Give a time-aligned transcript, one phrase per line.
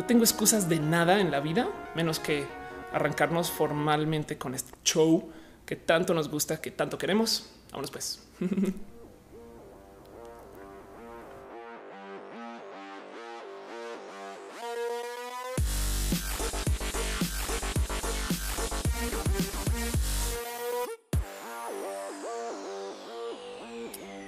[0.00, 2.46] no tengo excusas de nada en la vida, menos que
[2.90, 5.30] arrancarnos formalmente con este show
[5.66, 7.50] que tanto nos gusta, que tanto queremos.
[7.70, 8.26] Vámonos pues.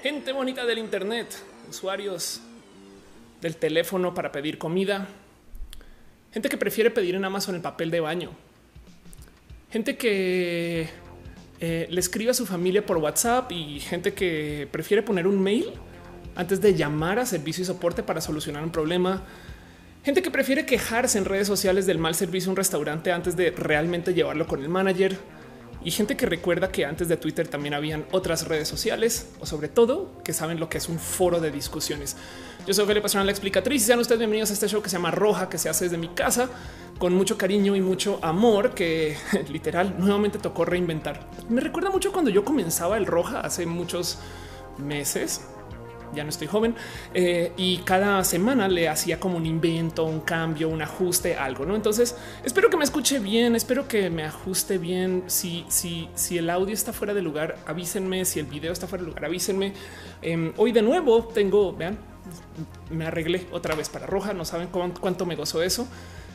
[0.02, 1.34] Gente bonita del Internet,
[1.70, 2.42] usuarios
[3.40, 5.08] del teléfono para pedir comida,
[6.32, 8.30] gente que prefiere pedir en Amazon el papel de baño,
[9.70, 10.88] gente que
[11.60, 15.66] eh, le escribe a su familia por WhatsApp y gente que prefiere poner un mail
[16.34, 19.22] antes de llamar a servicio y soporte para solucionar un problema.
[20.04, 23.50] Gente que prefiere quejarse en redes sociales del mal servicio a un restaurante antes de
[23.52, 25.16] realmente llevarlo con el manager
[25.84, 29.68] y gente que recuerda que antes de Twitter también habían otras redes sociales o sobre
[29.68, 32.16] todo que saben lo que es un foro de discusiones.
[32.66, 34.96] Yo soy Ophelia Pastrana, la explicatriz y sean ustedes bienvenidos a este show que se
[34.96, 36.48] llama Roja, que se hace desde mi casa
[36.98, 39.16] con mucho cariño y mucho amor que
[39.50, 41.28] literal nuevamente tocó reinventar.
[41.48, 44.18] Me recuerda mucho cuando yo comenzaba el Roja hace muchos
[44.78, 45.40] meses
[46.14, 46.74] ya no estoy joven
[47.14, 51.64] eh, y cada semana le hacía como un invento, un cambio, un ajuste, algo.
[51.64, 55.24] No, entonces espero que me escuche bien, espero que me ajuste bien.
[55.26, 58.24] Si, si, si el audio está fuera de lugar, avísenme.
[58.24, 59.72] Si el video está fuera de lugar, avísenme.
[60.20, 61.98] Em, hoy de nuevo tengo, vean,
[62.90, 64.32] me arreglé otra vez para roja.
[64.32, 65.86] No saben cuánto me gozó eso.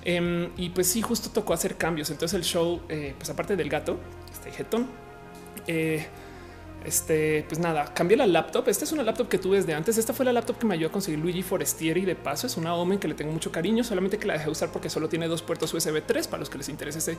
[0.03, 2.09] Em, y pues sí, justo tocó hacer cambios.
[2.09, 3.97] Entonces el show, eh, pues aparte del gato,
[4.31, 4.87] este jetón.
[5.67, 6.07] Eh,
[6.85, 8.67] este, pues nada, cambié la laptop.
[8.69, 9.97] Esta es una laptop que tuve desde antes.
[9.97, 12.05] Esta fue la laptop que me ayudó a conseguir Luigi Forestieri.
[12.05, 14.71] De paso, es una Omen que le tengo mucho cariño, solamente que la dejé usar
[14.71, 17.17] porque solo tiene dos puertos USB 3 para los que les interese ese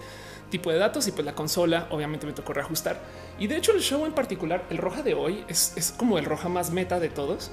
[0.50, 1.06] tipo de datos.
[1.08, 3.00] Y pues la consola, obviamente, me tocó reajustar.
[3.38, 6.24] Y de hecho, el show en particular, el roja de hoy es, es como el
[6.24, 7.50] roja más meta de todos,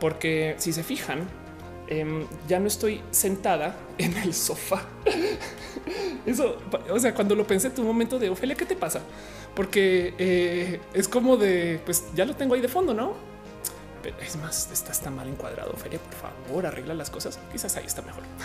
[0.00, 1.28] porque si se fijan,
[1.90, 4.82] Em, ya no estoy sentada en el sofá.
[6.26, 6.58] Eso,
[6.90, 9.00] o sea, cuando lo pensé, tu momento de Ofelia, ¿qué te pasa?
[9.54, 13.14] Porque eh, es como de, pues ya lo tengo ahí de fondo, ¿no?
[14.02, 15.72] Pero es más, está, está mal encuadrado.
[15.78, 17.38] Feria, por favor, arregla las cosas.
[17.50, 18.22] Quizás ahí está mejor.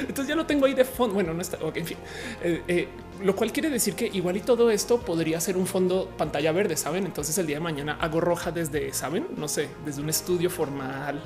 [0.00, 1.14] Entonces ya lo tengo ahí de fondo.
[1.14, 1.58] Bueno, no está.
[1.74, 1.96] en fin,
[2.42, 2.88] eh, eh,
[3.22, 6.76] lo cual quiere decir que igual y todo esto podría ser un fondo pantalla verde,
[6.76, 7.06] saben?
[7.06, 11.22] Entonces el día de mañana hago roja desde, saben, no sé, desde un estudio formal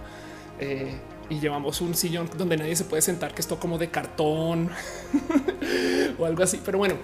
[1.29, 4.71] y llevamos un sillón donde nadie se puede sentar, que esto como de cartón
[6.19, 6.61] o algo así.
[6.65, 6.97] Pero bueno,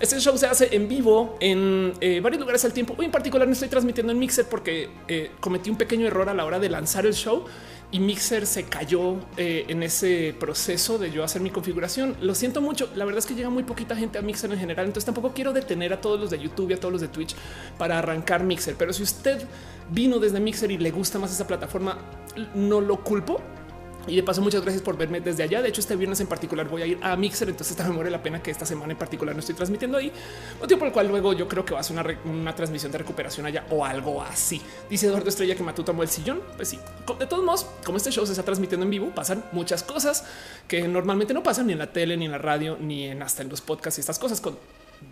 [0.00, 2.94] este show se hace en vivo en eh, varios lugares al tiempo.
[2.98, 6.34] Hoy en particular no estoy transmitiendo en Mixer porque eh, cometí un pequeño error a
[6.34, 7.44] la hora de lanzar el show
[7.92, 12.16] y Mixer se cayó eh, en ese proceso de yo hacer mi configuración.
[12.20, 12.90] Lo siento mucho.
[12.94, 14.86] La verdad es que llega muy poquita gente a Mixer en general.
[14.86, 17.34] Entonces tampoco quiero detener a todos los de YouTube y a todos los de Twitch
[17.78, 18.74] para arrancar Mixer.
[18.76, 19.46] Pero si usted
[19.90, 21.98] vino desde Mixer y le gusta más esa plataforma,
[22.54, 23.40] no lo culpo
[24.06, 25.62] y de paso, muchas gracias por verme desde allá.
[25.62, 28.22] De hecho, este viernes en particular voy a ir a Mixer, entonces también muere la
[28.22, 30.12] pena que esta semana en particular no estoy transmitiendo ahí,
[30.60, 32.98] motivo por el cual luego yo creo que va a ser una, una transmisión de
[32.98, 34.60] recuperación allá o algo así.
[34.88, 36.40] Dice Eduardo Estrella que Matú tomó el sillón.
[36.56, 36.78] Pues sí,
[37.18, 40.24] de todos modos, como este show se está transmitiendo en vivo, pasan muchas cosas
[40.68, 43.42] que normalmente no pasan ni en la tele, ni en la radio, ni en hasta
[43.42, 44.56] en los podcasts y estas cosas con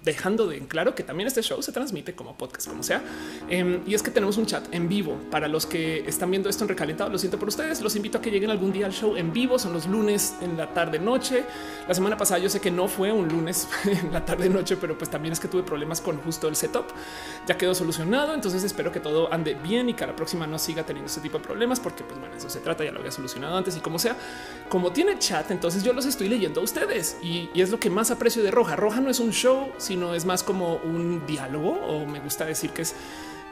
[0.03, 3.03] dejando de en claro que también este show se transmite como podcast, como sea.
[3.49, 6.65] Em, y es que tenemos un chat en vivo para los que están viendo esto
[6.65, 7.11] en recalentado.
[7.11, 7.81] Lo siento por ustedes.
[7.81, 9.59] Los invito a que lleguen algún día al show en vivo.
[9.59, 11.45] Son los lunes en la tarde noche.
[11.89, 14.97] La semana pasada yo sé que no fue un lunes en la tarde noche, pero
[14.97, 16.87] pues también es que tuve problemas con justo el setup.
[17.47, 18.35] Ya quedó solucionado.
[18.35, 21.39] Entonces espero que todo ande bien y que la próxima no siga teniendo ese tipo
[21.39, 22.85] de problemas, porque pues bueno, eso se trata.
[22.85, 24.17] Ya lo había solucionado antes y como sea,
[24.75, 28.11] como tiene chat, entonces yo los estoy leyendo a ustedes y, es lo que más
[28.11, 28.75] aprecio de Roja.
[28.75, 32.71] Roja no es un show, sino es más como un diálogo o me gusta decir
[32.71, 32.97] que es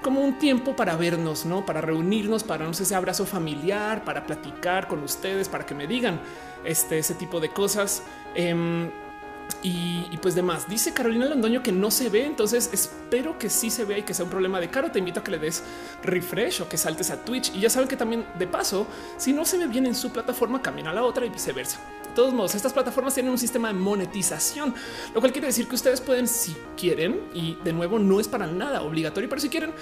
[0.02, 4.26] como un tiempo para vernos, no para reunirnos, para no sé, ese abrazo familiar, para
[4.26, 6.18] platicar con ustedes, para que me digan
[6.64, 8.02] este, ese tipo de cosas.
[8.34, 8.90] Em,
[9.62, 10.68] y, pues demás.
[10.68, 14.14] Dice Carolina Londoño que no se ve, entonces espero que sí se vea y que
[14.14, 14.90] sea un problema de caro.
[14.90, 15.62] Te invito a que le des
[16.02, 17.54] refresh o que saltes a Twitch.
[17.54, 18.86] Y ya saben que también de paso,
[19.16, 21.78] si no se ve bien en su plataforma, camina a la otra y viceversa.
[22.04, 24.74] De todos modos, estas plataformas tienen un sistema de monetización,
[25.14, 28.46] lo cual quiere decir que ustedes pueden, si quieren, y de nuevo no es para
[28.46, 29.72] nada obligatorio, pero si quieren,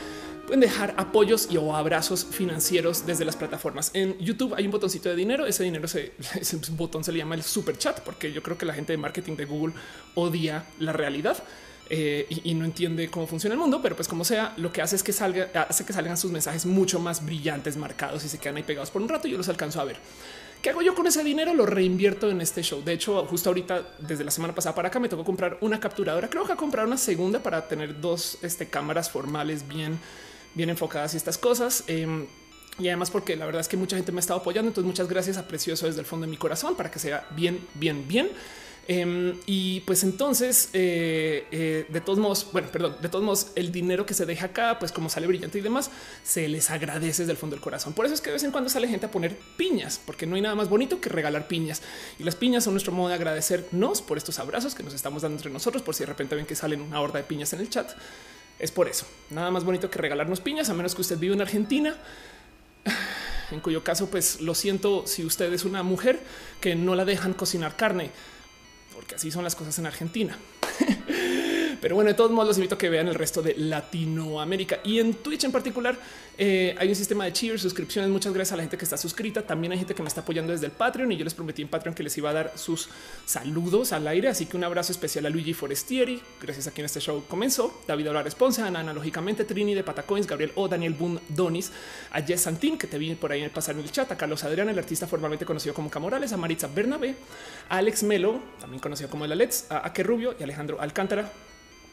[0.51, 3.93] pueden dejar apoyos y o abrazos financieros desde las plataformas.
[3.95, 5.47] En YouTube hay un botoncito de dinero.
[5.47, 8.67] Ese dinero, se, ese botón se le llama el super chat, porque yo creo que
[8.67, 9.75] la gente de marketing de Google
[10.17, 11.41] odia la realidad.
[11.89, 14.97] Eh, y, no entiende cómo funciona el mundo, pero pues como sea, lo que hace
[14.97, 18.57] es que salga, hace que salgan sus mensajes mucho más brillantes, marcados y se quedan
[18.57, 19.29] ahí pegados por un rato.
[19.29, 19.99] Yo los alcanzo a ver.
[20.63, 21.55] ¿Qué hago yo con ese dinero?
[21.55, 22.83] Lo reinvierto en este show.
[22.83, 26.29] De hecho, justo ahorita, desde la semana pasada para acá, me tocó comprar una capturadora.
[26.29, 30.01] Creo que a comprar una segunda para tener dos este, cámaras formales bien,
[30.55, 31.85] bien enfocadas y estas cosas.
[31.87, 32.27] Em,
[32.79, 34.69] y además porque la verdad es que mucha gente me ha estado apoyando.
[34.69, 37.67] Entonces muchas gracias, aprecio eso desde el fondo de mi corazón para que sea bien,
[37.75, 38.31] bien, bien.
[38.93, 43.71] Em, y pues entonces, eh, eh, de todos modos, bueno, perdón, de todos modos, el
[43.71, 45.93] dinero que se deja acá, pues como sale brillante y demás,
[46.25, 47.93] se les agradece desde el fondo del corazón.
[47.93, 50.35] Por eso es que de vez en cuando sale gente a poner piñas, porque no
[50.35, 51.83] hay nada más bonito que regalar piñas.
[52.19, 55.37] Y las piñas son nuestro modo de agradecernos por estos abrazos que nos estamos dando
[55.37, 57.71] entre nosotros, por si de repente ven que salen una horda de piñas en el
[57.71, 57.93] chat.
[58.61, 59.07] Es por eso.
[59.31, 61.97] Nada más bonito que regalarnos piñas, a menos que usted vive en Argentina
[63.51, 66.21] en cuyo caso, pues lo siento si usted es una mujer
[66.61, 68.11] que no la dejan cocinar carne
[69.01, 70.37] porque así son las cosas en Argentina.
[71.81, 74.99] Pero bueno, de todos modos los invito a que vean el resto de Latinoamérica y
[74.99, 75.97] en Twitch en particular
[76.43, 78.11] eh, hay un sistema de cheers, suscripciones.
[78.11, 79.43] Muchas gracias a la gente que está suscrita.
[79.43, 81.69] También hay gente que me está apoyando desde el Patreon y yo les prometí en
[81.69, 82.89] Patreon que les iba a dar sus
[83.27, 84.29] saludos al aire.
[84.29, 86.23] Así que un abrazo especial a Luigi Forestieri.
[86.41, 87.83] Gracias a quien este show comenzó.
[87.87, 91.73] David Hablar Responsa, Ana Analógicamente, Trini de Patacoins, Gabriel O, Daniel Boone Donis,
[92.11, 94.17] a Jess Santín, que te vi por ahí en el pasar en el chat, a
[94.17, 97.17] Carlos Adrián, el artista formalmente conocido como Camorales, a Maritza Bernabé,
[97.69, 101.31] a Alex Melo, también conocido como el Alex, a Ake Rubio y Alejandro Alcántara.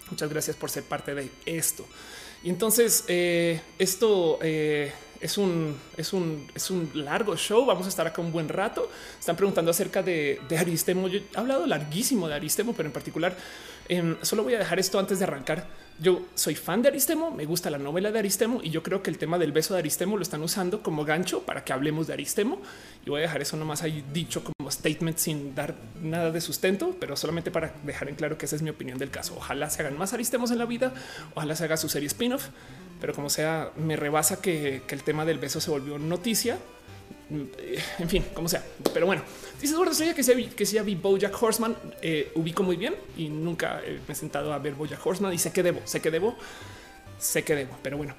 [0.09, 1.86] Muchas gracias por ser parte de esto.
[2.44, 7.65] Y entonces eh, esto eh, es un, es un, es un largo show.
[7.65, 8.89] Vamos a estar acá un buen rato.
[9.19, 11.07] Están preguntando acerca de, Aristemo.
[11.07, 13.36] Yo he hablado larguísimo de Aristemo, pero en particular
[13.89, 15.68] em, solo voy a dejar esto antes de arrancar
[16.00, 19.10] yo soy fan de Aristemo, me gusta la novela de Aristemo y yo creo que
[19.10, 22.14] el tema del beso de Aristemo lo están usando como gancho para que hablemos de
[22.14, 22.62] Aristemo.
[23.06, 23.84] Y voy a dejar eso nomás
[24.14, 28.46] dicho como statement sin dar nada de sustento, pero solamente para dejar en claro que
[28.46, 29.36] esa es mi opinión del caso.
[29.38, 30.94] Ojalá se hagan más Aristemos en la vida,
[31.34, 32.50] ojalá se haga su serie spin-off,
[33.02, 36.60] pero como sea, me rebasa que el tema del beso se volvió noticia
[37.29, 38.63] en fin, como sea.
[38.94, 39.21] Pero bueno,
[39.59, 43.81] dice Eduardo Estrella que si que vi Bojack Horseman, eh, ubico muy bien y nunca
[44.07, 46.35] me he sentado a ver Bojack Horseman y sé que debo, sé que debo,
[47.19, 48.15] sé que debo, pero bueno.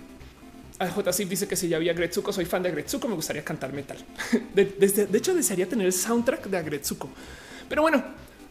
[0.86, 1.10] J.
[1.28, 3.98] dice que si ya había Gretsuko, soy fan de Gretsuko, me gustaría cantar metal.
[4.54, 7.08] De, hecho, desearía tener el soundtrack de Gretsuko.
[7.68, 8.02] Pero bueno,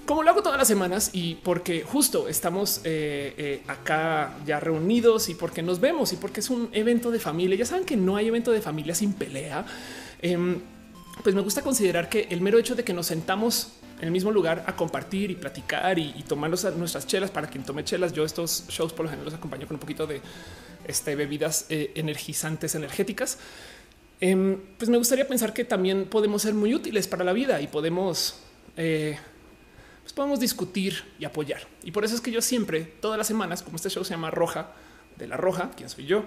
[0.06, 5.30] como lo hago todas las semanas y porque justo estamos eh, eh, acá ya reunidos
[5.30, 7.58] y porque nos vemos y porque es un evento de familia.
[7.58, 9.66] Ya saben que no hay evento de familia sin pelea.
[10.22, 10.60] Em,
[11.24, 14.32] pues me gusta considerar que el mero hecho de que nos sentamos en el mismo
[14.32, 18.14] lugar a compartir y platicar y, tomar nuestras chelas para quien tome chelas.
[18.14, 20.22] Yo estos shows por lo general los acompaño con un poquito de
[20.86, 23.40] este, bebidas eh, energizantes, energéticas.
[24.20, 27.68] Em, pues me gustaría pensar que también podemos ser muy útiles para la vida y
[27.68, 28.40] podemos,
[28.76, 29.18] eh,
[30.02, 31.62] pues podemos discutir y apoyar.
[31.84, 34.32] Y por eso es que yo siempre, todas las semanas, como este show se llama
[34.32, 34.74] Roja,
[35.18, 36.24] de la Roja, quien soy yo,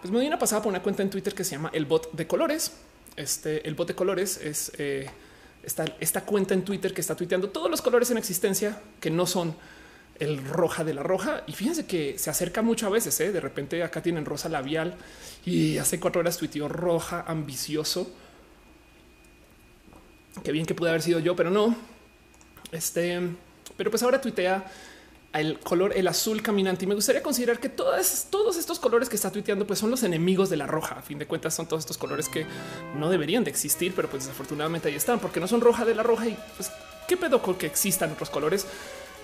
[0.00, 2.12] pues me doy una pasada por una cuenta en Twitter que se llama El Bot
[2.12, 2.72] de Colores
[3.18, 5.10] este, el bot de colores es eh,
[5.62, 9.54] esta, cuenta en Twitter que está tuiteando todos los colores en existencia que no son
[10.18, 11.42] el roja de la roja.
[11.46, 13.18] Y fíjense que se acerca mucho a veces.
[13.20, 13.32] ¿eh?
[13.32, 14.94] De repente acá tienen rosa labial
[15.44, 18.10] y hace cuatro horas tuiteó roja ambicioso.
[20.42, 21.76] Qué bien que pude haber sido yo, pero no.
[22.70, 23.20] Este,
[23.76, 24.64] pero pues ahora tuitea
[25.32, 26.84] el color, el azul caminante.
[26.84, 30.02] Y me gustaría considerar que todas, todos estos colores que está tuiteando, pues son los
[30.02, 30.96] enemigos de la roja.
[30.96, 32.46] A fin de cuentas, son todos estos colores que
[32.96, 36.02] no deberían de existir, pero pues desafortunadamente ahí están, porque no son roja de la
[36.02, 36.26] roja.
[36.26, 36.70] Y pues,
[37.06, 38.66] qué pedo con que existan otros colores.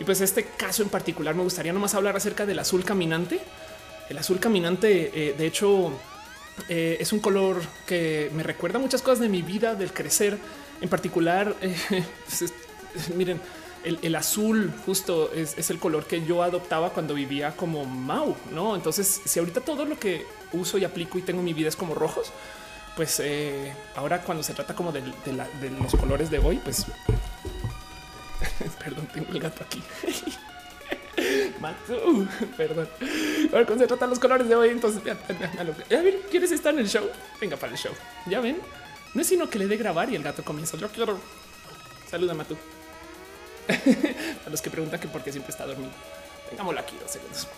[0.00, 3.40] Y pues este caso en particular me gustaría nomás hablar acerca del azul caminante.
[4.08, 5.92] El azul caminante, eh, de hecho,
[6.68, 10.38] eh, es un color que me recuerda muchas cosas de mi vida, del crecer.
[10.80, 11.74] En particular, eh,
[12.26, 12.52] pues,
[13.14, 13.40] miren,
[13.84, 18.74] el, azul justo es, el color que yo adoptaba cuando vivía como Mau, ¿no?
[18.74, 21.76] Entonces, si ahorita todo lo que uso y aplico y tengo en mi vida es
[21.76, 22.32] como rojos,
[22.96, 25.02] pues eh, ahora cuando se trata como de,
[25.80, 26.86] los colores de hoy, pues...
[28.82, 29.82] Perdón, tengo el gato aquí.
[32.56, 32.88] perdón.
[33.52, 35.02] Ahora cuando se trata de los colores de hoy, entonces...
[35.06, 37.08] A ver, ¿quieres estar en el show?
[37.40, 37.92] Venga para el show.
[38.26, 38.58] Ya ven.
[39.14, 40.76] No es sino que le dé grabar y el gato comienza.
[40.76, 41.18] Yo quiero...
[42.10, 42.56] Salúdame tú.
[44.46, 45.90] a los que preguntan que por qué siempre está dormido.
[46.50, 47.48] Tengámoslo aquí dos segundos.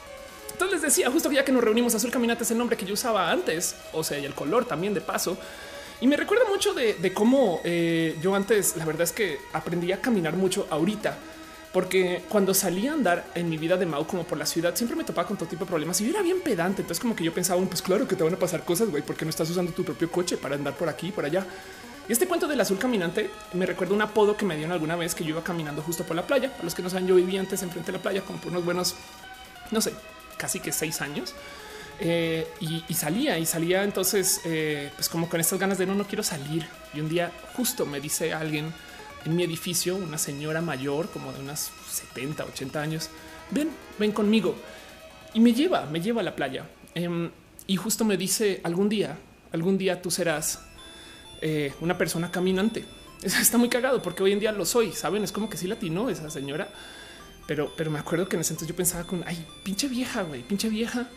[0.52, 2.94] Entonces les decía, justo ya que nos reunimos, Azul Caminata es el nombre que yo
[2.94, 5.36] usaba antes, o sea, y el color también de paso.
[6.00, 10.00] Y me recuerda mucho de, cómo eh, yo antes, la verdad es que aprendí a
[10.00, 11.16] caminar mucho ahorita,
[11.72, 14.96] porque cuando salía a andar en mi vida de Mau como por la ciudad, siempre
[14.96, 16.80] me topaba con todo tipo de problemas y yo era bien pedante.
[16.82, 19.26] Entonces, como que yo pensaba, pues claro que te van a pasar cosas, güey, porque
[19.26, 21.46] no estás usando tu propio coche para andar por aquí por allá.
[22.08, 25.14] Y este cuento del azul caminante me recuerda un apodo que me dieron alguna vez
[25.14, 26.50] que yo iba caminando justo por la playa.
[26.50, 28.64] Para los que no saben, yo vivía antes enfrente de la playa como por unos
[28.64, 28.94] buenos,
[29.70, 29.92] no sé,
[30.36, 31.34] casi que seis años.
[31.98, 36.06] Eh, y, salía y salía entonces eh, pues como con estas ganas de no, no
[36.06, 36.66] quiero salir.
[36.94, 38.72] Y un día justo me dice alguien
[39.24, 43.10] en mi edificio, una señora mayor como de unas 70, 80 años,
[43.50, 44.54] ven, ven conmigo.
[45.34, 46.66] Y me lleva, me lleva a la playa.
[46.94, 47.30] Em,
[47.66, 49.18] y justo me dice algún día
[49.52, 50.60] algún día tú serás
[51.40, 52.84] eh, una persona caminante.
[53.22, 55.24] Está muy cagado porque hoy en día lo soy, saben?
[55.24, 56.68] Es como que sí latino esa señora,
[57.46, 60.42] pero, pero me acuerdo que en ese entonces yo pensaba con ay, pinche vieja, güey,
[60.42, 61.08] pinche vieja.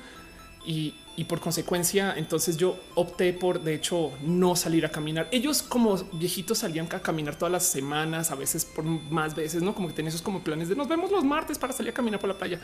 [0.66, 5.28] Y, y por consecuencia, entonces yo opté por de hecho no salir a caminar.
[5.32, 9.74] Ellos como viejitos salían a caminar todas las semanas, a veces por más veces, no
[9.74, 12.20] como que tenían esos como planes de nos vemos los martes para salir a caminar
[12.20, 12.60] por la playa.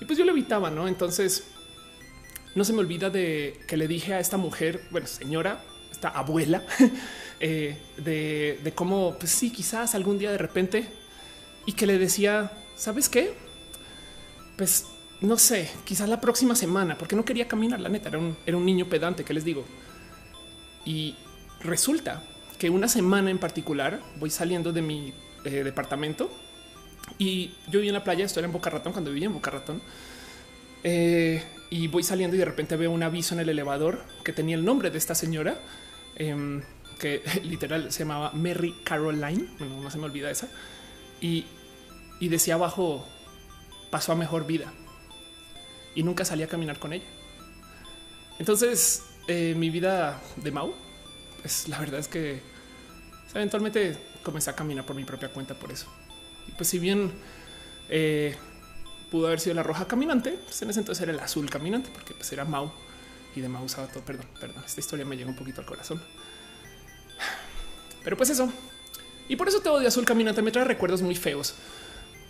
[0.00, 0.88] Y pues yo lo evitaba, no?
[0.88, 1.44] Entonces
[2.54, 5.62] no se me olvida de que le dije a esta mujer, bueno, señora,
[6.08, 6.62] abuela,
[7.40, 10.86] eh, de, cómo, pues sí, quizás algún día de repente,
[11.66, 13.34] y que le decía, ¿sabes qué?
[14.56, 14.86] Pues
[15.20, 18.56] no sé, quizás la próxima semana, porque no quería caminar, la neta, era un, era
[18.56, 19.64] un niño pedante, que les digo.
[20.84, 21.16] Y
[21.60, 22.22] resulta
[22.58, 25.12] que una semana en particular voy saliendo de mi
[25.44, 26.30] eh, departamento
[27.18, 29.82] y yo vivía en la playa, estoy en Boca Ratón cuando vivía en Boca Ratón.
[30.84, 34.56] Eh, y voy saliendo y de repente veo un aviso en el elevador que tenía
[34.56, 35.56] el nombre de esta señora,
[36.16, 36.62] em,
[36.98, 40.48] que literal se llamaba Mary Caroline, no se me olvida esa,
[41.20, 41.44] y,
[42.20, 43.06] y decía abajo,
[43.90, 44.72] pasó a mejor vida.
[45.94, 47.04] Y nunca salí a caminar con ella.
[48.38, 50.74] Entonces, eh, mi vida de Mau,
[51.42, 52.40] pues la verdad es que
[53.34, 55.86] eventualmente comencé a caminar por mi propia cuenta por eso.
[56.56, 57.12] Pues si bien
[57.88, 58.34] eh,
[59.10, 62.14] pudo haber sido la roja caminante, pues en ese entonces era el azul caminante, porque
[62.14, 62.72] pues era Mau
[63.34, 64.04] y de Mau usaba todo.
[64.04, 66.02] Perdón, perdón, esta historia me llega un poquito al corazón.
[68.04, 68.52] Pero pues eso.
[69.28, 71.54] Y por eso todo de azul caminante me trae recuerdos muy feos,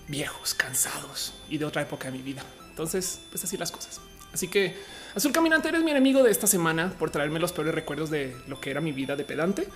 [0.09, 2.43] viejos, cansados y de otra época de mi vida.
[2.69, 4.01] Entonces, pues así las cosas.
[4.33, 4.75] Así que
[5.15, 8.61] Azul Caminante eres mi enemigo de esta semana por traerme los peores recuerdos de lo
[8.61, 9.69] que era mi vida de pedante.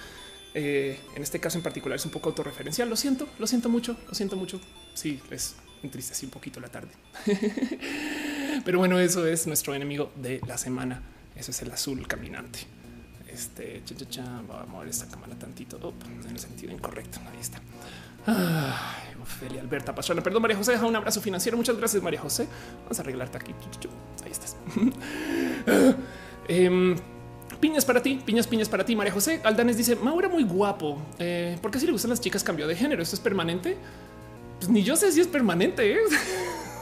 [0.54, 2.88] Eh, en este caso en particular es un poco autorreferencial.
[2.88, 4.58] Lo siento, lo siento mucho, lo siento mucho.
[4.94, 6.88] Sí, es entristecí un poquito la tarde.
[8.64, 11.02] Pero bueno, eso es nuestro enemigo de la semana.
[11.36, 12.60] Eso es el azul caminante.
[13.28, 17.20] Este cha, cha, a mover esta cámara tantito en el sentido incorrecto.
[17.30, 17.60] Ahí está.
[18.26, 20.22] Ay, Ofelia Alberta Pastrana.
[20.22, 21.56] Perdón, María José, deja un abrazo financiero.
[21.56, 22.48] Muchas gracias, María José.
[22.82, 23.54] Vamos a arreglarte aquí.
[24.24, 24.56] Ahí estás.
[26.48, 26.96] eh,
[27.60, 28.94] Piñas para ti, piñas, piñas para ti.
[28.94, 31.00] María José Aldanes dice: Mauro muy guapo.
[31.18, 33.02] Eh, ¿Por qué si le gustan las chicas cambió de género?
[33.02, 33.76] ¿Esto es permanente?
[34.58, 35.98] Pues ni yo sé si es permanente, ¿eh?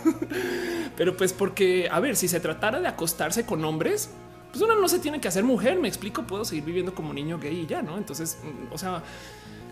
[0.97, 4.11] pero pues porque, a ver, si se tratara de acostarse con hombres,
[4.55, 5.81] pues uno no se tiene que hacer mujer.
[5.81, 7.99] Me explico, puedo seguir viviendo como niño gay y ya, no?
[7.99, 8.39] Entonces,
[8.71, 9.03] o sea,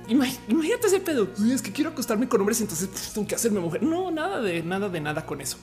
[0.09, 1.29] Imagínate ese pedo.
[1.49, 3.83] Es que quiero acostarme con hombres, entonces pues, tengo que hacerme mujer.
[3.83, 5.57] No, nada de nada de nada con eso.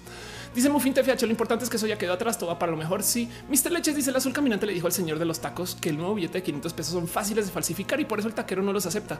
[0.55, 2.77] Dice Mufin TFH, lo importante es que eso ya quedó atrás, todo va para lo
[2.77, 3.03] mejor.
[3.03, 3.71] Sí, Mr.
[3.71, 6.15] Leches dice el azul caminante le dijo al señor de los tacos que el nuevo
[6.15, 8.85] billete de 500 pesos son fáciles de falsificar y por eso el taquero no los
[8.85, 9.19] acepta.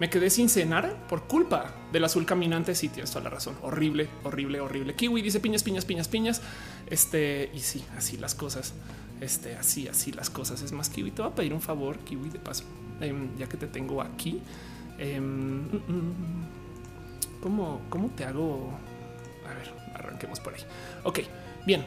[0.00, 2.74] Me quedé sin cenar por culpa del azul caminante.
[2.74, 3.56] Sí, tienes toda la razón.
[3.62, 4.94] Horrible, horrible, horrible.
[4.94, 6.42] Kiwi dice piñas, piñas, piñas, piñas.
[6.86, 8.74] Este y sí, así las cosas.
[9.24, 10.60] Este, así, así las cosas.
[10.60, 12.64] Es más, Kiwi, te voy a pedir un favor, Kiwi, de paso,
[13.00, 14.40] em, ya que te tengo aquí.
[14.98, 15.66] Em,
[17.40, 18.70] ¿cómo, ¿Cómo te hago?
[19.48, 20.60] A ver, arranquemos por ahí.
[21.04, 21.20] Ok,
[21.66, 21.86] bien.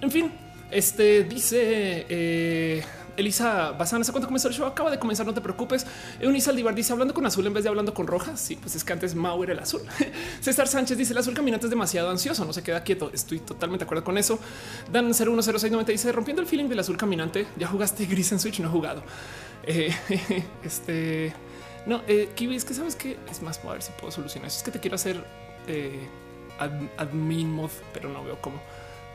[0.00, 0.30] En fin,
[0.70, 2.82] este dice eh,
[3.16, 4.66] Elisa Bazán, ¿hace cuánto comenzó el show?
[4.66, 5.86] Acaba de comenzar, no te preocupes.
[6.20, 8.36] Eunice Aldivar dice hablando con azul en vez de hablando con roja.
[8.36, 9.82] Sí, pues es que antes Mau era el azul.
[10.40, 13.10] César Sánchez dice el azul caminante es demasiado ansioso, no se queda quieto.
[13.12, 14.38] Estoy totalmente de acuerdo con eso.
[14.90, 17.46] Dan 010690 dice rompiendo el feeling del azul caminante.
[17.56, 19.02] Ya jugaste gris en Switch, no he jugado.
[19.66, 19.94] Eh,
[20.64, 21.34] este
[21.86, 24.58] no, eh, Kiwi, es que sabes que es más, a ver si puedo solucionar eso.
[24.58, 25.22] Es que te quiero hacer
[25.66, 26.08] eh,
[26.58, 28.60] admin mod, pero no veo cómo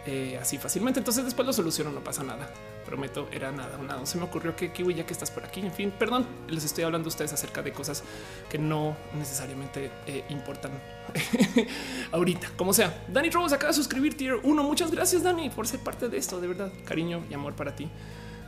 [0.05, 0.99] eh, así fácilmente.
[0.99, 2.49] Entonces después lo soluciono, no pasa nada.
[2.89, 4.03] Prometo, era nada, nada.
[4.07, 6.85] Se me ocurrió que Kiwi, ya que estás por aquí, en fin, perdón, les estoy
[6.85, 8.03] hablando a ustedes acerca de cosas
[8.49, 10.71] que no necesariamente eh, importan
[12.11, 13.05] ahorita, como sea.
[13.07, 14.63] Dani Robos acaba de suscribir tier 1.
[14.63, 16.41] Muchas gracias, Dani, por ser parte de esto.
[16.41, 17.87] De verdad, cariño y amor para ti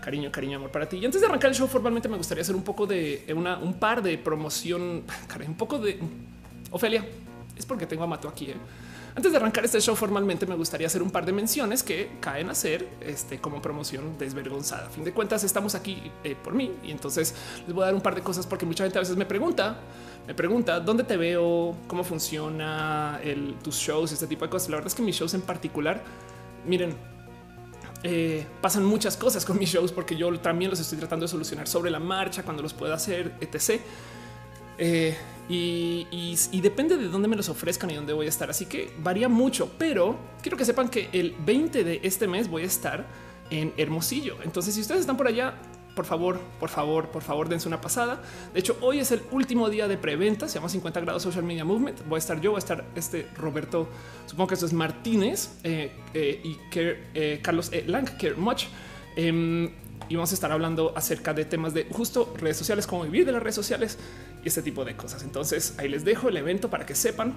[0.04, 0.98] cariño, cariño, amor para ti.
[0.98, 3.76] Y antes de arrancar el show formalmente me gustaría hacer un poco de una, un
[3.76, 5.04] par de promoción,
[5.48, 6.00] un poco de
[6.72, 7.06] Ofelia.
[7.56, 8.46] Es porque tengo a Mato aquí.
[8.50, 8.56] ¿eh?
[9.14, 12.50] Antes de arrancar este show formalmente, me gustaría hacer un par de menciones que caen
[12.50, 14.88] a ser este, como promoción desvergonzada.
[14.88, 17.96] A fin de cuentas, estamos aquí eh, por mí y entonces les voy a dar
[17.96, 19.80] un par de cosas porque mucha gente a veces me pregunta,
[20.26, 24.70] me pregunta dónde te veo, cómo funciona el, tus shows, este tipo de cosas.
[24.70, 26.02] La verdad es que mis shows en particular,
[26.66, 26.96] miren,
[28.04, 31.68] eh, pasan muchas cosas con mis shows porque yo también los estoy tratando de solucionar
[31.68, 33.82] sobre la marcha cuando los pueda hacer, etc.
[34.84, 35.16] Eh,
[35.48, 38.50] y, depende de dónde me los ofrezcan y dónde voy a estar.
[38.50, 42.64] Así que varía mucho, pero quiero que sepan que el 20 de este mes voy
[42.64, 43.06] a estar
[43.50, 44.38] en Hermosillo.
[44.44, 45.56] Entonces, si ustedes están por allá,
[45.96, 48.24] por favor, por favor, por favor, dense una pasada.
[48.54, 51.66] De hecho, hoy es el último día de preventa, se llama 50 grados Social Media
[51.66, 52.08] Movement.
[52.08, 53.90] Voy a estar yo, voy a estar este Roberto,
[54.26, 58.66] supongo que esto es Martínez eh, eh, y eh, Carlos Lang, Care Much.
[59.16, 59.70] Em,
[60.10, 63.32] y vamos a estar hablando acerca de temas de justo redes sociales, cómo vivir de
[63.32, 63.98] las redes sociales
[64.44, 65.24] y este tipo de cosas.
[65.24, 67.34] Entonces ahí les dejo el evento para que sepan.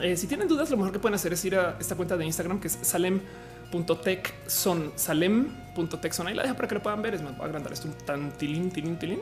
[0.00, 2.24] Eh, si tienen dudas, lo mejor que pueden hacer es ir a esta cuenta de
[2.24, 4.92] Instagram que es salem.tech son
[6.26, 7.14] ahí la dejo para que lo puedan ver.
[7.14, 9.20] Es más, voy a agrandar esto un tan tilín, tilín, tilín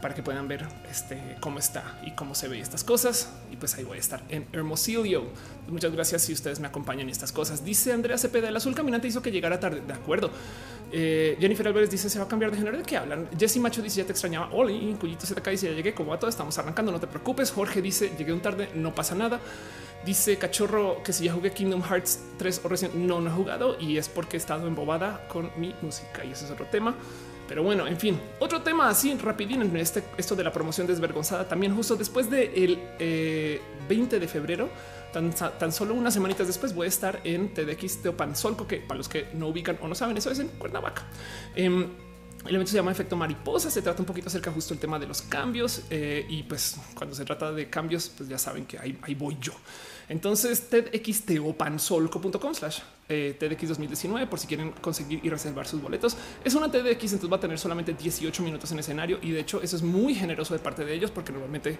[0.00, 3.32] para que puedan ver este, cómo está y cómo se ve estas cosas.
[3.50, 5.24] Y pues ahí voy a estar en Hermosillo.
[5.70, 7.64] Muchas gracias si ustedes me acompañan en estas cosas.
[7.64, 9.82] Dice Andrea Cepeda, el azul caminante hizo que llegara tarde.
[9.86, 10.30] De acuerdo.
[10.92, 12.76] Eh, Jennifer Álvarez dice se va a cambiar de género.
[12.76, 13.28] ¿De qué hablan?
[13.38, 14.50] Jesse Macho dice ya te extrañaba.
[14.52, 16.28] Oli, Cuyito ZK dice ya llegué como a todo.
[16.28, 16.92] Estamos arrancando.
[16.92, 17.50] No te preocupes.
[17.50, 18.70] Jorge dice llegué un tarde.
[18.74, 19.40] No pasa nada.
[20.04, 23.76] Dice Cachorro que si ya jugué Kingdom Hearts 3 o recién no, no he jugado
[23.78, 26.94] y es porque he estado embobada con mi música y ese es otro tema.
[27.50, 31.48] Pero bueno, en fin, otro tema así rapidín en este, esto de la promoción desvergonzada.
[31.48, 32.54] También justo después del
[32.96, 34.70] de 20 eh, de febrero,
[35.12, 39.08] tan, tan, solo unas semanitas después voy a estar en TDX Teopanzolco, que para los
[39.08, 41.06] que no ubican o no saben, eso es en Cuernavaca.
[41.54, 41.88] Em,
[42.46, 43.70] el evento se llama Efecto Mariposa.
[43.70, 47.14] Se trata un poquito acerca justo el tema de los cambios eh, y pues cuando
[47.14, 49.52] se trata de cambios, pues ya saben que ahí, ahí voy yo.
[50.08, 56.16] Entonces, tedxteopansolco.com slash eh, TEDx 2019 por si quieren conseguir y reservar sus boletos.
[56.44, 59.60] Es una TEDx, entonces va a tener solamente 18 minutos en escenario y de hecho
[59.60, 61.76] eso es muy generoso de parte de ellos porque normalmente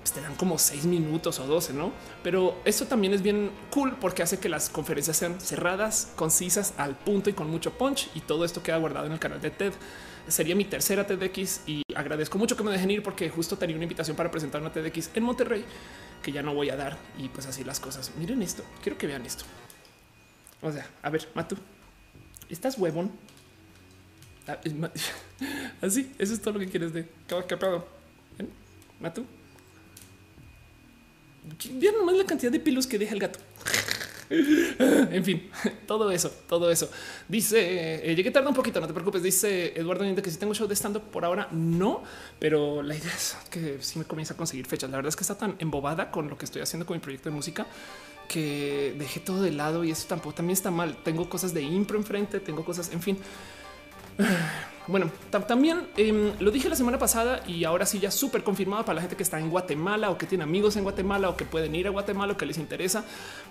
[0.00, 1.92] pues, te dan como 6 minutos o 12, ¿no?
[2.24, 6.98] Pero eso también es bien cool porque hace que las conferencias sean cerradas, concisas, al
[6.98, 9.72] punto y con mucho punch y todo esto queda guardado en el canal de TED
[10.28, 13.84] sería mi tercera TEDx y agradezco mucho que me dejen ir porque justo tenía una
[13.84, 15.64] invitación para presentar una TEDx en Monterrey
[16.22, 18.12] que ya no voy a dar y pues así las cosas.
[18.18, 19.44] Miren esto, quiero que vean esto.
[20.62, 21.56] O sea, a ver, Matu,
[22.48, 23.10] ¿estás huevón?
[24.46, 24.58] Ah,
[25.82, 27.08] así, eso es todo lo que quieres de
[27.48, 27.86] qué pedo.
[29.00, 29.26] Matu.
[31.78, 33.40] Ya nomás la cantidad de pilos que deja el gato.
[34.32, 35.50] en fin,
[35.86, 36.88] todo eso, todo eso.
[37.28, 39.22] Dice, eh, llegué tarde un poquito, no te preocupes.
[39.22, 42.02] Dice Eduardo que si tengo show de stand up por ahora, no,
[42.38, 44.88] pero la idea es que si me comienza a conseguir fechas.
[44.90, 47.28] La verdad es que está tan embobada con lo que estoy haciendo con mi proyecto
[47.28, 47.66] de música
[48.32, 50.96] que dejé todo de lado y eso tampoco también está mal.
[51.04, 53.18] Tengo cosas de impro enfrente, tengo cosas, en fin.
[54.88, 55.12] Bueno,
[55.46, 59.00] también em, lo dije la semana pasada y ahora sí ya súper confirmado para la
[59.02, 61.86] gente que está en Guatemala o que tiene amigos en Guatemala o que pueden ir
[61.86, 63.04] a Guatemala o que les interesa.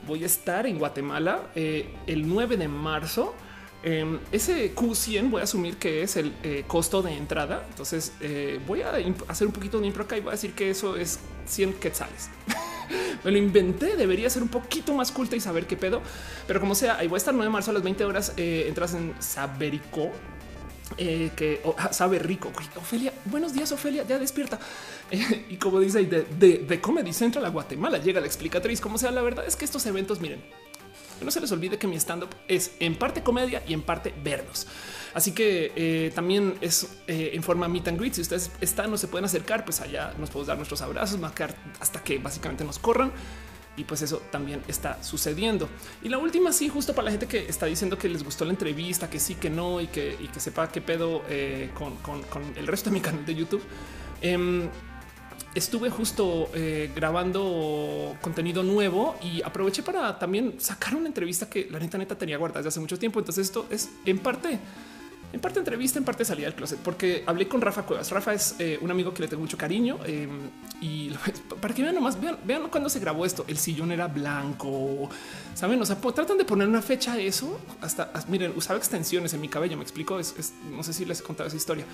[0.06, 3.34] Voy a estar en Guatemala eh, el 9 de marzo.
[3.82, 7.66] Em, ese Q100 voy a asumir que es el eh, costo de entrada.
[7.70, 8.92] Entonces eh, voy a
[9.30, 12.30] hacer un poquito de impro acá y voy a decir que eso es 100 quetzales.
[13.24, 16.02] Me lo inventé, debería ser un poquito más culta y saber qué pedo.
[16.48, 18.34] Pero como sea, ahí voy a estar 9 de marzo a las 20 horas.
[18.38, 20.12] entras en Saberico
[20.98, 22.52] eh, que ah, sabe rico.
[22.76, 24.60] Ofelia, buenos días, Ofelia, ya despierta.
[25.50, 28.82] y como dice de, de, de Comedy Central a Guatemala, llega la explicatriz.
[28.82, 30.42] Como sea, la verdad es que estos eventos, miren,
[31.22, 34.14] no se les olvide que mi stand up es en parte comedia y en parte
[34.24, 34.68] vernos.
[35.14, 38.14] Así que eh, también es eh, en forma meet and greet.
[38.14, 41.56] Si ustedes están, no se pueden acercar, pues allá nos podemos dar nuestros abrazos, marcar
[41.80, 43.12] hasta que básicamente nos corran
[43.78, 45.68] y pues eso también está sucediendo.
[46.02, 48.52] Y la última, sí, justo para la gente que está diciendo que les gustó la
[48.52, 51.98] entrevista, que sí, que no y que, y que sepa qué pedo eh, con,
[52.56, 53.64] el resto de mi canal de YouTube.
[54.22, 54.70] Em,
[55.54, 56.50] estuve justo
[56.96, 62.38] grabando contenido nuevo y aproveché para también sacar una entrevista que la neta neta tenía
[62.38, 63.20] guardada desde hace mucho tiempo.
[63.20, 64.60] Entonces esto es en parte
[65.34, 68.12] en parte entrevista, en parte salida del closet, porque hablé con Rafa Cuevas.
[68.12, 70.50] Rafa es eh, un amigo que le tengo mucho cariño em,
[70.82, 71.10] y
[71.62, 73.46] para que vean nomás, vean, vean cuando se grabó esto.
[73.48, 75.10] El sillón era blanco,
[75.54, 75.82] saben?
[75.82, 77.60] O sea, tratan de poner una fecha a eso.
[77.82, 79.78] Hasta miren, usaba extensiones en mi cabello.
[79.78, 80.20] Me explico.
[80.20, 81.86] Es, no sé si les he contado esa historia,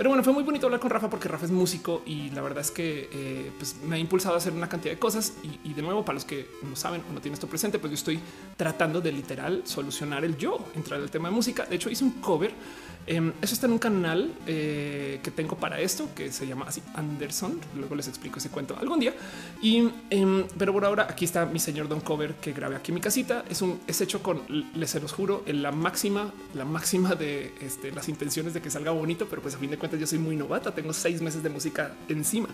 [0.00, 2.62] pero bueno, fue muy bonito hablar con Rafa porque Rafa es músico y la verdad
[2.62, 5.34] es que eh, pues me ha impulsado a hacer una cantidad de cosas.
[5.62, 7.96] Y, de nuevo, para los que no saben o no tienen esto presente, pues yo
[7.96, 8.18] estoy
[8.56, 11.66] tratando de literal solucionar el yo, entrar al tema de música.
[11.66, 12.50] De hecho, hice un cover
[13.06, 16.82] Em, eso está en un canal eh, que tengo para esto que se llama así
[16.94, 17.60] Anderson.
[17.76, 19.14] Luego les explico ese cuento algún día.
[19.62, 22.96] Y em, pero por ahora aquí está mi señor Don Cover que grabé aquí en
[22.96, 23.44] mi casita.
[23.48, 24.42] Es un es hecho con
[24.74, 28.70] les se los juro en la máxima, la máxima de este, las intenciones de que
[28.70, 30.74] salga bonito, pero pues a fin de cuentas yo soy muy novata.
[30.74, 32.48] Tengo seis meses de música encima.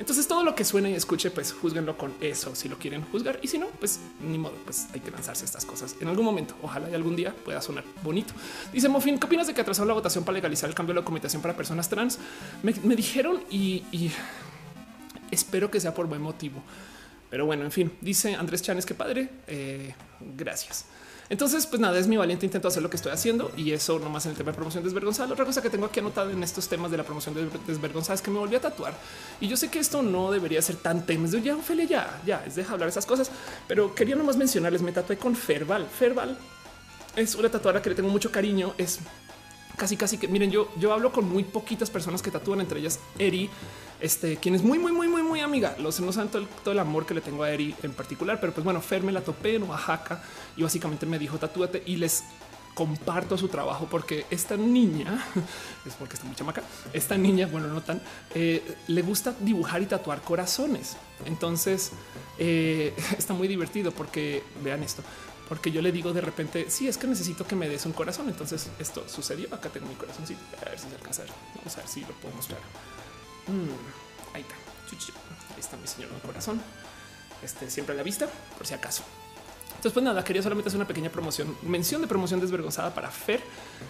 [0.00, 3.38] Entonces todo lo que suene y escuche, pues juzguenlo con eso si lo quieren juzgar
[3.42, 6.54] y si no, pues ni modo, pues hay que lanzarse estas cosas en algún momento.
[6.62, 8.32] Ojalá y algún día pueda sonar bonito.
[8.72, 11.02] Dice Mofin, ¿qué opinas de que atrasó la votación para legalizar el cambio de la
[11.02, 12.18] documentación para personas trans?
[12.62, 14.10] Me, dijeron y,
[15.30, 16.62] espero que sea por buen motivo.
[17.28, 19.28] Pero bueno, en fin, dice Andrés Chanes, que padre.
[19.48, 19.94] Eh,
[20.34, 20.86] gracias.
[21.30, 24.26] Entonces, pues nada, es mi valiente intento hacer lo que estoy haciendo y eso nomás
[24.26, 25.32] en el tema de promoción desvergonzada.
[25.32, 27.36] Otra cosa que tengo aquí anotada en estos temas de la promoción
[27.68, 28.92] desvergonzada es que me volví a tatuar
[29.40, 32.44] y yo sé que esto no debería ser tan temas de ya, Ophelia, ya, ya,
[32.44, 33.30] es deja hablar esas cosas,
[33.68, 35.86] pero quería nomás mencionarles, me tatué con Ferval.
[35.86, 36.36] Ferval
[37.14, 38.98] es una tatuadora que le tengo mucho cariño, es
[39.76, 42.98] casi, casi que miren, yo, yo hablo con muy poquitas personas que tatúan, entre ellas
[43.20, 43.48] Eri,
[44.00, 45.06] este, quien es muy, muy, muy,
[45.40, 45.76] muy, amiga.
[45.78, 48.64] Los no saben todo el, amor que le tengo a Eri en particular, pero pues
[48.64, 50.22] bueno, Fer me la topé en Oaxaca
[50.56, 52.24] y básicamente me dijo tatúate y les
[52.74, 55.24] comparto su trabajo porque esta niña
[55.86, 56.62] es porque está muy chamaca.
[56.92, 58.00] Esta niña, bueno, no tan
[58.34, 60.96] eh, le gusta dibujar y tatuar corazones.
[61.26, 61.92] Entonces
[62.38, 65.02] eh, está muy divertido porque vean esto,
[65.48, 68.28] porque yo le digo de repente, sí, es que necesito que me des un corazón.
[68.28, 69.52] Entonces esto sucedió.
[69.54, 70.26] Acá tengo mi corazón.
[70.26, 71.22] Sí, a ver si se alcanza.
[71.56, 72.60] Vamos a ver si lo puedo mostrar.
[73.48, 74.69] Mm, ahí está.
[74.92, 76.60] Ahí está mi señor corazón.
[77.42, 79.02] Este siempre a la vista, por si acaso.
[79.80, 83.40] Entonces, pues nada, quería solamente hacer una pequeña promoción, mención de promoción desvergonzada para Fer.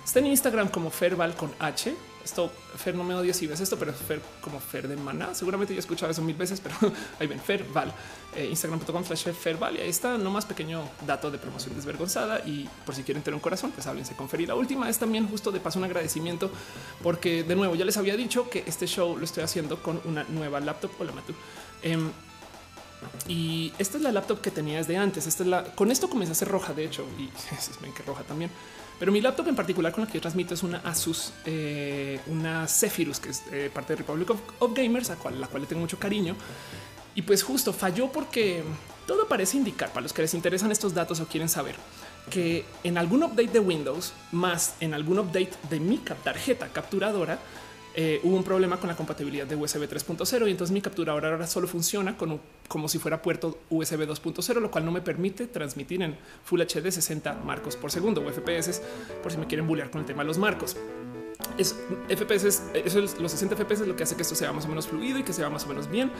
[0.04, 1.92] Está en Instagram como Ferval con H.
[2.24, 5.34] Esto, Fer, no me odio si ves esto, pero Fer como Fer de Maná.
[5.34, 6.76] Seguramente ya he escuchado eso mil veces, pero
[7.18, 7.92] ahí ven, Ferval.
[8.36, 9.78] Eh, Instagram.com slash Ferval.
[9.78, 12.38] Y ahí está, no más pequeño dato de promoción desvergonzada.
[12.46, 14.42] Y por si quieren tener un corazón, pues háblense con Fer.
[14.42, 16.52] Y la última es también justo de paso un agradecimiento,
[17.02, 20.22] porque de nuevo ya les había dicho que este show lo estoy haciendo con una
[20.28, 20.92] nueva laptop.
[21.00, 21.34] Hola, Matu.
[21.84, 22.12] Um,
[23.28, 25.26] y esta es la laptop que tenía desde antes.
[25.26, 27.30] Esta es la con esto comencé a ser roja, de hecho, y
[27.82, 28.50] ven que roja también.
[28.98, 32.66] Pero mi laptop en particular con la que yo transmito es una Asus, eh, una
[32.68, 35.98] Zephyrus, que es eh, parte de Republic of, Gamers, a la cual le tengo mucho
[35.98, 36.36] cariño.
[37.14, 38.62] Y pues justo falló porque
[39.06, 41.76] todo parece indicar para los que les interesan estos datos o quieren saber
[42.30, 47.38] que en algún update de Windows más en algún update de mi tarjeta capturadora
[47.94, 51.46] eh, hubo un problema con la compatibilidad de USB 3.0 y entonces mi capturadora ahora
[51.46, 56.16] solo funciona como si fuera puerto USB 2.0, lo cual no me permite transmitir en
[56.44, 58.82] Full HD 60 marcos por segundo o FPS,
[59.22, 60.76] por si me quieren bullear con el tema de los marcos
[61.58, 61.76] es
[62.08, 64.68] FPS, eso es los 60 FPS es lo que hace que esto sea más o
[64.68, 66.10] menos fluido y que sea más o menos bien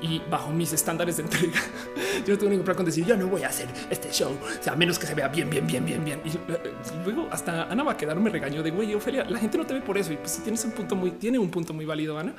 [0.00, 1.60] y bajo mis estándares de entrega.
[2.26, 4.62] Yo no tengo ningún problema con decir yo no voy a hacer este show, o
[4.62, 6.20] sea, a menos que se vea bien, bien, bien, bien, bien.
[6.24, 6.72] Y eh,
[7.04, 9.74] luego hasta Ana va a quedar me regaño de güey, Ofelia, la gente no te
[9.74, 12.18] ve por eso y pues si tienes un punto muy, tiene un punto muy válido,
[12.18, 12.34] Ana.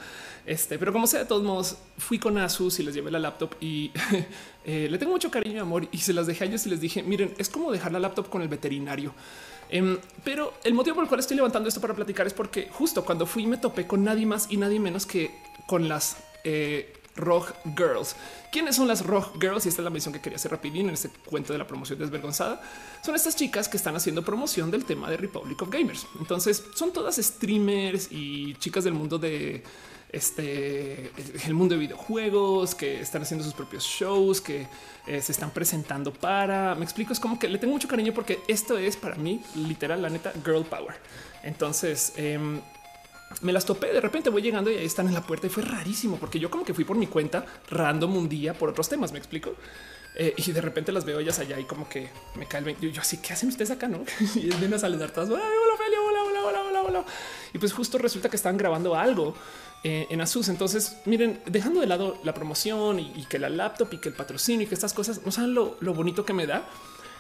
[0.46, 3.56] Este, pero como sea, de todos modos, fui con Asus y les llevé la laptop
[3.60, 3.92] y
[4.66, 6.82] eh, le tengo mucho cariño y amor y se las dejé a ellos y les
[6.82, 9.14] dije, miren, es como dejar la laptop con el veterinario.
[9.72, 13.06] Em, pero el motivo por el cual estoy levantando esto para platicar es porque justo
[13.06, 15.32] cuando fui me topé con nadie más y nadie menos que
[15.66, 18.16] con las eh, Rogue Girls.
[18.52, 19.66] ¿Quiénes son las Rogue Girls?
[19.66, 22.00] Y esta es la mención que quería hacer rapidín en este cuento de la promoción
[22.00, 22.62] desvergonzada.
[23.04, 26.06] Son estas chicas que están haciendo promoción del tema de Republic of Gamers.
[26.20, 29.64] Entonces son todas streamers y chicas del mundo de
[30.12, 31.12] este
[31.46, 34.68] el mundo de videojuegos que están haciendo sus propios shows que
[35.08, 37.14] eh, se están presentando para me explico.
[37.14, 40.34] Es como que le tengo mucho cariño porque esto es para mí literal, la neta,
[40.46, 40.96] girl power.
[41.44, 42.62] Entonces, em,
[43.42, 43.94] me las topé.
[43.94, 46.52] De repente voy llegando y ahí están en la puerta y fue rarísimo porque yo
[46.52, 49.12] como que fui por mi cuenta random un día por otros temas.
[49.12, 49.56] Me explico.
[50.16, 52.92] Eh, y de repente las veo ellas allá y como que me cae el 20.
[52.92, 53.88] Yo así, ¿qué hacen ustedes acá?
[53.88, 54.04] No?
[54.36, 55.30] y vienen a saludar todas.
[55.30, 55.42] Hola,
[55.74, 57.06] Ophelia, hola, hola, hola, hola, hola.
[57.54, 59.36] Y pues justo resulta que estaban grabando algo
[59.84, 60.48] eh, en Asus.
[60.50, 64.66] Entonces, miren, dejando de lado la promoción y, que la laptop y que el patrocinio
[64.66, 66.68] y que estas cosas no saben lo, bonito que me da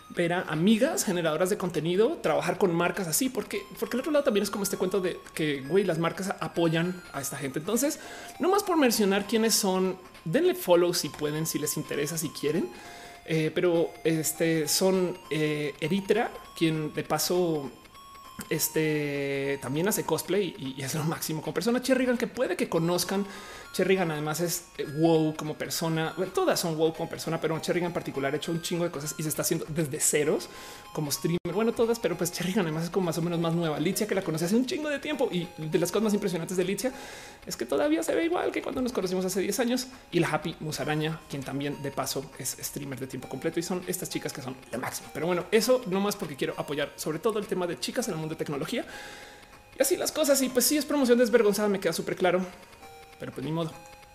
[0.09, 4.25] ver a amigas generadoras de contenido trabajar con marcas así, porque, porque el otro lado
[4.25, 7.59] también es como este cuento de que güey, las marcas apoyan a esta gente.
[7.59, 7.99] Entonces,
[8.39, 12.69] no más por mencionar quiénes son, denle follow si pueden, si les interesa, si quieren.
[13.25, 17.71] Eh, pero este son eh, Eritrea, quien de paso
[18.49, 21.81] este también hace cosplay y, es lo máximo como persona.
[21.81, 23.25] Cherrigan que puede que conozcan
[23.73, 26.13] Cherrigan además es eh, wow como persona.
[26.33, 29.15] todas son wow como persona, pero Cherrigan en particular ha hecho un chingo de cosas
[29.17, 30.49] y se está haciendo desde ceros
[30.93, 31.39] como streamer.
[31.53, 33.79] Bueno, todas, pero pues Cherrigan además es como más o menos más nueva.
[33.79, 36.57] Licia que la conoce hace un chingo de tiempo y de las cosas más impresionantes
[36.57, 36.91] de Licia
[37.45, 39.87] es que todavía se ve igual que cuando nos conocimos hace 10 años.
[40.11, 43.81] Y la Happy Musaraña, quien también de paso es streamer de tiempo completo y son
[43.87, 45.09] estas chicas que son la máxima.
[45.13, 48.15] Pero bueno, eso no más porque quiero apoyar sobre todo el tema de chicas en
[48.15, 48.85] el mundo de tecnología.
[49.79, 50.41] Y así las cosas.
[50.41, 52.45] Y pues sí, es promoción desvergonzada, me queda súper claro
[53.21, 53.71] pero pues ni modo.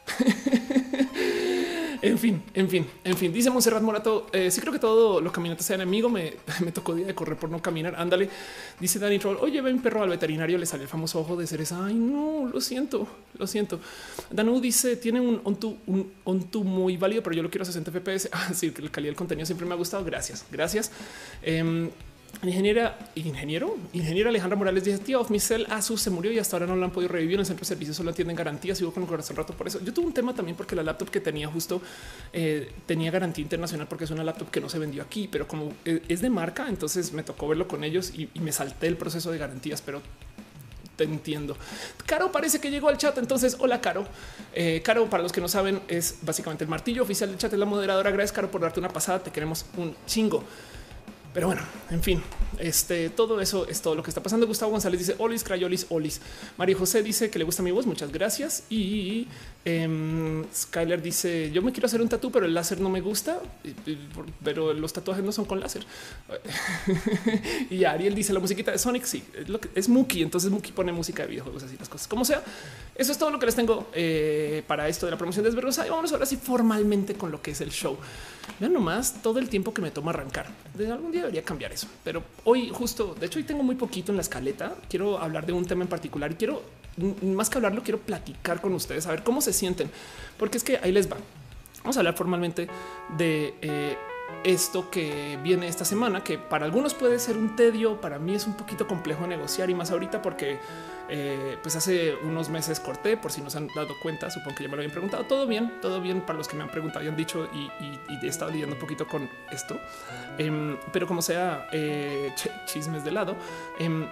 [2.02, 3.32] en fin, en fin, en fin.
[3.32, 4.26] Dice Monserrat Morato.
[4.32, 6.08] Eh, sí, creo que todo los caminantes sean enemigo.
[6.08, 7.94] Me, me, tocó día de correr por no caminar.
[7.94, 8.28] Ándale.
[8.80, 9.36] Dice Danny Troll.
[9.40, 10.58] Oye, ve un perro al veterinario.
[10.58, 11.86] Le sale el famoso ojo de cereza.
[11.86, 13.06] Ay, no, lo siento,
[13.38, 13.78] lo siento.
[14.28, 17.92] Danu dice: Tiene un onto un onto muy válido, pero yo lo quiero a 60
[17.92, 18.28] FPS.
[18.32, 20.04] Ah, sí, que la calidad del contenido siempre me ha gustado.
[20.04, 20.90] Gracias, gracias.
[21.42, 21.90] Em,
[22.42, 26.66] Ingeniera, ingeniero, ingeniera Alejandra Morales dice: Tío, mi cel Asus se murió y hasta ahora
[26.66, 27.34] no lo han podido revivir.
[27.34, 28.78] En el centro de servicio solo tienen garantías.
[28.78, 29.80] Sigo con el corazón rato por eso.
[29.82, 31.80] Yo tuve un tema también porque la laptop que tenía justo
[32.32, 35.72] eh, tenía garantía internacional porque es una laptop que no se vendió aquí, pero como
[35.84, 39.32] eh, es de marca, entonces me tocó verlo con ellos y, me salté el proceso
[39.32, 40.00] de garantías, pero
[40.94, 41.56] te entiendo.
[42.06, 43.18] Caro parece que llegó al chat.
[43.18, 44.06] Entonces, hola, Caro.
[44.54, 47.58] Eh, Caro, para los que no saben, es básicamente el martillo oficial del chat, es
[47.58, 48.10] la moderadora.
[48.10, 49.22] Gracias, Caro, por darte una pasada.
[49.22, 50.44] Te queremos un chingo.
[51.36, 52.22] Pero bueno, en fin,
[52.58, 54.46] este todo eso es todo lo que está pasando.
[54.46, 56.22] Gustavo González dice Olis, Crayolis, Olis.
[56.56, 57.84] María José dice que le gusta mi voz.
[57.84, 58.62] Muchas gracias.
[58.70, 59.28] Y
[59.66, 63.38] eh, Skyler dice yo me quiero hacer un tatú, pero el láser no me gusta,
[64.42, 65.84] pero los tatuajes no son con láser.
[67.70, 69.04] y Ariel dice la musiquita de Sonic.
[69.04, 70.22] Sí, es, lo que, es Mookie.
[70.22, 72.42] Entonces Mookie pone música de videojuegos, así las cosas como sea.
[72.98, 75.86] Eso es todo lo que les tengo eh, para esto de la promoción desvergonzada.
[75.86, 77.96] Y vámonos ahora sí formalmente con lo que es el show.
[78.58, 80.46] Vean nomás todo el tiempo que me toma arrancar.
[80.74, 84.12] De algún día debería cambiar eso, pero hoy justo, de hecho, hoy tengo muy poquito
[84.12, 84.74] en la escaleta.
[84.88, 86.62] Quiero hablar de un tema en particular y quiero
[87.22, 89.90] más que hablarlo, quiero platicar con ustedes, a ver cómo se sienten,
[90.38, 91.16] porque es que ahí les va.
[91.82, 92.68] Vamos a hablar formalmente
[93.16, 93.96] de eh,
[94.44, 98.46] esto que viene esta semana, que para algunos puede ser un tedio, para mí es
[98.46, 100.58] un poquito complejo negociar y más ahorita porque
[101.08, 104.68] eh, pues hace unos meses corté, por si nos han dado cuenta, supongo que ya
[104.68, 107.08] me lo habían preguntado, todo bien, todo bien para los que me han preguntado y
[107.08, 107.70] han dicho y,
[108.24, 109.78] he estado lidiando un poquito con esto,
[110.38, 112.32] em, pero como sea eh,
[112.66, 113.36] chismes de lado.
[113.78, 114.06] Em,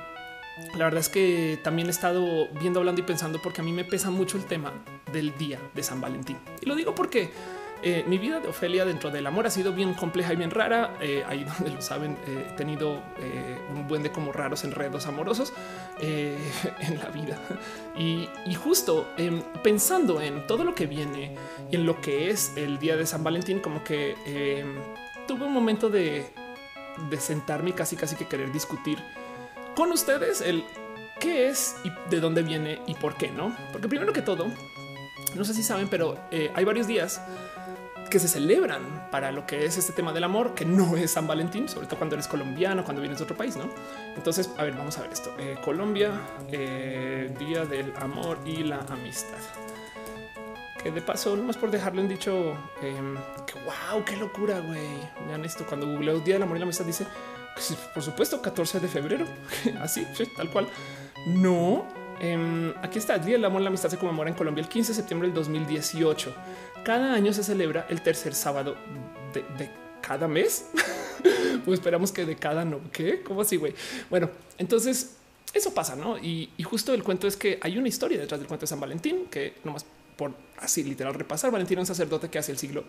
[0.77, 3.85] la verdad es que también he estado viendo, hablando y pensando porque a mí me
[3.85, 4.73] pesa mucho el tema
[5.13, 6.39] del día de San Valentín.
[6.61, 7.33] Y lo digo porque
[7.83, 10.97] eh, mi vida de Ofelia dentro del amor ha sido bien compleja y bien rara.
[11.01, 13.03] Eh, ahí donde lo saben, eh, he tenido
[13.75, 15.53] un buen de como raros enredos amorosos
[16.01, 17.39] en la vida.
[17.97, 21.37] Y, justo em, pensando en todo lo que viene
[21.71, 24.77] y en lo que es el día de San Valentín, como que em,
[25.27, 26.27] tuve un momento de,
[27.19, 28.99] sentarme y casi casi que querer discutir
[29.75, 30.65] con ustedes el
[31.21, 33.55] qué es y de dónde viene y por qué no.
[33.73, 34.47] Porque primero que todo,
[35.35, 36.19] no sé si saben, pero
[36.55, 37.21] hay varios días
[38.15, 41.27] que se celebran para lo que es este tema del amor, que no es San
[41.27, 43.69] Valentín, sobre todo cuando eres colombiano, cuando vienes de otro país, ¿no?
[44.15, 45.35] Entonces, a ver, vamos a ver esto.
[45.37, 46.13] Eh, Colombia,
[46.47, 49.39] eh, Día del Amor y la Amistad.
[50.81, 55.01] Que de paso, nomás por dejarlo en dicho, em, que wow, qué locura, güey.
[55.27, 57.09] Vean esto, cuando googleo Día del Amor y la Amistad dice,
[57.93, 59.27] por supuesto, 14 de febrero,
[59.81, 60.69] así, tal cual.
[61.27, 61.89] No,
[62.21, 64.69] em, aquí está, el Día del Amor y la Amistad se conmemora en Colombia el
[64.69, 66.33] 15 de septiembre del 2018
[66.85, 68.77] cada año se celebra el tercer sábado
[69.33, 69.71] de,
[70.01, 70.67] cada mes.
[71.65, 72.81] pues esperamos que de cada no.
[72.93, 73.23] ¿Qué?
[73.23, 73.75] ¿Cómo así, güey?
[74.11, 75.17] Bueno, entonces
[75.53, 76.19] eso pasa, ¿no?
[76.19, 79.27] Y, justo el cuento es que hay una historia detrás del cuento de San Valentín,
[79.31, 82.85] que nomás por así literal repasar, Valentín era un sacerdote que hace el siglo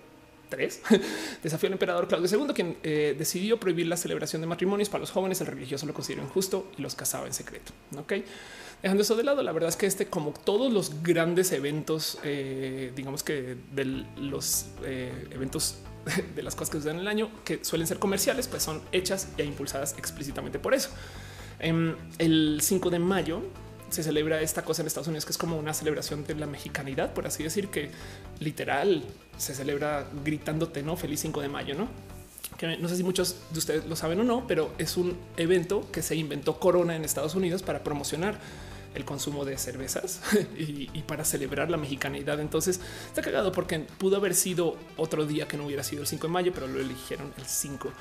[0.49, 0.81] tres
[1.43, 5.11] desafió al emperador Claudio II, quien eh, decidió prohibir la celebración de matrimonios para los
[5.11, 5.41] jóvenes.
[5.41, 7.71] El religioso lo consideró injusto y los casaba en secreto.
[7.97, 8.13] Ok.
[8.81, 12.91] Dejando eso de lado, la verdad es que este, como todos los grandes eventos, eh,
[12.95, 15.77] digamos que de los eh, eventos
[16.35, 19.29] de las cosas que suceden en el año, que suelen ser comerciales, pues son hechas
[19.37, 20.89] e impulsadas explícitamente por eso.
[21.59, 23.41] Em, el 5 de mayo
[23.95, 27.13] se celebra esta cosa en Estados Unidos que es como una celebración de la mexicanidad,
[27.13, 27.89] por así decir, que
[28.39, 29.03] literal
[29.37, 31.87] se celebra gritándote, no feliz 5 de mayo, no?
[32.79, 36.01] No sé si muchos de ustedes lo saben o no, pero es un evento que
[36.01, 38.39] se inventó Corona en Estados Unidos para promocionar
[38.93, 40.21] el consumo de cervezas
[40.57, 42.39] y, para celebrar la mexicanidad.
[42.39, 46.27] Entonces está cagado porque pudo haber sido otro día que no hubiera sido el 5
[46.27, 47.91] de mayo, pero lo eligieron el 5.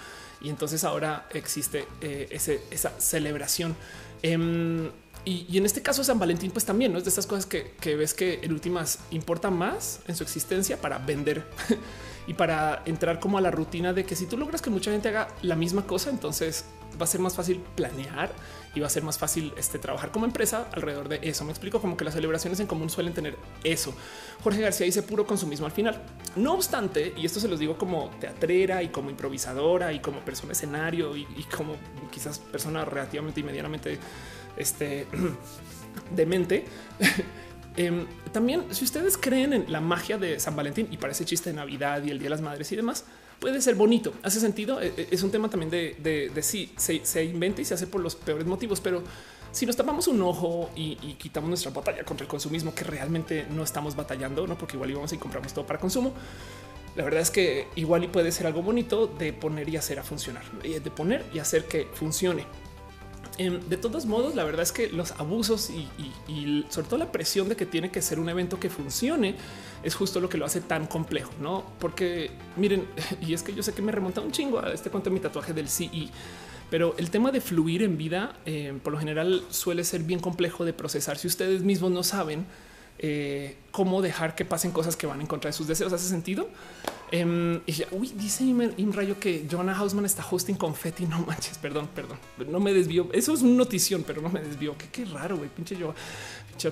[0.41, 3.77] Y entonces ahora existe eh, esa celebración.
[4.23, 4.91] Em,
[5.25, 6.99] y, en este caso San Valentín, pues también ¿no?
[6.99, 10.99] es de estas cosas que, ves que en últimas importa más en su existencia para
[10.99, 11.47] vender
[12.27, 15.09] y para entrar como a la rutina de que si tú logras que mucha gente
[15.09, 16.67] haga la misma cosa, entonces
[17.01, 18.31] va a ser más fácil planear
[18.75, 21.45] y va a ser más fácil este, trabajar como empresa alrededor de eso.
[21.45, 23.95] Me explico como que las celebraciones en común suelen tener eso.
[24.43, 26.03] Jorge García dice puro consumismo al final.
[26.37, 30.53] No obstante, y esto se los digo como teatrera y como improvisadora y como persona
[30.53, 31.77] escenario y, y como
[32.11, 33.99] quizás persona relativamente y medianamente
[34.57, 35.07] este,
[36.15, 36.65] demente.
[37.77, 41.57] Em, también, si ustedes creen en la magia de San Valentín y parece chiste de
[41.57, 43.05] Navidad y el Día de las Madres y demás,
[43.41, 44.13] puede ser bonito.
[44.23, 44.81] Hace sentido.
[44.81, 48.01] E, e, es un tema también de, de, sí, se, inventa y se hace por
[48.01, 49.03] los peores motivos, pero
[49.51, 53.63] si nos tapamos un ojo y, quitamos nuestra batalla contra el consumismo, que realmente no
[53.63, 56.13] estamos batallando, no porque igual íbamos y compramos todo para consumo.
[56.97, 60.05] La verdad es que igual y puede ser algo bonito de poner y hacer a
[60.05, 62.45] funcionar, de poner y hacer que funcione.
[63.37, 67.49] Em, de todos modos, la verdad es que los abusos y, sobre todo la presión
[67.49, 69.35] de que tiene que ser un evento que funcione
[69.83, 71.65] es justo lo que lo hace tan complejo, no?
[71.81, 72.87] Porque miren,
[73.21, 75.21] y es que yo sé que me remonta un chingo a este cuento de mi
[75.21, 76.11] tatuaje del CI,
[76.71, 80.65] pero el tema de fluir en vida em, por lo general suele ser bien complejo
[80.65, 81.19] de procesar.
[81.19, 82.47] Si ustedes mismos no saben,
[83.07, 85.93] eh, cómo dejar que pasen cosas que van en contra de sus deseos.
[85.93, 86.49] ¿Hace sentido?
[87.11, 91.05] Em, y uy, dice un rayo que Joanna Hausman está hosting confetti.
[91.05, 92.17] No manches, perdón, perdón.
[92.49, 93.11] No me desvío.
[93.13, 94.75] Eso es una notición, pero no me desvío.
[94.91, 95.51] Qué, raro, güey.
[95.51, 95.95] Pinche yo.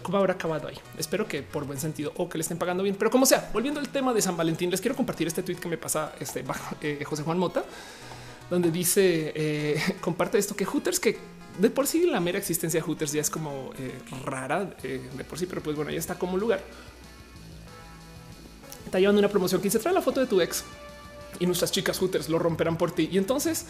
[0.03, 0.79] ¿Cómo habrá acabado ahí?
[0.97, 2.97] Espero que por buen sentido o que le estén pagando bien.
[2.99, 5.69] Pero como sea, volviendo al tema de San Valentín, les quiero compartir este tweet que
[5.69, 6.43] me pasa este,
[6.81, 7.63] eh, José Juan Mota
[8.49, 11.19] donde dice eh, comparte esto que Hooters que
[11.59, 15.25] de por sí la mera existencia de Hooters ya es como eh, rara eh, de
[15.25, 16.63] por sí, pero pues bueno, ya está como lugar.
[18.85, 20.65] Está llevando una promoción que dice trae la foto de tu ex
[21.41, 23.09] y nuestras chicas Hooters lo romperán por ti.
[23.11, 23.67] Y entonces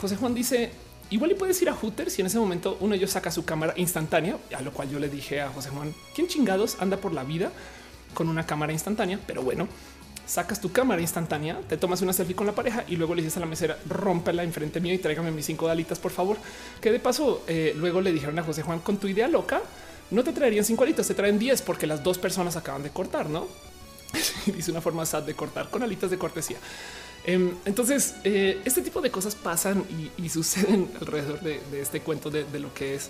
[0.00, 0.72] José Juan dice
[1.10, 3.44] igual y puedes ir a Hooters y en ese momento uno de ellos saca su
[3.44, 7.12] cámara instantánea, a lo cual yo le dije a José Juan, ¿quién chingados anda por
[7.12, 7.52] la vida
[8.14, 9.20] con una cámara instantánea?
[9.26, 9.68] Pero bueno,
[10.28, 13.38] sacas tu cámara instantánea, te tomas una selfie con la pareja y luego le dices
[13.38, 16.36] a la mesera, rómpela enfrente mío y tráigame mis cinco dalitas, por favor.
[16.82, 19.62] Que de paso, eh, luego le dijeron a José Juan, con tu idea loca,
[20.10, 23.30] no te traerían cinco alitas, te traen diez porque las dos personas acaban de cortar,
[23.30, 23.48] ¿no?
[24.46, 26.58] Dice una forma sad de cortar con alitas de cortesía.
[27.24, 29.82] Em, entonces, eh, este tipo de cosas pasan
[30.18, 33.08] y, suceden alrededor de, este cuento de, lo que es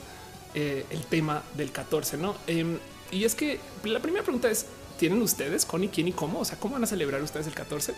[0.55, 2.37] eh, el tema del 14, ¿no?
[2.47, 2.79] Em,
[3.11, 4.67] y es que la primera pregunta es,
[4.99, 6.41] tienen ustedes con y quién y cómo?
[6.41, 7.95] O sea, ¿cómo van a celebrar ustedes el 14?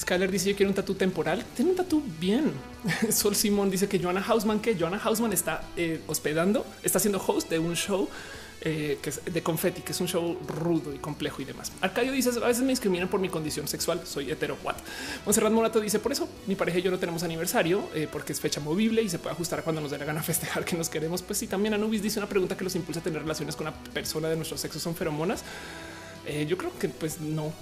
[0.00, 1.44] Skyler dice yo quiero un tatú temporal.
[1.54, 2.52] Tiene un tatú bien.
[3.10, 7.50] Sol Simón dice que Joanna Hausman, que Joanna Hausman está eh, hospedando, está siendo host
[7.50, 8.08] de un show
[8.62, 8.98] eh,
[9.32, 11.70] de confetti, que es un show rudo y complejo y demás.
[11.82, 14.00] Arcadio dice a veces me discriminan por mi condición sexual.
[14.04, 14.56] Soy hetero.
[14.64, 14.76] What?
[15.24, 18.40] Monserrat Morato dice por eso mi pareja y yo no tenemos aniversario eh, porque es
[18.40, 21.22] fecha movible y se puede ajustar cuando nos dé la gana festejar que nos queremos.
[21.22, 23.76] Pues sí, también Anubis dice una pregunta que los impulsa a tener relaciones con una
[23.76, 25.44] persona de nuestro sexo son feromonas.
[26.26, 27.52] Eh, yo creo que pues no.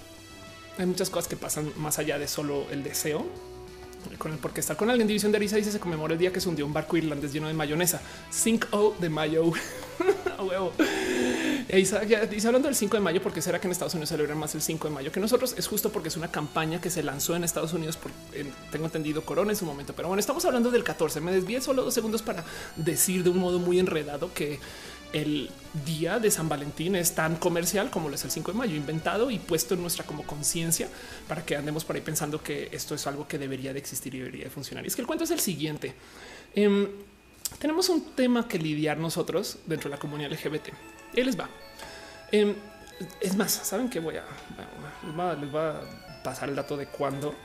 [0.77, 3.25] Hay muchas cosas que pasan más allá de solo el deseo.
[4.17, 5.07] Con el porque estar con alguien.
[5.07, 7.47] División de Arisa dice se conmemora el día que se hundió un barco irlandés lleno
[7.47, 8.01] de mayonesa.
[8.29, 9.51] 5 de mayo.
[10.37, 10.73] A huevo.
[11.67, 14.53] E dice hablando del 5 de mayo, porque será que en Estados Unidos celebran más
[14.53, 15.55] el 5 de mayo que nosotros?
[15.57, 17.97] Es justo porque es una campaña que se lanzó en Estados Unidos
[18.71, 19.93] tengo entendido Corona en su momento.
[19.93, 21.21] Pero bueno, estamos hablando del 14.
[21.21, 22.43] Me desvié solo dos segundos para
[22.75, 24.59] decir de un modo muy enredado que
[25.13, 25.49] el
[25.85, 29.31] día de San Valentín es tan comercial como lo es el 5 de mayo, inventado
[29.31, 30.89] y puesto en nuestra como conciencia
[31.27, 34.19] para que andemos por ahí pensando que esto es algo que debería de existir y
[34.19, 34.83] debería de funcionar.
[34.83, 35.93] Y es que el cuento es el siguiente.
[36.53, 36.87] Em,
[37.59, 40.69] tenemos un tema que lidiar nosotros dentro de la comunidad LGBT.
[41.13, 41.49] Él les va.
[42.31, 42.55] Em,
[43.19, 44.25] es más, saben que voy a,
[45.35, 47.35] les voy a pasar el dato de cuándo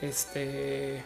[0.00, 1.04] este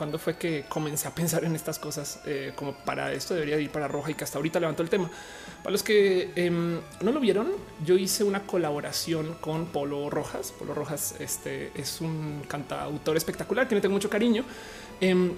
[0.00, 3.68] cuando fue que comencé a pensar en estas cosas eh, como para esto debería ir
[3.68, 5.10] para Roja y que hasta ahorita levantó el tema.
[5.58, 7.48] Para los que em, no lo vieron,
[7.84, 10.54] yo hice una colaboración con Polo Rojas.
[10.58, 14.42] Polo Rojas este, es un cantautor espectacular que me tengo mucho cariño.
[15.02, 15.32] Em,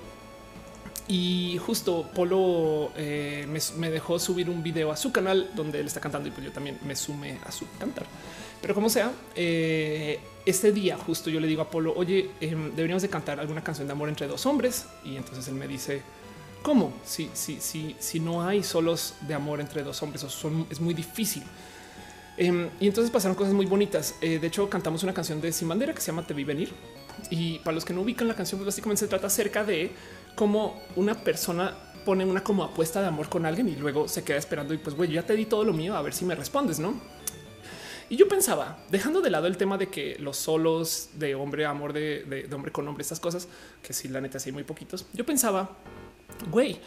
[1.08, 3.48] y justo Polo eh,
[3.78, 6.52] me, dejó subir un video a su canal donde él está cantando y pues yo
[6.52, 8.06] también me sumé a su cantar.
[8.60, 13.02] Pero como sea, eh, este día justo yo le digo a Polo, oye, em, deberíamos
[13.02, 14.86] de cantar alguna canción de amor entre dos hombres.
[15.04, 16.02] Y entonces él me dice,
[16.62, 16.92] ¿cómo?
[17.04, 20.94] Si, si, si, si no hay solos de amor entre dos hombres, son, es muy
[20.94, 21.42] difícil.
[22.36, 24.16] Em, y entonces pasaron cosas muy bonitas.
[24.20, 26.72] Eh, de hecho, cantamos una canción de Sin Bandera que se llama Te vi venir.
[27.30, 29.92] Y para los que no ubican la canción, pues básicamente se trata acerca de
[30.34, 34.36] cómo una persona pone una como apuesta de amor con alguien y luego se queda
[34.36, 36.80] esperando y pues güey, ya te di todo lo mío a ver si me respondes,
[36.80, 36.94] ¿no?
[38.12, 41.94] Y yo pensaba, dejando de lado el tema de que los solos de hombre, amor
[41.94, 43.48] de, hombre con hombre, estas cosas,
[43.82, 45.78] que si la neta sí hay muy poquitos, yo pensaba,
[46.50, 46.78] güey,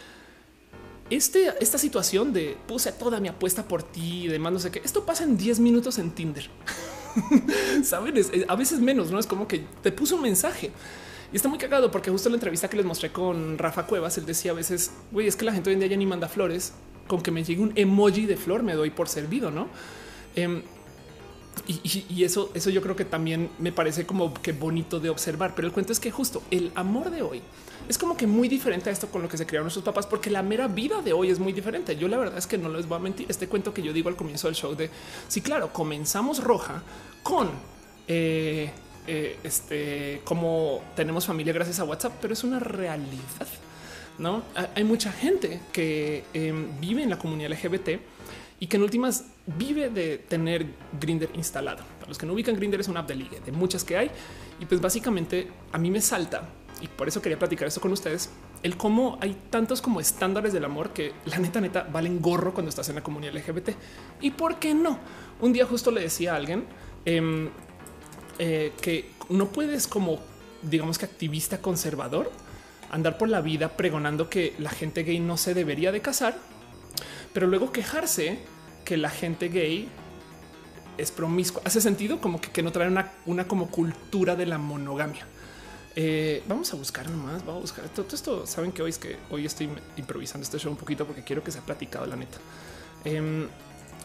[1.09, 4.83] este, esta situación de puse toda mi apuesta por ti y demás, no sé qué,
[4.85, 6.47] esto pasa en 10 minutos en Tinder.
[7.83, 8.13] Saben,
[8.47, 10.71] a veces menos, no es como que te puso un mensaje.
[11.33, 14.27] Y está muy cagado porque justo la entrevista que les mostré con Rafa Cuevas, él
[14.27, 16.73] decía a veces, güey, es que la gente hoy en día ya ni manda flores,
[17.07, 19.69] con que me llegue un emoji de flor me doy por servido, ¿no?
[20.35, 20.61] Em,
[21.67, 25.53] y, eso, eso yo creo que también me parece como que bonito de observar.
[25.55, 27.41] Pero el cuento es que justo el amor de hoy
[27.87, 30.29] es como que muy diferente a esto con lo que se crearon nuestros papás, porque
[30.29, 31.95] la mera vida de hoy es muy diferente.
[31.95, 33.27] Yo la verdad es que no les voy a mentir.
[33.29, 34.89] Este cuento que yo digo al comienzo del show de
[35.27, 36.81] sí, claro, comenzamos roja
[37.23, 37.49] con
[38.07, 38.71] eh,
[39.07, 43.47] eh, este como tenemos familia gracias a WhatsApp, pero es una realidad.
[44.17, 47.99] No hay mucha gente que em, vive en la comunidad LGBT
[48.59, 50.65] y que en últimas vive de tener
[50.99, 51.83] Grinder instalado.
[51.99, 54.11] Para los que no ubican, Grinder es una app de ligue de muchas que hay.
[54.59, 56.49] Y pues básicamente a mí me salta
[56.81, 58.29] y por eso quería platicar esto con ustedes.
[58.63, 62.69] El cómo hay tantos como estándares del amor que la neta, neta valen gorro cuando
[62.69, 63.69] estás en la comunidad LGBT.
[64.21, 64.99] Y por qué no?
[65.41, 66.65] Un día justo le decía a alguien
[67.05, 67.49] em,
[68.39, 70.19] eh, que no puedes, como
[70.61, 72.31] digamos que activista conservador,
[72.91, 76.37] andar por la vida pregonando que la gente gay no se debería de casar,
[77.33, 78.39] pero luego quejarse
[78.85, 79.89] que la gente gay
[80.97, 81.61] es promiscua.
[81.65, 85.25] Hace sentido como que, no trae una, una, como cultura de la monogamia.
[85.97, 88.45] Eh, vamos a buscar nomás, vamos a buscar todo, esto.
[88.45, 91.51] Saben que hoy es que hoy estoy improvisando este show un poquito porque quiero que
[91.51, 92.37] sea platicado la neta.
[93.03, 93.47] Em,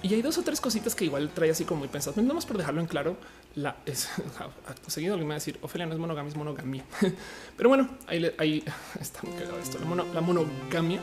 [0.02, 2.16] y hay dos o tres cositas que igual trae así como muy pensadas.
[2.24, 3.16] Vamos por dejarlo en claro.
[3.54, 4.08] la es
[4.86, 6.84] seguido me va a decir Ofelia no es monogamia, es monogamia.
[7.56, 8.64] Pero bueno, ahí, ahí
[9.00, 9.20] está
[9.62, 9.78] esto.
[10.14, 11.00] La, monogamia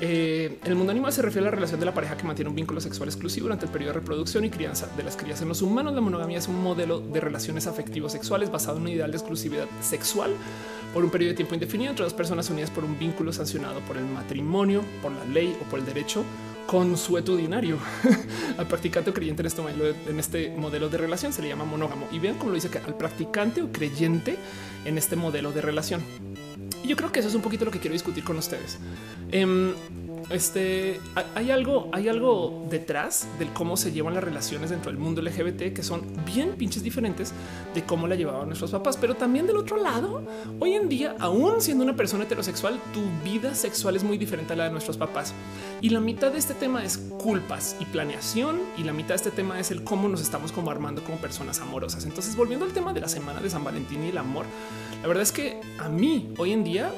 [0.00, 2.56] eh, el mundo animal se refiere a la relación de la pareja que mantiene un
[2.56, 5.42] vínculo sexual exclusivo durante el periodo de reproducción y crianza de las crías.
[5.42, 8.88] En los humanos, la monogamia es un modelo de relaciones afectivos sexuales basado en un
[8.88, 10.32] ideal de exclusividad sexual
[10.94, 13.96] por un periodo de tiempo indefinido entre dos personas unidas por un vínculo sancionado por
[13.96, 16.24] el matrimonio, por la ley o por el derecho
[16.66, 17.76] consuetudinario.
[18.58, 21.64] al practicante o creyente en este, modelo, en este modelo de relación se le llama
[21.64, 22.08] monógamo.
[22.10, 24.36] Y vean cómo lo dice que al practicante o creyente
[24.84, 26.02] en este modelo de relación.
[26.82, 28.78] Y yo creo que eso es un poquito lo que quiero discutir con ustedes.
[29.30, 29.74] Em,
[30.30, 31.00] este
[31.34, 35.72] hay algo, hay algo detrás del cómo se llevan las relaciones dentro del mundo LGBT
[35.74, 37.32] que son bien pinches diferentes
[37.74, 40.22] de cómo la llevaban nuestros papás, pero también del otro lado,
[40.60, 44.56] hoy en día, aún siendo una persona heterosexual, tu vida sexual es muy diferente a
[44.56, 45.34] la de nuestros papás.
[45.80, 49.30] Y la mitad de este tema es culpas y planeación, y la mitad de este
[49.30, 52.04] tema es el cómo nos estamos como armando como personas amorosas.
[52.04, 54.46] Entonces, volviendo al tema de la semana de San Valentín y el amor,
[55.02, 56.92] la verdad es que a mí hoy en día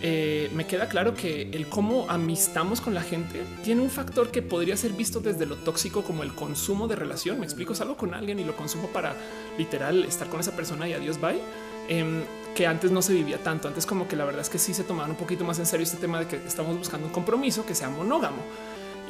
[0.00, 4.42] eh, me queda claro que el cómo amistamos con la gente tiene un factor que
[4.42, 7.40] podría ser visto desde lo tóxico como el consumo de relación.
[7.40, 9.16] Me explico, salgo con alguien y lo consumo para
[9.58, 11.40] literal estar con esa persona y adiós, bye.
[11.88, 12.22] Em,
[12.54, 13.66] que antes no se vivía tanto.
[13.66, 15.84] Antes como que la verdad es que sí se tomaban un poquito más en serio
[15.84, 18.42] este tema de que estamos buscando un compromiso que sea monógamo.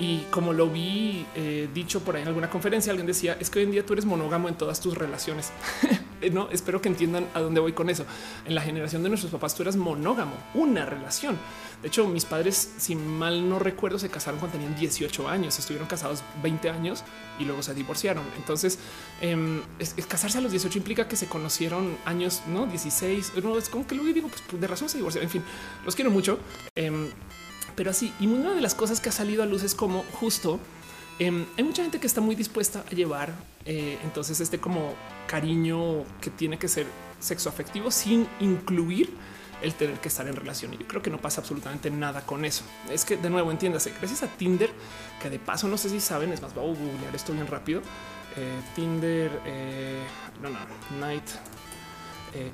[0.01, 3.59] Y como lo vi eh, dicho por ahí en alguna conferencia, alguien decía es que
[3.59, 5.51] hoy en día tú eres monógamo en todas tus relaciones.
[6.33, 8.05] no espero que entiendan a dónde voy con eso.
[8.47, 11.37] En la generación de nuestros papás, tú eras monógamo, una relación.
[11.83, 15.87] De hecho, mis padres, si mal no recuerdo, se casaron cuando tenían 18 años, estuvieron
[15.87, 17.05] casados 20 años
[17.39, 18.25] y luego se divorciaron.
[18.37, 18.79] Entonces,
[19.21, 19.63] em,
[20.09, 23.33] casarse a los 18 implica que se conocieron años, no 16.
[23.43, 25.27] No es como que luego digo, pues de razón se divorciaron.
[25.27, 25.45] En fin,
[25.85, 26.39] los quiero mucho.
[26.75, 27.11] Em,
[27.79, 30.59] pero así, y una de las cosas que ha salido a luz es como justo
[31.21, 33.33] em, hay mucha gente que está muy dispuesta a llevar
[33.67, 34.95] eh, entonces este como
[35.29, 36.87] cariño que tiene que ser
[37.21, 39.15] sexo afectivo sin incluir
[39.63, 40.75] el tener que estar en relación.
[40.75, 42.65] Y yo creo que no pasa absolutamente nada con eso.
[42.91, 44.71] Es que de nuevo entiéndase, gracias a Tinder,
[45.23, 47.81] que de paso no sé si saben, es más, voy a googlear esto bien rápido.
[48.37, 50.03] Eh, Tinder, eh,
[50.43, 50.59] no, no,
[50.99, 51.29] Night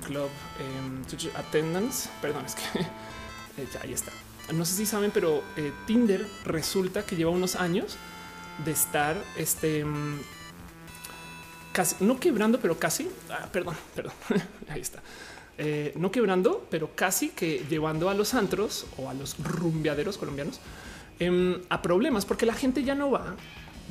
[0.06, 0.28] Club
[0.60, 1.02] em,
[1.34, 4.12] Attendance, perdón, es que ahí está
[4.52, 7.96] no sé si saben, pero eh, Tinder resulta que lleva unos años
[8.64, 10.20] de estar este mm,
[11.72, 14.14] casi no quebrando, pero casi ah, perdón, perdón.
[14.68, 15.02] Ahí está.
[15.56, 20.58] Eh, no quebrando, pero casi que llevando a los antros o a los rumbeaderos colombianos
[21.20, 23.36] em, a problemas, porque la gente ya no va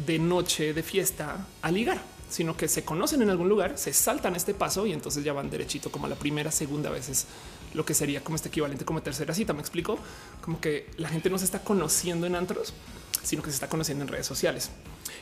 [0.06, 4.36] de noche de fiesta a ligar, sino que se conocen en algún lugar, se saltan
[4.36, 7.28] este paso y entonces ya van derechito como la primera, segunda veces
[7.74, 9.54] lo que sería como este equivalente como tercera cita.
[9.54, 9.98] Me explico
[10.42, 12.74] como que la gente no se está conociendo en antros,
[13.24, 14.70] sino que se está conociendo en redes sociales.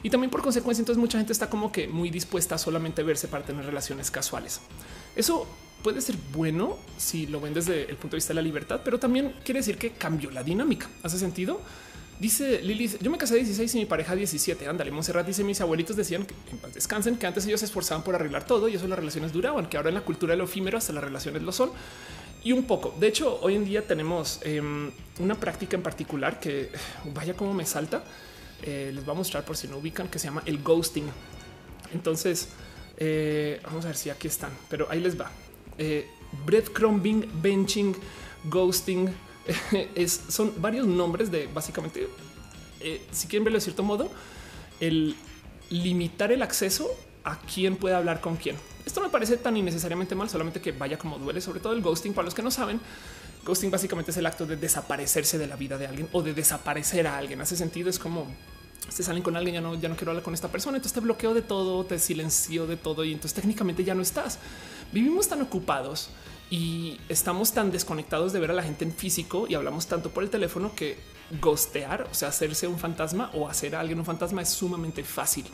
[0.04, 3.28] Y también por consecuencia, entonces mucha gente está como que muy dispuesta a solamente verse
[3.28, 4.62] para tener relaciones casuales.
[5.16, 5.48] Eso
[5.84, 9.00] puede ser bueno si lo ven desde el punto de vista de la libertad, pero
[9.00, 10.90] también quiere decir que cambió la dinámica.
[11.04, 11.62] ¿Hace sentido?
[12.20, 14.68] Dice Lili, yo me casé a 16 y mi pareja 17.
[14.68, 16.36] Ándale, Monserrat dice mis abuelitos decían que
[16.72, 19.78] descansen, que antes ellos se esforzaban por arreglar todo y eso las relaciones duraban, que
[19.78, 21.72] ahora en la cultura del efímero hasta las relaciones lo son
[22.44, 22.94] y un poco.
[23.00, 26.72] De hecho, hoy en día tenemos em, una práctica en particular que
[27.14, 28.04] vaya como me salta.
[28.64, 31.06] Eh, les voy a mostrar por si no ubican que se llama el ghosting.
[31.94, 32.50] Entonces,
[32.98, 35.32] eh, vamos a ver si aquí están, pero ahí les va.
[35.78, 36.08] Eh,
[36.46, 37.96] breadcrumbing, benching,
[38.46, 39.10] ghosting.
[40.30, 42.08] son varios nombres de básicamente,
[43.12, 44.10] si quieren verlo de cierto modo,
[44.80, 45.16] el
[45.72, 48.56] limitar el acceso a quién puede hablar con quién.
[48.86, 52.14] Esto me parece tan innecesariamente mal, solamente que vaya como duele, sobre todo el ghosting.
[52.14, 52.80] Para los que no saben,
[53.46, 57.08] ghosting básicamente es el acto de desaparecerse de la vida de alguien o de desaparecer
[57.08, 57.42] a alguien.
[57.42, 58.28] Hace sentido, es como
[58.90, 61.00] se salen con alguien, ya no, ya no quiero hablar con esta persona, entonces te
[61.00, 64.40] bloqueo de todo, te silencio de todo y entonces técnicamente ya no estás.
[64.92, 66.10] Vivimos tan ocupados
[66.50, 70.24] y estamos tan desconectados de ver a la gente en físico y hablamos tanto por
[70.24, 70.98] el teléfono que
[71.40, 75.46] ghostear, o sea, hacerse un fantasma o hacer a alguien un fantasma es sumamente fácil.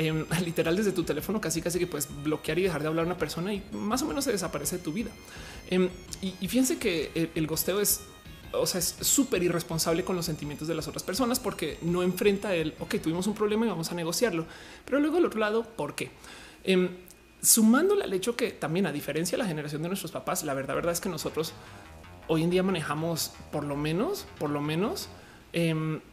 [0.00, 3.06] Em, literal desde tu teléfono casi casi que puedes bloquear y dejar de hablar a
[3.06, 5.10] una persona y más o menos se desaparece de tu vida.
[5.68, 5.90] Em,
[6.22, 8.00] y, fíjense que el, el gosteo es
[8.52, 12.54] o sea, es súper irresponsable con los sentimientos de las otras personas porque no enfrenta
[12.54, 14.46] el, ok, tuvimos un problema y vamos a negociarlo.
[14.86, 16.10] Pero luego del otro lado, ¿por qué?
[16.64, 16.88] Eh,
[17.42, 20.74] sumándole al hecho que también a diferencia de la generación de nuestros papás, la verdad,
[20.74, 21.52] verdad es que nosotros
[22.26, 25.08] hoy en día manejamos por lo menos, por lo menos,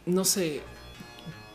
[0.06, 0.62] no sé,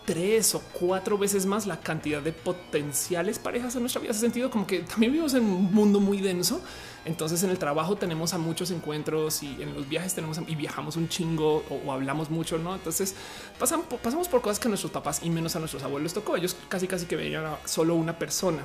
[0.06, 4.12] tres o cuatro veces más la cantidad de potenciales parejas en nuestra vida.
[4.12, 6.62] Hace sentido como que también vivimos en un mundo muy denso.
[7.06, 10.96] Entonces en el trabajo tenemos a muchos encuentros y en los viajes tenemos y viajamos
[10.96, 12.76] un chingo o, hablamos mucho, ¿no?
[12.76, 13.16] Entonces
[13.60, 16.38] pasamos por cosas que a nuestros papás y menos a nuestros abuelos tocó.
[16.38, 18.64] Ellos casi casi que veían a solo una persona.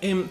[0.00, 0.26] Em,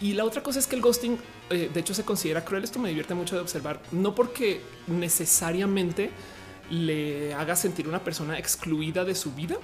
[0.00, 1.18] y, la otra cosa es que el ghosting,
[1.50, 2.62] eh, de hecho, se considera cruel.
[2.62, 6.12] Esto me divierte mucho de observar, no porque necesariamente
[6.72, 9.56] le haga sentir una persona excluida de su vida,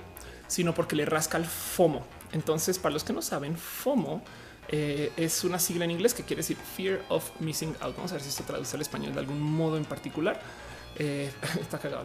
[0.47, 2.05] sino porque le rasca el FOMO.
[2.33, 4.23] Entonces, para los que no saben, FOMO
[4.69, 7.97] eh, es una sigla en inglés que quiere decir Fear of Missing Out.
[7.97, 10.39] Vamos a ver si esto traduce al español de algún modo en particular.
[10.97, 11.31] Eh,
[11.61, 12.05] está cagado.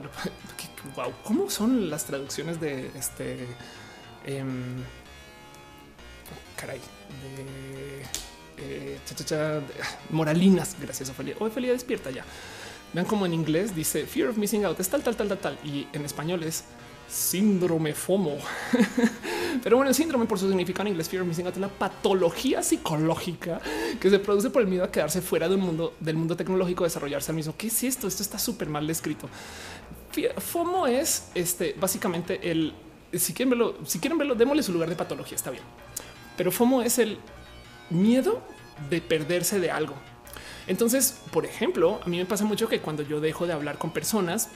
[0.96, 3.46] wow, ¿cómo son las traducciones de este?
[4.26, 4.82] Em,
[6.56, 6.80] caray,
[7.36, 8.04] de,
[8.58, 9.00] eh,
[10.12, 10.78] moralinas.
[10.80, 11.36] Gracias, Ofelia.
[11.40, 12.24] Ofelia despierta ya.
[12.94, 15.58] Vean cómo en inglés dice Fear of Missing Out es tal, tal, tal, tal, tal.
[15.64, 16.66] Y en español es
[17.08, 18.38] síndrome FOMO.
[19.64, 21.70] Pero bueno, el síndrome por su significado en inglés, fear of missing out, es una
[21.70, 23.62] patología psicológica
[24.00, 27.32] que se produce por el miedo a quedarse fuera del mundo del mundo tecnológico, desarrollarse
[27.32, 27.54] al mismo.
[27.58, 28.08] ¿Qué es esto?
[28.08, 29.30] Esto está súper mal descrito.
[30.38, 32.74] FOMO es este básicamente el
[33.14, 35.36] si quieren verlo, si quieren verlo, démosle su lugar de patología.
[35.36, 35.64] Está bien,
[36.36, 37.20] pero FOMO es el
[37.90, 38.42] miedo
[38.90, 39.94] de perderse de algo.
[40.68, 43.92] Entonces, por ejemplo, a mí me pasa mucho que cuando yo dejo de hablar con
[43.92, 44.50] personas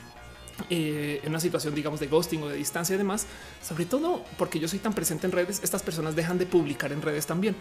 [0.70, 3.28] eh, en una situación, digamos, de ghosting o de distancia y demás,
[3.62, 7.02] sobre todo porque yo soy tan presente en redes, estas personas dejan de publicar en
[7.02, 7.56] redes también.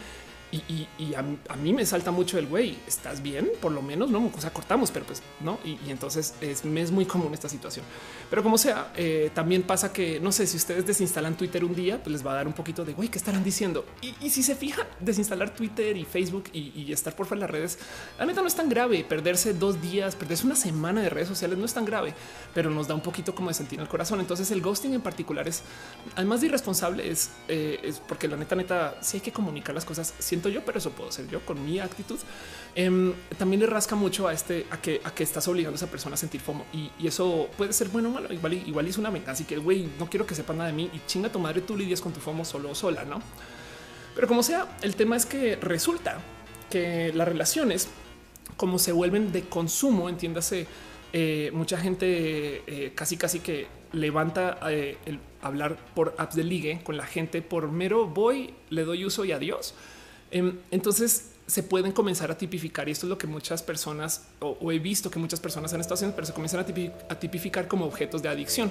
[0.52, 1.22] Y, a,
[1.56, 3.50] mí me salta mucho el güey, ¿estás bien?
[3.60, 5.58] Por lo menos, no, o sea, cortamos, pero pues no.
[5.64, 7.84] Y, entonces es, es, muy común esta situación.
[8.30, 12.02] Pero como sea, eh, también pasa que no sé si ustedes desinstalan Twitter un día,
[12.02, 13.84] pues les va a dar un poquito de güey, ¿qué estarán diciendo?
[14.00, 17.78] Y, si se fijan, desinstalar Twitter y Facebook y, estar por fuera de las redes,
[18.18, 19.04] la neta no es tan grave.
[19.04, 22.14] Perderse dos días, perderse una semana de redes sociales no es tan grave,
[22.54, 24.20] pero nos da un poquito como de sentir el corazón.
[24.20, 25.62] Entonces el ghosting en particular es,
[26.14, 29.84] además de irresponsable, es, eh, es porque la neta, neta, sí hay que comunicar las
[29.84, 30.14] cosas
[30.44, 32.18] yo, pero eso puedo ser yo con mi actitud.
[32.74, 35.90] Em, también le rasca mucho a este a que, a que estás obligando a esa
[35.90, 38.32] persona a sentir FOMO y, eso puede ser bueno o malo.
[38.32, 39.32] Igual, igual es una venganza.
[39.32, 41.76] Así que güey, no quiero que sepan nada de mí y chinga tu madre, tú
[41.76, 43.20] lidias con tu FOMO solo o sola, no?
[44.14, 46.20] Pero como sea, el tema es que resulta
[46.70, 47.88] que las relaciones,
[48.56, 50.66] como se vuelven de consumo, entiéndase,
[51.12, 56.80] eh, mucha gente eh, casi casi que levanta eh, el hablar por apps de ligue
[56.82, 59.74] con la gente por mero voy, le doy uso y adiós.
[60.36, 64.70] Em, entonces se pueden comenzar a tipificar y esto es lo que muchas personas o,
[64.70, 68.22] he visto que muchas personas han estado haciendo, pero se comienzan a, tipificar como objetos
[68.22, 68.70] de adicción.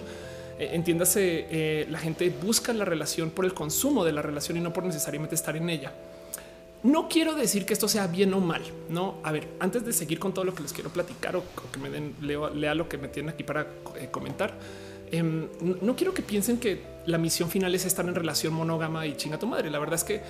[0.59, 4.61] Eh, entiéndase, eh, la gente busca la relación por el consumo de la relación y
[4.61, 5.91] no por necesariamente estar en ella.
[6.83, 8.61] No quiero decir que esto sea bien o mal.
[8.89, 11.79] No, a ver, antes de seguir con todo lo que les quiero platicar o, que
[11.79, 13.61] me den, lea lo que me tienen aquí para
[13.95, 14.53] eh, comentar.
[15.11, 15.47] Em,
[15.81, 19.39] no quiero que piensen que la misión final es estar en relación monógama y chinga
[19.39, 19.69] tu madre.
[19.69, 20.21] La verdad es que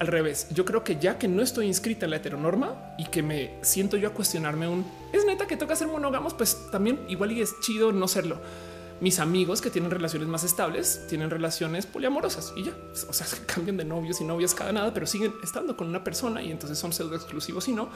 [0.00, 3.22] al revés, yo creo que ya que no estoy inscrita en la heteronorma y que
[3.22, 7.32] me siento yo a cuestionarme un es neta que toca ser monógamos, pues también igual
[7.32, 8.40] y es chido no serlo.
[9.02, 12.72] Mis amigos que tienen relaciones más estables tienen relaciones poliamorosas y ya,
[13.08, 16.42] o sea, cambian de novios y novias cada nada, pero siguen estando con una persona
[16.42, 17.90] y entonces son pseudo exclusivos y no.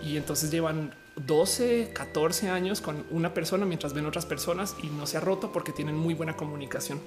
[0.00, 5.06] Y entonces llevan 12, 14 años con una persona mientras ven otras personas y no
[5.06, 6.98] se ha roto porque tienen muy buena comunicación.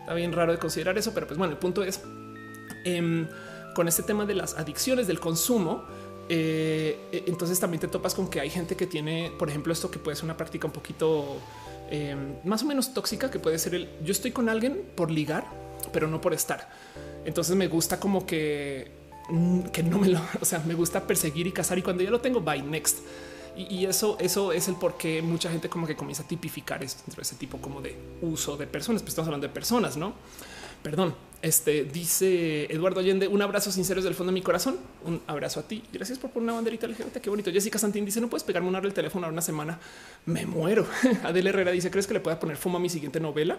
[0.00, 2.00] Está bien raro de considerar eso, pero pues bueno, el punto es...
[2.84, 3.28] Eh,
[3.74, 5.84] con este tema de las adicciones del consumo,
[6.28, 9.90] eh, eh, entonces también te topas con que hay gente que tiene, por ejemplo, esto
[9.90, 11.38] que puede ser una práctica un poquito
[11.90, 15.44] em, más o menos tóxica, que puede ser el yo estoy con alguien por ligar,
[15.92, 16.70] pero no por estar.
[17.24, 18.90] Entonces me gusta como que,
[19.28, 22.10] mm, que no me lo, o sea, me gusta perseguir y cazar y cuando ya
[22.10, 22.98] lo tengo, bye next.
[23.56, 27.04] Y, eso, eso es el por qué mucha gente como que comienza a tipificar esto
[27.20, 29.02] ese tipo como de uso de personas.
[29.02, 30.14] Pues estamos hablando de personas, no?
[30.84, 34.76] Perdón, este dice Eduardo Allende, un abrazo sincero desde el fondo de mi corazón.
[35.06, 35.82] Un abrazo a ti.
[35.90, 37.22] Gracias por poner una banderita LGBT.
[37.22, 37.50] Qué bonito.
[37.50, 39.80] Jessica Santín dice: No puedes pegarme un hora el teléfono a una semana.
[40.26, 40.86] Me muero.
[41.24, 43.56] Adele Herrera dice: ¿Crees que le pueda poner fumo a mi siguiente novela?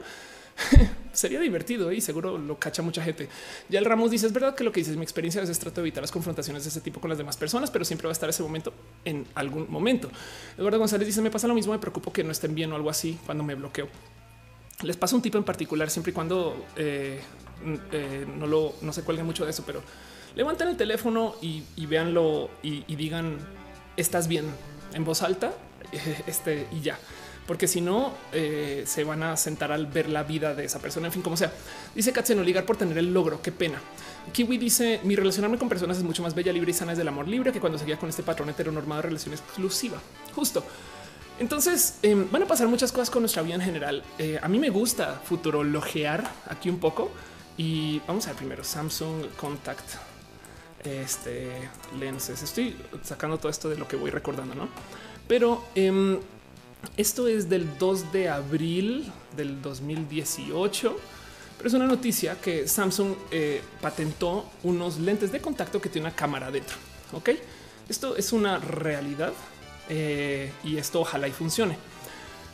[1.14, 1.96] Sería divertido ¿eh?
[1.96, 3.28] y seguro lo cacha mucha gente.
[3.70, 5.88] Ya el Ramos dice: Es verdad que lo que dices, mi experiencia es trato de
[5.88, 8.30] evitar las confrontaciones de ese tipo con las demás personas, pero siempre va a estar
[8.30, 8.72] ese momento
[9.04, 10.12] en algún momento.
[10.60, 12.92] Eduardo González dice: Me pasa lo mismo, me preocupo que no estén bien o algo
[12.92, 13.90] así cuando me bloqueo.
[14.84, 17.22] Les pasa un tipo en particular siempre y cuando eh,
[17.92, 19.82] eh, no lo no se cuelgue mucho de eso, pero
[20.36, 23.38] levanten el teléfono y, véanlo y, digan
[23.96, 24.46] estás bien
[24.94, 25.54] en voz alta
[26.28, 27.00] este y ya
[27.48, 31.08] porque si no eh, se van a sentar al ver la vida de esa persona.
[31.08, 31.52] En fin, como sea,
[31.94, 33.42] dice Katzen ligar por tener el logro.
[33.42, 33.80] Qué pena.
[34.34, 37.08] Kiwi dice mi relacionarme con personas es mucho más bella, libre y sana desde el
[37.08, 40.00] amor libre que cuando seguía con este patrón heteronormado de relación exclusiva.
[40.34, 40.64] Justo.
[41.40, 44.04] Entonces em, van a pasar muchas cosas con nuestra vida en general.
[44.18, 47.12] Eh, a mí me gusta futurologear aquí un poco
[47.58, 49.84] y vamos a ver primero Samsung Contact
[50.84, 51.50] este
[52.00, 52.42] lenses.
[52.42, 54.70] Estoy sacando todo esto de lo que voy recordando, no?
[55.28, 56.20] Pero em,
[56.96, 60.98] esto es del 2 de abril del 2018.
[61.58, 66.16] pero es una noticia que Samsung eh, patentó unos lentes de contacto que tiene una
[66.16, 66.76] cámara dentro.
[67.14, 67.32] Ok,
[67.90, 69.34] esto es una realidad
[69.90, 71.78] eh, y esto ojalá y funcione.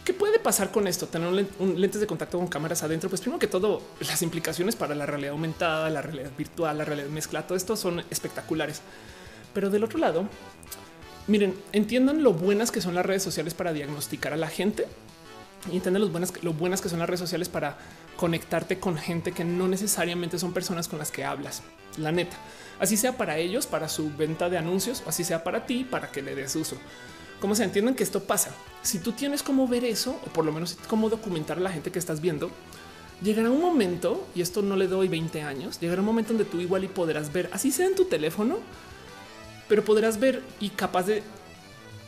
[0.04, 1.08] ¿Qué puede pasar con esto?
[1.08, 3.10] Tener lentes de contacto con cámaras adentro.
[3.10, 7.10] Pues primero que todo, las implicaciones para la realidad aumentada, la realidad virtual, la realidad
[7.10, 8.82] mezclada, todo esto son espectaculares.
[9.54, 10.28] Pero del otro lado,
[11.28, 14.88] miren, entiendan lo buenas que son las redes sociales para diagnosticar a la gente
[15.72, 17.78] y entiendan lo buenas, lo buenas que son las redes sociales para
[18.18, 21.62] conectarte con gente que no necesariamente son personas con las que hablas.
[21.98, 22.38] La neta,
[22.80, 26.12] así sea para ellos, para su venta de anuncios, o así sea para ti, para
[26.12, 26.78] que le des uso.
[27.42, 28.52] Como se entienden que esto pasa.
[28.84, 31.92] Si tú tienes cómo ver eso, o por lo menos cómo documentar a la gente
[31.92, 32.52] que estás viendo,
[33.22, 36.62] llegará un momento, y esto no le doy 20 años, llegará un momento donde tú
[36.62, 38.60] igual y podrás ver, así sea en tu teléfono,
[39.68, 41.24] pero podrás ver y capaz de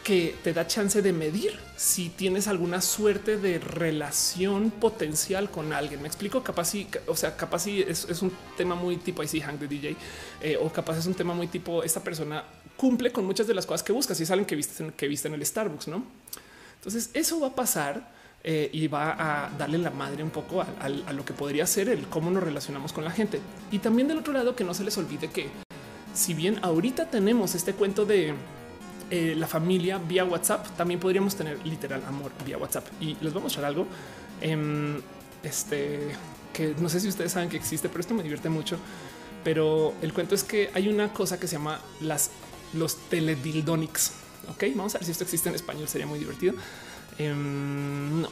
[0.03, 6.01] que te da chance de medir si tienes alguna suerte de relación potencial con alguien.
[6.01, 9.59] Me explico, capaz si, o sea, capaz si es, un tema muy tipo IC Hang
[9.59, 9.95] de DJ
[10.41, 12.43] eh, o capaz es un tema muy tipo esta persona
[12.83, 15.35] cumple con muchas de las cosas que buscas y salen que viste, que viste en
[15.35, 16.03] el Starbucks, no?
[16.75, 18.11] Entonces eso va a pasar
[18.43, 22.09] eh, y va a darle la madre un poco a, lo que podría ser el
[22.09, 23.39] cómo nos relacionamos con la gente.
[23.71, 25.47] Y también del otro lado que no se les olvide que
[26.13, 28.33] si bien ahorita tenemos este cuento de
[29.09, 32.85] eh, la familia vía WhatsApp, también podríamos tener literal amor vía WhatsApp.
[32.99, 33.87] Y les voy a mostrar algo
[34.41, 34.99] em,
[35.41, 36.09] este,
[36.51, 38.77] que no sé si ustedes saben que existe, pero esto me divierte mucho.
[39.45, 42.29] Pero el cuento es que hay una cosa que se llama las,
[42.73, 44.11] los teledildonics.
[44.49, 46.53] Ok, vamos a ver si esto existe en español, sería muy divertido.
[47.17, 48.29] Em, no,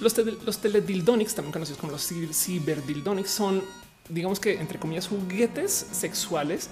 [0.00, 0.14] los,
[0.60, 3.62] teledildonics, también conocidos como los ciberdildonics, son,
[4.08, 6.68] digamos que entre comillas, juguetes sexuales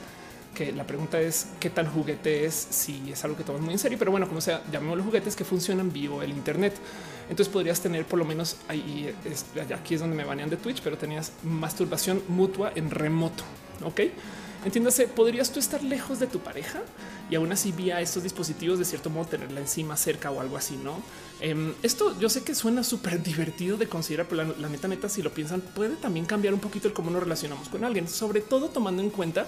[0.54, 3.78] que la pregunta es qué tal juguete es, si es algo que tomas muy en
[3.78, 6.74] serio, pero bueno, como sea, los juguetes que funcionan vivo el Internet.
[7.28, 9.12] Entonces podrías tener por lo menos ahí,
[9.74, 13.42] aquí es donde me banean de Twitch, pero tenías masturbación mutua en remoto.
[13.82, 14.02] Ok,
[14.64, 16.80] entiéndase, podrías tú estar lejos de tu pareja
[17.30, 20.76] y aún así vía estos dispositivos de cierto modo tenerla encima cerca o algo así,
[20.76, 21.02] no?
[21.40, 25.22] Em, esto yo sé que suena súper divertido de considerar, pero la, neta, neta, si
[25.22, 28.68] lo piensan, puede también cambiar un poquito el cómo nos relacionamos con alguien, sobre todo
[28.68, 29.46] tomando en cuenta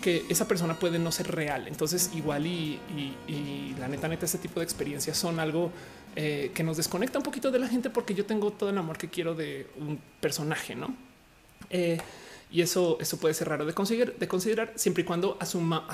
[0.00, 1.66] que esa persona puede no ser real.
[1.66, 2.78] Entonces, igual y,
[3.78, 5.70] la neta, neta, este tipo de experiencias son algo
[6.14, 8.98] eh, que nos desconecta un poquito de la gente porque yo tengo todo el amor
[8.98, 10.94] que quiero de un personaje, no?
[11.70, 11.98] Eh,
[12.54, 15.86] y eso, eso puede ser raro de conseguir, de considerar siempre y cuando asuma,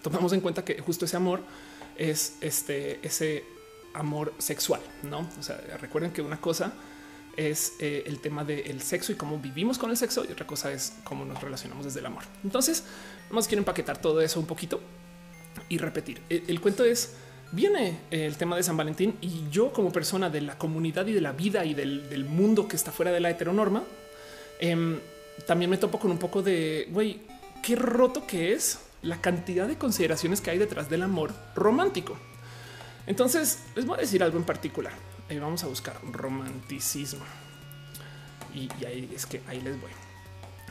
[0.00, 1.40] tomamos en cuenta que justo ese amor
[1.96, 3.44] es este, ese
[3.92, 5.28] amor sexual, no?
[5.38, 6.72] O sea, recuerden que una cosa
[7.36, 10.72] es eh, el tema del sexo y cómo vivimos con el sexo y otra cosa
[10.72, 12.22] es cómo nos relacionamos desde el amor.
[12.44, 12.84] Entonces,
[13.30, 14.80] Vamos quiero empaquetar todo eso un poquito
[15.68, 16.20] y repetir.
[16.28, 17.14] El, cuento es
[17.52, 21.20] viene el tema de San Valentín y yo como persona de la comunidad y de
[21.20, 23.82] la vida y del, mundo que está fuera de la heteronorma,
[24.60, 24.98] em,
[25.46, 27.22] también me topo con un poco de güey,
[27.62, 32.16] qué roto que es la cantidad de consideraciones que hay detrás del amor romántico.
[33.06, 34.92] Entonces les voy a decir algo en particular.
[35.28, 37.24] y vamos a buscar romanticismo
[38.54, 39.90] y, y ahí es que ahí les voy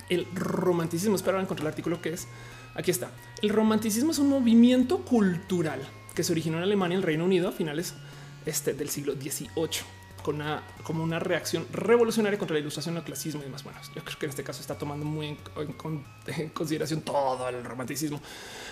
[0.10, 1.16] el romanticismo.
[1.16, 2.28] Espero encontrar el artículo que es.
[2.76, 3.12] Aquí está.
[3.42, 5.82] El romanticismo es un movimiento cultural
[6.16, 7.94] que se originó en Alemania y el Reino Unido a finales
[8.46, 13.42] este, del siglo XVIII con una, como una reacción revolucionaria contra la ilustración, el clasismo
[13.42, 13.64] y demás.
[13.64, 18.20] Bueno, yo creo que en este caso está tomando muy en, consideración todo el romanticismo,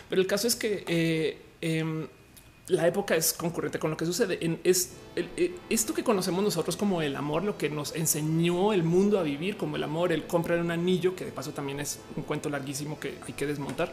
[0.09, 2.07] pero el caso es que eh, em,
[2.67, 4.37] la época es concurrente con lo que sucede.
[4.41, 8.83] En, es eh, esto que conocemos nosotros como el amor, lo que nos enseñó el
[8.83, 11.99] mundo a vivir como el amor, el comprar un anillo, que de paso también es
[12.15, 13.91] un cuento larguísimo que hay que desmontar.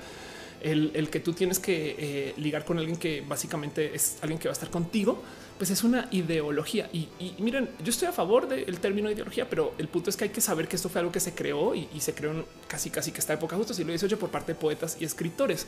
[0.60, 4.52] El, que tú tienes que eh, ligar con alguien que básicamente es alguien que va
[4.52, 5.22] a estar contigo,
[5.58, 6.88] pues es una ideología.
[6.92, 10.30] Y, miren, yo estoy a favor del término ideología, pero el punto es que hay
[10.30, 13.18] que saber que esto fue algo que se creó y, se creó casi casi que
[13.18, 15.66] esta época justo siglo XVIII por parte de poetas y escritores.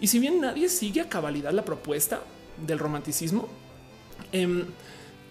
[0.00, 2.22] Y si bien nadie sigue a cabalidad la propuesta
[2.64, 3.48] del romanticismo,
[4.30, 4.64] em,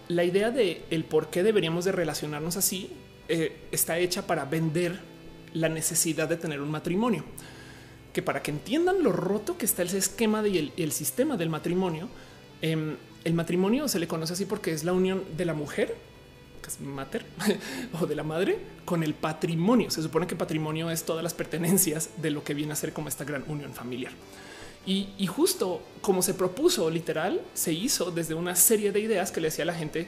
[0.09, 2.91] la idea de el por qué deberíamos de relacionarnos así
[3.27, 4.99] eh, está hecha para vender
[5.53, 7.23] la necesidad de tener un matrimonio.
[8.11, 12.09] Que para que entiendan lo roto que está el esquema del el sistema del matrimonio,
[12.61, 15.95] em, el matrimonio se le conoce así porque es la unión de la mujer,
[16.61, 17.25] que es mater,
[17.99, 19.89] o de la madre, con el patrimonio.
[19.89, 23.09] Se supone que patrimonio es todas las pertenencias de lo que viene a ser como
[23.09, 24.13] esta gran unión familiar.
[24.87, 29.47] Y, justo como se propuso literal, se hizo desde una serie de ideas que le
[29.47, 30.07] decía a la gente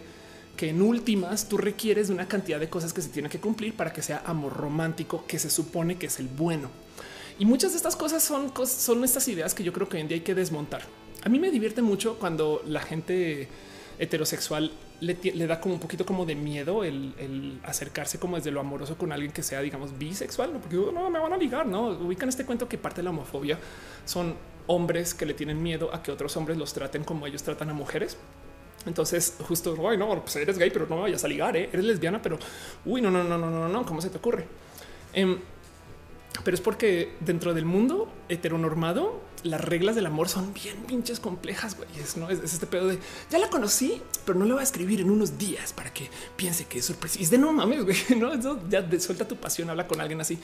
[0.56, 3.76] que en últimas tú requieres de una cantidad de cosas que se tienen que cumplir
[3.76, 6.70] para que sea amor romántico, que se supone que es el bueno.
[7.40, 10.08] Y muchas de estas cosas son, son estas ideas que yo creo que hoy en
[10.08, 10.84] día hay que desmontar.
[11.28, 13.50] A mí me divierte mucho cuando la gente
[14.00, 14.72] heterosexual
[15.02, 19.12] le, da como un poquito como de miedo el, acercarse como desde lo amoroso con
[19.12, 20.62] alguien que sea, digamos, bisexual, ¿no?
[20.62, 23.60] porque no me van a ligar, no ubican este cuento que parte de la homofobia
[24.06, 24.36] son
[24.68, 27.74] hombres que le tienen miedo a que otros hombres los traten como ellos tratan a
[27.74, 28.16] mujeres.
[28.86, 31.70] Entonces, justo, bueno, pues eres gay, pero no me vayas a ligar, ¿eh?
[31.74, 32.40] eres lesbiana, pero
[32.86, 34.46] uy, no, no, no, no, no, no, ¿cómo se te ocurre?
[35.12, 35.38] Em,
[36.46, 41.78] pero es porque dentro del mundo heteronormado, las reglas del amor son bien pinches complejas.
[41.78, 41.90] Güey.
[42.00, 42.30] Es, ¿no?
[42.30, 45.38] es, este pedo de ya la conocí, pero no le voy a escribir en unos
[45.38, 47.20] días para que piense que es sorpresa.
[47.20, 47.98] Y es de no mames, güey.
[48.18, 50.40] No, Eso ya de, suelta tu pasión, habla con alguien así.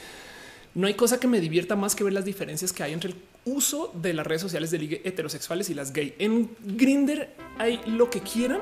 [0.74, 3.16] No hay cosa que me divierta más que ver las diferencias que hay entre el
[3.44, 6.14] uso de las redes sociales de ligue heterosexuales y las gay.
[6.18, 8.60] En Grinder hay lo que quieran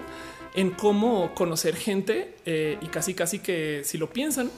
[0.54, 4.50] en cómo conocer gente eh, y casi, casi que si lo piensan,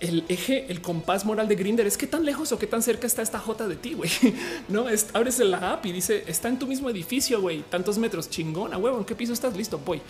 [0.00, 3.06] el eje, el compás moral de Grinder es qué tan lejos o qué tan cerca
[3.06, 4.10] está esta J de ti, güey.
[4.68, 8.30] No es abres la app y dice está en tu mismo edificio, güey, tantos metros,
[8.30, 9.56] chingona, huevo, ¿en qué piso estás?
[9.56, 10.00] Listo, voy.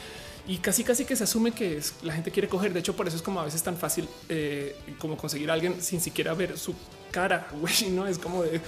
[0.47, 2.73] Y casi, casi que se asume que la gente quiere coger.
[2.75, 5.81] De hecho, por eso es como a veces tan fácil eh, como conseguir a alguien
[5.81, 6.75] sin siquiera ver su
[7.11, 7.91] cara, güey.
[7.91, 8.61] No es como de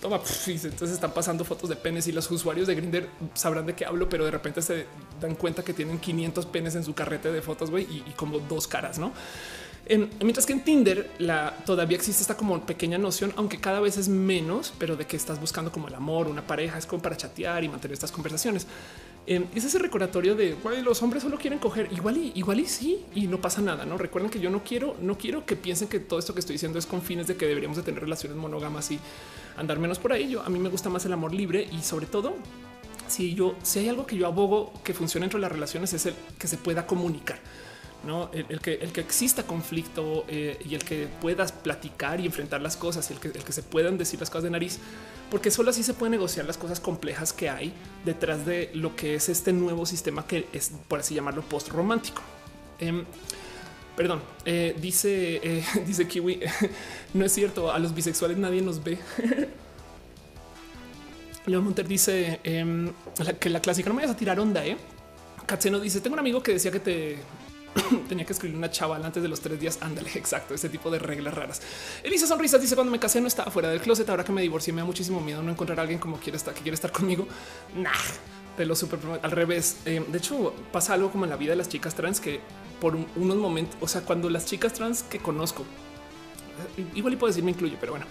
[0.00, 3.86] toma, entonces están pasando fotos de penes y los usuarios de Grinder sabrán de qué
[3.86, 4.86] hablo, pero de repente se
[5.20, 8.40] dan cuenta que tienen 500 penes en su carrete de fotos, güey, y, y como
[8.40, 9.12] dos caras, no?
[10.20, 11.10] Mientras que en Tinder
[11.66, 15.40] todavía existe esta como pequeña noción, aunque cada vez es menos, pero de que estás
[15.40, 18.66] buscando como el amor, una pareja, es como para chatear y mantener estas conversaciones.
[19.24, 23.04] Eh, es ese recordatorio de los hombres solo quieren coger igual y igual y sí
[23.14, 23.84] y no pasa nada.
[23.84, 26.54] No recuerden que yo no quiero, no quiero que piensen que todo esto que estoy
[26.54, 28.98] diciendo es con fines de que deberíamos de tener relaciones monógamas y
[29.56, 30.28] andar menos por ahí.
[30.28, 32.34] Yo a mí me gusta más el amor libre y sobre todo
[33.06, 36.14] si yo si hay algo que yo abogo que funcione entre las relaciones es el
[36.38, 37.38] que se pueda comunicar
[38.04, 42.60] no el, que el que exista conflicto eh, y el que puedas platicar y enfrentar
[42.60, 44.78] las cosas y el que, el que se puedan decir las cosas de nariz,
[45.30, 47.72] porque solo así se pueden negociar las cosas complejas que hay
[48.04, 52.22] detrás de lo que es este nuevo sistema que es, por así llamarlo, post romántico.
[52.78, 53.04] Em,
[53.96, 56.40] perdón, eh, dice, eh, dice Kiwi,
[57.14, 58.98] no es cierto, a los bisexuales nadie nos ve.
[61.46, 62.92] León Monter dice em,
[63.40, 64.76] que la clásica no me vayas a tirar onda, eh.
[65.46, 67.18] Katseno dice: Tengo un amigo que decía que te
[68.08, 69.78] tenía que escribir una chaval antes de los tres días.
[69.80, 70.54] Ándale, exacto.
[70.54, 71.62] Ese tipo de reglas raras.
[72.02, 74.08] Elisa Sonrisas dice cuando me casé no estaba fuera del closet.
[74.08, 76.54] Ahora que me divorcié me da muchísimo miedo no encontrar a alguien como quiere estar,
[76.54, 77.26] que quiere estar conmigo.
[77.74, 77.90] Nah,
[78.56, 79.78] te lo super al revés.
[79.84, 82.40] Eh, de hecho, pasa algo como en la vida de las chicas trans que
[82.80, 85.62] por unos momentos, o sea, cuando las chicas trans que conozco,
[86.76, 88.06] eh, igual y puedo decir me incluye, pero bueno,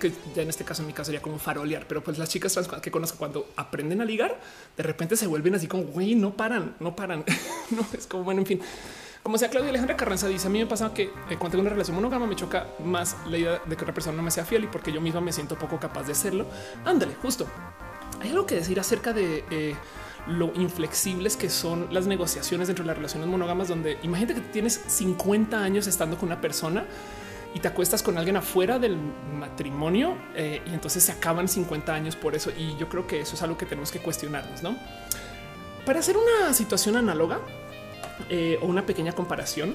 [0.00, 2.52] que ya en este caso, en mi caso sería como farolear, pero pues las chicas
[2.52, 4.40] trans que conozco cuando aprenden a ligar,
[4.76, 7.24] de repente se vuelven así como güey, no paran, no paran.
[7.70, 8.60] no es como bueno, en fin.
[9.22, 11.70] Como sea, Claudia Alejandra Carranza dice: A mí me pasa que eh, cuando tengo una
[11.70, 14.64] relación monógama me choca más la idea de que otra persona no me sea fiel
[14.64, 16.46] y porque yo misma me siento poco capaz de hacerlo.
[16.84, 17.46] Ándale, justo.
[18.20, 19.74] Hay algo que decir acerca de eh,
[20.26, 24.80] lo inflexibles que son las negociaciones dentro de las relaciones monógamas, donde imagínate que tienes
[24.86, 26.86] 50 años estando con una persona
[27.54, 28.96] y te acuestas con alguien afuera del
[29.38, 32.50] matrimonio eh, y entonces se acaban 50 años por eso.
[32.56, 34.76] Y yo creo que eso es algo que tenemos que cuestionarnos, ¿no?
[35.84, 37.40] Para hacer una situación análoga
[38.28, 39.74] eh, o una pequeña comparación,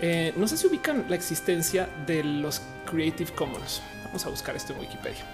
[0.00, 3.82] eh, no sé si ubican la existencia de los Creative Commons.
[4.04, 5.24] Vamos a buscar esto en Wikipedia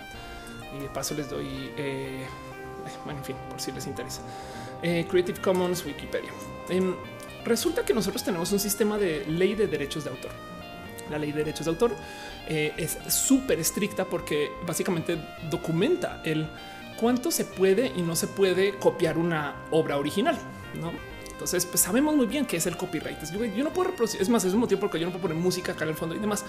[0.76, 1.70] y de paso les doy,
[3.04, 4.20] bueno, en fin, por si les interesa.
[4.82, 6.30] Creative Commons Wikipedia.
[6.68, 6.94] Em,
[7.44, 10.32] resulta que nosotros tenemos un sistema de ley de derechos de autor
[11.10, 11.94] la ley de derechos de autor
[12.48, 15.18] eh, es súper estricta porque básicamente
[15.50, 16.48] documenta el
[16.98, 20.36] cuánto se puede y no se puede copiar una obra original.
[20.80, 20.92] ¿no?
[21.44, 23.22] Entonces, pues sabemos muy bien qué es el copyright.
[23.30, 25.72] Yo, no puedo reproducir, es más, es un motivo porque yo no puedo poner música
[25.72, 26.42] acá en el fondo y demás.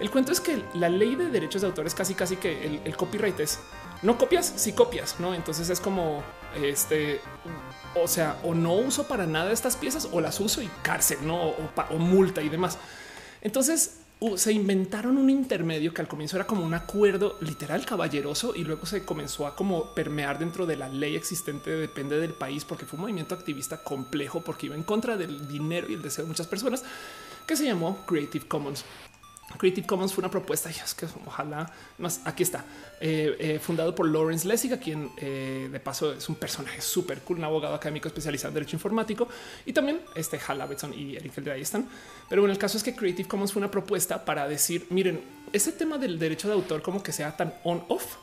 [0.00, 2.96] El cuento es que la ley de derechos de autor es casi, casi que el,
[2.96, 3.60] copyright es
[4.02, 5.34] no copias, si copias, no?
[5.34, 6.24] Entonces es como
[6.60, 7.20] este,
[7.94, 11.50] o sea, o no uso para nada estas piezas o las uso y cárcel, no
[11.90, 12.76] o multa y demás.
[13.40, 14.00] Entonces
[14.36, 18.86] se inventaron un intermedio que al comienzo era como un acuerdo literal caballeroso y luego
[18.86, 22.96] se comenzó a como permear dentro de la ley existente, depende del país, porque fue
[22.96, 26.46] un movimiento activista complejo porque iba en contra del dinero y el deseo de muchas
[26.46, 26.84] personas
[27.46, 28.84] que se llamó Creative Commons.
[29.58, 32.64] Creative Commons fue una propuesta es que ojalá más aquí está
[33.00, 37.20] eh, eh, fundado por Lawrence Lessig, a quien eh, de paso es un personaje súper
[37.20, 39.28] cool, un abogado académico especializado en derecho informático
[39.66, 41.86] y también este Hal Davidson y Eric de ahí están.
[42.28, 45.22] Pero bueno, el caso es que Creative Commons fue una propuesta para decir, miren,
[45.52, 48.16] ese tema del derecho de autor como que sea tan on off.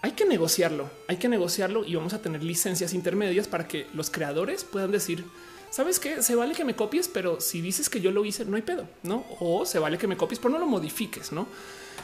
[0.00, 4.10] Hay que negociarlo, hay que negociarlo y vamos a tener licencias intermedias para que los
[4.10, 5.24] creadores puedan decir
[5.70, 8.56] sabes que se vale que me copies, pero si dices que yo lo hice, no
[8.56, 9.24] hay pedo, no?
[9.40, 11.46] O se vale que me copies, pero no lo modifiques, no?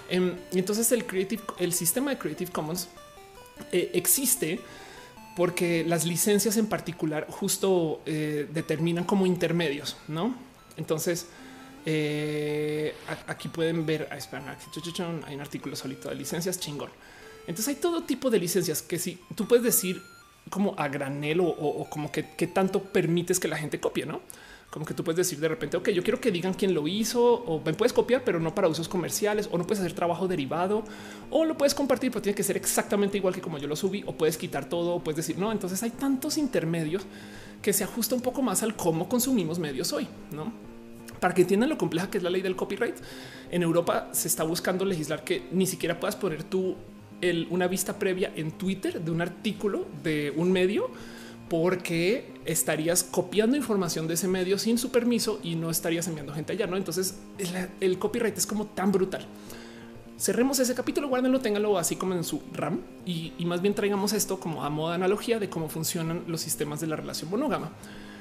[0.08, 2.88] Em, y entonces el Creative, el sistema de Creative Commons
[3.72, 4.60] eh, existe
[5.36, 10.34] porque las licencias en particular justo eh, determinan como intermedios, ¿no?
[10.76, 11.26] Entonces,
[11.86, 12.94] eh,
[13.26, 14.18] aquí pueden ver, ah,
[15.26, 16.90] hay un artículo solito de licencias chingón.
[17.46, 20.02] Entonces hay todo tipo de licencias que si tú puedes decir
[20.50, 24.20] como a granel o, como que, tanto permites que la gente copie, ¿no?
[24.70, 27.22] Como que tú puedes decir de repente, ok, yo quiero que digan quién lo hizo
[27.22, 30.82] o me puedes copiar, pero no para usos comerciales o no puedes hacer trabajo derivado
[31.30, 34.02] o lo puedes compartir, pero tiene que ser exactamente igual que como yo lo subí
[34.04, 35.52] o puedes quitar todo o puedes decir no.
[35.52, 37.04] Entonces hay tantos intermedios
[37.62, 40.52] que se ajusta un poco más al cómo consumimos medios hoy, no?
[41.20, 42.96] Para que entiendan lo compleja que es la ley del copyright.
[43.52, 46.42] En Europa se está buscando legislar que ni siquiera puedas poner
[47.50, 50.90] una vista previa en Twitter de un artículo de un medio
[51.48, 56.52] porque estarías copiando información de ese medio sin su permiso y no estarías enviando gente
[56.52, 56.66] allá.
[56.66, 57.18] No, entonces
[57.80, 59.26] el, copyright es como tan brutal.
[60.18, 64.38] Cerremos ese capítulo, guárdenlo, ténganlo así como en su RAM y, más bien traigamos esto
[64.38, 67.72] como a modo de analogía de cómo funcionan los sistemas de la relación monógama.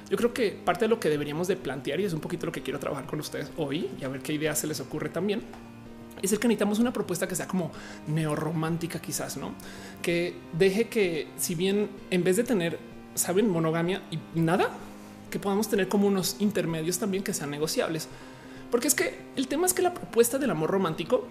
[0.10, 2.52] Yo creo que parte de lo que deberíamos de plantear y es un poquito lo
[2.52, 5.42] que quiero trabajar con ustedes hoy y a ver qué ideas se les ocurre también
[6.24, 7.72] es el que necesitamos una propuesta que sea como
[8.08, 9.54] neorromántica, quizás, no
[10.04, 12.78] que deje que, si bien en vez de tener,
[13.16, 14.70] saben, monogamia y nada,
[15.32, 18.08] que podamos tener como unos intermedios también que sean negociables.
[18.70, 21.28] Porque es que el tema es que la propuesta del amor romántico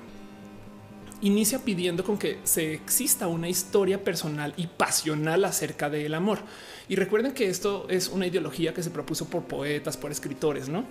[1.21, 6.41] inicia pidiendo con que se exista una historia personal y pasional acerca del amor.
[6.89, 10.85] Y recuerden que esto es una ideología que se propuso por poetas, por escritores, no?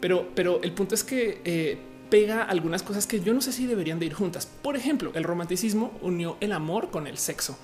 [0.00, 1.78] Pero, pero el punto es que eh,
[2.10, 4.46] pega algunas cosas que yo no sé si deberían de ir juntas.
[4.46, 7.58] Por ejemplo, el romanticismo unió el amor con el sexo.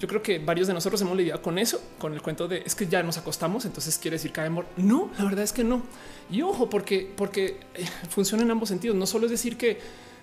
[0.00, 2.74] Yo creo que varios de nosotros hemos lidiado con eso, con el cuento de es
[2.74, 4.66] que ya nos acostamos, entonces quiere decir que hay amor.
[4.78, 5.82] No, la verdad es que no.
[6.30, 8.96] Y ojo, porque, porque eh, funciona en ambos sentidos.
[8.96, 9.78] No solo es decir que,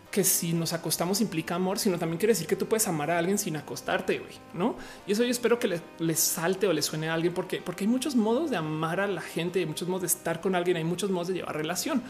[0.10, 3.20] que si nos acostamos implica amor, sino también quiere decir que tú puedes amar a
[3.20, 4.20] alguien sin acostarte,
[4.54, 4.78] ¿no?
[5.06, 7.90] Y eso yo espero que les, salte o les suene a alguien, porque, porque hay
[7.90, 10.86] muchos modos de amar a la gente, hay muchos modos de estar con alguien, hay
[10.86, 12.02] muchos modos de llevar relación.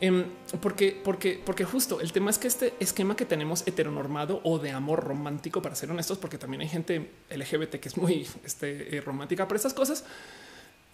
[0.00, 0.24] Em,
[0.62, 4.70] porque, porque, porque justo el tema es que este esquema que tenemos heteronormado o de
[4.70, 9.00] amor romántico, para ser honestos, porque también hay gente LGBT que es muy este, eh,
[9.02, 10.04] romántica por estas cosas,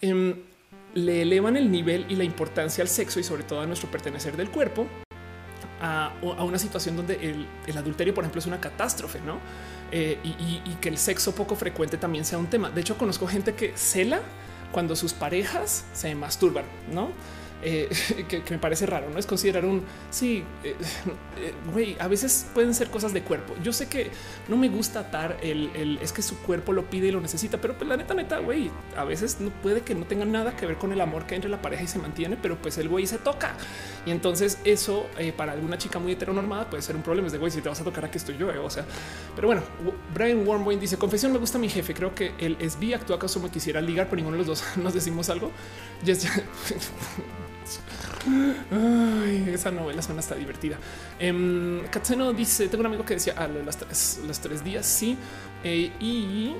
[0.01, 0.35] em,
[0.93, 4.35] le elevan el nivel y la importancia al sexo y sobre todo a nuestro pertenecer
[4.35, 4.87] del cuerpo
[5.81, 9.39] a, una situación donde el, adulterio, por ejemplo, es una catástrofe, no?
[9.91, 12.69] Eh, y, y, que el sexo poco frecuente también sea un tema.
[12.71, 14.21] De hecho, conozco gente que cela
[14.71, 17.11] cuando sus parejas se masturban, no?
[17.63, 17.89] Eh,
[18.27, 19.81] que, me parece raro, no es considerar un
[20.11, 20.75] sí, eh,
[21.37, 21.97] eh, güey.
[21.99, 23.53] a veces pueden ser cosas de cuerpo.
[23.63, 24.11] Yo sé que
[24.47, 27.75] no me gusta atar el, es que su cuerpo lo pide y lo necesita, pero
[27.75, 30.77] pues la neta, neta, güey, a veces no puede que no tenga nada que ver
[30.77, 33.17] con el amor que entre la pareja y se mantiene, pero pues el güey se
[33.17, 33.55] toca.
[34.05, 37.27] Y entonces eso para alguna chica muy heteronormada puede ser un problema.
[37.27, 38.85] Es de güey, si te vas a tocar aquí estoy yo, o sea,
[39.35, 39.63] pero bueno,
[40.13, 41.93] Brian Warmboy dice confesión, me gusta mi jefe.
[41.93, 45.29] Creo que el SB actúa como quisiera ligar, pero ninguno de los dos nos decimos
[45.29, 45.51] algo.
[49.47, 50.77] esa novela suena hasta divertida.
[51.19, 54.85] Eh, Katseno dice: Tengo un amigo que decía ah, los, tres, los tres días.
[54.85, 55.17] Sí.
[55.63, 56.53] Eh, y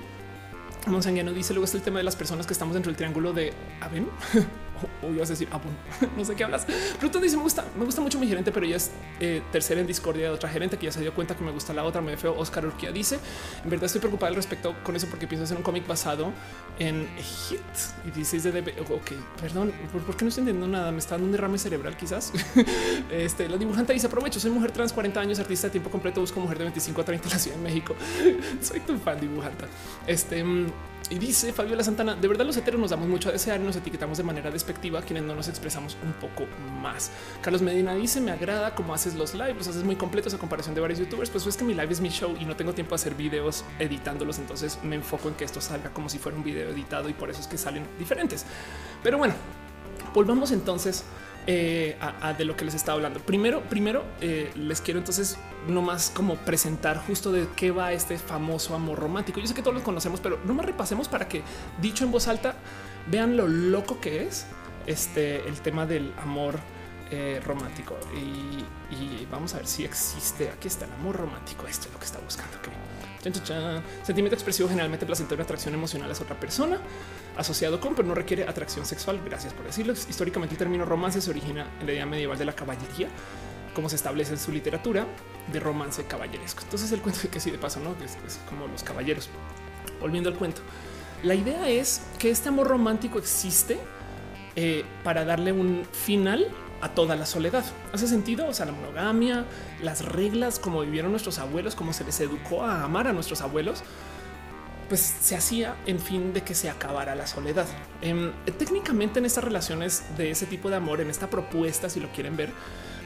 [0.87, 3.53] Monsanguiano dice: Luego está el tema de las personas que estamos dentro del triángulo de
[3.81, 4.07] Aven.
[5.01, 5.59] o, ibas a decir, ah,
[6.17, 6.65] no sé qué hablas.
[6.99, 9.87] Pluto dice, me gusta, me gusta mucho mi gerente, pero ella es eh, tercera en
[9.87, 12.01] discordia de otra gerente que ya se dio cuenta que me gusta la otra.
[12.01, 12.37] Me feo.
[12.37, 13.19] Oscar Urquía dice,
[13.63, 16.31] en verdad estoy preocupado al respecto con eso porque pienso hacer un cómic basado
[16.79, 17.59] en Hit
[18.05, 18.91] y 16 de DB.
[18.91, 19.11] Ok,
[19.41, 20.91] perdón, ¿por, qué no estoy entendiendo nada?
[20.91, 22.31] Me está dando un derrame cerebral quizás.
[23.11, 26.39] este, la dibujante dice, aprovecho, soy mujer trans, 40 años, artista de tiempo completo, busco
[26.39, 27.95] mujer de 25 a 30 en la Ciudad de México.
[28.61, 29.67] soy tu fan dibujanta.
[30.05, 30.43] Este...
[31.09, 33.77] Y dice Fabiola Santana, de verdad los heteros nos damos mucho a desear y nos
[33.77, 36.45] etiquetamos de manera despectiva quienes no nos expresamos un poco
[36.81, 37.11] más.
[37.41, 40.75] Carlos Medina dice, me agrada cómo haces los lives, los haces muy completos a comparación
[40.75, 42.89] de varios youtubers, pues es que mi live es mi show y no tengo tiempo
[42.89, 46.43] de hacer videos editándolos, entonces me enfoco en que esto salga como si fuera un
[46.43, 48.45] video editado y por eso es que salen diferentes.
[49.01, 49.33] Pero bueno,
[50.13, 51.05] volvamos entonces
[51.49, 51.97] eh,
[52.37, 53.21] de lo que les estaba hablando.
[53.21, 55.37] Primero, primero eh, les quiero entonces
[55.67, 59.39] no más como presentar justo de qué va este famoso amor romántico.
[59.39, 61.43] Yo sé que todos lo conocemos, pero no más repasemos para que
[61.81, 62.55] dicho en voz alta
[63.09, 64.45] vean lo loco que es
[64.85, 66.59] este el tema del amor
[67.09, 68.65] eh, romántico y,
[69.31, 70.49] vamos a ver si existe.
[70.49, 71.67] Aquí está el amor romántico.
[71.67, 72.57] Esto es lo que está buscando.
[74.03, 76.79] Sentimiento expresivo generalmente placentero, atracción emocional a otra persona
[77.37, 79.21] asociado con, pero no requiere atracción sexual.
[79.23, 79.93] Gracias por decirlo.
[79.93, 83.09] Históricamente el término romance se origina en la idea medieval de la caballería,
[83.73, 85.05] como se establece en su literatura
[85.51, 86.63] de romance caballeresco.
[86.63, 89.29] Entonces el cuento de que sí de paso, no es, como los caballeros.
[89.99, 90.61] Volviendo al cuento,
[91.23, 93.79] la idea es que este amor romántico existe
[94.55, 96.47] eh, para darle un final
[96.81, 97.63] a toda la soledad.
[97.93, 98.47] ¿Hace sentido?
[98.47, 99.45] O sea, la monogamia,
[99.81, 103.83] las reglas, como vivieron nuestros abuelos, como se les educó a amar a nuestros abuelos,
[104.87, 107.67] pues se hacía en fin de que se acabara la soledad.
[108.01, 112.11] Em, técnicamente en estas relaciones de ese tipo de amor, en esta propuesta, si lo
[112.11, 112.51] quieren ver,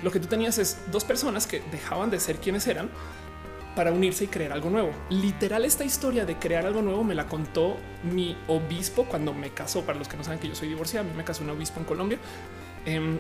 [0.04, 2.90] lo que tú tenías es dos personas que dejaban de ser quienes eran
[3.76, 4.92] para unirse y crear algo nuevo.
[5.10, 9.86] Literal, esta historia de crear algo nuevo me la contó mi obispo cuando me casó.
[9.86, 11.80] Para los que no saben que yo soy divorciada, a mí me casó un obispo
[11.80, 12.20] en Colombia.
[12.86, 13.20] Em,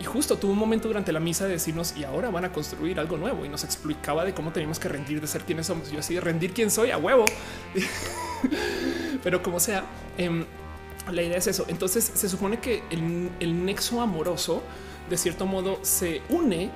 [0.00, 2.98] y, justo tuvo un momento durante la misa de decirnos y ahora van a construir
[2.98, 5.90] algo nuevo y nos explicaba de cómo teníamos que rendir de ser quienes somos.
[5.90, 7.26] Yo así de rendir quién soy a huevo,
[9.22, 9.84] pero como sea,
[10.16, 10.46] em,
[11.10, 11.66] la idea es eso.
[11.68, 14.62] Entonces se supone que el, el nexo amoroso
[15.10, 16.70] de cierto modo se une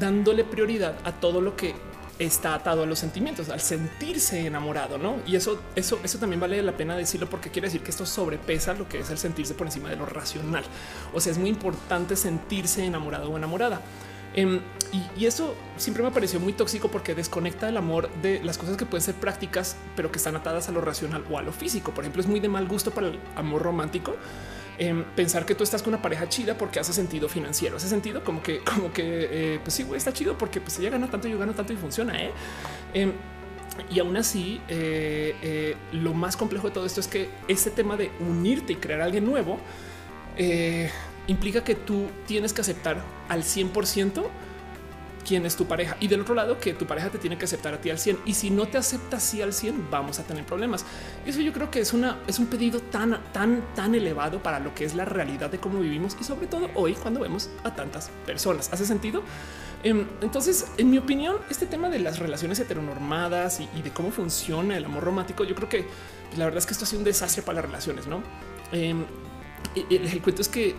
[0.00, 1.74] dándole prioridad a todo lo que
[2.18, 5.16] está atado a los sentimientos, al sentirse enamorado, ¿no?
[5.26, 8.74] Y eso, eso, eso también vale la pena decirlo porque quiere decir que esto sobrepesa
[8.74, 10.64] lo que es el sentirse por encima de lo racional.
[11.12, 13.82] O sea, es muy importante sentirse enamorado o enamorada.
[14.34, 14.60] Em,
[14.92, 18.76] y, y, eso siempre me pareció muy tóxico porque desconecta el amor de las cosas
[18.76, 21.92] que pueden ser prácticas, pero que están atadas a lo racional o a lo físico.
[21.92, 24.14] Por ejemplo, es muy de mal gusto para el amor romántico
[25.14, 28.42] pensar que tú estás con una pareja chida porque hace sentido financiero, hace sentido como
[28.42, 31.38] que, como que, eh, pues sí, güey, está chido porque pues ella gana tanto, yo
[31.38, 32.22] gano tanto y funciona.
[32.22, 32.30] ¿eh?
[32.92, 33.12] Em,
[33.90, 38.10] y aún así, eh, lo más complejo de todo esto es que ese tema de
[38.20, 39.58] unirte y crear alguien nuevo
[41.26, 44.24] implica que tú tienes que aceptar al 100%
[45.26, 47.74] quién es tu pareja y del otro lado que tu pareja te tiene que aceptar
[47.74, 50.44] a ti al 100 y si no te acepta así al 100 vamos a tener
[50.44, 50.84] problemas.
[51.26, 54.74] Eso yo creo que es una es un pedido tan tan tan elevado para lo
[54.74, 58.10] que es la realidad de cómo vivimos y sobre todo hoy cuando vemos a tantas
[58.24, 58.72] personas.
[58.72, 59.22] ¿Hace sentido?
[59.82, 64.76] Em, entonces, en mi opinión, este tema de las relaciones heteronormadas y, de cómo funciona
[64.76, 65.86] el amor romántico, yo creo que
[66.36, 68.22] la verdad es que esto ha sido un desastre para las relaciones, ¿no?
[68.72, 69.04] Em,
[69.90, 70.74] el, el cuento es que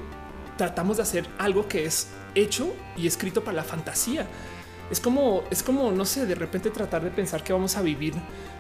[0.57, 2.07] tratamos de hacer algo que es
[2.41, 4.27] hecho y escrito para la fantasía.
[4.89, 8.13] Es como, es como, no sé, de repente tratar de pensar que vamos a vivir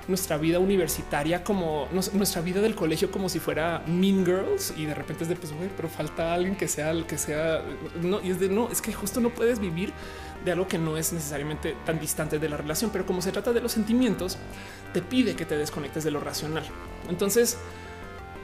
[0.09, 4.93] nuestra vida universitaria como nuestra vida del colegio como si fuera Mean Girls y de
[4.93, 7.63] repente es de pues, pero falta alguien que sea el que sea.
[8.01, 9.93] No, y es de no, es que justo no puedes vivir
[10.43, 13.53] de algo que no es necesariamente tan distante de la relación, pero como se trata
[13.53, 14.37] de los sentimientos,
[14.93, 16.65] te pide que te desconectes de lo racional.
[17.09, 17.57] Entonces,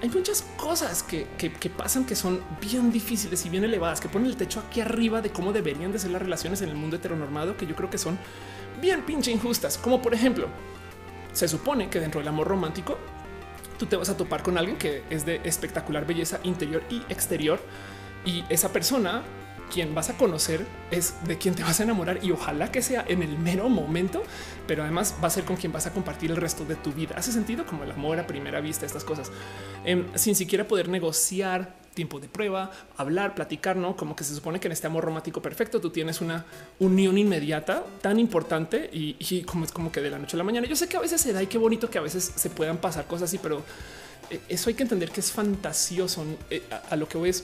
[0.04, 1.26] hay muchas cosas que,
[1.70, 5.30] pasan que son bien difíciles y bien elevadas, que ponen el techo aquí arriba de
[5.30, 8.20] cómo deberían de ser las relaciones en el mundo heteronormado, que yo creo que son
[8.82, 9.78] bien pinche injustas.
[9.78, 10.50] Como por ejemplo,
[11.32, 12.98] se supone que dentro del amor romántico,
[13.80, 17.62] tú te vas a topar con alguien que es de espectacular belleza interior y exterior
[18.26, 19.24] y esa persona
[19.74, 23.04] quien vas a conocer es de quien te vas a enamorar y ojalá que sea
[23.08, 24.22] en el mero momento,
[24.68, 27.16] pero además va a ser con quien vas a compartir el resto de tu vida.
[27.18, 29.32] Hace sentido como el amor a primera vista, estas cosas,
[29.84, 34.60] em, sin siquiera poder negociar tiempo de prueba, hablar, platicar, no como que se supone
[34.60, 36.46] que en este amor romántico perfecto tú tienes una
[36.80, 40.68] unión inmediata tan importante y, como es como que de la noche a la mañana.
[40.68, 42.78] Yo sé que a veces se da y qué bonito que a veces se puedan
[42.78, 43.64] pasar cosas así, pero
[44.30, 46.26] eh, eso hay que entender que es fantasioso.
[46.52, 47.44] Eh, a lo que voy es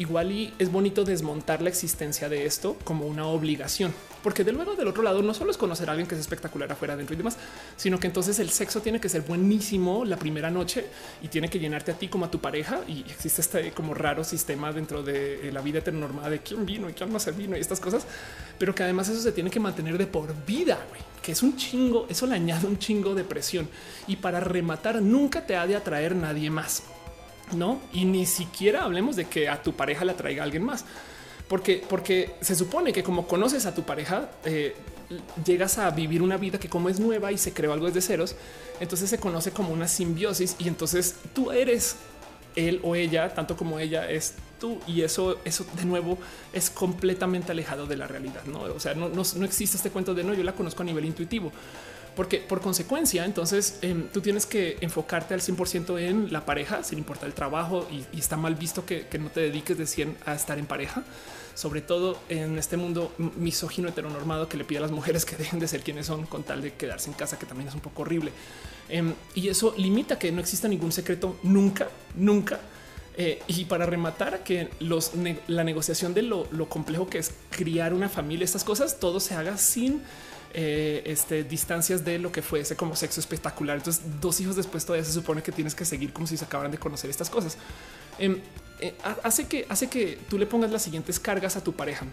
[0.00, 3.92] igual y es bonito desmontar la existencia de esto como una obligación,
[4.22, 6.72] porque de luego del otro lado no solo es conocer a alguien que es espectacular
[6.72, 7.36] afuera, dentro y demás,
[7.76, 10.86] sino que entonces el sexo tiene que ser buenísimo la primera noche
[11.22, 12.80] y tiene que llenarte a ti como a tu pareja.
[12.88, 16.88] Y existe este como raro sistema dentro de eh, la vida heteronormada de quién vino
[16.88, 18.06] y quién no se vino y estas cosas,
[18.58, 20.78] pero que además eso se tiene que mantener de por vida,
[21.22, 22.06] que es un chingo.
[22.08, 23.68] Eso le añade un chingo de presión
[24.06, 26.84] y para rematar nunca te ha de atraer nadie más
[27.52, 27.80] no?
[27.92, 30.84] Y ni siquiera hablemos de que a tu pareja la traiga alguien más,
[31.48, 34.74] porque, porque se supone que como conoces a tu pareja, eh,
[35.44, 38.36] llegas a vivir una vida que como es nueva y se creó algo desde ceros,
[38.78, 41.96] entonces se conoce como una simbiosis y entonces tú eres
[42.56, 46.18] él o ella, tanto como ella es tú y eso, eso de nuevo
[46.52, 48.44] es completamente alejado de la realidad.
[48.44, 50.86] No, o sea, no, no, no existe este cuento de no, yo la conozco a
[50.86, 51.50] nivel intuitivo
[52.20, 56.98] porque por consecuencia, entonces em, tú tienes que enfocarte al 100% en la pareja, sin
[56.98, 60.58] importar el trabajo, y, está mal visto que, no te dediques de 100 a estar
[60.58, 61.02] en pareja,
[61.54, 65.60] sobre todo en este mundo misógino heteronormado que le pide a las mujeres que dejen
[65.60, 68.02] de ser quienes son con tal de quedarse en casa, que también es un poco
[68.02, 68.32] horrible.
[68.90, 72.60] Em, y eso limita que no exista ningún secreto nunca, nunca.
[73.16, 74.68] Eh, y para rematar que
[75.48, 79.56] la negociación de lo complejo que es criar una familia, estas cosas, todo se haga
[79.56, 80.02] sin
[80.52, 83.76] eh, este, distancias de lo que fuese como sexo espectacular.
[83.76, 86.72] Entonces, dos hijos después todavía se supone que tienes que seguir como si se acabaran
[86.72, 87.56] de conocer estas cosas.
[88.18, 88.40] Em,
[88.80, 92.06] eh, hace que hace que tú le pongas las siguientes cargas a tu pareja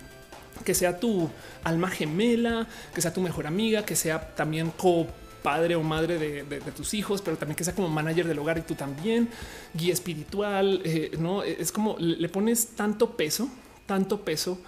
[0.64, 1.30] que sea tu
[1.64, 5.08] alma gemela, que sea tu mejor amiga, que sea también co
[5.44, 8.62] padre o madre de, tus hijos, pero también que sea como manager del hogar y
[8.62, 9.30] tú también
[9.74, 10.82] guía espiritual.
[10.84, 13.50] Eh, no es como le pones tanto peso,
[13.86, 14.60] tanto peso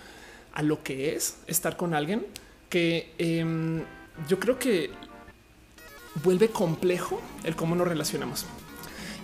[0.53, 2.25] a lo que es estar con alguien
[2.69, 3.83] que em,
[4.27, 4.91] yo creo que
[6.23, 8.45] vuelve complejo el cómo nos relacionamos.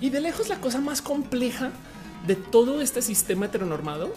[0.01, 1.71] Y de lejos la cosa más compleja
[2.27, 4.13] de todo este sistema heteronormado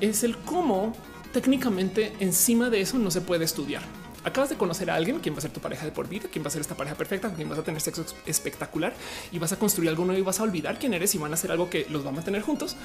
[0.00, 0.94] es el cómo
[1.32, 3.82] técnicamente encima de eso no se puede estudiar.
[4.24, 6.42] Acabas de conocer a alguien, quien va a ser tu pareja de por vida, quien
[6.42, 8.94] va a ser esta pareja perfecta, quien vas a tener sexo espectacular
[9.30, 11.34] y vas a construir algo nuevo y vas a olvidar quién eres y van a
[11.34, 12.76] hacer algo que los va a mantener juntos.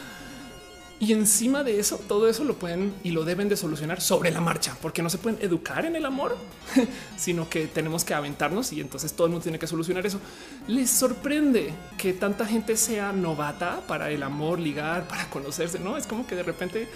[1.02, 4.42] Y encima de eso, todo eso lo pueden y lo deben de solucionar sobre la
[4.42, 6.36] marcha, porque no se pueden educar en el amor,
[7.18, 10.20] sino que tenemos que aventarnos y entonces todo el mundo tiene que solucionar eso.
[10.68, 15.96] Les sorprende que tanta gente sea novata para el amor, ligar, para conocerse, ¿no?
[15.96, 16.90] Es como que de repente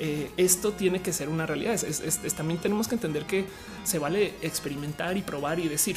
[0.00, 1.80] eh, esto tiene que ser una realidad.
[2.36, 3.46] también tenemos que entender que
[3.84, 5.96] se vale experimentar y probar y decir,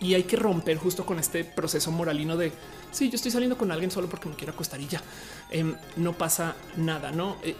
[0.00, 2.52] y hay que romper justo con este proceso moralino de
[2.90, 5.02] si yo estoy saliendo con alguien solo porque me quiero acostar y ya
[5.50, 7.10] em, no pasa nada.
[7.12, 7.56] No, eh,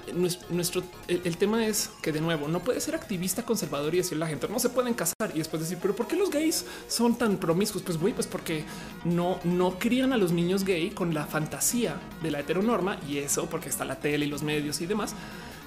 [0.51, 4.27] nuestro el, tema es que de nuevo no puede ser activista conservador y decirle a
[4.27, 7.17] la gente no se pueden casar y después decir, pero ¿por qué los gays son
[7.17, 7.83] tan promiscuos?
[7.83, 8.65] Pues güey, pues porque
[9.05, 13.47] no, no crían a los niños gay con la fantasía de la heteronorma y eso
[13.47, 15.15] porque está la tele y los medios y demás.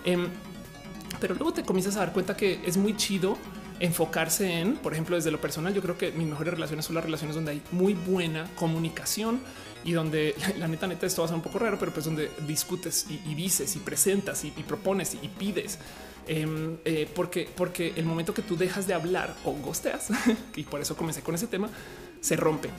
[0.03, 0.27] Em,
[1.19, 3.37] pero luego te comienzas a dar cuenta que es muy chido
[3.81, 7.03] enfocarse en, por ejemplo, desde lo personal, yo creo que mis mejores relaciones son las
[7.03, 9.41] relaciones donde hay muy buena comunicación
[9.83, 12.29] y donde la neta, neta, esto va a ser un poco raro, pero pues donde
[12.47, 15.79] discutes y, dices y presentas y, propones y, pides.
[16.27, 20.09] Em, eh, porque, porque el momento que tú dejas de hablar o gosteas,
[20.55, 21.67] y por eso comencé con ese tema,
[22.21, 22.69] se rompe.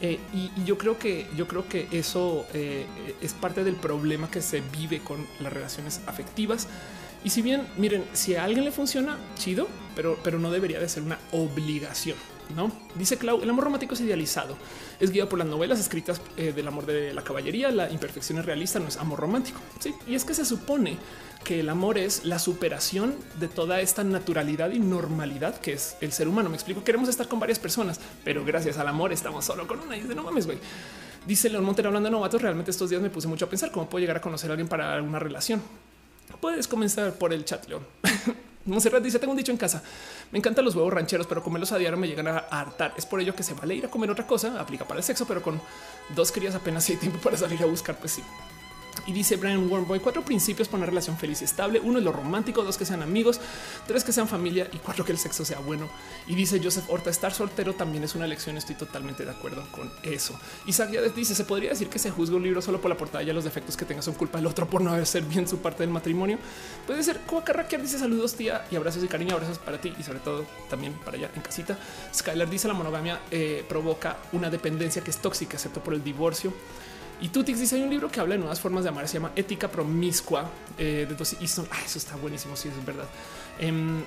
[0.00, 2.86] Eh, y, yo creo que yo creo que eso eh,
[3.20, 6.68] es parte del problema que se vive con las relaciones afectivas
[7.24, 10.88] y si bien, miren, si a alguien le funciona, chido, pero, pero no debería de
[10.88, 12.16] ser una obligación.
[12.56, 14.56] No dice Clau, el amor romántico es idealizado,
[15.00, 17.70] es guiado por las novelas escritas eh, del amor de la caballería.
[17.70, 19.58] La imperfección es realista, no es amor romántico.
[19.80, 20.98] Sí, y es que se supone
[21.44, 26.12] que el amor es la superación de toda esta naturalidad y normalidad que es el
[26.12, 26.50] ser humano.
[26.50, 29.96] Me explico, queremos estar con varias personas, pero gracias al amor estamos solo con una.
[29.96, 30.58] Y dice, no mames, güey.
[31.26, 32.42] Dice León Montero hablando de novatos.
[32.42, 34.68] Realmente estos días me puse mucho a pensar cómo puedo llegar a conocer a alguien
[34.68, 35.62] para una relación.
[36.40, 37.86] Puedes comenzar por el chat, León.
[38.64, 39.82] Monserrat dice: Tengo un dicho en casa.
[40.30, 42.94] Me encantan los huevos rancheros, pero comerlos a diario me llegan a hartar.
[42.96, 44.60] Es por ello que se vale ir a comer otra cosa.
[44.60, 45.60] Aplica para el sexo, pero con
[46.14, 47.96] dos crías apenas hay tiempo para salir a buscar.
[47.96, 48.22] Pues sí.
[49.06, 51.80] Y dice Brian Warmboy, cuatro principios para una relación feliz y estable.
[51.80, 53.40] Uno es lo romántico, dos que sean amigos,
[53.86, 55.88] tres que sean familia y cuatro que el sexo sea bueno.
[56.26, 58.56] Y dice Joseph Horta, estar soltero también es una elección.
[58.56, 60.38] Estoy totalmente de acuerdo con eso.
[60.66, 63.32] Isaac dice, se podría decir que se juzga un libro solo por la portada y
[63.32, 65.90] los defectos que tenga son culpa del otro por no hacer bien su parte del
[65.90, 66.38] matrimonio.
[66.86, 67.20] Puede ser
[67.68, 70.94] que dice saludos tía y abrazos y cariño, abrazos para ti y sobre todo también
[71.04, 71.78] para allá en casita.
[72.14, 76.52] Skylar dice la monogamia eh, provoca una dependencia que es tóxica, excepto por el divorcio.
[77.22, 79.30] Y Tutix dice hay un libro que habla de nuevas formas de amar, se llama
[79.36, 81.68] Ética Promiscua eh, de dos Easton.
[81.70, 82.56] Ah, eso está buenísimo.
[82.56, 83.08] Sí, es verdad.
[83.60, 84.02] Em,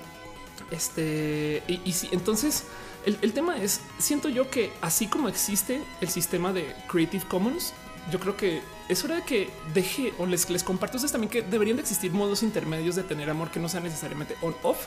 [0.70, 2.64] este y, si entonces
[3.06, 7.72] el, tema es, siento yo que así como existe el sistema de Creative Commons,
[8.12, 11.40] yo creo que es hora de que deje o les, les comparto ustedes también que
[11.40, 14.86] deberían de existir modos intermedios de tener amor que no sea necesariamente on off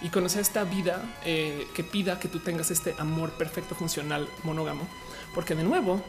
[0.00, 4.86] y conocer esta vida eh, que pida que tú tengas este amor perfecto, funcional, monógamo,
[5.34, 6.02] porque de nuevo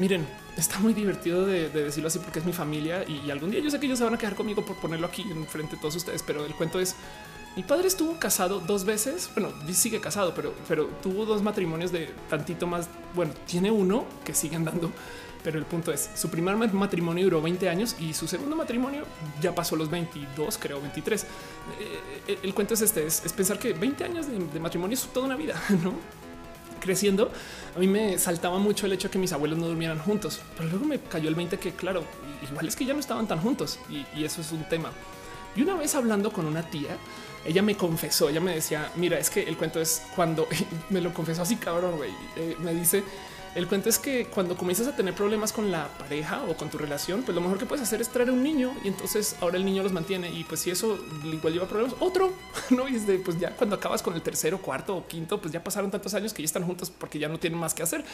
[0.00, 0.26] miren,
[0.56, 3.78] está muy divertido de, decirlo así porque es mi familia y, algún día yo sé
[3.78, 6.22] que ellos se van a quedar conmigo por ponerlo aquí en frente de todos ustedes,
[6.22, 6.96] pero el cuento es
[7.56, 9.28] mi padre estuvo casado dos veces.
[9.34, 12.88] Bueno, sigue casado, pero, tuvo dos matrimonios de tantito más.
[13.14, 14.92] Bueno, tiene uno que siguen dando,
[15.42, 19.04] pero el punto es su primer matrimonio duró 20 años y su segundo matrimonio
[19.42, 21.22] ya pasó los 22, creo 23.
[21.22, 21.26] Eh,
[22.28, 25.26] eh, el, cuento es este: es, pensar que 20 años de, de matrimonio es toda
[25.26, 25.94] una vida, no?
[26.80, 27.30] Creciendo,
[27.76, 30.68] a mí me saltaba mucho el hecho de que mis abuelos no durmieran juntos, pero
[30.68, 32.04] luego me cayó el 20 que claro,
[32.48, 34.90] igual es que ya no estaban tan juntos y, eso es un tema.
[35.54, 36.96] Y una vez hablando con una tía,
[37.44, 40.48] ella me confesó, ella me decía, mira, es que el cuento es cuando
[40.90, 43.02] me lo confesó así, cabrón, güey, eh, me dice,
[43.54, 46.78] el cuento es que cuando comienzas a tener problemas con la pareja o con tu
[46.78, 49.64] relación, pues lo mejor que puedes hacer es traer un niño y entonces ahora el
[49.64, 52.32] niño los mantiene y pues si eso igual lleva problemas, otro,
[52.70, 52.86] no?
[52.88, 55.90] Y desde pues ya cuando acabas con el tercero, cuarto o quinto, pues ya pasaron
[55.90, 58.04] tantos años que ya están juntos porque ya no tienen más que hacer.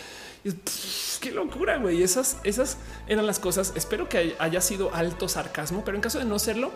[0.44, 2.02] Y es qué locura, güey.
[2.02, 3.72] Esas, esas eran las cosas.
[3.76, 6.72] Espero que haya sido alto sarcasmo, pero en caso de no serlo,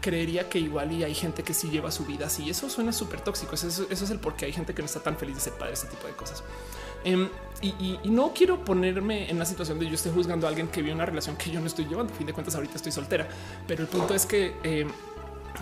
[0.00, 2.50] creería que igual y hay gente que sí lleva su vida así.
[2.50, 3.54] Eso suena súper tóxico.
[3.54, 5.54] Eso, eso, es el por qué hay gente que no está tan feliz de ser
[5.54, 6.44] padre, ese tipo de cosas.
[7.04, 7.28] Em,
[7.62, 10.94] y, no quiero ponerme en la situación de yo esté juzgando a alguien que vive
[10.94, 12.12] una relación que yo no estoy llevando.
[12.12, 13.26] A fin de cuentas, ahorita estoy soltera,
[13.66, 14.88] pero el punto es que em,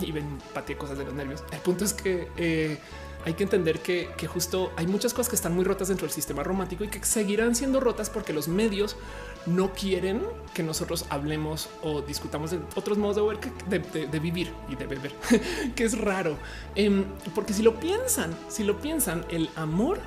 [0.01, 1.43] y ven pateé cosas de los nervios.
[1.51, 2.77] El punto es que eh,
[3.25, 6.43] hay que entender que, justo hay muchas cosas que están muy rotas dentro del sistema
[6.43, 8.97] romántico y que seguirán siendo rotas porque los medios
[9.45, 10.21] no quieren
[10.53, 15.13] que nosotros hablemos o discutamos de otros modos de, ver de, vivir y de beber,
[15.75, 16.37] que es raro.
[16.75, 19.99] Em, porque si lo piensan, si lo piensan, el amor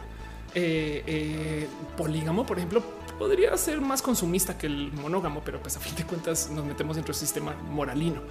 [0.59, 1.69] eh, eh,
[1.99, 2.83] polígamo, por ejemplo,
[3.19, 6.97] podría ser más consumista que el monógamo, pero pues a fin de cuentas nos metemos
[6.97, 8.23] dentro del sistema moralino.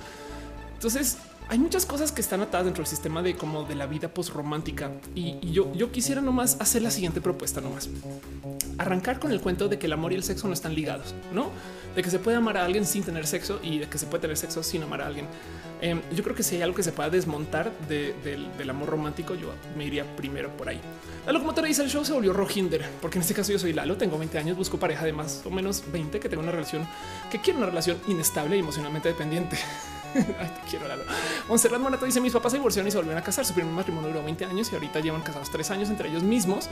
[0.73, 1.19] Entonces
[1.49, 4.34] hay muchas cosas que están atadas dentro del sistema de como de la vida post
[4.34, 7.89] romántica y, yo, yo quisiera nomás hacer la siguiente propuesta nomás
[8.77, 11.52] arrancar con el cuento de que el amor y el sexo no están ligados, no
[11.95, 14.22] de que se puede amar a alguien sin tener sexo y de que se puede
[14.22, 15.27] tener sexo sin amar a alguien.
[15.81, 19.53] Em, yo creo que si hay algo que se pueda desmontar del amor romántico, yo
[19.77, 20.80] me iría primero por ahí.
[21.26, 23.97] La locomotora dice el show se volvió Rojinder, porque en este caso yo soy Lalo,
[23.97, 26.88] tengo 20 años, busco pareja de más o menos 20 que tengo una relación
[27.31, 29.57] que quiere una relación inestable y emocionalmente dependiente.
[30.15, 31.03] Te quiero, Lalo.
[31.49, 33.43] Monserrat Monato dice: Mis papás se divorciaron y se volvieron a casar.
[33.45, 36.69] Su primer matrimonio duró 20 años y ahorita llevan casados tres años entre ellos mismos.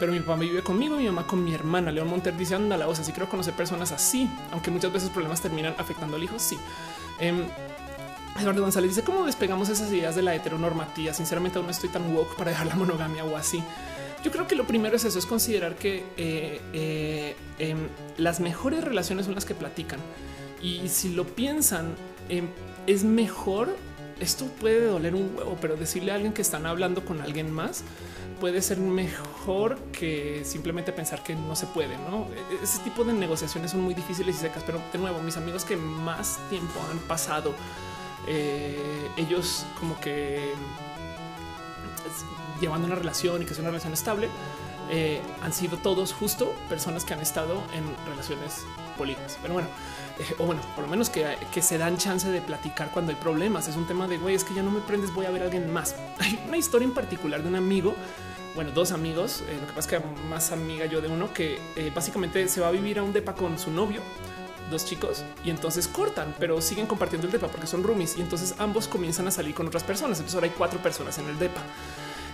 [0.00, 1.92] Pero mi papá vive conmigo mi mamá con mi hermana.
[1.92, 2.98] León Monter dice: Anda la voz.
[2.98, 6.38] Así creo conocer personas así, aunque muchas veces problemas terminan afectando al hijo.
[6.38, 6.58] Sí.
[7.20, 7.46] Eh,
[8.38, 11.12] Eduardo González dice: ¿Cómo despegamos esas ideas de la heteronormativa?
[11.12, 13.62] Sinceramente, aún no estoy tan woke para dejar la monogamia o así.
[14.22, 17.88] Yo creo que lo primero es eso, es considerar que eh, eh, em,
[18.18, 19.98] las mejores relaciones son las que platican.
[20.62, 21.94] Y si lo piensan,
[22.28, 22.48] em,
[22.86, 23.74] es mejor.
[24.20, 27.82] Esto puede doler un huevo, pero decirle a alguien que están hablando con alguien más
[28.40, 31.96] puede ser mejor que simplemente pensar que no se puede.
[31.98, 35.36] No, e-, ese tipo de negociaciones son muy difíciles y secas, pero de nuevo, mis
[35.36, 37.54] amigos que más tiempo han pasado,
[38.26, 40.52] eh, ellos como que
[42.60, 44.28] llevando una relación y que es una relación estable,
[44.90, 48.64] eh, han sido todos justo personas que han estado en relaciones
[48.98, 49.38] políticas.
[49.40, 49.68] Pero bueno,
[50.18, 53.18] eh, o bueno, por lo menos que, que, se dan chance de platicar cuando hay
[53.18, 53.68] problemas.
[53.68, 55.44] Es un tema de güey, es que ya no me prendes, voy a ver a
[55.46, 55.94] alguien más.
[56.18, 57.94] Hay una historia en particular de un amigo,
[58.54, 61.60] bueno, dos amigos, lo que pasa es que más amiga yo de uno que
[61.94, 64.02] básicamente se va a vivir a un depa con su novio
[64.70, 68.54] dos chicos y entonces cortan, pero siguen compartiendo el depa porque son roomies y entonces
[68.58, 70.18] ambos comienzan a salir con otras personas.
[70.18, 71.62] Entonces ahora hay cuatro personas en el depa.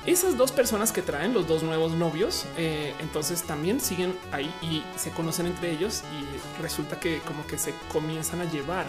[0.06, 4.84] Esas dos personas que traen los dos nuevos novios, eh, entonces también siguen ahí y
[4.96, 8.86] se conocen entre ellos y resulta que como que se comienzan a llevar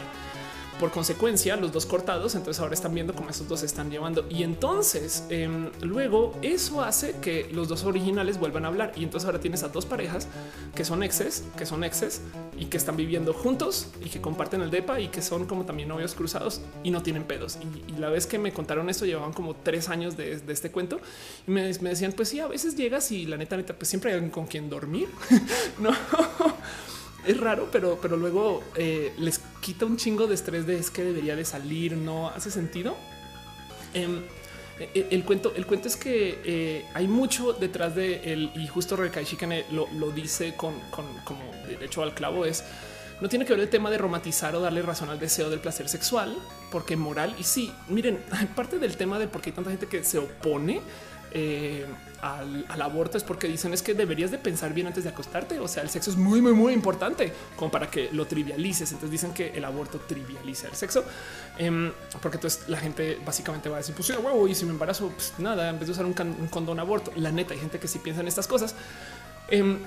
[0.80, 4.26] por consecuencia, los dos cortados, entonces ahora están viendo cómo esos dos se están llevando.
[4.30, 8.94] Y entonces em, luego eso hace que los dos originales vuelvan a hablar.
[8.96, 10.28] Y entonces ahora tienes a dos parejas
[10.76, 12.22] que son exes, que son exes
[12.58, 15.90] y que están viviendo juntos y que comparten el depa y que son como también
[15.90, 17.58] novios cruzados y no tienen pedos.
[17.88, 21.00] Y, la vez que me contaron esto, llevaban como tres años de, este cuento
[21.48, 24.12] y me, me, decían, pues sí, a veces llegas y la neta, neta, pues siempre
[24.12, 25.08] hay alguien con quien dormir.
[25.80, 25.92] no
[27.28, 31.04] es raro, pero, pero luego eh, les quita un chingo de estrés de es que
[31.04, 32.96] debería de salir, no hace sentido.
[33.94, 34.24] Em,
[34.80, 38.96] e, el, cuento, el cuento es que eh, hay mucho detrás de él y justo
[38.96, 42.64] Rekai Shikane lo, lo dice con, con, como derecho al clavo es
[43.20, 45.90] no tiene que ver el tema de romantizar o darle razón al deseo del placer
[45.90, 46.38] sexual,
[46.72, 48.24] porque moral y sí, miren,
[48.56, 50.82] parte del tema de por qué hay tanta gente que se opone
[51.40, 51.86] eh,
[52.20, 55.60] al, aborto es porque dicen es que deberías de pensar bien antes de acostarte.
[55.60, 58.92] O sea, el sexo es muy, muy, muy importante como para que lo trivialices.
[58.92, 61.06] Entonces dicen que el aborto trivializa el sexo,
[61.60, 61.92] em,
[62.24, 65.10] porque entonces la gente básicamente va a decir, pues sí, huevo, y si me embarazo,
[65.10, 66.14] pues nada, en vez de usar un,
[66.50, 67.12] condón aborto.
[67.16, 68.74] La neta, hay gente que sí piensa en estas cosas.
[69.50, 69.78] Em,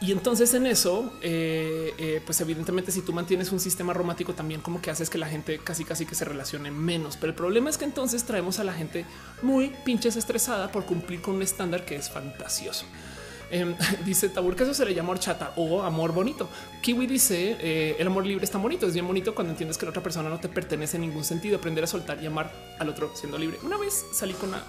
[0.00, 4.60] y entonces en eso, eh, eh, pues evidentemente si tú mantienes un sistema romántico también
[4.62, 7.16] como que haces que la gente casi casi que se relacione menos.
[7.16, 9.04] Pero el problema es que entonces traemos a la gente
[9.42, 12.86] muy pinches estresada por cumplir con un estándar que es fantasioso.
[13.50, 16.48] Em, dice Tabur que eso se le llama horchata o amor bonito.
[16.80, 18.86] Kiwi dice eh, el amor libre está bonito.
[18.86, 21.58] Es bien bonito cuando entiendes que la otra persona no te pertenece en ningún sentido.
[21.58, 23.58] Aprender a soltar y amar al otro siendo libre.
[23.62, 24.62] Una vez salí con una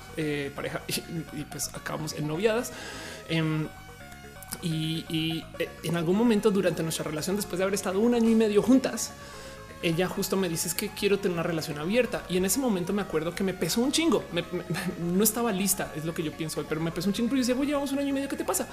[0.54, 0.82] pareja
[1.34, 2.74] y, pues acabamos en noviadas.
[4.61, 8.36] Y, eh, en algún momento durante nuestra relación, después de haber estado un año y
[8.36, 9.11] medio juntas,
[9.82, 12.23] ella justo me dice que quiero tener una relación abierta.
[12.30, 14.23] Y en ese momento me acuerdo que me pesó un chingo.
[15.15, 17.36] no estaba lista, es lo que yo pienso hoy, pero me pesó un chingo.
[17.36, 18.68] Y decía, voy, llevamos un año y medio, ¿qué te pasa?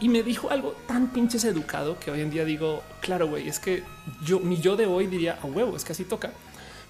[0.00, 3.60] Y, me dijo algo tan pinches educado que hoy en día digo, claro, güey, es
[3.60, 3.84] que
[4.24, 6.32] yo, mi yo de hoy diría a huevo, es que así toca.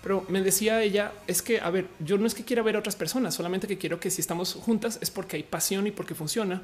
[0.08, 2.78] Pero me decía ella, es que, a ver, yo no es que quiera ver a
[2.78, 6.14] otras personas, solamente que quiero que si estamos juntas es porque hay pasión y porque
[6.14, 6.62] funciona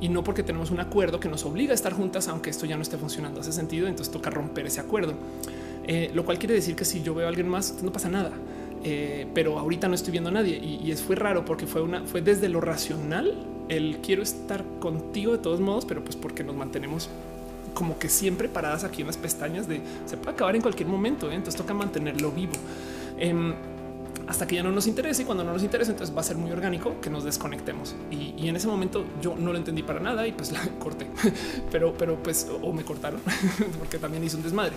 [0.00, 2.76] y no porque tenemos un acuerdo que nos obliga a estar juntas, aunque esto ya
[2.76, 3.42] no esté funcionando.
[3.42, 5.12] Hace sentido, entonces toca romper ese acuerdo.
[5.86, 8.32] Eh, lo cual quiere decir que si yo veo a alguien más, no pasa nada.
[8.82, 12.04] Eh, pero ahorita no estoy viendo a nadie y, es fue raro porque fue una
[12.06, 16.56] fue desde lo racional el quiero estar contigo de todos modos, pero pues porque nos
[16.56, 17.10] mantenemos
[17.78, 21.30] como que siempre paradas aquí en las pestañas de se puede acabar en cualquier momento.
[21.30, 21.36] ¿eh?
[21.36, 22.54] Entonces toca mantenerlo vivo.
[23.16, 23.54] Em,
[24.28, 26.36] hasta que ya no nos interese y cuando no nos interesa, entonces va a ser
[26.36, 27.96] muy orgánico que nos desconectemos.
[28.10, 31.06] Y, en ese momento yo no lo entendí para nada y pues la corté,
[31.70, 33.20] pero, pero pues o me cortaron
[33.78, 34.74] porque también hice un desmadre.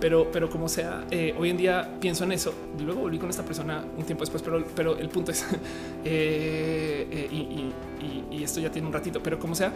[0.00, 2.54] Pero, pero como sea, eh, hoy en día pienso en eso.
[2.78, 5.44] Y luego volví con esta persona un tiempo después, pero, pero el punto es
[6.04, 9.72] eh, eh, y, esto ya tiene un ratito, pero como sea,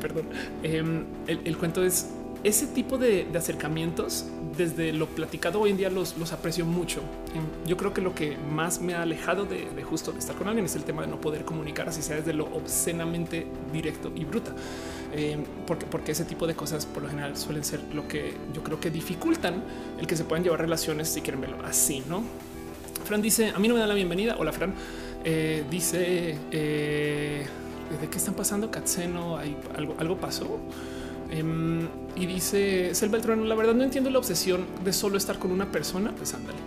[0.00, 0.24] perdón,
[0.62, 2.08] em, el, cuento es
[2.42, 4.26] ese tipo de, acercamientos
[4.56, 7.00] desde lo platicado hoy en día los, aprecio mucho.
[7.34, 10.66] Em, yo creo que lo que más me ha alejado de, justo estar con alguien
[10.66, 14.52] es el tema de no poder comunicar así sea desde lo obscenamente directo y bruta.
[15.12, 18.62] Em, porque, porque ese tipo de cosas por lo general suelen ser lo que yo
[18.62, 19.62] creo que dificultan
[19.98, 22.22] el que se puedan llevar relaciones si quieren verlo así, ¿no?
[23.04, 24.36] Fran dice, a mí no me da la bienvenida.
[24.38, 24.74] Hola, Fran.
[25.24, 27.46] Eh, dice, eh,
[28.00, 28.70] ¿de qué están pasando?
[28.70, 30.60] Katseno, ¿Hay algo, algo pasó.
[31.30, 35.52] Em, y dice Selva el la verdad no entiendo la obsesión de solo estar con
[35.52, 36.12] una persona.
[36.16, 36.58] Pues ándale.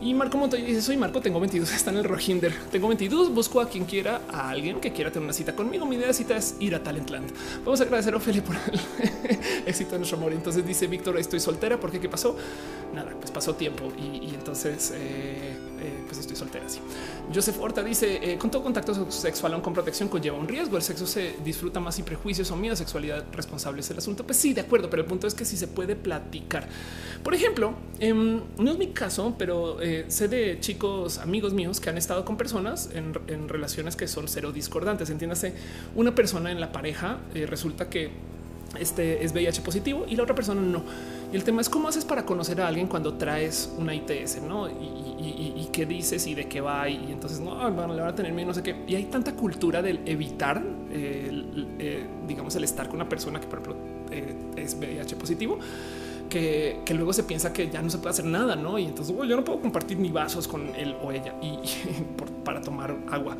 [0.00, 2.52] Y Marco Montoya dice: Soy Marco, tengo 22, está en el Rojinder.
[2.70, 5.86] Tengo 22, busco a quien quiera, a alguien que quiera tener una cita conmigo.
[5.86, 7.30] Mi idea de cita es ir a Talentland.
[7.64, 8.80] Vamos a agradecer a Ophelia por el
[9.66, 10.32] éxito de nuestro amor.
[10.32, 11.78] Entonces dice Víctor: Estoy soltera.
[11.80, 12.00] ¿Por qué?
[12.00, 12.36] ¿Qué pasó?
[12.94, 14.92] Nada, pues pasó tiempo y, entonces.
[14.94, 16.66] Eh, eh, pues estoy soltera.
[16.66, 16.80] Así
[17.34, 20.76] Joseph Horta dice eh, con todo contacto sexual con protección conlleva un riesgo.
[20.76, 22.76] El sexo se disfruta más sin prejuicios o miedo.
[22.76, 24.24] Sexualidad responsable es el asunto.
[24.24, 26.68] Pues sí, de acuerdo, pero el punto es que si se puede platicar.
[27.22, 31.90] Por ejemplo, em, no es mi caso, pero eh, sé de chicos amigos míos que
[31.90, 33.14] han estado con personas en,
[33.48, 35.10] relaciones que son cero discordantes.
[35.10, 35.54] Entiéndase,
[35.94, 38.10] una persona en la pareja resulta que
[38.78, 40.84] este es VIH positivo y la otra persona no.
[41.32, 44.68] Y el tema es cómo haces para conocer a alguien cuando traes una ITS, no?
[44.68, 46.88] Y, qué dices y de qué va.
[46.88, 48.74] Y entonces no van a tener miedo, no sé qué.
[48.86, 53.58] Y hay tanta cultura del evitar, eh, digamos, el estar con una persona que, por
[53.58, 53.76] ejemplo,
[54.10, 55.58] eh, es VIH positivo.
[56.30, 58.78] Que, luego se piensa que ya no se puede hacer nada, no?
[58.78, 61.58] Y entonces yo no puedo compartir ni vasos con él o ella y,
[62.44, 63.36] para tomar agua.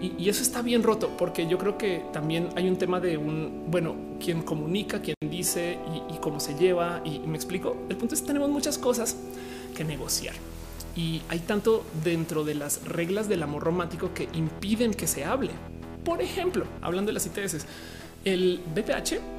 [0.00, 3.64] Y, eso está bien roto porque yo creo que también hay un tema de un,
[3.68, 5.78] bueno, quien comunica, quien dice
[6.12, 7.00] y, cómo se lleva.
[7.04, 7.76] Y me explico.
[7.88, 9.16] El punto es que tenemos muchas cosas
[9.74, 10.34] que negociar.
[10.94, 15.50] Y hay tanto dentro de las reglas del amor romántico que impiden que se hable.
[16.04, 17.66] Por ejemplo, hablando de las ITS,
[18.24, 19.35] el BPH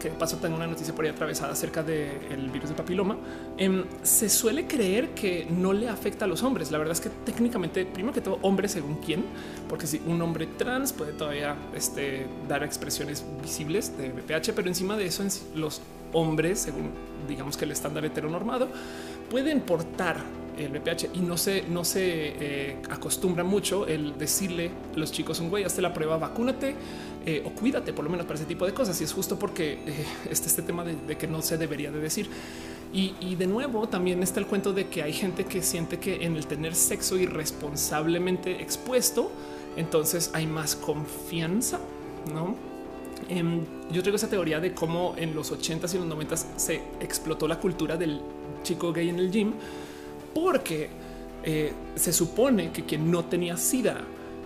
[0.00, 3.16] que pasó tengo una noticia por ahí atravesada acerca del virus de papiloma,
[3.56, 6.70] em, se suele creer que no le afecta a los hombres.
[6.72, 9.24] La verdad es que técnicamente, primero que todo, hombre según quién,
[9.68, 14.96] porque si un hombre trans puede todavía este, dar expresiones visibles de BPH, pero encima
[14.96, 15.22] de eso,
[15.54, 15.80] los
[16.12, 16.90] hombres, según
[17.28, 18.68] digamos que el estándar heteronormado,
[19.30, 20.16] pueden portar
[20.62, 25.40] el BPH y no se, no se eh, acostumbra mucho el decirle a los chicos
[25.40, 26.74] un güey, hazte la prueba, vacúnate
[27.26, 29.00] eh, o cuídate por lo menos para ese tipo de cosas.
[29.00, 32.28] Y es justo porque eh, este, este tema de, que no se debería de decir.
[32.92, 36.36] Y, de nuevo también está el cuento de que hay gente que siente que en
[36.36, 39.30] el tener sexo irresponsablemente expuesto,
[39.76, 41.78] entonces hay más confianza,
[42.34, 42.56] ¿no?
[43.28, 47.46] Em, yo traigo esa teoría de cómo en los 80s y los 90s se explotó
[47.46, 48.20] la cultura del
[48.64, 49.52] chico gay en el gym
[50.34, 50.88] porque
[51.42, 54.02] eh, se supone que quien no tenía sida,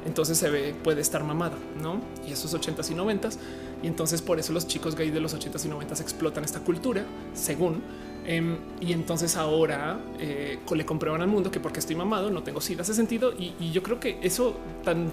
[0.07, 2.01] entonces se ve, puede estar mamado, no?
[2.27, 3.39] Y esos ochentas y noventas.
[3.83, 7.05] Y entonces por eso los chicos gay de los ochentas y noventas explotan esta cultura,
[7.35, 7.83] según.
[8.27, 12.61] Em, y entonces ahora eh, le comprueban al mundo que porque estoy mamado no tengo
[12.61, 13.33] sida ese sentido.
[13.33, 14.57] Y, yo creo que eso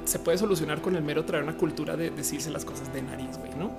[0.05, 3.37] se puede solucionar con el mero traer una cultura de decirse las cosas de nariz,
[3.37, 3.71] güey, no?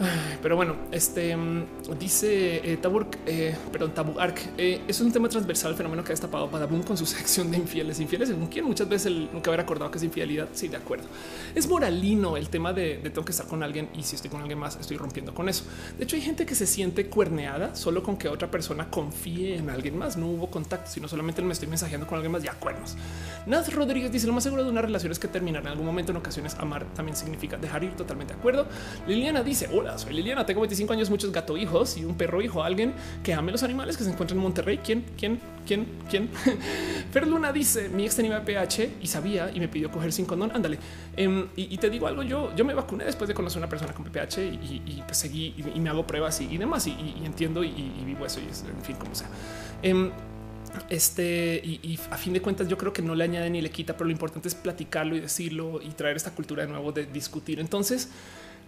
[0.42, 1.66] Pero bueno, este mm,
[1.98, 4.40] dice eh, Taburk, eh, perdón, Tabu Ark.
[4.56, 8.00] Eh, es un tema transversal, fenómeno que ha destapado Badabun con su sección de infieles.
[8.00, 10.48] Infieles, según quien muchas veces el nunca haber acordado que es infidelidad.
[10.52, 11.06] Sí, de acuerdo.
[11.54, 14.58] Es moralino el tema de, tengo que estar con alguien y si estoy con alguien
[14.58, 15.64] más, estoy rompiendo con eso.
[15.98, 19.68] De hecho, hay gente que se siente cuerneada solo con que otra persona confíe en
[19.70, 20.16] alguien más.
[20.16, 22.42] No hubo contacto, sino solamente me estoy mensajeando con alguien más.
[22.42, 22.96] Ya cuernos.
[23.46, 26.12] Naz Rodríguez dice: Lo más seguro de una relación es que terminar en algún momento.
[26.12, 27.90] En ocasiones, amar también significa dejar ir.
[27.90, 28.66] Totalmente de acuerdo.
[29.06, 32.62] Liliana dice: Hola soy Liliana, tengo 25 años, muchos gato hijos y un perro hijo,
[32.62, 32.92] alguien
[33.22, 34.78] que ame los animales que se encuentra en Monterrey.
[34.78, 35.04] ¿Quién?
[35.16, 35.40] ¿Quién?
[35.66, 35.86] ¿Quién?
[36.08, 36.28] ¿Quién?
[37.12, 40.50] Fer Luna dice, mi ex tenía pH y sabía y me pidió coger sin condón.
[40.54, 40.78] Ándale.
[41.16, 43.92] Em, y, te digo algo, yo, yo me vacuné después de conocer a una persona
[43.92, 46.94] con PPH y, pues seguí y, me hago pruebas y, demás y,
[47.24, 49.28] entiendo y, vivo eso y es, en fin, como sea.
[49.82, 50.10] Em,
[50.88, 53.94] este y, a fin de cuentas yo creo que no le añade ni le quita,
[53.94, 57.60] pero lo importante es platicarlo y decirlo y traer esta cultura de nuevo de discutir.
[57.60, 58.08] Entonces,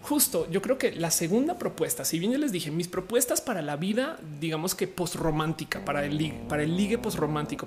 [0.03, 3.61] justo yo creo que la segunda propuesta, si bien ya les dije mis propuestas para
[3.61, 6.99] la vida, digamos que postromántica, para el ligue, para el ligue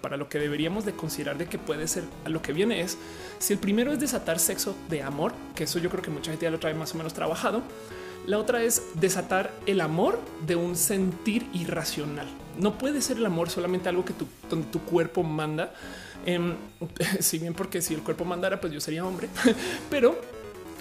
[0.01, 2.99] para lo que deberíamos de considerar de que puede ser a lo que viene es
[3.39, 6.45] si el primero es desatar sexo de amor, que eso yo creo que mucha gente
[6.45, 7.63] ya lo trae más o menos trabajado.
[8.27, 12.27] La otra es desatar el amor de un sentir irracional.
[12.59, 14.27] No puede ser el amor solamente algo que tu,
[14.65, 15.73] tu cuerpo manda.
[16.25, 16.57] Em,
[17.21, 19.29] si bien porque si el cuerpo mandara, pues yo sería hombre,
[19.91, 20.21] pero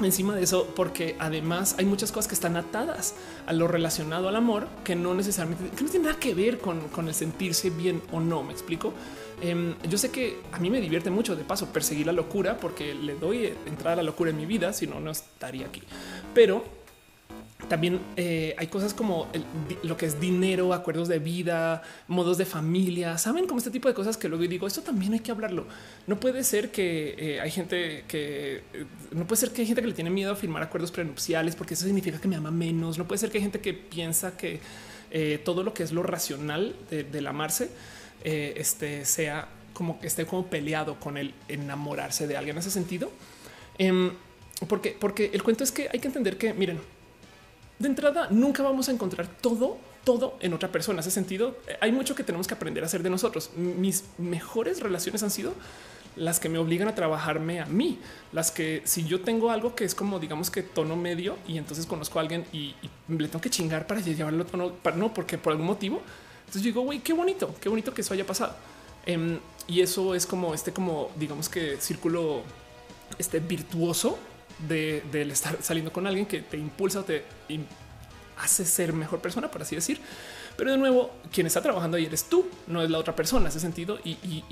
[0.01, 3.15] encima de eso, porque además hay muchas cosas que están atadas
[3.45, 6.89] a lo relacionado al amor que no necesariamente que no tiene nada que ver con,
[6.89, 8.43] con el sentirse bien o no.
[8.43, 8.93] Me explico.
[9.41, 12.93] Em, yo sé que a mí me divierte mucho de paso perseguir la locura porque
[12.93, 15.81] le doy entrada a la locura en mi vida, si no, no estaría aquí.
[16.33, 16.63] Pero
[17.67, 19.27] también eh, hay cosas como
[19.83, 23.93] lo que es dinero, acuerdos de vida, modos de familia, saben como este tipo de
[23.93, 25.65] cosas que luego digo esto también hay que hablarlo.
[26.07, 29.81] No puede ser que eh, hay gente que eh, no puede ser que hay gente
[29.81, 32.97] que le tiene miedo a firmar acuerdos prenupciales porque eso significa que me ama menos.
[32.97, 34.59] No puede ser que hay gente que piensa que
[35.45, 37.69] todo lo que es lo racional del amarse
[38.21, 43.11] este sea como que esté como peleado con el enamorarse de alguien en ese sentido.
[43.77, 44.11] Em,
[44.67, 46.79] porque, porque el cuento es que hay que entender que miren,
[47.79, 51.01] de entrada nunca vamos a encontrar todo, todo en otra persona.
[51.01, 53.51] Ese sentido, hay mucho que tenemos que aprender a hacer de nosotros.
[53.55, 55.53] Mis mejores relaciones han sido
[56.15, 57.99] las que me obligan a trabajarme a mí,
[58.31, 61.85] las que si yo tengo algo que es como digamos que tono medio y entonces
[61.85, 62.73] conozco a alguien y,
[63.09, 66.01] le tengo que chingar para llevarlo a tono, para, no, porque por algún motivo.
[66.39, 68.55] Entonces digo, güey, qué bonito, qué bonito que eso haya pasado.
[69.05, 72.41] Em, y eso es como este, como digamos que círculo
[73.19, 74.17] este virtuoso
[74.59, 77.23] de, del estar saliendo con alguien que te impulsa o te
[78.37, 79.99] hace ser mejor persona, por así decir.
[80.57, 83.59] Pero de nuevo, quien está trabajando ahí eres tú, no es la otra persona, ese
[83.59, 83.99] sentido.
[84.03, 84.43] Y,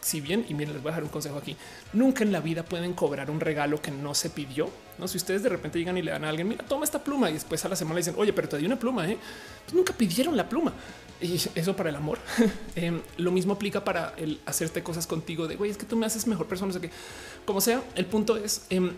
[0.00, 1.56] si bien, y miren, les voy a dejar un consejo aquí,
[1.92, 4.70] nunca en la vida pueden cobrar un regalo que no se pidió.
[4.96, 7.30] No, si ustedes de repente llegan y le dan a alguien, mira, toma esta pluma
[7.30, 9.18] y después a la semana le dicen, oye, pero te di una pluma, ¿eh?
[9.64, 10.72] Pues nunca pidieron la pluma.
[11.20, 12.18] Y eso para el amor.
[12.76, 16.06] Em, lo mismo aplica para el hacerte cosas contigo de, güey, es que tú me
[16.06, 16.70] haces mejor persona.
[16.70, 16.90] O sea que,
[17.44, 18.92] como sea, el punto es, em,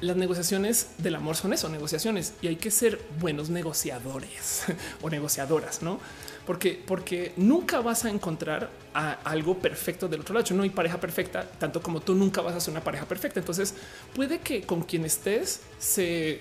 [0.00, 4.64] las negociaciones del amor son eso, negociaciones y hay que ser buenos negociadores
[5.02, 5.98] o negociadoras, no?
[6.46, 10.54] Porque, porque nunca vas a encontrar algo perfecto del otro lado.
[10.54, 13.40] No hay pareja perfecta, tanto como tú nunca vas a ser una pareja perfecta.
[13.40, 13.74] Entonces
[14.14, 16.40] puede que con quien estés se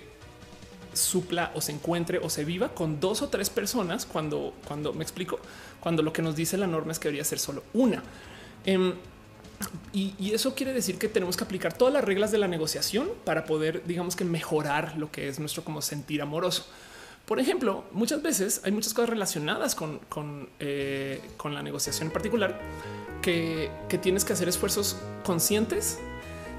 [0.94, 5.04] supla o se encuentre o se viva con dos o tres personas cuando, cuando me
[5.04, 5.40] explico,
[5.80, 8.04] cuando lo que nos dice la norma es que debería ser solo una.
[8.64, 8.94] Em,
[9.94, 13.46] y, eso quiere decir que tenemos que aplicar todas las reglas de la negociación para
[13.46, 16.66] poder, digamos que mejorar lo que es nuestro como sentir amoroso.
[17.26, 22.60] Por ejemplo, muchas veces hay muchas cosas relacionadas con, con, eh, la negociación en particular
[23.22, 23.72] que,
[24.02, 26.00] tienes que hacer esfuerzos conscientes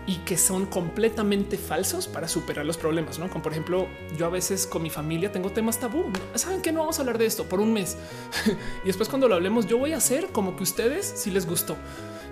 [0.07, 3.29] y que son completamente falsos para superar los problemas, ¿no?
[3.29, 6.05] Como por ejemplo, yo a veces con mi familia tengo temas tabú.
[6.35, 7.97] ¿Saben que no vamos a hablar de esto por un mes?
[8.85, 11.77] y después cuando lo hablemos, yo voy a hacer como que ustedes si les gustó.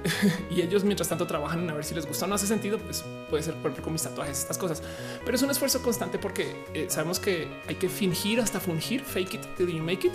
[0.50, 2.78] y ellos mientras tanto trabajan en a ver si les gusta o no hace sentido,
[2.78, 4.82] pues puede ser por ejemplo con mis tatuajes, estas cosas.
[5.24, 9.34] Pero es un esfuerzo constante porque eh, sabemos que hay que fingir hasta fungir, fake
[9.34, 10.12] it till you make it.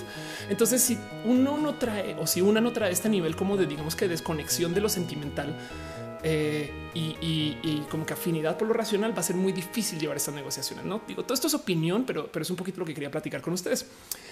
[0.49, 3.95] Entonces, si uno no trae o si una no trae este nivel como de digamos
[3.95, 5.55] que desconexión de lo sentimental,
[6.23, 10.35] eh, y, como que afinidad por lo racional va a ser muy difícil llevar estas
[10.35, 10.85] negociaciones.
[10.85, 13.41] No digo todo esto es opinión, pero, pero es un poquito lo que quería platicar
[13.41, 13.85] con ustedes.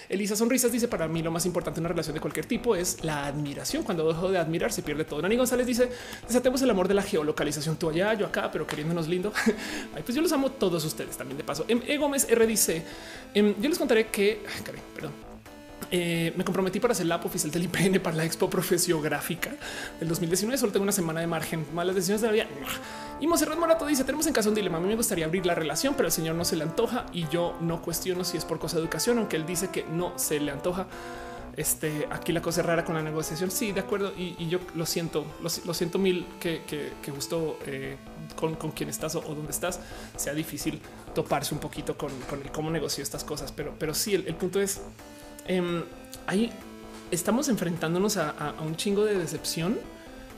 [0.10, 3.04] Elisa Sonrisas dice para mí lo más importante en una relación de cualquier tipo es
[3.04, 3.84] la admiración.
[3.84, 5.22] Cuando dejo de admirar se pierde todo.
[5.22, 5.90] Nani González dice
[6.28, 9.34] desatemos el amor de la geolocalización tú allá, yo acá, pero queriéndonos lindo.
[10.08, 11.66] Pues yo los amo todos ustedes también de paso.
[11.68, 12.84] Em, e Gómez R dice
[13.34, 14.42] em, yo les contaré que,
[14.96, 15.12] perdón,
[15.90, 19.52] eh, me comprometí para hacer la oficial del IPN para la expo profesiográfica
[20.00, 20.58] del 2019.
[20.58, 21.66] Solo tengo una semana de margen.
[21.74, 22.48] Malas decisiones de la vida.
[23.22, 24.78] Y Monserrat Morato dice: Tenemos en casa un dilema.
[24.78, 27.28] A mí me gustaría abrir la relación, pero el señor no se le antoja y
[27.30, 30.40] yo no cuestiono si es por cosa de educación, aunque él dice que no se
[30.40, 30.88] le antoja.
[31.56, 33.50] Este aquí la cosa es rara con la negociación.
[33.50, 34.12] Sí, de acuerdo.
[34.18, 37.96] Y, yo lo siento, lo, siento mil que, justo eh,
[38.36, 39.80] con, quien estás o, donde estás
[40.18, 40.82] sea difícil
[41.16, 42.12] toparse un poquito con,
[42.44, 43.54] el cómo negocio estas cosas.
[43.54, 44.82] Pero, pero sí, el punto es
[45.48, 45.84] Em,
[46.26, 46.52] ahí
[47.12, 49.78] estamos enfrentándonos a, un chingo de decepción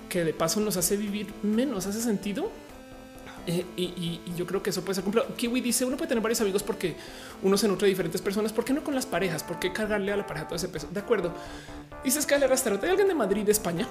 [0.08, 1.88] que de paso nos hace vivir menos.
[1.88, 2.52] Hace sentido.
[3.48, 5.28] Eh, y, yo creo que eso puede ser cumplido.
[5.36, 6.96] Kiwi dice uno puede tener varios amigos porque
[7.42, 8.54] uno se nutre de diferentes personas.
[8.54, 9.44] ¿Por qué no con las parejas?
[9.44, 10.88] ¿Por qué cargarle a la pareja todo ese peso?
[10.92, 11.34] De acuerdo.
[12.04, 12.84] Dice Skyler Astaroth.
[12.84, 13.88] ¿Hay alguien de Madrid, España?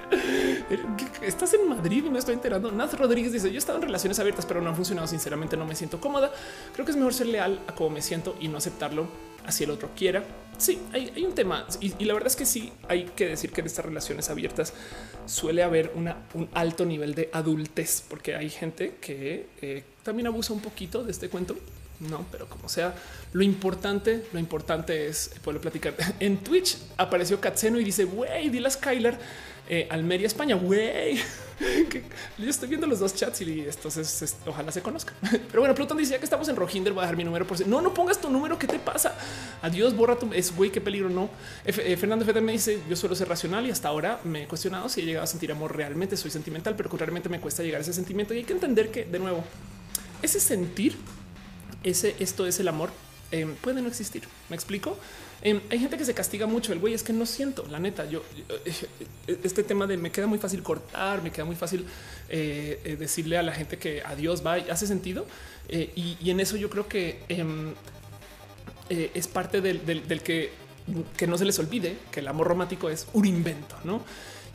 [1.22, 2.72] Estás en Madrid y me estoy enterando.
[2.72, 5.06] Naz Rodríguez dice: Yo he estado en relaciones abiertas, pero no han funcionado.
[5.06, 6.32] Sinceramente, no me siento cómoda.
[6.72, 9.06] Creo que es mejor ser leal a cómo me siento y no aceptarlo
[9.46, 10.24] así el otro quiera.
[10.58, 13.66] Sí, hay, un tema y, la verdad es que sí hay que decir que en
[13.66, 14.72] estas relaciones abiertas
[15.26, 20.60] suele haber un alto nivel de adultez, porque hay gente que eh, también abusa un
[20.60, 21.56] poquito de este cuento.
[22.00, 22.94] no, pero como sea,
[23.32, 25.94] lo importante, lo importante es poder platicar.
[26.20, 29.18] En Twitch apareció Katseno y dice, güey, dile a Skylar
[29.68, 31.18] eh, Almería, España, güey.
[32.38, 35.14] Yo estoy viendo los dos chats y entonces ojalá se conozcan.
[35.22, 37.64] Pero bueno, Plutón dice que estamos en Rojinder, voy a dejar mi número por si
[37.64, 38.58] no, no pongas tu número.
[38.58, 39.14] ¿Qué te pasa?
[39.62, 41.08] Adiós, borra tu es güey, qué peligro.
[41.08, 41.30] No,
[41.64, 44.88] eh, Fernando Fede me dice yo suelo ser racional y hasta ahora me he cuestionado
[44.88, 46.16] si he llegado a sentir amor realmente.
[46.16, 49.04] Soy sentimental, pero realmente me cuesta llegar a ese sentimiento y hay que entender que
[49.04, 49.44] de nuevo
[50.22, 50.96] ese sentir,
[51.82, 52.90] ese esto es el amor,
[53.30, 54.22] em, puede no existir.
[54.48, 54.96] Me explico.
[55.42, 56.72] Em, hay gente que se castiga mucho.
[56.72, 58.04] El güey es que no siento la neta.
[58.04, 58.22] Yo,
[58.64, 61.84] eh, este tema de me queda muy fácil cortar, me queda muy fácil
[62.28, 65.26] eh, eh, decirle a la gente que adiós va hace sentido.
[65.68, 67.74] y, en eso yo creo que em,
[68.88, 70.50] es parte del, del que
[71.16, 74.02] que no se les olvide que el amor romántico es un invento, no?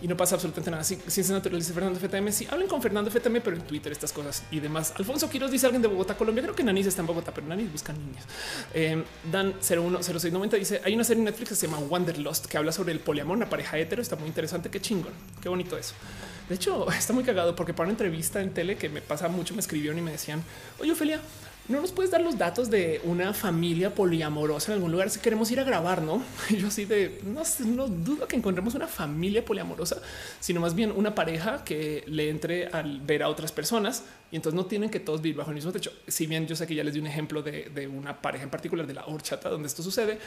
[0.02, 0.84] Y no pasa absolutamente nada.
[0.84, 2.32] Ciencia natural dice Fernando FTM.
[2.32, 4.94] Sí, hablen con Fernando FTM, pero en Twitter estas cosas y demás.
[4.98, 6.44] Alfonso Quiroz dice alguien de Bogotá, Colombia.
[6.44, 8.24] Creo que Nanis está en Bogotá, pero Nanis busca niños.
[8.74, 12.72] Eh, Dan 010690 dice hay una serie en Netflix que se llama Wanderlust que habla
[12.72, 14.02] sobre el poliamor, una pareja hetero.
[14.02, 14.70] Está muy interesante.
[14.70, 15.14] Qué chingón.
[15.42, 15.96] Qué bonito eso.
[16.48, 19.54] De hecho, está muy cagado porque para una entrevista en tele que me pasa mucho,
[19.54, 20.44] me escribieron y me decían,
[20.80, 21.22] oye, Ophelia,
[21.70, 25.52] no nos puedes dar los datos de una familia poliamorosa en algún lugar si queremos
[25.52, 26.24] ir a grabar, no?
[26.50, 30.02] yo así de no, no dudo que encontremos una familia poliamorosa,
[30.40, 34.56] sino más bien una pareja que le entre al ver a otras personas y entonces
[34.56, 35.92] no tienen que todos vivir bajo el mismo techo.
[36.08, 38.50] Si bien yo sé que ya les di un ejemplo de, de una pareja en
[38.50, 40.20] particular de la horchata donde esto sucede,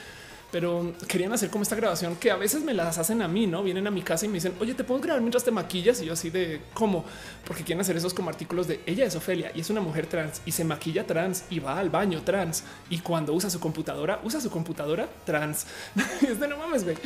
[0.50, 3.62] pero querían hacer como esta grabación que a veces me las hacen a mí, no
[3.62, 6.00] vienen a mi casa y me dicen, oye, te puedo grabar mientras te maquillas.
[6.02, 7.04] Y yo así de cómo,
[7.44, 10.42] porque quieren hacer esos como artículos de ella es Ofelia y es una mujer trans
[10.44, 12.64] y se maquilla trans y va al baño trans.
[12.88, 15.66] Y cuando usa su computadora, usa su computadora trans.
[16.28, 16.96] es de no mames, güey.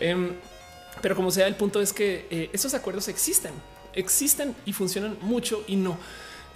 [0.00, 0.32] Em,
[1.00, 3.52] pero como sea, el punto es que eh, esos acuerdos existen,
[3.94, 5.96] existen y funcionan mucho y no.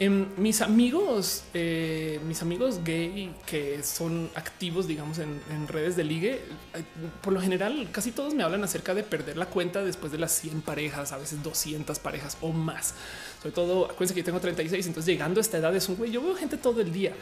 [0.01, 6.35] En mis amigos, eh, mis amigos gay que son activos, digamos, en, redes de ligue,
[6.75, 6.85] eh,
[7.21, 10.31] por lo general casi todos me hablan acerca de perder la cuenta después de las
[10.31, 12.95] 100 parejas, a veces 200 parejas o más.
[13.43, 16.13] Sobre todo, acuérdense que yo tengo 36, entonces llegando a esta edad es un güey,
[16.13, 17.13] yo veo gente todo el día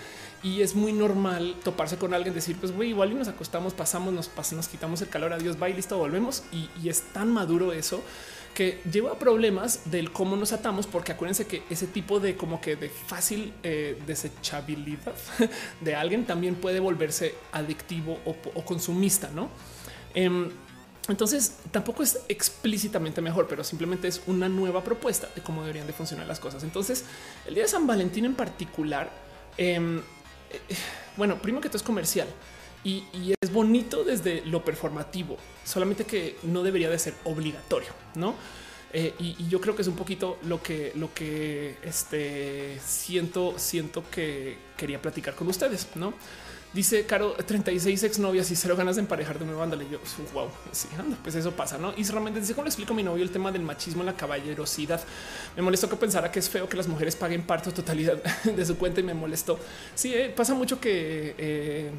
[0.42, 4.12] y es muy normal toparse con alguien, decir, pues güey, igual y nos acostamos, pasamos,
[4.12, 6.42] nos pasamos, nos quitamos el calor, adiós, y listo, volvemos.
[6.52, 8.02] Y es tan maduro eso
[8.56, 12.74] que lleva problemas del cómo nos atamos, porque acuérdense que ese tipo de como que
[12.74, 15.12] de fácil eh, desechabilidad
[15.82, 19.50] de alguien también puede volverse adictivo o, consumista, ¿no?
[20.14, 20.48] Em,
[21.06, 25.92] entonces tampoco es explícitamente mejor, pero simplemente es una nueva propuesta de cómo deberían de
[25.92, 26.64] funcionar las cosas.
[26.64, 27.04] Entonces,
[27.46, 29.10] el día de San Valentín en particular,
[29.58, 30.02] em, eh,
[31.18, 32.26] bueno, primero que todo es comercial
[32.86, 38.34] y, es bonito desde lo performativo, solamente que no debería de ser obligatorio, ¿no?
[38.92, 44.04] Eh, y, yo creo que es un poquito lo que lo que este siento, siento
[44.08, 46.14] que quería platicar con ustedes, ¿no?
[46.72, 49.62] Dice Caro 36 exnovias y cero ganas de emparejar de nuevo.
[49.62, 49.98] Ándale, yo
[50.34, 51.92] wow, sí, anda, pues eso pasa, no?
[51.96, 54.16] Y realmente dice cómo le explico a mi novio el tema del machismo en la
[54.16, 55.00] caballerosidad.
[55.56, 58.66] Me molestó que pensara que es feo que las mujeres paguen parte o totalidad de
[58.66, 59.58] su cuenta y me molestó.
[59.94, 61.90] Sí, eh, pasa mucho que eh,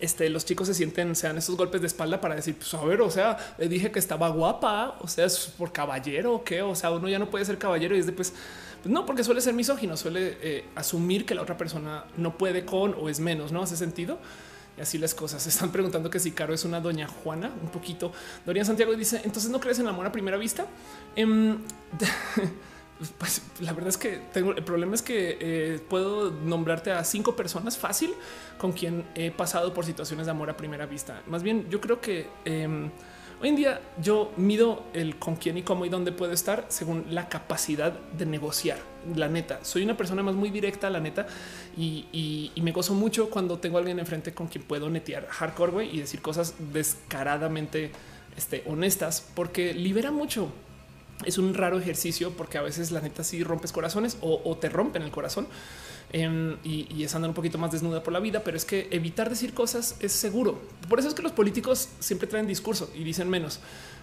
[0.00, 3.00] este, los chicos se sienten, sean esos golpes de espalda para decir, pues a ver,
[3.00, 6.74] o sea, le dije que estaba guapa, o sea, es por caballero o qué, o
[6.74, 8.32] sea, uno ya no puede ser caballero y es de pues,
[8.82, 12.64] pues no, porque suele ser misógino, suele eh, asumir que la otra persona no puede
[12.64, 13.62] con o es menos, ¿no?
[13.62, 14.18] Hace sentido.
[14.76, 15.42] Y así las cosas.
[15.42, 18.12] Se están preguntando que si Caro es una doña Juana, un poquito.
[18.44, 20.66] Dorian Santiago dice, entonces no crees en amor a primera vista.
[21.14, 21.58] Em,
[23.18, 27.34] Pues la verdad es que tengo el problema es que eh, puedo nombrarte a cinco
[27.34, 28.14] personas fácil
[28.58, 31.22] con quien he pasado por situaciones de amor a primera vista.
[31.26, 32.90] Más bien, yo creo que em,
[33.40, 37.06] hoy en día yo mido el con quién y cómo y dónde puedo estar según
[37.10, 38.78] la capacidad de negociar.
[39.16, 41.26] La neta, soy una persona más muy directa, la neta,
[41.76, 46.22] y, me gozo mucho cuando tengo alguien enfrente con quien puedo netear hardcore y decir
[46.22, 47.90] cosas descaradamente
[48.36, 50.52] este, honestas, porque libera mucho
[51.24, 55.02] es un raro ejercicio porque a veces la neta sí rompes corazones o, te rompen
[55.02, 55.46] el corazón
[56.12, 59.30] em, y, es andar un poquito más desnuda por la vida, pero es que evitar
[59.30, 60.60] decir cosas es seguro.
[60.88, 63.60] Por eso es que los políticos siempre traen discurso y dicen menos.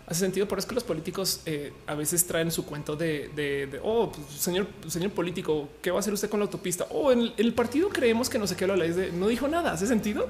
[0.08, 3.80] Hace sentido, por eso es que los políticos eh, a veces traen su cuento de,
[3.84, 6.86] oh, pues, señor, señor político, ¿qué va a hacer usted con la autopista?
[6.90, 9.48] O oh, en el partido creemos que no sé qué lo ley de no dijo
[9.48, 9.72] nada.
[9.72, 10.28] Hace sentido.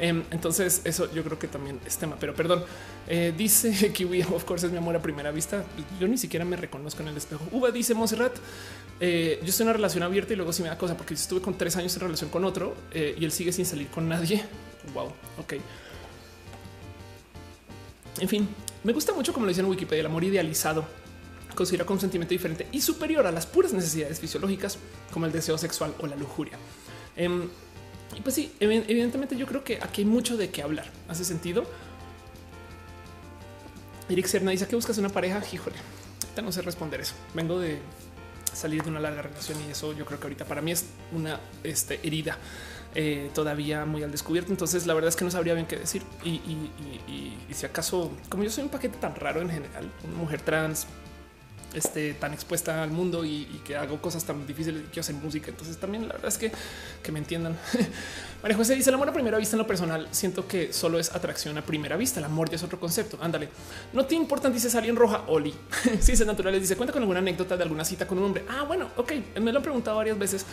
[0.00, 2.64] Em, entonces, eso yo creo que también es tema, pero perdón.
[3.06, 5.64] Eh, dice Kiwi, of course, es mi amor a primera vista.
[6.00, 7.46] Yo ni siquiera me reconozco en el espejo.
[7.52, 8.34] Uva dice Monserrat.
[9.00, 11.40] Eh, yo estoy en una relación abierta y luego si me da cosa porque estuve
[11.40, 14.44] con tres años en relación con otro eh, y él sigue sin salir con nadie.
[14.92, 15.06] Wow,
[15.38, 15.54] ok.
[18.20, 18.48] En fin,
[18.84, 20.84] me gusta mucho como lo dice en Wikipedia, el amor idealizado
[21.54, 24.78] considera como un sentimiento diferente y superior a las puras necesidades fisiológicas
[25.12, 26.58] como el deseo sexual o la lujuria.
[27.16, 27.48] Em,
[28.16, 30.86] Y pues sí, evidentemente yo creo que aquí hay mucho de qué hablar.
[31.08, 31.64] ¿Hace sentido?
[34.08, 35.42] Eric Serna dice que buscas una pareja.
[35.52, 35.76] Híjole,
[36.42, 37.14] no sé responder eso.
[37.34, 37.78] Vengo de
[38.52, 41.40] salir de una larga relación y eso yo creo que ahorita para mí es una
[41.64, 42.38] este, herida
[42.94, 44.52] eh, todavía muy al descubierto.
[44.52, 46.02] Entonces la verdad es que no sabría bien qué decir.
[46.22, 50.40] Y, y si acaso, como yo soy un paquete tan raro en general, una mujer
[50.42, 50.86] trans,
[51.74, 55.50] este, tan expuesta al mundo y, que hago cosas tan difíciles que hacen música.
[55.50, 56.52] Entonces también la verdad es que,
[57.02, 57.56] que me entiendan.
[58.42, 60.08] María José dice el amor a primera vista en lo personal.
[60.10, 62.20] Siento que solo es atracción a primera vista.
[62.20, 63.18] El amor ya es otro concepto.
[63.20, 63.48] Ándale.
[63.92, 65.24] No te importa, dice alguien roja.
[65.28, 65.54] Oli.
[65.84, 68.44] es naturales dice cuenta con alguna anécdota de alguna cita con un hombre.
[68.48, 69.12] Ah, bueno, ok.
[69.40, 70.44] Me lo han preguntado varias veces.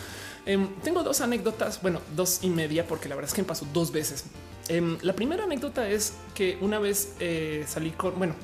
[0.46, 1.82] Em, tengo dos anécdotas.
[1.82, 4.26] Bueno, dos y media, porque la verdad es que me pasó dos veces.
[4.68, 8.36] Em, la primera anécdota es que una vez eh, salí con, bueno,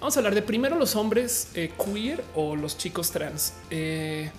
[0.00, 3.52] Vamos a hablar de primero los hombres eh, queer o los chicos trans.
[3.68, 4.30] Eh,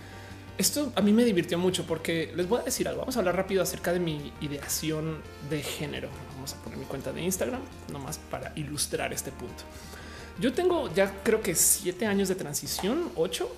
[0.57, 3.01] esto a mí me divirtió mucho porque les voy a decir algo.
[3.01, 5.21] Vamos a hablar rápido acerca de mi ideación
[5.51, 6.09] de género.
[6.33, 7.61] Vamos a poner mi cuenta de Instagram
[7.91, 9.63] nomás para ilustrar este punto.
[10.39, 13.55] Yo tengo ya creo que siete años de transición, ocho.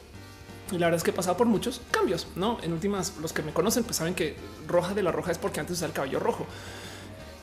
[0.73, 2.57] Y la verdad es que he pasado por muchos cambios, no?
[2.63, 4.35] En últimas, los que me conocen, pues saben que
[4.67, 6.47] roja de la roja es porque antes usaba el cabello rojo.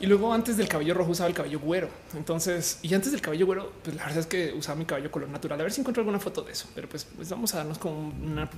[0.00, 1.88] Y luego antes del cabello rojo usaba el cabello güero.
[2.16, 5.28] Entonces, y antes del cabello güero, pues la verdad es que usaba mi cabello color
[5.28, 5.60] natural.
[5.60, 6.68] A ver si encuentro alguna foto de eso.
[6.74, 8.48] Pero pues, pues vamos a darnos con una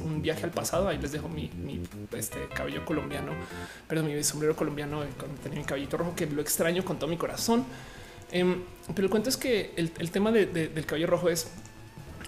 [0.00, 0.86] un viaje al pasado.
[0.86, 1.50] Ahí les dejo mi,
[2.12, 3.32] este, cabello colombiano,
[3.88, 7.16] perdón, mi sombrero colombiano cuando tenía mi cabellito rojo, que lo extraño con todo mi
[7.16, 7.64] corazón.
[8.30, 8.62] Em,
[8.94, 11.48] pero el cuento es que el, tema del cabello rojo es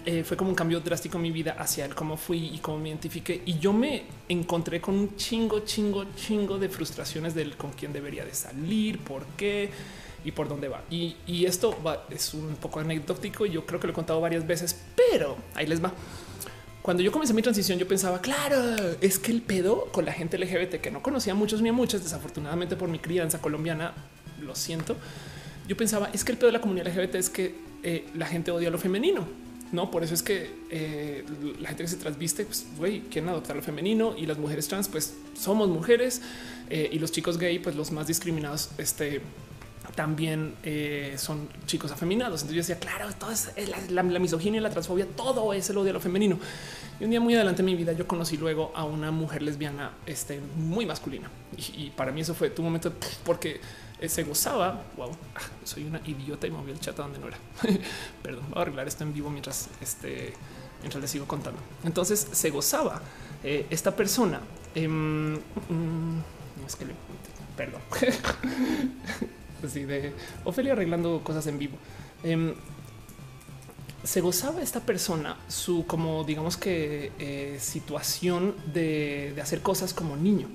[0.07, 2.77] eh, fue como un cambio drástico en mi vida hacia el cómo fui y cómo
[2.77, 3.41] me identifiqué.
[3.45, 8.23] Y yo me encontré con un chingo, chingo, chingo de frustraciones del con quién debería
[8.23, 9.71] de salir, por qué
[10.23, 10.83] y por dónde va.
[10.91, 11.75] Y, esto
[12.11, 13.47] es un poco anecdótico.
[13.47, 15.91] Yo creo que lo he contado varias veces, pero ahí les va.
[16.83, 18.59] Cuando yo comencé mi transición, yo pensaba, claro,
[19.01, 22.03] es que el pedo con la gente LGBT que no conocía muchos ni a muchas,
[22.03, 23.93] desafortunadamente por mi crianza colombiana,
[24.39, 24.95] lo siento.
[25.67, 28.51] Yo pensaba, es que el pedo de la comunidad LGBT es que eh, la gente
[28.51, 29.44] odia lo femenino
[29.75, 31.23] no, por eso es que eh,
[31.59, 34.87] la gente que se transviste, pues güey, quieren adoptar lo femenino y las mujeres trans,
[34.87, 36.21] pues somos mujeres
[36.69, 39.21] eh, y los chicos gay, pues los más discriminados, este
[39.93, 42.41] también eh, son chicos afeminados.
[42.41, 43.51] Entonces yo decía, claro, todo es
[43.89, 46.37] la, misoginia y la transfobia, todo es el odio a lo femenino.
[46.99, 49.91] Y un día muy adelante en mi vida yo conocí luego a una mujer lesbiana
[50.05, 51.29] este, muy masculina.
[51.77, 52.93] Y, para mí eso fue tu momento
[53.23, 53.61] porque
[54.07, 54.83] se gozaba.
[54.97, 55.11] Wow,
[55.63, 57.37] soy una idiota y moví el chat a donde no era.
[58.23, 60.33] Perdón, voy a arreglar esto en vivo mientras este,
[60.81, 61.59] mientras les sigo contando.
[61.83, 63.01] Entonces se gozaba
[63.43, 64.41] eh, esta persona.
[64.75, 65.35] Mm,
[66.65, 66.93] es que le,
[67.55, 67.81] perdón.
[69.63, 70.13] Así de
[70.43, 71.77] Ofelia arreglando cosas en vivo.
[72.23, 72.53] Em,
[74.03, 80.47] se gozaba esta persona su como digamos que eh, situación de hacer cosas como niño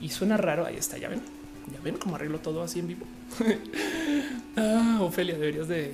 [0.00, 0.66] y suena raro.
[0.66, 1.22] Ahí está, ya ven
[1.70, 3.06] ya ven cómo arreglo todo así en vivo.
[4.56, 5.92] ah, Ofelia, deberías de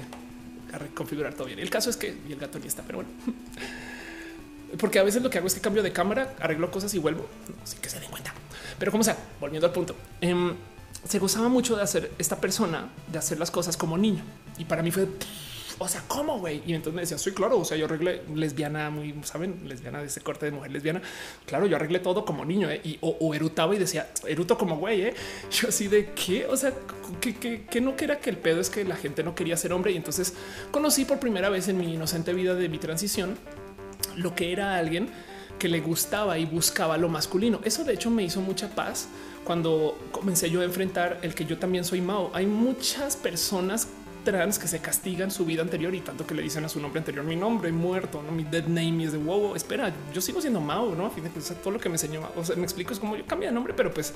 [0.73, 1.59] reconfigurar todo bien.
[1.59, 3.11] El caso es que el gato ni está, pero bueno.
[4.79, 7.27] Porque a veces lo que hago es que cambio de cámara, arreglo cosas y vuelvo,
[7.63, 8.35] así que se den cuenta.
[8.79, 10.55] Pero como sea, volviendo al punto, em,
[11.09, 14.23] se gozaba mucho de hacer esta persona, de hacer las cosas como niño.
[14.59, 15.09] Y para mí fue
[15.79, 16.63] o sea, ¿cómo, güey?
[16.67, 19.69] Y entonces me decía, soy claro, o sea, yo arreglé lesbiana, muy, ¿saben?
[19.69, 21.03] Lesbiana de ese corte de mujer lesbiana.
[21.47, 22.81] Claro, yo arreglé todo como niño, ¿eh?
[22.85, 25.15] Y, o, erutaba y decía, eruto como güey, ¿eh?
[25.51, 26.47] Yo así de, ¿qué?
[26.47, 26.73] O sea,
[27.21, 29.57] que, que, que no que era que el pedo es que la gente no quería
[29.57, 29.93] ser hombre.
[29.93, 30.35] Y entonces
[30.71, 33.37] conocí por primera vez en mi inocente vida de mi transición
[34.17, 35.09] lo que era alguien
[35.59, 37.61] que le gustaba y buscaba lo masculino.
[37.65, 39.09] Eso de hecho me hizo mucha paz
[39.45, 42.31] cuando comencé yo a enfrentar el que yo también soy Mao.
[42.35, 43.89] Hay muchas personas
[44.29, 46.99] trans que se castigan su vida anterior y tanto que le dicen a su nombre
[46.99, 50.61] anterior mi nombre muerto, no mi dead name es de wow, espera, yo sigo siendo
[50.61, 51.07] Mao, no?
[51.07, 53.17] A fin de cuentas, todo lo que me enseñó, o sea, me explico es como
[53.17, 54.13] yo cambié de nombre, pero pues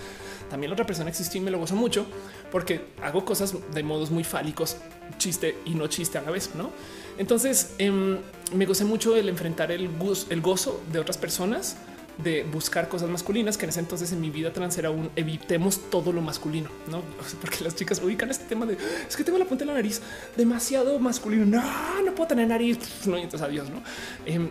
[0.51, 2.05] también la otra persona existió y me lo gozo mucho
[2.51, 4.77] porque hago cosas de modos muy fálicos,
[5.17, 6.71] chiste y no chiste a la vez, no?
[7.17, 8.19] Entonces em,
[8.55, 9.89] me gocé mucho el enfrentar el,
[10.29, 11.79] el gozo de otras personas
[12.19, 15.91] de buscar cosas masculinas, que en ese entonces en mi vida trans era un evitemos
[15.91, 17.03] todo lo masculino, no?
[17.41, 18.77] Porque las chicas ubican este tema de
[19.09, 20.01] es que tengo la punta de la nariz
[20.37, 21.45] demasiado masculino.
[21.45, 22.79] No, no puedo tener nariz.
[23.07, 23.83] No, y entonces adiós, no?
[24.25, 24.49] Em,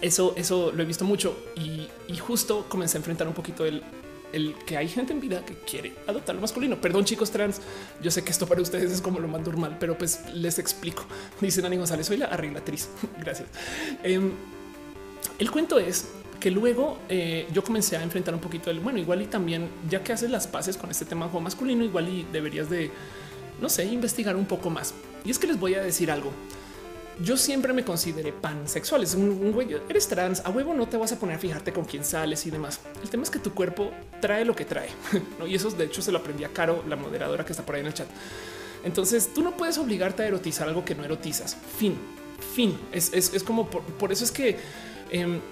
[0.00, 1.88] eso, eso lo he visto mucho y,
[2.18, 3.82] justo comencé a enfrentar un poquito el,
[4.32, 6.80] el que hay gente en vida que quiere adoptar lo masculino.
[6.80, 7.60] Perdón, chicos trans.
[8.02, 11.04] Yo sé que esto para ustedes es como lo más normal, pero pues les explico.
[11.40, 12.88] Dicen Ani González, soy la arreglatriz.
[13.18, 13.48] Gracias.
[14.02, 14.32] Em,
[15.38, 16.08] el cuento es
[16.42, 20.02] que luego eh, yo comencé a enfrentar un poquito el bueno, igual y también ya
[20.02, 22.90] que haces las paces con este tema masculino, igual y deberías de
[23.60, 24.92] no sé, investigar un poco más.
[25.24, 26.32] Y es que les voy a decir algo.
[27.22, 29.04] yo siempre me consideré pansexual.
[29.04, 31.84] Es un, güey, eres trans, a huevo no te vas a poner a fijarte con
[31.84, 32.80] quién sales y demás.
[33.04, 34.88] El tema es que tu cuerpo trae lo que trae.
[35.46, 37.82] Y eso de hecho se lo aprendí a Caro, la moderadora que está por ahí
[37.82, 38.08] en el chat.
[38.82, 41.56] Entonces tú no puedes obligarte a erotizar algo que no erotizas.
[41.78, 41.96] Fin,
[42.52, 42.76] fin.
[42.90, 44.58] Es, es, como por eso es que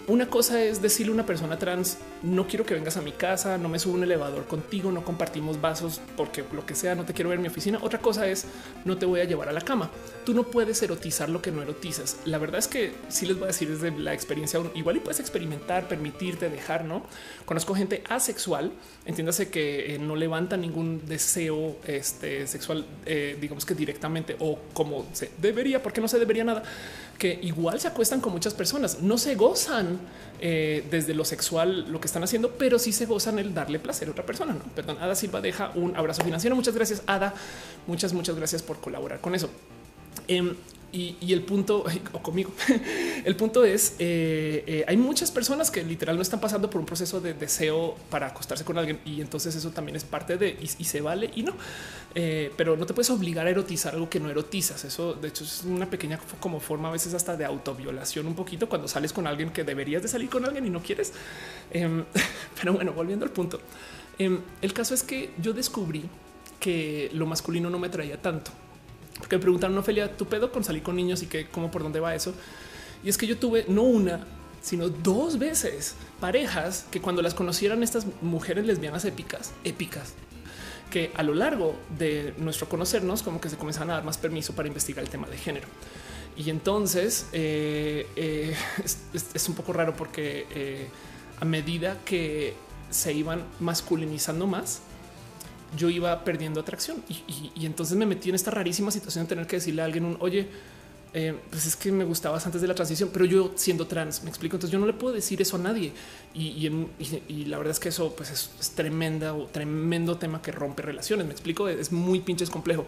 [0.07, 3.57] una cosa es decirle a una persona trans, no quiero que vengas a mi casa,
[3.59, 7.15] no me subo un elevador contigo, no compartimos vasos porque lo que sea, no te
[7.15, 7.79] quiero ver en mi oficina.
[7.83, 8.47] Otra cosa es,
[8.85, 9.91] no te voy a llevar a la cama.
[10.25, 12.19] Tú no puedes erotizar lo que no erotizas.
[12.25, 15.21] La verdad es que sí les voy a decir desde la experiencia, igual y puedes
[15.21, 17.03] experimentar, permitirte dejar, ¿no?
[17.45, 18.73] Conozco gente asexual,
[19.07, 25.07] entiéndase que eh, no levanta ningún deseo este, sexual, eh, digamos que directamente o como
[25.13, 26.63] se debería, porque no se debería nada
[27.19, 30.01] que igual se acuestan con muchas personas, no se gozan
[30.41, 34.09] eh, desde lo sexual lo que están haciendo, pero sí se gozan el darle placer
[34.09, 34.55] a otra persona.
[34.55, 34.61] ¿no?
[34.75, 36.57] Perdón, Ada Silva deja un abrazo financiero.
[36.57, 37.35] Muchas gracias, Ada.
[37.87, 39.51] Muchas, muchas gracias por colaborar con eso.
[40.29, 40.55] Em,
[40.93, 42.51] y, el punto, o conmigo,
[43.25, 46.87] el punto es, eh, eh, hay muchas personas que literal no están pasando por un
[46.87, 50.85] proceso de deseo para acostarse con alguien y entonces eso también es parte de, y,
[50.85, 51.53] se vale y no,
[52.17, 54.85] eh, pero no te puedes obligar a erotizar algo que no erotizas.
[54.85, 58.69] Eso de hecho es una pequeña como forma a veces hasta de autoviolación un poquito
[58.69, 61.13] cuando sales con alguien que deberías de salir con alguien y no quieres.
[61.71, 62.05] Em,
[62.61, 63.61] pero bueno, volviendo al punto,
[64.19, 66.03] em, el caso es que yo descubrí
[66.59, 68.51] que lo masculino no me traía tanto
[69.21, 72.01] porque me preguntaron, Ophelia, tu pedo con salir con niños y que cómo por dónde
[72.01, 72.35] va eso.
[73.05, 74.27] Y es que yo tuve no una,
[74.61, 80.15] sino dos veces parejas que cuando las conocieran estas mujeres lesbianas épicas, épicas,
[80.91, 84.55] que a lo largo de nuestro conocernos, como que se comenzaban a dar más permiso
[84.55, 85.69] para investigar el tema de género.
[86.37, 88.57] Y entonces eh, eh,
[89.35, 90.89] es, un poco raro porque eh,
[91.39, 92.55] a medida que
[92.91, 94.81] se iban masculinizando más,
[95.77, 99.57] yo iba perdiendo atracción y, entonces me metí en esta rarísima situación de tener que
[99.57, 100.49] decirle a alguien un oye,
[101.13, 104.31] eh, pues es que me gustabas antes de la transición, pero yo siendo trans, me
[104.31, 104.57] explico.
[104.57, 105.93] Entonces yo no le puedo decir eso a nadie.
[106.35, 106.69] Y,
[107.47, 111.27] la verdad es que eso pues es, tremenda o tremendo tema que rompe relaciones.
[111.27, 112.87] Me explico, es muy pinches complejo.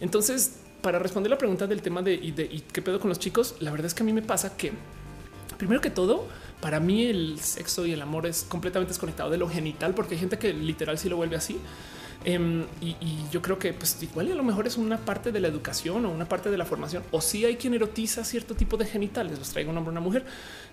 [0.00, 0.52] Entonces,
[0.82, 3.86] para responder la pregunta del tema de, de qué pedo con los chicos, la verdad
[3.86, 4.72] es que a mí me pasa que
[5.56, 6.26] primero que todo,
[6.60, 10.20] para mí el sexo y el amor es completamente desconectado de lo genital, porque hay
[10.20, 11.58] gente que literal sí lo vuelve así.
[12.24, 12.96] Em, y,
[13.30, 16.10] yo creo que pues igual a lo mejor es una parte de la educación o
[16.10, 19.38] una parte de la formación o si sí hay quien erotiza cierto tipo de genitales,
[19.38, 20.24] los traigo un hombre una mujer.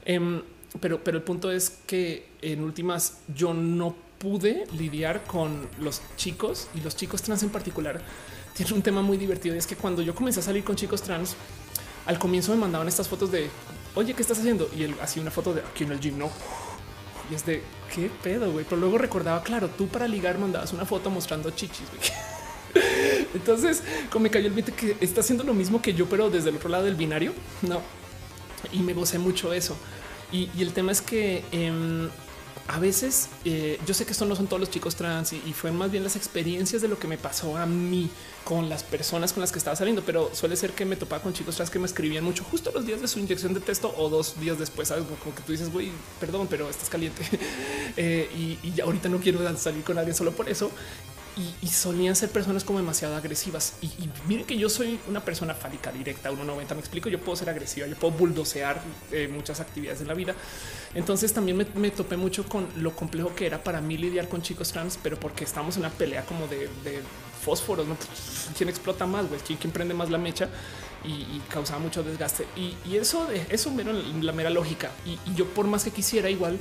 [0.06, 0.42] Em,
[0.80, 6.70] pero, pero el punto es que en últimas yo no pude lidiar con los chicos
[6.76, 8.02] y los chicos trans en particular
[8.54, 11.02] tienen un tema muy divertido y es que cuando yo comencé a salir con chicos
[11.02, 11.36] trans
[12.06, 13.50] al comienzo me mandaban estas fotos de
[13.96, 14.70] oye, ¿qué estás haciendo?
[14.76, 16.30] Y él hacía una foto de aquí en el gym, no?
[17.30, 17.62] Y es de
[17.94, 18.66] qué pedo, güey.
[18.68, 22.84] Pero luego recordaba, claro, tú para ligar mandabas una foto mostrando chichis, güey.
[23.34, 26.50] Entonces, como me cayó el 20 que está haciendo lo mismo que yo, pero desde
[26.50, 27.82] el otro lado del binario, no.
[28.72, 29.76] Y me gocé mucho eso.
[30.32, 32.10] Y, el tema es que em,
[32.68, 35.72] a veces eh, yo sé que esto no son todos los chicos trans y, fue
[35.72, 38.10] más bien las experiencias de lo que me pasó a mí
[38.44, 41.34] con las personas con las que estaba saliendo, pero suele ser que me topaba con
[41.34, 44.10] chicos trans que me escribían mucho justo los días de su inyección de texto o
[44.10, 45.06] dos días después, ¿sabes?
[45.24, 47.24] como que tú dices, güey, perdón, pero estás caliente
[47.98, 50.72] eh, y, y ahorita no quiero salir con alguien solo por eso
[51.62, 53.76] y, solían ser personas como demasiado agresivas.
[53.82, 53.90] Y,
[54.28, 56.74] miren que yo soy una persona fálica directa, 1,90.
[56.74, 57.10] Me explico.
[57.10, 58.82] Yo puedo ser agresiva, yo puedo buldocear
[59.12, 60.36] eh, muchas actividades en la vida.
[60.94, 64.72] Entonces también me, topé mucho con lo complejo que era para mí lidiar con chicos
[64.72, 66.70] trans, pero porque estamos en una pelea como de,
[67.42, 67.88] fósforos.
[67.88, 67.98] ¿no?
[68.58, 69.26] ¿Quién explota más?
[69.46, 70.50] ¿Quién, prende más la mecha?
[71.04, 72.46] Y, causaba mucho desgaste.
[72.56, 74.92] Y, eso, eso era la mera lógica.
[75.06, 76.60] y yo, por más que quisiera, igual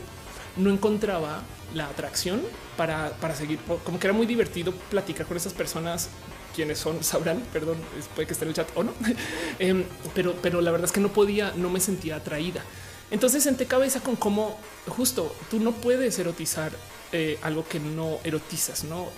[0.57, 1.43] no encontraba
[1.75, 2.43] la atracción
[2.77, 3.59] para, seguir.
[3.85, 6.09] Como que era muy divertido platicar con esas personas
[6.55, 7.79] quienes son sabrán, perdón,
[8.15, 8.93] puede que esté en el chat o no,
[9.59, 9.85] em,
[10.15, 12.63] pero, pero la verdad es que no podía, no me sentía atraída.
[13.11, 16.71] Entonces senté cabeza con cómo justo tú no puedes erotizar
[17.11, 19.09] eh, algo que no erotizas, no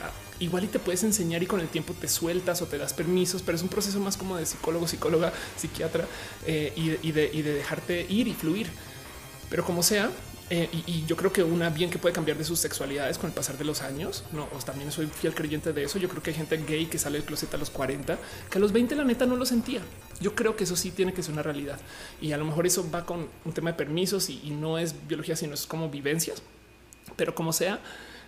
[0.43, 3.43] igual y te puedes enseñar y con el tiempo te sueltas o te das permisos,
[3.43, 6.07] pero es un proceso más como de psicólogo, psicóloga, psiquiatra
[6.47, 8.69] eh, y, de, y de dejarte ir y fluir.
[9.49, 10.11] Pero como sea,
[10.55, 13.35] eh, y, yo creo que una bien que puede cambiar de sus sexualidades con el
[13.35, 14.23] pasar de los años.
[14.33, 15.99] No, también soy fiel creyente de eso.
[15.99, 18.19] Yo creo que hay gente gay que sale del closet a los 40,
[18.51, 19.81] que a los 20 la neta no lo sentía.
[20.21, 21.81] Yo creo que eso sí tiene que ser una realidad
[22.21, 25.37] y a lo mejor eso va con un tema de permisos y, no es biología,
[25.37, 26.43] sino es como vivencias.
[27.17, 27.81] Pero como sea,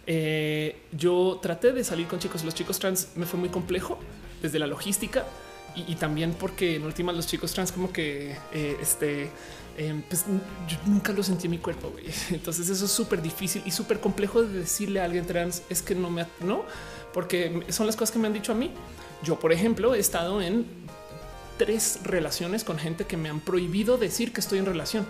[0.07, 2.45] eh, yo traté de salir con chicos.
[2.45, 3.99] Los chicos trans me fue muy complejo
[4.43, 5.25] desde la logística
[5.75, 9.31] y, también porque en últimas los chicos trans como que eh, este
[9.77, 10.25] Em, pues
[10.69, 11.93] yo nunca lo sentí en mi cuerpo.
[12.31, 15.95] Entonces eso es súper difícil y súper complejo de decirle a alguien trans es que
[15.95, 16.65] no me no,
[17.13, 18.71] porque son las cosas que me han dicho a mí.
[19.23, 20.67] Yo, por ejemplo, he estado en
[21.59, 25.07] tres relaciones con gente que me han prohibido decir que estoy en relación.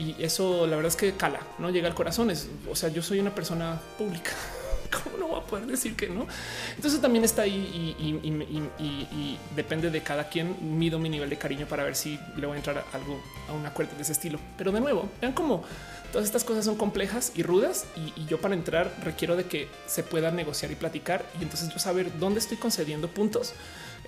[0.00, 2.30] Y eso la verdad es que cala, no llega al corazón.
[2.30, 4.30] Es, o sea, yo soy una persona pública.
[5.04, 6.26] ¿Cómo no voy a poder decir que no?
[6.74, 10.56] Entonces también está ahí y, depende de cada quien.
[10.78, 13.52] Mido mi nivel de cariño para ver si le voy a entrar a algo a
[13.52, 14.40] un acuerdo de ese estilo.
[14.56, 15.62] Pero de nuevo, vean cómo
[16.10, 20.02] todas estas cosas son complejas y rudas y, yo para entrar requiero de que se
[20.02, 23.54] pueda negociar y platicar y entonces yo saber dónde estoy concediendo puntos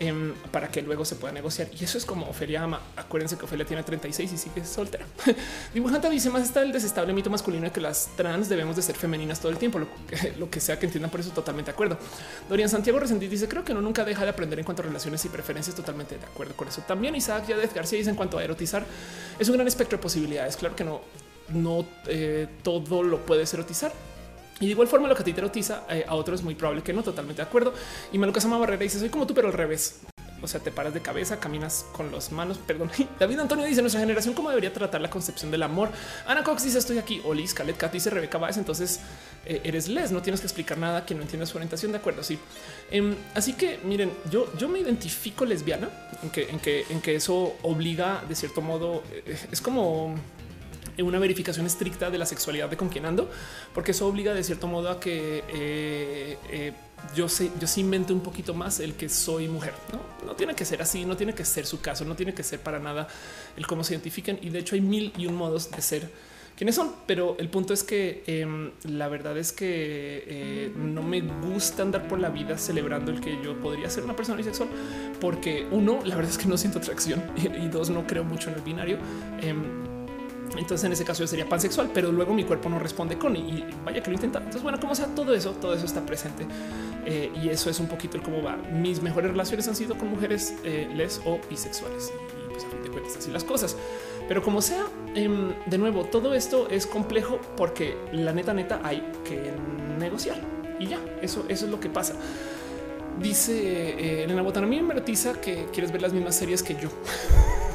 [0.03, 1.69] Em, para que luego se pueda negociar.
[1.79, 2.81] Y eso es como Ofelia ama.
[2.97, 5.07] Acuérdense que Ofelia tiene 36 y sigue soltera.
[5.75, 8.97] Dibujante dice más está el desestable mito masculino de que las trans debemos de ser
[8.97, 11.99] femeninas todo el tiempo, lo que, sea que entiendan por eso totalmente de acuerdo.
[12.49, 15.25] Dorian Santiago Resendiz dice creo que uno nunca deja de aprender en cuanto a relaciones
[15.25, 16.83] y preferencias totalmente de acuerdo con eso.
[16.83, 18.85] También Isaac Yadez García dice en cuanto a erotizar
[19.39, 20.57] es un gran espectro de posibilidades.
[20.57, 21.01] Claro que no,
[21.51, 23.93] no eh, todo lo puedes erotizar
[24.63, 26.55] y de igual forma, lo que a ti te erotiza eh, a otro es muy
[26.55, 27.75] probable que no, totalmente de acuerdo.
[28.13, 30.03] Y me lo Barrera dice: Soy como tú, pero al revés.
[30.41, 32.59] O sea, te paras de cabeza, caminas con las manos.
[32.67, 32.89] Perdón.
[33.19, 35.89] David Antonio dice: Nuestra generación, ¿cómo debería tratar la concepción del amor?
[36.29, 37.21] Ana Cox dice: Estoy aquí.
[37.25, 38.57] Olis, Calet Cat dice Rebeca Baez.
[38.57, 39.01] Entonces
[39.47, 41.91] eh, eres les, no tienes que explicar nada que no entiendas su orientación.
[41.91, 42.23] De acuerdo.
[42.23, 42.39] Sí.
[42.93, 45.91] Em, así que miren, yo, yo me identifico lesbiana
[46.23, 49.03] en que, en que, en que eso obliga de cierto modo.
[49.11, 50.15] Eh, es como
[50.99, 53.31] una verificación estricta de la sexualidad de con quien ando,
[53.75, 56.73] porque eso obliga de cierto modo a que eh, eh,
[57.15, 59.75] yo sé, yo sí invento un poquito más el que soy mujer.
[59.93, 60.27] ¿no?
[60.27, 62.61] no tiene que ser así, no tiene que ser su caso, no tiene que ser
[62.61, 63.09] para nada
[63.57, 64.39] el cómo se identifican.
[64.43, 66.11] Y de hecho hay mil y un modos de ser
[66.57, 71.21] quienes son, pero el punto es que em, la verdad es que eh, no me
[71.21, 74.69] gusta andar por la vida celebrando el que yo podría ser una persona bisexual,
[75.21, 78.57] porque uno, la verdad es que no siento atracción y, dos, no creo mucho en
[78.57, 78.99] el binario.
[79.41, 79.92] Em,
[80.57, 83.65] entonces en ese caso yo sería pansexual, pero luego mi cuerpo no responde con y
[83.85, 84.39] vaya que lo intenta.
[84.39, 86.47] Entonces, bueno, como sea, todo eso, todo eso está presente
[87.07, 88.57] eh, y eso es un poquito el cómo va.
[88.57, 92.83] Mis mejores relaciones han sido con mujeres eh, les o bisexuales y pues a fin
[92.83, 93.77] de cuentas así las cosas.
[94.29, 94.85] Pero como sea,
[95.15, 99.53] em, de nuevo, todo esto es complejo porque la neta, neta hay que
[99.99, 100.41] negociar
[100.79, 102.15] y ya eso, eso es lo que pasa.
[103.21, 106.75] Dice eh, Elena Botana, a mí me erotiza que quieres ver las mismas series que
[106.75, 106.89] yo.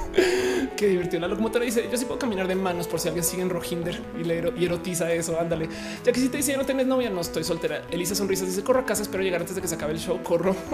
[0.75, 1.21] Qué divertido.
[1.21, 3.99] La locomotora dice: Yo sí puedo caminar de manos por si alguien sigue en Rojinder
[4.19, 5.39] y le erotiza eso.
[5.39, 5.69] Ándale.
[6.03, 7.83] Ya que si te dice no tenés novia, no estoy soltera.
[7.91, 10.21] Elisa Sonrisas dice: Corro a casa, espero llegar antes de que se acabe el show.
[10.23, 10.55] Corro.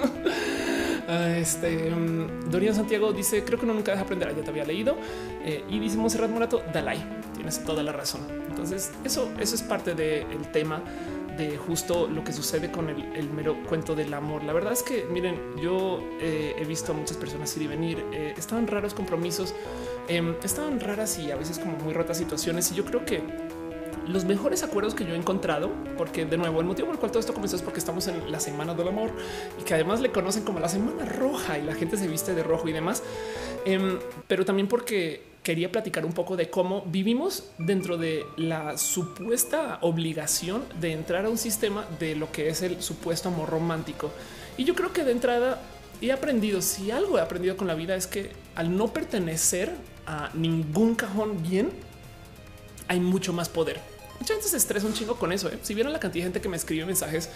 [1.05, 4.29] Ah, este um, Dorian Santiago dice: Creo que uno nunca deja aprender.
[4.29, 4.95] Ah, ya te había leído.
[5.43, 7.03] Eh, y dice Monserrat Morato: Dalai.
[7.35, 8.21] Tienes toda la razón.
[8.49, 10.81] Entonces, eso, eso es parte del tema
[11.37, 14.43] de justo lo que sucede con el, mero cuento del amor.
[14.43, 18.05] La verdad es que, miren, yo eh, he visto a muchas personas ir y venir.
[18.11, 19.53] Eh, estaban raros compromisos,
[20.07, 22.71] em, estaban raras y a veces como muy rotas situaciones.
[22.71, 23.21] Y yo creo que
[24.07, 27.11] los mejores acuerdos que yo he encontrado, porque de nuevo el motivo por el cual
[27.11, 29.11] todo esto comenzó es porque estamos en la semana del amor
[29.59, 32.43] y que además le conocen como la semana roja y la gente se viste de
[32.43, 33.01] rojo y demás,
[33.65, 39.77] em, pero también porque quería platicar un poco de cómo vivimos dentro de la supuesta
[39.81, 44.09] obligación de entrar a un sistema de lo que es el supuesto amor romántico.
[44.57, 45.61] Y yo creo que de entrada
[46.01, 49.73] he aprendido, si algo he aprendido con la vida es que al no pertenecer
[50.05, 51.71] a ningún cajón bien,
[52.87, 53.79] hay mucho más poder.
[54.19, 55.49] Mucha gente se estresa un chingo con eso.
[55.49, 55.59] ¿eh?
[55.61, 57.29] Si vieron la cantidad de gente que me escribe mensajes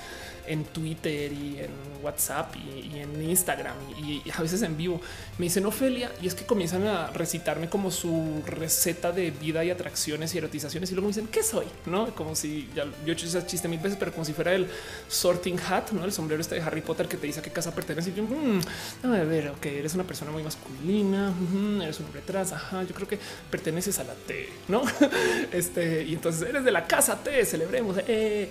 [0.48, 1.72] en Twitter y en
[2.02, 5.02] WhatsApp y, en Instagram y, a veces en vivo.
[5.38, 9.70] Me dicen Ofelia y es que comienzan a recitarme como su receta de vida y
[9.70, 13.12] atracciones y erotizaciones y luego me dicen qué soy, no como si ya, yo he
[13.12, 14.68] hecho ese chiste mil veces, pero como si fuera el
[15.08, 17.74] sorting hat, no el sombrero este de Harry Potter que te dice a qué casa
[17.74, 18.12] pertenece.
[18.12, 18.60] Y yo, mmm,
[19.04, 21.34] a ver, ok, eres una persona muy masculina,
[21.82, 22.52] eres un hombre trans.
[22.54, 23.20] Ajá, yo creo que
[23.50, 24.84] perteneces a la T, no?
[25.52, 27.98] este y entonces eres de la casa T, celebremos.
[28.08, 28.50] Eh.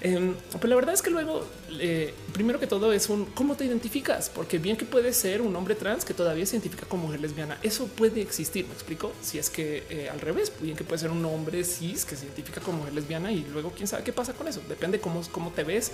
[0.00, 1.46] Em, pero la verdad es que luego,
[1.78, 5.54] eh, primero que todo, es un cómo te identificas, porque bien que puede ser un
[5.56, 7.58] hombre trans que todavía se identifica como mujer lesbiana.
[7.62, 8.66] Eso puede existir.
[8.66, 12.04] Me explico si es que eh, al revés, bien que puede ser un hombre cis
[12.04, 14.60] que se identifica como mujer lesbiana y luego quién sabe qué pasa con eso.
[14.68, 15.92] Depende cómo, cómo te ves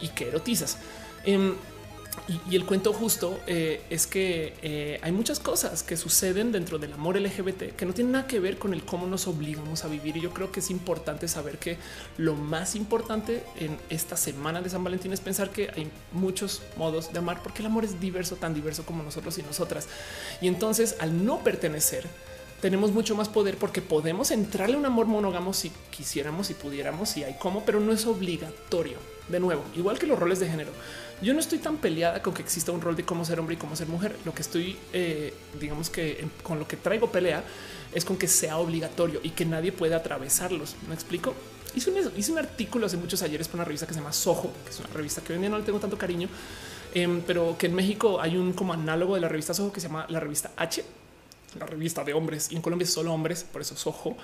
[0.00, 0.78] y qué erotizas.
[1.24, 1.54] Em,
[2.48, 6.92] y, el cuento justo eh, es que eh, hay muchas cosas que suceden dentro del
[6.92, 10.16] amor LGBT que no tienen nada que ver con el cómo nos obligamos a vivir.
[10.16, 11.78] Y yo creo que es importante saber que
[12.18, 17.12] lo más importante en esta semana de San Valentín es pensar que hay muchos modos
[17.12, 19.88] de amar, porque el amor es diverso, tan diverso como nosotros y nosotras.
[20.40, 22.06] Y entonces al no pertenecer,
[22.60, 27.16] tenemos mucho más poder porque podemos entrarle a un amor monógamo si quisiéramos, y pudiéramos,
[27.16, 28.98] y hay cómo, pero no es obligatorio.
[29.28, 30.70] De nuevo, igual que los roles de género.
[31.22, 33.58] Yo no estoy tan peleada con que exista un rol de cómo ser hombre y
[33.58, 34.16] cómo ser mujer.
[34.24, 37.44] Lo que estoy, eh, digamos que con lo que traigo pelea
[37.94, 40.74] es con que sea obligatorio y que nadie pueda atravesarlos.
[40.88, 41.32] ¿Me explico?
[41.76, 44.80] Hice un, artículo hace muchos ayeres para una revista que se llama Soho, que es
[44.80, 46.28] una revista que hoy en día no le tengo tanto cariño,
[46.92, 49.86] em, pero que en México hay un como análogo de la revista Soho que se
[49.86, 50.84] llama la revista H,
[51.58, 54.16] la revista de hombres, y en Colombia es solo hombres, por eso Soho.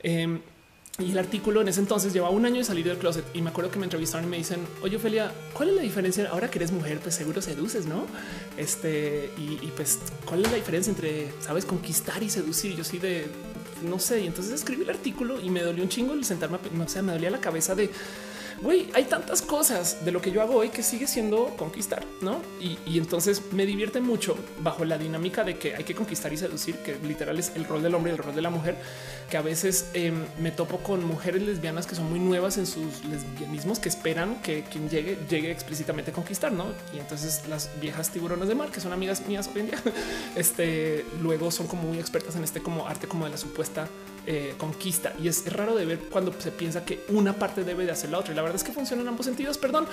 [0.00, 0.40] Em,
[1.00, 3.50] y el artículo en ese entonces lleva un año de salir del closet y me
[3.50, 6.28] acuerdo que me entrevistaron y me dicen, oye Ophelia, ¿cuál es la diferencia?
[6.28, 8.04] Ahora que eres mujer, pues seguro seduces, ¿no?
[8.56, 12.74] Este, y, pues, ¿cuál es la diferencia entre, sabes, conquistar y seducir?
[12.74, 13.28] Yo sí de,
[13.88, 16.88] no sé, y entonces escribí el artículo y me dolió un chingo el sentarme, o
[16.88, 17.90] sea, me dolía la cabeza de
[18.62, 22.40] güey, hay tantas cosas de lo que yo hago hoy que sigue siendo conquistar, ¿no?
[22.60, 26.76] Y, entonces me divierte mucho bajo la dinámica de que hay que conquistar y seducir,
[26.78, 28.76] que literal es el rol del hombre y el rol de la mujer,
[29.30, 33.04] que a veces em, me topo con mujeres lesbianas que son muy nuevas en sus
[33.04, 36.66] lesbianismos, que esperan que quien llegue, llegue explícitamente a conquistar, ¿no?
[36.92, 39.82] Y entonces las viejas tiburones de mar, que son amigas mías hoy en día,
[40.36, 43.88] este, luego son como muy expertas en este como arte como de la supuesta
[44.30, 47.92] eh, conquista y es raro de ver cuando se piensa que una parte debe de
[47.92, 49.56] hacer la otra y la verdad es que funciona en ambos sentidos.
[49.56, 49.86] Perdón,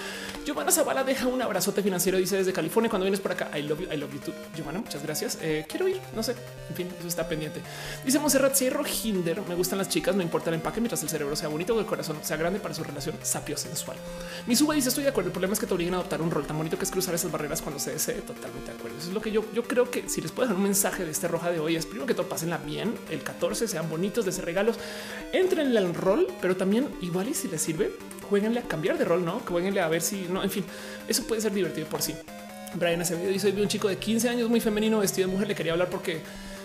[0.46, 3.50] Giovanna Zavala deja un abrazote financiero, dice desde California cuando vienes por acá.
[3.58, 4.34] I love you, I love you too.
[4.54, 5.38] Giovanna, muchas gracias.
[5.42, 6.36] Eh, quiero ir, no sé,
[6.70, 7.62] en fin, eso está pendiente.
[8.04, 11.38] Dice Monserrat Cierro Hinder, me gustan las chicas, no importa el empaque mientras el cerebro
[11.38, 13.96] sea bonito o el corazón sea grande para su relación sapio sensual.
[14.48, 15.30] Mi suba dice estoy de acuerdo.
[15.30, 17.16] El problema es que te obligan a adoptar un rol tan bonito que es cruzar
[17.16, 18.16] esas barreras cuando se desee.
[18.16, 18.98] Totalmente de acuerdo.
[18.98, 21.12] Eso es lo que yo, yo creo que si les puedo dar un mensaje de
[21.12, 22.94] este roja de hoy es primero que todo pásenla bien.
[23.10, 24.78] El 14 sean bonitos de ese regalos
[25.32, 27.92] entren al rol, pero también igual y si les sirve,
[28.30, 29.40] jueguenle a cambiar de rol, no?
[29.40, 30.66] Jueguenle a ver si no, en fin,
[31.08, 32.16] eso puede ser divertido por sí.
[32.76, 35.48] Brian video dice: Vi un chico de 15 años muy femenino vestido de mujer.
[35.48, 36.20] Le quería hablar porque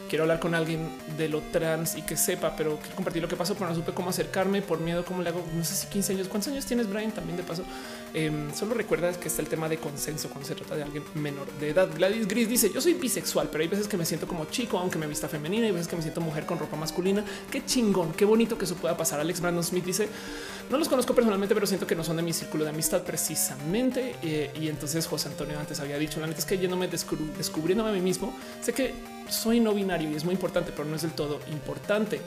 [0.08, 3.36] quiero hablar con alguien de lo trans y que sepa, pero quiero compartir lo que
[3.36, 5.04] pasó, pero no supe cómo acercarme por miedo.
[5.04, 5.44] Cómo le hago?
[5.54, 6.28] No sé si 15 años.
[6.28, 7.12] ¿Cuántos años tienes, Brian?
[7.12, 7.64] También de paso.
[8.12, 11.46] Em, solo recuerda que está el tema de consenso cuando se trata de alguien menor
[11.60, 11.88] de edad.
[11.94, 14.98] Gladys Gris dice: Yo soy bisexual, pero hay veces que me siento como chico, aunque
[14.98, 17.24] me vista femenina, y veces que me siento mujer con ropa masculina.
[17.50, 19.20] Qué chingón, qué bonito que eso pueda pasar.
[19.20, 20.08] Alex Brandon Smith dice:
[20.70, 24.16] No los conozco personalmente, pero siento que no son de mi círculo de amistad precisamente.
[24.22, 27.92] Eh, y entonces José Antonio antes había dicho: La neta es que yéndome descubriéndome a
[27.92, 28.94] mí mismo, sé que
[29.28, 32.20] soy no binario y es muy importante, pero no es del todo importante.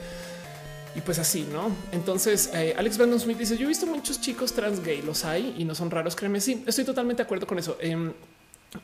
[0.94, 1.70] Y pues así, ¿no?
[1.92, 5.54] Entonces, eh, Alex Brandon Smith dice, yo he visto muchos chicos trans gay, los hay
[5.58, 7.76] y no son raros, créeme, sí, estoy totalmente de acuerdo con eso.
[7.80, 8.12] Em,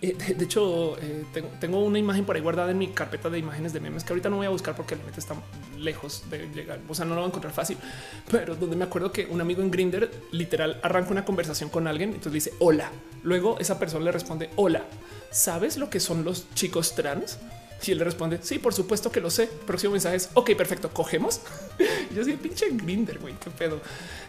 [0.00, 1.24] eh, de, hecho, eh,
[1.58, 4.30] tengo, una imagen por ahí guardada en mi carpeta de imágenes de memes que ahorita
[4.30, 5.34] no voy a buscar porque el mete está
[5.78, 6.78] lejos de llegar.
[6.88, 7.76] O sea, no lo voy a encontrar fácil,
[8.30, 12.10] pero donde me acuerdo que un amigo en Grinder literal arranca una conversación con alguien.
[12.10, 12.90] Entonces dice hola.
[13.22, 14.84] Luego esa persona le responde hola.
[15.30, 17.38] ¿Sabes lo que son los chicos trans?
[17.86, 19.48] Y él le responde, sí, por supuesto que lo sé.
[19.66, 21.40] Próximo mensaje es, ok, perfecto, cogemos.
[22.14, 23.80] yo soy pinche grinder, güey, qué pedo.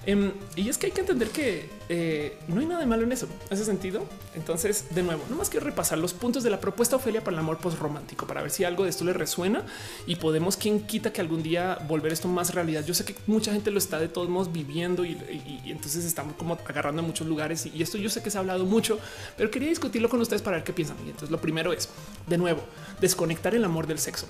[0.06, 3.12] Em, y es que hay que entender que eh, no hay nada de malo en
[3.12, 4.06] eso, ese sentido.
[4.34, 7.40] Entonces, de nuevo, no más que repasar los puntos de la propuesta Ofelia para el
[7.40, 9.66] amor post romántico para ver si algo de esto le resuena
[10.08, 12.86] y podemos, quien quita que algún día volver esto más realidad.
[12.86, 15.18] Yo sé que mucha gente lo está de todos modos viviendo y,
[15.66, 18.64] entonces estamos como agarrando en muchos lugares y, esto yo sé que se ha hablado
[18.64, 18.98] mucho,
[19.36, 20.96] pero quería discutirlo con ustedes para ver qué piensan.
[21.06, 21.90] Y entonces lo primero es,
[22.26, 22.62] de nuevo,
[23.02, 24.28] desconectar el amor del sexo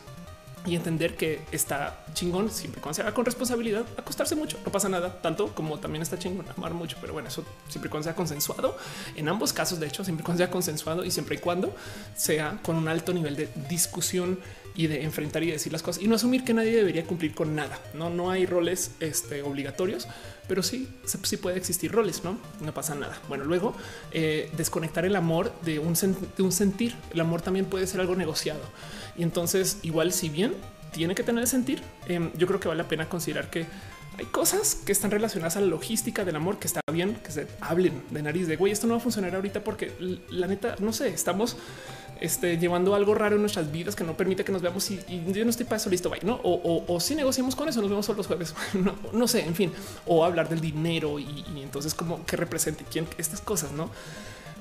[0.65, 4.89] y entender que está chingón siempre cuando se haga con responsabilidad, acostarse mucho, no pasa
[4.89, 8.77] nada, tanto como también está chingón amar mucho, pero bueno, eso siempre cuando sea consensuado.
[9.15, 11.75] En ambos casos, de hecho, siempre cuando sea consensuado y siempre y cuando
[12.15, 14.39] sea con un alto nivel de discusión
[14.75, 17.55] y de enfrentar y decir las cosas y no asumir que nadie debería cumplir con
[17.55, 17.79] nada.
[17.93, 20.07] No, no hay roles este, obligatorios,
[20.47, 20.87] pero sí,
[21.23, 22.37] sí puede existir roles, no?
[22.61, 23.17] No pasa nada.
[23.27, 23.75] Bueno, luego
[24.11, 26.95] eh, desconectar el amor de un, de un sentir.
[27.13, 28.61] El amor también puede ser algo negociado.
[29.21, 30.55] Y entonces, igual, si bien
[30.91, 33.67] tiene que tener sentir, em, yo creo que vale la pena considerar que
[34.17, 37.47] hay cosas que están relacionadas a la logística del amor que está bien que se
[37.59, 38.73] hablen de nariz de güey.
[38.73, 39.91] Esto no va a funcionar ahorita porque
[40.31, 41.55] la neta, no sé, estamos
[42.19, 45.43] este, llevando algo raro en nuestras vidas que no permite que nos veamos y, yo
[45.43, 46.39] no estoy para eso listo, bye, no?
[46.43, 48.55] O, si negociamos con eso, nos vemos solo los jueves,
[49.13, 49.71] no, sé, en fin,
[50.07, 53.91] o hablar del dinero y, y entonces como que represente quién estas cosas, no?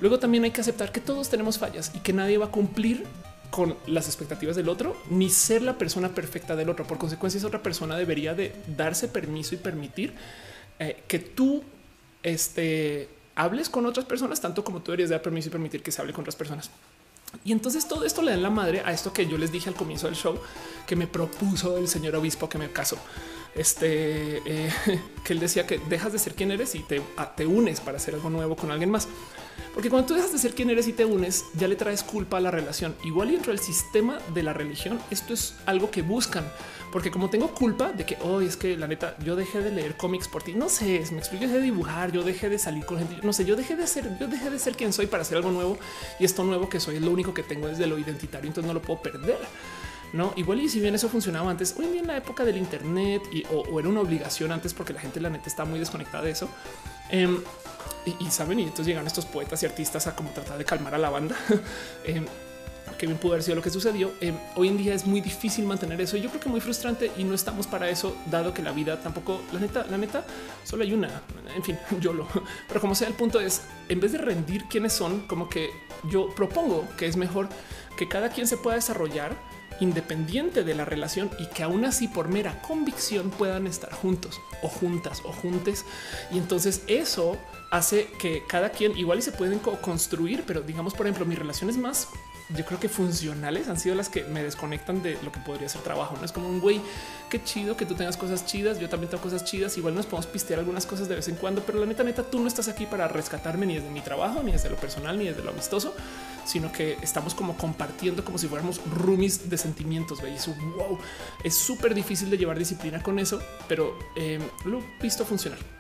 [0.03, 3.07] Luego también hay que aceptar que todos tenemos fallas y que nadie va a cumplir
[3.51, 6.87] con las expectativas del otro, ni ser la persona perfecta del otro.
[6.87, 10.15] Por consecuencia, esa otra persona debería de darse permiso y permitir
[10.79, 11.63] eh, que tú
[12.23, 16.01] este, hables con otras personas, tanto como tú deberías dar permiso y permitir que se
[16.01, 16.71] hable con otras personas.
[17.45, 19.75] Y entonces todo esto le da la madre a esto que yo les dije al
[19.75, 20.39] comienzo del show,
[20.87, 22.99] que me propuso el señor obispo que me casó.
[23.55, 24.73] Este eh,
[25.25, 27.03] que él decía que dejas de ser quien eres y te,
[27.37, 29.09] te unes para hacer algo nuevo con alguien más.
[29.75, 32.39] Porque cuando tú dejas de ser quien eres y te unes, ya le traes culpa
[32.39, 32.95] a la relación.
[33.05, 36.45] Igual y dentro del sistema de la religión, esto es algo que buscan.
[36.93, 39.97] Porque como tengo culpa de que hoy es que la neta yo dejé de leer
[39.97, 43.17] cómics por ti, no sé, me explico, de dibujar, yo dejé de salir con gente,
[43.23, 45.53] no sé, yo dejé de ser, yo dejé de ser quien soy para hacer algo
[45.53, 45.79] nuevo
[46.19, 48.75] y esto nuevo que soy es lo único que tengo desde lo identitario, entonces no
[48.75, 49.39] lo puedo perder.
[50.13, 52.57] No, igual y si bien eso funcionaba antes, hoy en día en la época del
[52.57, 56.25] Internet y, o, era una obligación antes porque la gente la neta está muy desconectada
[56.25, 56.49] de eso.
[57.11, 57.41] Em,
[58.05, 60.99] y, saben, y entonces llegan estos poetas y artistas a como tratar de calmar a
[60.99, 61.37] la banda.
[62.05, 62.25] eh,
[62.99, 64.13] que bien pudo haber sido lo que sucedió.
[64.21, 67.11] Eh, hoy en día es muy difícil mantener eso y yo creo que muy frustrante
[67.17, 70.25] y no estamos para eso, dado que la vida tampoco, la neta, la neta,
[70.65, 71.23] solo hay una.
[71.55, 72.27] En fin, yo lo,
[72.69, 75.71] pero como sea, el punto es en vez de rendir quiénes son, como que
[76.11, 77.49] yo propongo que es mejor
[77.97, 79.35] que cada quien se pueda desarrollar
[79.81, 84.69] independiente de la relación y que aún así por mera convicción puedan estar juntos o
[84.69, 85.87] juntas o juntes.
[86.31, 87.39] Y entonces eso
[87.71, 91.77] hace que cada quien igual y se pueden construir, pero digamos, por ejemplo, mis relaciones
[91.77, 92.09] más
[92.57, 95.83] yo creo que funcionales han sido las que me desconectan de lo que podría ser
[95.83, 96.17] trabajo.
[96.19, 96.81] No es como un güey,
[97.29, 98.81] qué chido que tú tengas cosas chidas.
[98.81, 99.77] Yo también tengo cosas chidas.
[99.79, 102.41] Igual nos podemos pistear algunas cosas de vez en cuando, pero la neta, neta, tú
[102.41, 105.45] no estás aquí para rescatarme ni desde mi trabajo, ni desde lo personal, ni desde
[105.45, 105.95] lo amistoso,
[106.45, 110.21] sino que estamos como compartiendo como si fuéramos roomies de sentimientos.
[110.25, 110.99] Y eso wow,
[111.45, 115.80] es súper difícil de llevar disciplina con eso, pero eh, lo he visto funcionar.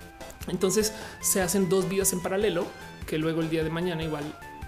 [0.50, 2.66] Entonces se hacen dos vidas en paralelo
[3.06, 4.24] que luego el día de mañana igual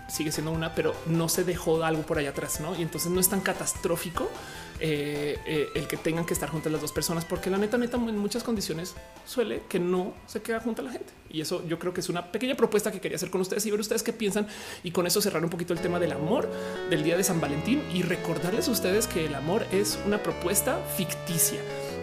[0.08, 2.76] sigue siendo una, pero no se dejó algo por allá atrás, ¿no?
[2.76, 4.28] Y entonces no es tan catastrófico
[4.78, 7.96] eh, eh, el que tengan que estar juntas las dos personas, porque la neta, neta,
[7.96, 8.94] en muchas condiciones
[9.24, 11.12] suele que no se queda junta la gente.
[11.30, 13.70] Y eso yo creo que es una pequeña propuesta que quería hacer con ustedes y
[13.70, 14.46] ver ustedes qué piensan
[14.82, 16.50] y con eso cerrar un poquito el tema del amor
[16.90, 20.78] del día de San Valentín y recordarles a ustedes que el amor es una propuesta
[20.96, 21.60] ficticia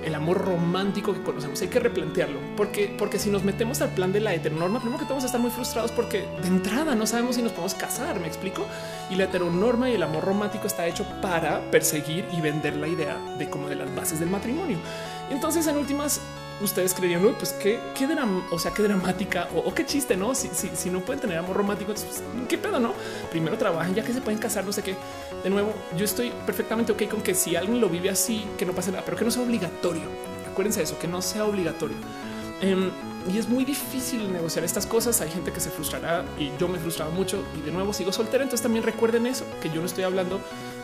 [0.10, 1.61] el amor romántico que conocemos.
[1.61, 5.06] Hay que replantearlo porque, porque si nos metemos al plan de la heteronorma, primero que
[5.06, 8.19] vamos a estar muy frustrados porque de entrada no sabemos si nos podemos casar.
[8.19, 8.65] Me explico.
[9.10, 13.18] Y la heteronorma y el amor romántico está hecho para perseguir y vender la idea
[13.38, 14.77] de como de las bases del matrimonio.
[15.30, 16.22] Entonces, en últimas,
[16.61, 18.07] ustedes creerían, pues qué, qué
[18.52, 20.36] o sea, qué dramática o, qué chiste, no?
[20.36, 22.94] Si, si, si, no pueden tener amor romántico, pues, qué pedo, no?
[23.30, 24.95] Primero trabajan, ya que se pueden casar, no sé qué.
[25.44, 28.74] De nuevo, yo estoy perfectamente ok con que si alguien lo vive así, que no
[28.74, 30.03] pase nada, pero que no sea obligatorio.
[30.52, 31.95] Acuérdense de eso, que no sea obligatorio.
[32.61, 32.91] Em,
[33.32, 35.22] y es muy difícil negociar estas cosas.
[35.22, 38.44] Hay gente que se frustrará y yo me frustraba mucho y de nuevo sigo soltera.
[38.44, 40.41] Entonces también recuerden eso, que yo no estoy hablando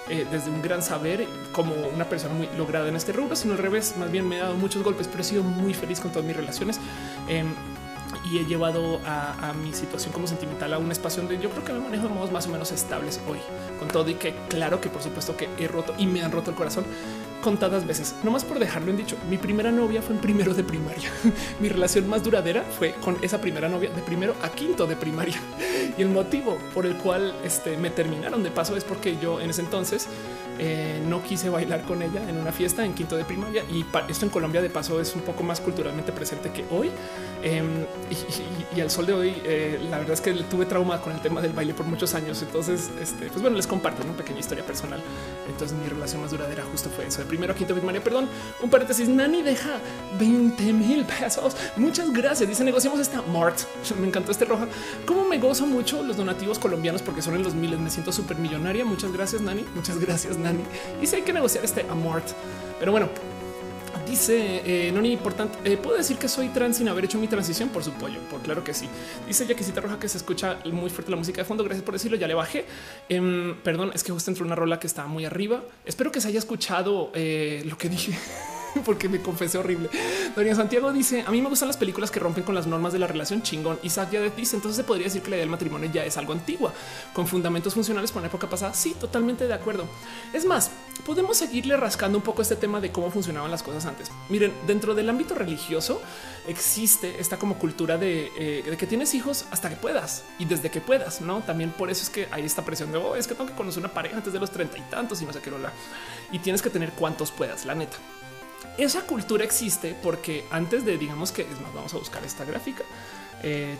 [0.10, 3.60] eh, desde un gran saber como una persona muy lograda en este rubro, sino al
[3.60, 3.96] revés.
[3.98, 6.36] Más bien me he dado muchos golpes, pero he sido muy feliz con todas mis
[6.36, 6.80] relaciones.
[7.28, 7.54] Em,
[8.26, 11.74] y he llevado a, mi situación como sentimental a un espacio donde yo creo que
[11.74, 13.38] me manejo de modos más o menos estables hoy,
[13.80, 16.50] con todo y que claro que por supuesto que he roto y me han roto
[16.52, 16.86] el corazón
[17.46, 19.16] contadas veces, no más por dejarlo en dicho.
[19.30, 21.12] Mi primera novia fue en primero de primaria.
[21.60, 25.40] mi relación más duradera fue con esa primera novia de primero a quinto de primaria.
[25.98, 29.52] y el motivo por el cual este, me terminaron de paso es porque yo en
[29.52, 30.08] ese entonces
[30.58, 34.26] eh, no quise bailar con ella en una fiesta en quinto de primaria y esto
[34.26, 36.90] en Colombia de paso es un poco más culturalmente presente que hoy.
[37.44, 37.86] Em,
[38.76, 41.42] y, al sol de hoy, eh, la verdad es que tuve trauma con el tema
[41.42, 42.42] del baile por muchos años.
[42.42, 45.00] Entonces, este, pues bueno, les comparto una pequeña historia personal.
[45.48, 47.20] Entonces, mi relación más duradera justo fue eso.
[47.20, 48.28] De primero a quinto primaria, perdón,
[48.64, 49.08] un paréntesis.
[49.08, 49.78] Nani deja
[50.18, 51.56] 20 mil pesos.
[51.76, 52.50] Muchas gracias.
[52.50, 53.60] Dice negociamos esta Mart.
[54.00, 54.68] Me encantó este roja.
[55.06, 57.80] Como me gozo mucho los donativos colombianos porque son en los miles.
[57.80, 58.86] Me siento súper millonaria.
[58.86, 59.66] Muchas gracias, Nani.
[59.76, 60.45] Muchas gracias, Nani.
[61.02, 62.26] Y si hay que negociar este Amort.
[62.80, 63.10] Pero bueno,
[64.08, 65.58] Dice eh, no ni importante.
[65.64, 68.20] Eh, Puedo decir que soy trans sin haber hecho mi transición por su pollo.
[68.30, 68.88] Por claro que sí.
[69.28, 71.64] Dice Yaquisita Roja que se escucha muy fuerte la música de fondo.
[71.64, 72.18] Gracias por decirlo.
[72.18, 72.66] Ya le bajé.
[73.10, 75.64] Em, perdón, es que justo entró una rola que estaba muy arriba.
[75.86, 78.14] Espero que se haya escuchado eh, lo que dije.
[78.86, 79.90] porque me confesé horrible.
[80.36, 83.00] Doña Santiago dice: A mí me gustan las películas que rompen con las normas de
[83.00, 83.80] la relación chingón.
[83.84, 86.34] Isaac ya dice: Entonces se podría decir que la idea del matrimonio ya es algo
[86.34, 86.74] antigua,
[87.14, 88.74] con fundamentos funcionales por la época pasada.
[88.74, 89.86] Sí, totalmente de acuerdo.
[90.34, 90.72] Es más,
[91.06, 94.12] podemos seguirle rascando un poco este tema de cómo funcionaban las cosas antes.
[94.30, 96.02] Miren, dentro del ámbito religioso
[96.48, 100.82] existe esta como cultura de, eh, que tienes hijos hasta que puedas y desde que
[100.82, 101.42] puedas, no?
[101.42, 103.80] También por eso es que hay esta presión de oh, es que tengo que conocer
[103.80, 105.72] una pareja antes de los treinta y tantos y no sé qué, la
[106.32, 107.66] y tienes que tener cuantos puedas.
[107.66, 107.98] La neta,
[108.78, 112.84] esa cultura existe porque antes de, digamos que es más, vamos a buscar esta gráfica.
[113.44, 113.78] Eh,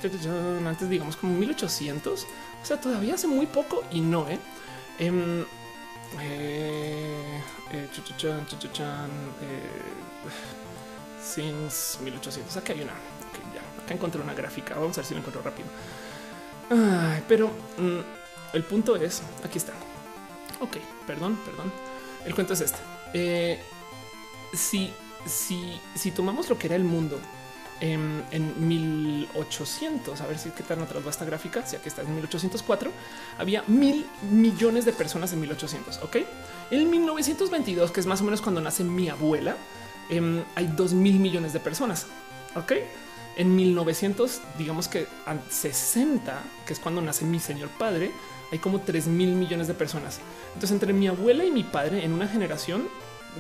[0.66, 4.40] antes, digamos, como 1800, o sea, todavía hace muy poco y no, eh.
[5.00, 5.44] Em,
[6.22, 7.42] eh,
[7.72, 7.90] eh,
[11.22, 12.58] since 1800.
[12.58, 12.94] Aquí hay una.
[13.54, 14.76] ya, acá encontré una gráfica.
[14.76, 15.68] Vamos a ver si lo encuentro rápido.
[17.28, 17.48] pero
[17.78, 18.00] mm,
[18.54, 19.74] el punto es aquí está.
[20.62, 21.72] Ok, perdón, perdón.
[22.26, 23.66] El cuento es este
[24.56, 24.92] si,
[25.26, 27.20] si, si tomamos lo que era el mundo
[27.80, 32.02] en, en 1800, a ver si qué tan atrás va esta gráfica, si aquí está
[32.02, 32.92] en 1804,
[33.38, 36.18] había mil millones de personas en 1800, ¿ok?
[36.72, 39.58] En 1922, que es más o menos cuando nace mi abuela,
[40.10, 42.08] em, hay dos mil millones de personas,
[42.56, 42.74] ¿ok?
[43.38, 45.08] En 1900, digamos que
[45.50, 48.12] 60, que es cuando nace mi señor padre,
[48.52, 50.20] hay como 3 mil millones de personas.
[50.54, 52.88] Entonces, entre mi abuela y mi padre en una generación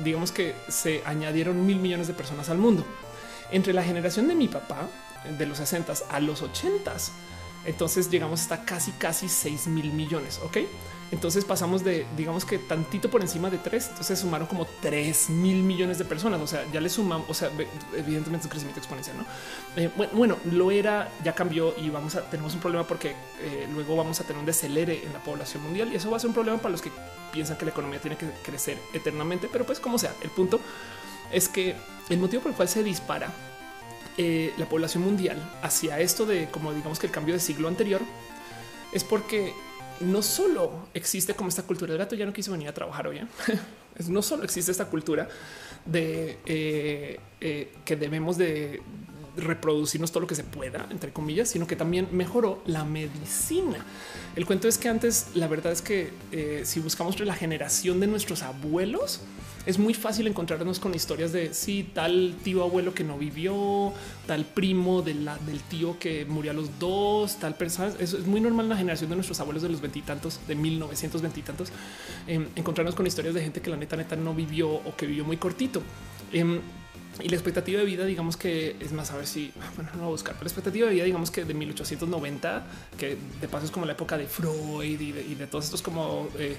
[0.03, 2.85] digamos que se añadieron mil millones de personas al mundo.
[3.51, 4.89] Entre la generación de mi papá,
[5.37, 6.95] de los 60 a los 80,
[7.65, 10.39] Entonces llegamos hasta casi, casi 6 mil millones.
[10.43, 10.57] Ok.
[11.11, 13.87] Entonces pasamos de, digamos que tantito por encima de tres.
[13.89, 16.41] Entonces sumaron como 3 mil millones de personas.
[16.41, 17.49] O sea, ya le sumamos, o sea,
[17.95, 19.17] evidentemente un crecimiento exponencial.
[19.17, 19.25] No
[19.75, 23.95] eh, bueno, lo era, ya cambió y vamos a tenemos un problema porque eh, luego
[23.95, 26.33] vamos a tener un decelere en la población mundial y eso va a ser un
[26.33, 26.91] problema para los que
[27.31, 29.47] piensan que la economía tiene que crecer eternamente.
[29.51, 30.59] Pero pues como sea, el punto
[31.31, 31.75] es que
[32.09, 33.31] el motivo por el cual se dispara
[34.17, 38.01] eh, la población mundial hacia esto de como digamos que el cambio de siglo anterior
[38.93, 39.53] es porque
[40.01, 43.17] no solo existe como esta cultura del gato ya no quiso venir a trabajar hoy.
[43.17, 43.27] ¿eh?
[44.07, 45.27] no solo existe esta cultura
[45.85, 48.81] de eh, eh, que debemos de
[49.37, 53.85] reproducirnos todo lo que se pueda, entre comillas, sino que también mejoró la medicina.
[54.35, 56.13] El cuento es que antes la verdad es que
[56.63, 59.19] si buscamos la generación de nuestros abuelos,
[59.65, 63.93] es muy fácil encontrarnos con historias de sí, tal tío abuelo que no vivió,
[64.27, 67.91] tal primo de del tío que murió a los dos, tal persona.
[67.99, 71.39] Eso es muy normal en la generación de nuestros abuelos de los veintitantos, de 1920
[71.39, 71.71] y tantos,
[72.27, 75.37] encontrarnos con historias de gente que la neta neta no vivió o que vivió muy
[75.37, 75.81] cortito.
[76.31, 76.59] Em,
[77.21, 80.07] y la expectativa de vida, digamos que es más, a ver si, bueno, no voy
[80.07, 82.63] a buscar, pero la expectativa de vida, digamos que de 1890,
[82.97, 86.57] que de paso es como la época de Freud y de, todos estos como eh,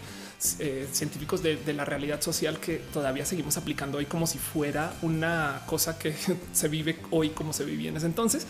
[0.59, 5.63] eh, científicos de, la realidad social que todavía seguimos aplicando hoy como si fuera una
[5.67, 6.15] cosa que
[6.53, 8.47] se vive hoy como se vivía en ese entonces.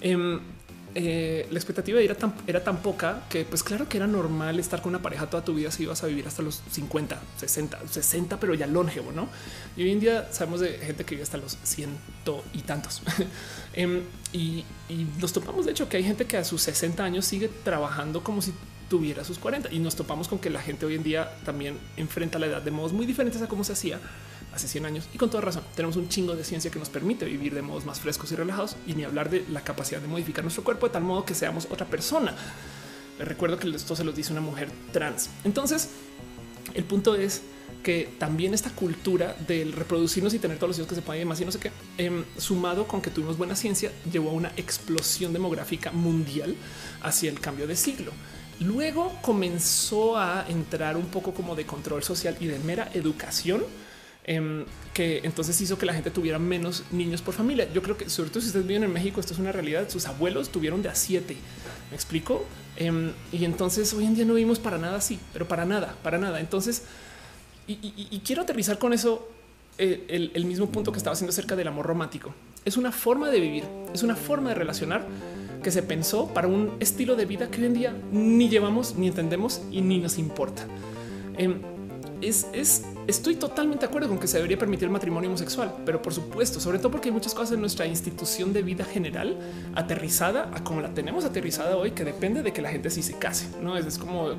[0.00, 0.40] Em,
[0.98, 4.80] eh, la expectativa era tan, era tan poca que pues claro que era normal estar
[4.80, 8.40] con una pareja toda tu vida si ibas a vivir hasta los 50, 60, 60,
[8.40, 9.28] pero ya longevo, ¿no?
[9.76, 13.02] Y hoy en día sabemos de gente que vive hasta los ciento y tantos.
[13.74, 14.64] Em, y,
[15.20, 18.40] nos topamos de hecho que hay gente que a sus 60 años sigue trabajando como
[18.40, 18.54] si
[18.88, 22.38] tuviera sus 40 y nos topamos con que la gente hoy en día también enfrenta
[22.38, 24.00] la edad de modos muy diferentes a cómo se hacía
[24.56, 27.24] hace 100 años y con toda razón tenemos un chingo de ciencia que nos permite
[27.24, 30.44] vivir de modos más frescos y relajados y ni hablar de la capacidad de modificar
[30.44, 32.34] nuestro cuerpo de tal modo que seamos otra persona.
[33.18, 35.30] Recuerdo que esto se los dice una mujer trans.
[35.44, 35.90] Entonces,
[36.74, 37.42] el punto es
[37.82, 41.24] que también esta cultura del reproducirnos y tener todos los hijos que se pueden y
[41.24, 44.52] más y no sé qué, em, sumado con que tuvimos buena ciencia, llevó a una
[44.56, 46.56] explosión demográfica mundial
[47.02, 48.12] hacia el cambio de siglo.
[48.60, 53.64] Luego comenzó a entrar un poco como de control social y de mera educación
[54.28, 57.72] Em, que entonces hizo que la gente tuviera menos niños por familia.
[57.72, 59.88] Yo creo que sobre todo si ustedes viven en México, esto es una realidad.
[59.88, 61.36] Sus abuelos tuvieron de a siete.
[61.90, 62.44] Me explico.
[62.76, 66.18] Em, y entonces hoy en día no vimos para nada así, pero para nada, para
[66.18, 66.40] nada.
[66.40, 66.82] Entonces,
[67.68, 69.28] y, quiero aterrizar con eso
[69.78, 72.34] eh, el, mismo punto que estaba haciendo acerca del amor romántico.
[72.64, 75.06] Es una forma de vivir, es una forma de relacionar
[75.62, 79.06] que se pensó para un estilo de vida que hoy en día ni llevamos, ni
[79.06, 80.66] entendemos y ni nos importa.
[81.38, 81.60] Em,
[82.22, 86.02] es, es Estoy totalmente de acuerdo con que se debería permitir el matrimonio homosexual, pero
[86.02, 89.38] por supuesto, sobre todo porque hay muchas cosas en nuestra institución de vida general
[89.76, 93.16] aterrizada a como la tenemos aterrizada hoy, que depende de que la gente sí se
[93.16, 93.46] case.
[93.62, 94.30] No es, como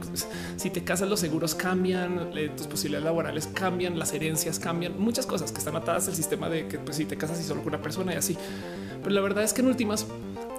[0.57, 5.53] si te casas, los seguros cambian, tus posibilidades laborales cambian, las herencias cambian, muchas cosas
[5.53, 7.81] que están atadas al sistema de que pues, si te casas y solo con una
[7.81, 8.38] persona y así.
[9.02, 10.06] Pero la verdad es que en últimas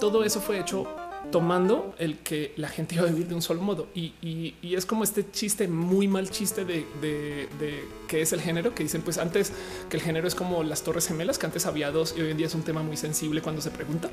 [0.01, 0.86] todo eso fue hecho
[1.31, 3.89] tomando el que la gente iba a vivir de un solo modo.
[3.95, 8.83] Y, es como este chiste, muy mal chiste de, de, qué es el género, que
[8.83, 9.53] dicen pues antes
[9.91, 12.37] que el género es como las torres gemelas, que antes había dos y hoy en
[12.37, 14.09] día es un tema muy sensible cuando se pregunta.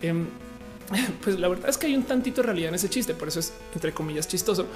[0.00, 0.26] Em,
[1.22, 3.40] pues la verdad es que hay un tantito de realidad en ese chiste, por eso
[3.40, 4.66] es entre comillas chistoso.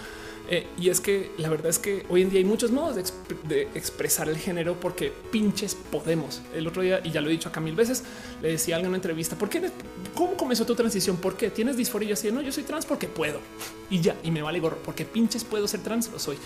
[0.48, 2.96] Eh, y es que la verdad es que hoy en día hay muchos modos
[3.44, 6.42] de, expresar el género porque pinches podemos.
[6.54, 8.02] El otro día, y ya lo he dicho acá mil veces,
[8.42, 9.70] le decía a alguien en una entrevista, ¿por qué?
[10.14, 11.16] ¿Cómo comenzó tu transición?
[11.16, 12.10] ¿Por qué tienes disforia?
[12.10, 13.40] Y así, no, yo soy trans porque puedo.
[13.88, 16.36] Y ya, y me vale gorro, porque pinches puedo ser trans, lo soy.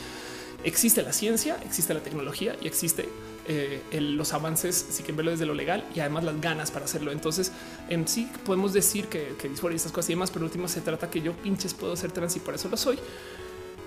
[0.65, 3.09] Existe la ciencia, existe la tecnología y existe
[3.49, 7.13] eh, los avances, si quieren verlo desde lo legal y además las ganas para hacerlo.
[7.13, 7.53] Entonces,
[7.89, 10.81] en sí podemos decir que, que disforia y estas cosas y demás, pero último se
[10.81, 12.99] trata que yo pinches puedo ser trans y por eso lo soy.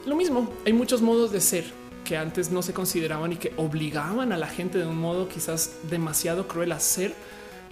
[0.06, 1.66] Lo mismo, hay muchos modos de ser
[2.06, 5.78] que antes no se consideraban y que obligaban a la gente de un modo quizás
[5.90, 7.14] demasiado cruel a ser,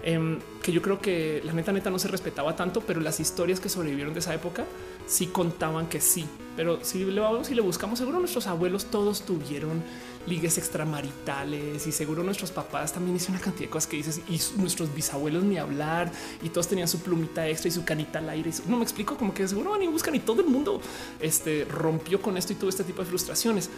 [0.02, 3.58] em, que yo creo que la neta neta no se respetaba tanto, pero las historias
[3.58, 4.64] que sobrevivieron de esa época
[5.08, 6.26] sí contaban que sí.
[6.56, 9.82] Pero si le, si le buscamos, seguro nuestros abuelos todos tuvieron
[10.28, 14.40] ligues extramaritales y seguro nuestros papás también hicieron una cantidad de cosas que dices y
[14.60, 18.50] nuestros bisabuelos ni hablar y todos tenían su plumita extra y su canita al aire.
[18.66, 20.80] no me explico como que seguro van y buscan y todo el mundo
[21.20, 23.70] este, rompió con esto y tuvo este tipo de frustraciones.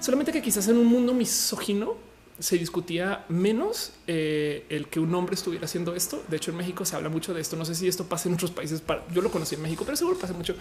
[0.00, 1.96] Solamente que quizás en un mundo misógino
[2.38, 6.22] se discutía menos eh, el que un hombre estuviera haciendo esto.
[6.28, 7.56] De hecho, en México se habla mucho de esto.
[7.56, 8.82] No sé si esto pasa en otros países.
[9.12, 10.54] Yo lo conocí en México, pero seguro pasa mucho.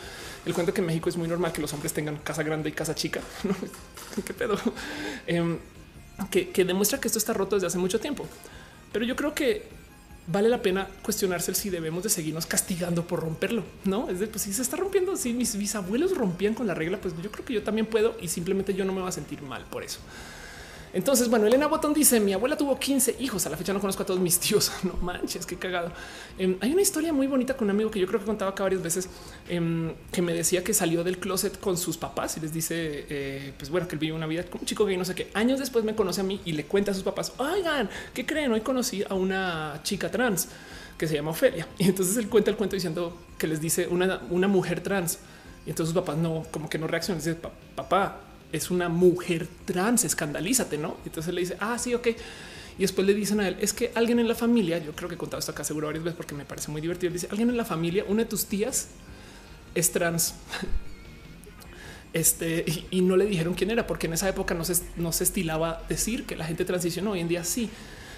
[0.46, 2.72] El cuento que en México es muy normal que los hombres tengan casa grande y
[2.72, 3.22] casa chica.
[4.26, 4.58] ¿Qué pedo?
[5.28, 5.58] Em,
[6.32, 8.26] que, demuestra que esto está roto desde hace mucho tiempo.
[8.92, 9.68] Pero yo creo que
[10.26, 13.64] vale la pena cuestionarse si debemos de seguirnos castigando por romperlo.
[13.86, 17.00] No es de pues si se está rompiendo, si mis bisabuelos rompían con la regla,
[17.00, 19.44] pues yo creo que yo también puedo y simplemente yo no me voy a sentir
[19.44, 20.00] mal por eso.
[20.94, 23.46] Entonces, bueno, Elena Botón dice: Mi abuela tuvo 15 hijos.
[23.46, 24.72] A la fecha no conozco a todos mis tíos.
[24.84, 25.92] No manches, qué cagado.
[26.38, 28.64] Em, hay una historia muy bonita con un amigo que yo creo que contaba acá
[28.64, 29.10] varias veces
[29.50, 33.54] em, que me decía que salió del closet con sus papás y les dice: eh,
[33.58, 35.30] Pues bueno, que él vive una vida como un chico gay, no sé qué.
[35.34, 38.52] Años después me conoce a mí y le cuenta a sus papás: Oigan, ¿qué creen?
[38.52, 40.48] Hoy conocí a una chica trans
[40.98, 41.68] que se llama Ofelia.
[41.78, 45.20] Y entonces él cuenta el cuento diciendo que les dice una, una mujer trans.
[45.66, 47.22] Y entonces sus papás no, como que no reaccionan.
[47.22, 47.38] Dice
[47.76, 50.98] papá, es una mujer trans, escandalízate, ¿no?
[51.06, 52.08] Entonces le dice, ah, sí, ok.
[52.78, 55.16] Y después le dicen a él, es que alguien en la familia, yo creo que
[55.16, 57.58] he contado esto acá seguro varias veces porque me parece muy divertido, dice, alguien en
[57.58, 58.90] la familia, una de tus tías
[59.76, 60.36] es trans.
[62.14, 65.24] Este, y, no le dijeron quién era, porque en esa época no se, no se
[65.24, 67.70] estilaba decir que la gente transicionó, hoy en día sí.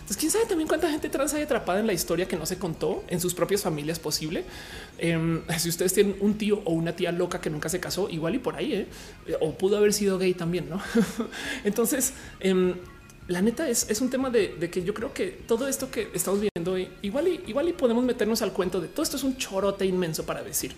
[0.09, 2.57] Entonces, quién sabe también cuánta gente trans hay atrapada en la historia que no se
[2.57, 4.43] contó en sus propias familias posible.
[4.97, 8.33] Em, si ustedes tienen un tío o una tía loca que nunca se casó, igual
[8.33, 8.87] y por ahí, ¿eh?
[9.39, 10.81] o pudo haber sido gay también, no?
[11.63, 12.73] Entonces, em,
[13.27, 16.41] la neta es, es un tema de, que yo creo que todo esto que estamos
[16.41, 19.85] viendo igual y igual y podemos meternos al cuento de todo esto es un chorote
[19.85, 20.73] inmenso para decir.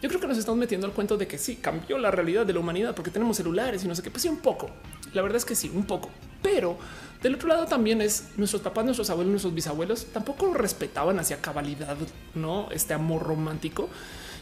[0.00, 2.54] Yo creo que nos estamos metiendo al cuento de que sí cambió la realidad de
[2.54, 4.10] la humanidad porque tenemos celulares y no sé qué.
[4.10, 4.70] Pues sí, un poco.
[5.12, 6.08] La verdad es que sí, un poco,
[6.42, 6.78] pero
[7.22, 11.96] del otro lado también es nuestros papás, nuestros abuelos, nuestros bisabuelos tampoco respetaban hacia cabalidad,
[12.34, 13.88] no este amor romántico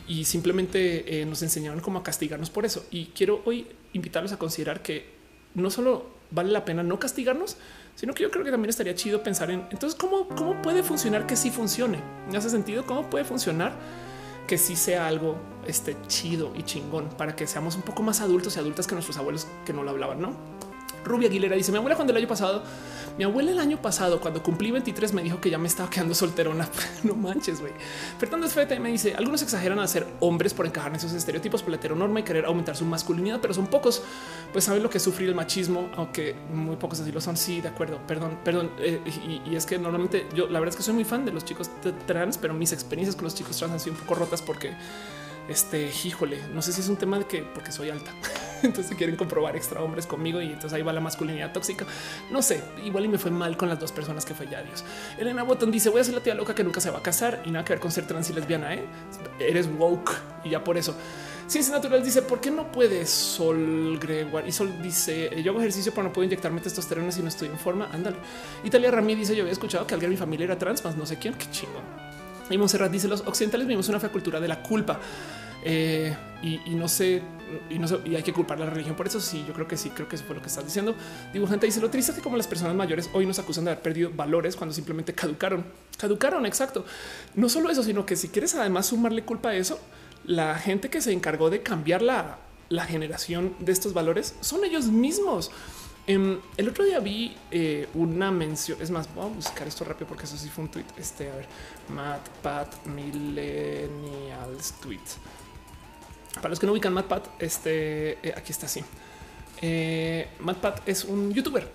[0.06, 2.86] y simplemente eh, nos enseñaban cómo castigarnos por eso.
[2.90, 5.10] Y quiero hoy invitarlos a considerar que
[5.54, 7.56] no solo vale la pena no castigarnos,
[7.94, 11.26] sino que yo creo que también estaría chido pensar en entonces cómo, cómo puede funcionar
[11.26, 11.98] que sí funcione.
[12.28, 13.72] En ese sentido, cómo puede funcionar
[14.46, 18.56] que sí sea algo este chido y chingón para que seamos un poco más adultos
[18.56, 20.36] y adultas que nuestros abuelos que no lo hablaban, no?
[21.04, 22.62] Rubia Aguilera dice: Mi abuela, cuando el año pasado,
[23.16, 26.14] mi abuela el año pasado, cuando cumplí 23, me dijo que ya me estaba quedando
[26.14, 26.68] solterona.
[27.02, 27.72] no manches, güey.
[28.18, 31.72] Fernando Fete me dice: Algunos exageran a ser hombres por encajar en esos estereotipos por
[31.72, 31.78] la
[32.18, 34.02] y querer aumentar su masculinidad, pero son pocos.
[34.52, 37.36] Pues saben lo que es sufrir el machismo, aunque muy pocos así lo son.
[37.36, 37.98] Sí, de acuerdo.
[38.06, 38.70] Perdón, perdón.
[38.78, 39.00] Eh,
[39.46, 41.70] y, es que normalmente yo, la verdad es que soy muy fan de los chicos
[42.06, 44.72] trans, pero mis experiencias con los chicos trans han sido un poco rotas porque
[45.48, 48.12] este, híjole, no sé si es un tema de que porque soy alta,
[48.62, 51.86] entonces quieren comprobar extra hombres conmigo y entonces ahí va la masculinidad tóxica.
[52.30, 54.84] No sé, igual y me fue mal con las dos personas que fue ya Dios.
[55.18, 57.42] Elena Botton dice voy a ser la tía loca que nunca se va a casar
[57.44, 58.74] y nada que ver con ser trans y lesbiana.
[58.74, 58.84] ¿eh?
[59.38, 60.12] Eres woke
[60.44, 60.94] y ya por eso.
[61.46, 65.92] Ciencia Natural dice por qué no puedes Sol Gregoire y Sol dice yo hago ejercicio
[65.92, 67.88] pero no puedo inyectarme testosterona si no estoy en forma.
[67.90, 68.18] Ándale.
[68.64, 71.06] Italia Ramírez dice yo había escuchado que alguien de mi familia era trans, más no
[71.06, 71.32] sé quién.
[71.34, 71.84] Qué chingón.
[72.50, 74.98] Y Monserrat dice los occidentales vivimos una cultura de la culpa.
[75.64, 77.20] Eh, y, no sé,
[77.68, 79.20] y no sé, y hay que culpar la religión por eso.
[79.20, 80.94] Sí, yo creo que sí, creo que eso fue lo que estás diciendo.
[81.32, 83.82] Dibujante dice lo triste es que como las personas mayores hoy nos acusan de haber
[83.82, 85.64] perdido valores cuando simplemente caducaron,
[85.96, 86.46] caducaron.
[86.46, 86.84] Exacto.
[87.34, 89.80] No solo eso, sino que si quieres además sumarle culpa a eso,
[90.24, 94.86] la gente que se encargó de cambiar la, la generación de estos valores son ellos
[94.86, 95.50] mismos.
[96.06, 98.78] Em, el otro día vi eh, una mención.
[98.80, 100.86] Es más, voy a buscar esto rápido porque eso sí fue un tweet.
[100.96, 101.46] Este, a ver,
[101.90, 105.00] Matt Pat Millennials tweet.
[106.34, 108.84] Para los que no ubican Matt Pat, este eh, aquí está así.
[109.60, 110.28] Eh,
[110.86, 111.68] es un youtuber.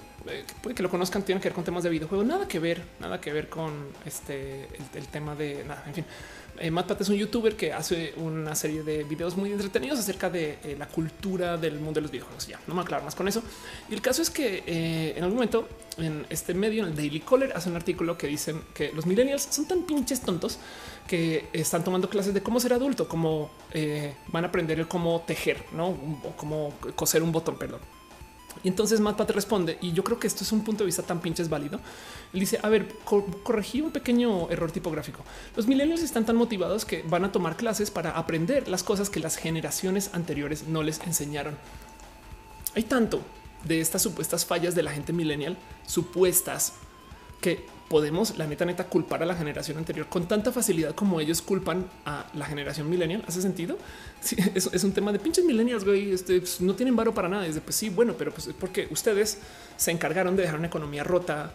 [0.61, 3.19] puede que lo conozcan, tiene que ver con temas de videojuegos, nada que ver, nada
[3.19, 5.83] que ver con este el tema de nada.
[5.87, 6.05] En fin,
[6.59, 10.29] eh, Matt Pat es un youtuber que hace una serie de videos muy entretenidos acerca
[10.29, 12.47] de eh, la cultura del mundo de los videojuegos.
[12.47, 13.41] Ya no me aclaro más con eso.
[13.89, 15.67] Y el caso es que eh, en algún momento
[15.97, 19.47] en este medio, en el Daily Caller, hace un artículo que dicen que los millennials
[19.49, 20.59] son tan pinches tontos
[21.07, 23.51] que están tomando clases de cómo ser adulto, cómo
[24.27, 27.81] van a aprender el cómo tejer, no o cómo coser un botón, perdón.
[28.63, 31.19] Y entonces Matt responde, y yo creo que esto es un punto de vista tan
[31.19, 31.79] pinches válido.
[32.33, 32.95] Él dice, a ver,
[33.43, 35.23] corregí un pequeño error tipográfico.
[35.55, 39.19] Los millennials están tan motivados que van a tomar clases para aprender las cosas que
[39.19, 41.57] las generaciones anteriores no les enseñaron.
[42.75, 43.21] Hay tanto
[43.65, 46.73] de estas supuestas fallas de la gente millennial, supuestas,
[47.41, 51.43] que podemos, la neta, neta, culpar a la generación anterior con tanta facilidad como ellos
[51.43, 53.23] culpan a la generación millennial.
[53.27, 53.77] ¿Hace sentido?
[54.19, 56.11] Sí, es, un tema de pinches millennials, güey.
[56.11, 57.43] Este, pues, no tienen varo para nada.
[57.43, 59.37] Desde pues sí, bueno, pero pues es porque ustedes
[59.77, 61.51] se encargaron de dejar una economía rota,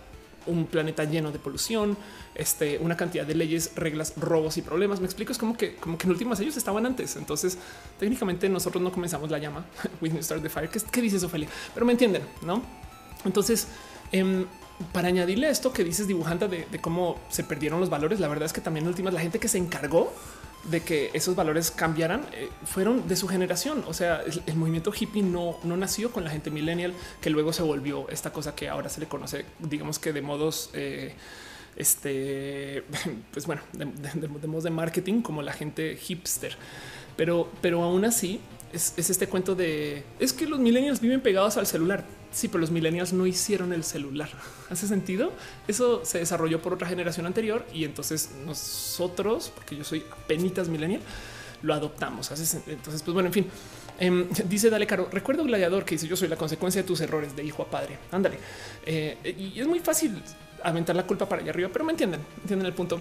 [0.46, 1.96] un planeta lleno de polución,
[2.36, 5.00] este, una cantidad de leyes, reglas, robos y problemas.
[5.00, 5.32] Me explico.
[5.32, 7.16] Es como que, como que en últimas ellos estaban antes.
[7.16, 7.58] Entonces,
[7.98, 9.64] técnicamente nosotros no comenzamos la llama.
[10.00, 10.68] We start the fire.
[10.68, 11.48] ¿Qué, qué dices, Ophelia?
[11.74, 12.62] Pero me entienden, no?
[13.24, 13.66] Entonces,
[14.12, 14.46] eh,
[14.92, 18.52] para añadirle esto que dices dibujante de, cómo se perdieron los valores, la verdad es
[18.52, 20.12] que también últimas la gente que se encargó
[20.64, 23.84] de que esos valores cambiaran eh, fueron de su generación.
[23.86, 27.62] O sea, el, movimiento hippie no, no nació con la gente millennial que luego se
[27.62, 31.14] volvió esta cosa que ahora se le conoce, digamos que de modos eh,
[31.76, 32.84] este,
[33.32, 36.56] pues bueno, de, de, de marketing como la gente hipster.
[37.16, 38.40] Pero, pero aún así
[38.72, 42.04] es, este cuento de es que los millennials viven pegados al celular.
[42.30, 44.30] Sí, pero los millennials no hicieron el celular.
[44.70, 45.32] ¿Hace sentido?
[45.66, 51.00] Eso se desarrolló por otra generación anterior y entonces nosotros, porque yo soy penitas millennial,
[51.62, 52.30] lo adoptamos.
[52.30, 53.46] Entonces, pues bueno, en fin.
[53.98, 57.34] Em, dice Dale Caro, recuerdo Gladiador que dice yo soy la consecuencia de tus errores
[57.34, 57.98] de hijo a padre.
[58.12, 58.38] Ándale.
[58.84, 60.22] Eh, y es muy fácil
[60.62, 63.00] aventar la culpa para allá arriba, pero me entienden, entienden el punto.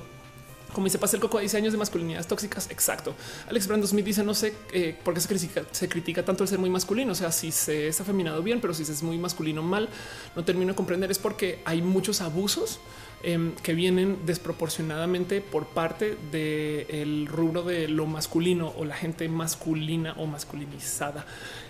[0.73, 2.69] Como dice Pasa el Coco, dice años de masculinidades tóxicas.
[2.69, 3.15] Exacto.
[3.49, 6.49] Alex Brando Smith dice: No sé eh, por qué se critica, se critica tanto el
[6.49, 7.13] ser muy masculino.
[7.13, 9.89] O sea, si se es afeminado bien, pero si se es muy masculino mal,
[10.35, 11.09] no termino de comprender.
[11.09, 12.79] Es porque hay muchos abusos
[13.23, 20.13] em, que vienen desproporcionadamente por parte del rubro de lo masculino o la gente masculina
[20.17, 21.25] o masculinizada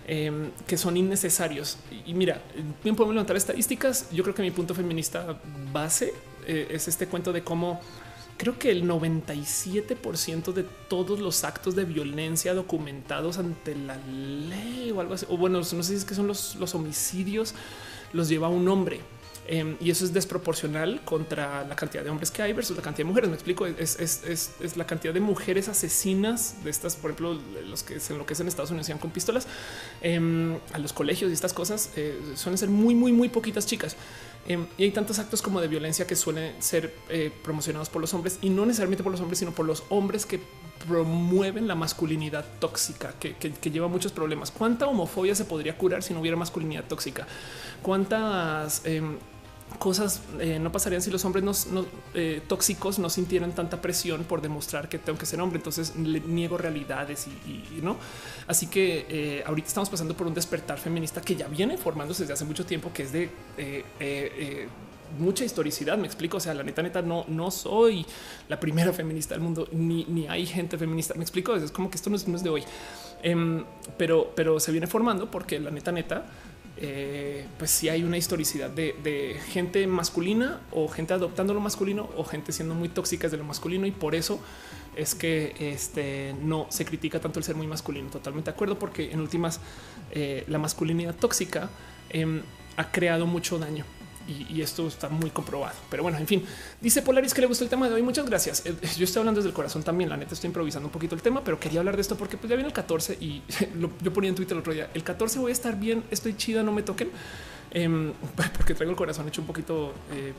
[0.08, 1.78] em, que son innecesarios.
[2.06, 2.42] Y, mira,
[2.84, 4.10] bien podemos levantar estadísticas.
[4.12, 5.40] Yo creo que mi punto feminista
[5.72, 6.14] base
[6.48, 7.80] eh, es este cuento de cómo
[8.38, 15.02] creo que el 97% de todos los actos de violencia documentados ante la ley o
[15.02, 17.54] algo así, o bueno, no sé si es que son los, los homicidios,
[18.14, 19.02] los lleva un hombre.
[19.50, 23.06] Em, y eso es desproporcional contra la cantidad de hombres que hay versus la cantidad
[23.06, 23.30] de mujeres.
[23.30, 27.40] Me explico, es, es, es, es la cantidad de mujeres asesinas de estas, por ejemplo,
[27.66, 29.48] los que se enloquecen en Estados Unidos con pistolas
[30.02, 33.96] em, a los colegios y estas cosas eh, suelen ser muy, muy, muy poquitas chicas.
[34.48, 38.14] Em, y hay tantos actos como de violencia que suelen ser eh, promocionados por los
[38.14, 40.40] hombres y no necesariamente por los hombres, sino por los hombres que
[40.88, 43.36] promueven la masculinidad tóxica que,
[43.70, 44.52] lleva muchos problemas.
[44.52, 47.28] ¿Cuánta homofobia se podría curar si no hubiera masculinidad tóxica?
[47.82, 49.18] ¿Cuántas em,
[49.78, 54.42] cosas eh, no pasarían si los hombres no, eh, tóxicos no sintieran tanta presión por
[54.42, 55.58] demostrar que tengo que ser hombre.
[55.58, 57.98] Entonces le niego realidades y, no.
[58.48, 62.34] Así que eh, ahorita estamos pasando por un despertar feminista que ya viene formándose desde
[62.34, 63.30] hace mucho tiempo, que es de
[65.20, 65.98] mucha historicidad.
[65.98, 66.38] Me explico.
[66.38, 68.06] O sea, la neta, neta, no, no soy
[68.50, 71.14] la primera feminista del mundo, ni, ni hay gente feminista.
[71.16, 71.56] Me explico.
[71.56, 72.64] Es como que esto no es, de hoy,
[73.24, 73.64] em,
[73.98, 76.26] pero, pero se viene formando porque la neta, neta,
[76.80, 82.24] eh, pues si hay una historicidad de, gente masculina o gente adoptando lo masculino o
[82.24, 84.40] gente siendo muy tóxicas de lo masculino y por eso
[84.96, 88.10] es que este no se critica tanto el ser muy masculino.
[88.10, 89.60] Totalmente de acuerdo, porque en últimas
[90.12, 91.70] eh, la masculinidad tóxica
[92.10, 92.42] em,
[92.78, 93.86] ha creado mucho daño
[94.28, 95.76] y, esto está muy comprobado.
[95.90, 96.44] Pero bueno, en fin,
[96.82, 98.04] dice Polaris que le gustó el tema de hoy.
[98.04, 98.66] Muchas gracias.
[98.66, 100.10] Eh, yo estoy hablando desde el corazón también.
[100.10, 102.50] La neta estoy improvisando un poquito el tema, pero quería hablar de esto porque pues
[102.50, 103.42] ya viene el 14 y
[104.02, 104.90] yo ponía en Twitter el otro día.
[104.94, 106.04] El 14 voy a estar bien.
[106.12, 107.10] Estoy chida, no me toquen
[107.72, 108.14] em,
[108.58, 110.34] porque traigo el corazón hecho un poquito eh,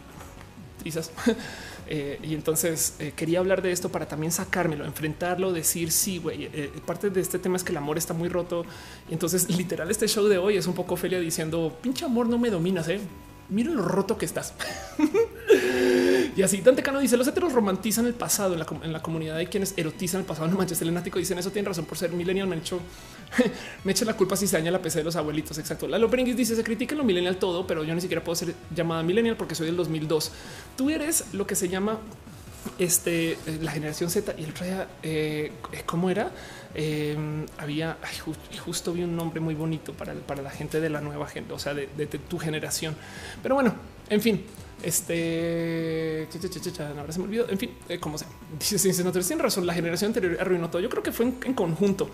[0.78, 1.12] trizas.
[1.90, 6.51] Eh, y entonces eh, quería hablar de esto para también sacármelo, enfrentarlo, decir sí, güey.
[6.85, 8.66] parte de este tema es que el amor está muy roto.
[9.09, 12.36] Y entonces, literal, este show de hoy es un poco Ophelia diciendo pinche amor, no
[12.36, 12.89] me dominas.
[12.89, 13.01] Eh
[13.49, 14.55] mira lo roto que estás.
[16.37, 19.75] y así Dante Cano dice los heteros romantizan el pasado en la, comunidad de quienes
[19.77, 20.49] erotizan el pasado.
[20.49, 22.49] No manches, el enático dicen eso tiene razón por ser millennial.
[22.49, 22.81] Me hecho,
[23.85, 25.59] me echa la culpa si se daña la PC de los abuelitos.
[25.59, 25.89] Exacto.
[25.89, 29.03] Lalo Perenguis dice se critica lo millennial todo, pero yo ni siquiera puedo ser llamada
[29.03, 30.33] millennial porque soy del 2002.
[30.77, 31.99] Tú eres lo que se llama
[32.79, 35.53] este, eh, la generación Z y el otro día, eh,
[35.87, 36.31] ¿cómo era?
[36.75, 37.97] Em, había
[38.65, 41.59] justo vi un nombre muy bonito para, para la gente de la nueva gente, o
[41.59, 42.95] sea, de, tu generación.
[43.43, 43.75] Pero bueno,
[44.11, 44.45] en fin,
[44.83, 46.29] este
[46.79, 47.49] ahora se me olvidó.
[47.49, 48.29] En fin, eh, como sea,
[48.59, 49.67] dice no tiene razón.
[49.67, 50.81] La generación anterior arruinó todo.
[50.81, 52.11] Yo creo que fue en, conjunto.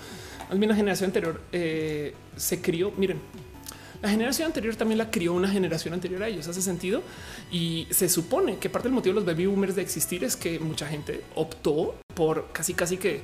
[0.50, 2.92] Al menos la generación anterior eh, se crió.
[2.96, 3.20] Miren,
[4.04, 6.46] la generación anterior también la crió una generación anterior a ellos.
[6.46, 7.02] Hace sentido.
[7.50, 10.60] Y se supone que parte del motivo de los baby boomers de existir es que
[10.60, 13.22] mucha gente optó por casi, casi que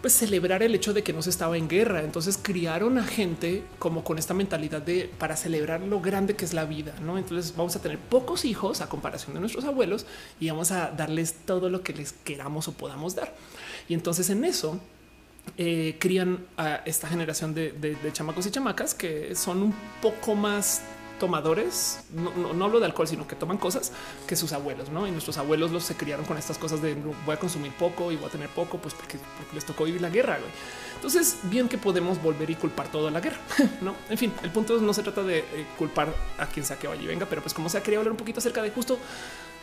[0.00, 2.02] pues celebrar el hecho de que no se estaba en guerra.
[2.02, 6.54] Entonces criaron a gente como con esta mentalidad de para celebrar lo grande que es
[6.54, 6.94] la vida.
[7.02, 10.06] No, entonces vamos a tener pocos hijos a comparación de nuestros abuelos
[10.40, 13.34] y vamos a darles todo lo que les queramos o podamos dar.
[13.86, 14.80] Y entonces en eso
[15.56, 20.82] eh, crían a esta generación de, chamacos y chamacas que son un poco más
[21.18, 23.92] tomadores, no, hablo de alcohol, sino que toman cosas
[24.26, 25.06] que sus abuelos, ¿no?
[25.06, 28.16] Y nuestros abuelos los se criaron con estas cosas de voy a consumir poco y
[28.16, 29.18] voy a tener poco, pues porque,
[29.52, 30.38] les tocó vivir la guerra.
[30.94, 33.38] Entonces, bien que podemos volver y culpar toda la guerra,
[33.82, 33.94] ¿no?
[34.08, 36.08] En fin, el punto no se trata de eh, culpar
[36.38, 38.38] a quien sea que vaya y venga, pero pues como sea, quería hablar un poquito
[38.38, 38.98] acerca de justo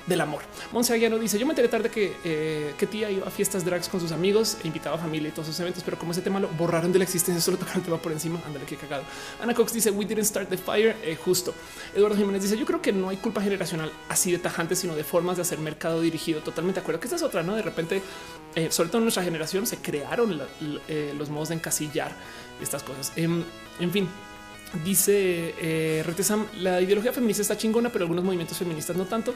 [0.08, 0.42] del amor.
[0.72, 3.90] Monse Aguiano dice: Yo me enteré tarde que, eh, que tía iba a fiestas drags
[3.90, 6.40] con sus amigos e invitaba a familia y todos sus eventos, pero como ese tema
[6.40, 8.40] lo borraron de la existencia, solo tocaron el tema por encima.
[8.46, 9.04] Ándale, qué cagado.
[9.42, 10.96] Ana Cox dice: We didn't start the fire.
[11.04, 11.54] Eh, justo.
[11.96, 15.04] Eduardo Jiménez dice: Yo creo que no hay culpa generacional así de tajante, sino de
[15.04, 16.42] formas de hacer mercado dirigido.
[16.42, 17.00] Totalmente de acuerdo.
[17.00, 17.56] Que esta es otra, no?
[17.56, 18.02] De repente,
[18.56, 20.40] eh, sobre todo en nuestra generación, se crearon
[21.18, 22.16] los modos de encasillar
[22.62, 23.12] estas cosas.
[23.16, 23.44] Em,
[23.80, 24.08] en fin,
[24.84, 29.34] Dice eh, Retesam, la ideología feminista está chingona, pero algunos movimientos feministas no tanto.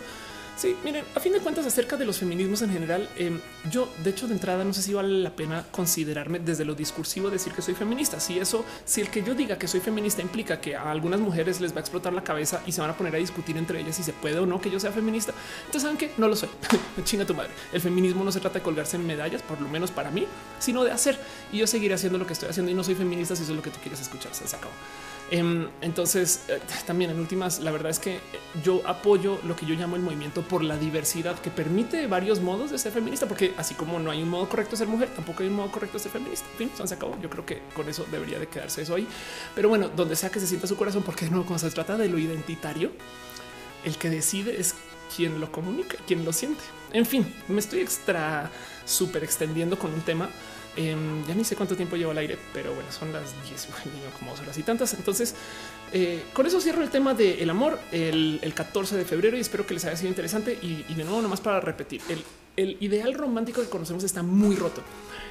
[0.56, 3.40] Sí, miren, a fin de cuentas, acerca de los feminismos en general, em,
[3.72, 7.30] yo de hecho de entrada no sé si vale la pena considerarme desde lo discursivo
[7.30, 8.20] decir que soy feminista.
[8.20, 11.62] Si eso, si el que yo diga que soy feminista implica que a algunas mujeres
[11.62, 13.96] les va a explotar la cabeza y se van a poner a discutir entre ellas
[13.96, 16.50] si se puede o no que yo sea feminista, entonces saben que no lo soy.
[17.04, 17.52] Chinga tu madre.
[17.74, 20.28] El feminismo no se trata de colgarse en medallas, por lo menos para mí,
[20.60, 21.20] sino de hacer.
[21.52, 23.56] Y yo seguiré haciendo lo que estoy haciendo y no soy feminista si eso es
[23.56, 24.34] lo que tú quieres escuchar.
[24.34, 24.74] Se acabó.
[25.32, 28.20] Em, entonces, eh, también en últimas, la verdad es que
[28.64, 32.70] yo apoyo lo que yo llamo el movimiento por la diversidad que permite varios modos
[32.70, 35.42] de ser feminista, porque así como no hay un modo correcto de ser mujer, tampoco
[35.42, 36.46] hay un modo correcto de ser feminista.
[36.52, 37.18] En fin, se acabó.
[37.22, 39.08] Yo creo que con eso debería de quedarse eso ahí.
[39.56, 42.10] Pero bueno, donde sea que se sienta su corazón, porque no, cuando se trata de
[42.10, 42.92] lo identitario,
[43.86, 44.76] el que decide es
[45.16, 46.62] quien lo comunica, quien lo siente.
[46.92, 48.52] En fin, me estoy extra
[48.84, 50.30] súper extendiendo con un tema
[50.76, 53.68] Em, ya ni sé cuánto tiempo llevo al aire, pero bueno, son las 10,
[54.20, 54.94] como horas y tantas.
[54.94, 55.36] Entonces,
[55.92, 59.74] eh, con eso cierro el tema del amor el, 14 de febrero y espero que
[59.74, 60.58] les haya sido interesante.
[60.62, 62.24] Y, y de nuevo, nomás para repetir, el,
[62.58, 64.82] el ideal romántico que conocemos está muy roto.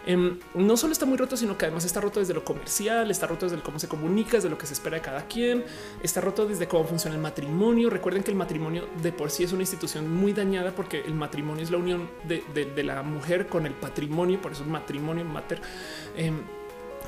[0.07, 3.27] Em, no solo está muy roto, sino que además está roto desde lo comercial, está
[3.27, 5.65] roto desde cómo se comunica, desde lo que se espera de cada quien,
[6.03, 7.91] está roto desde cómo funciona el matrimonio.
[7.91, 11.63] Recuerden que el matrimonio de por sí es una institución muy dañada porque el matrimonio
[11.63, 15.61] es la unión de, la mujer con el patrimonio, por eso el matrimonio mater,
[16.17, 16.41] em,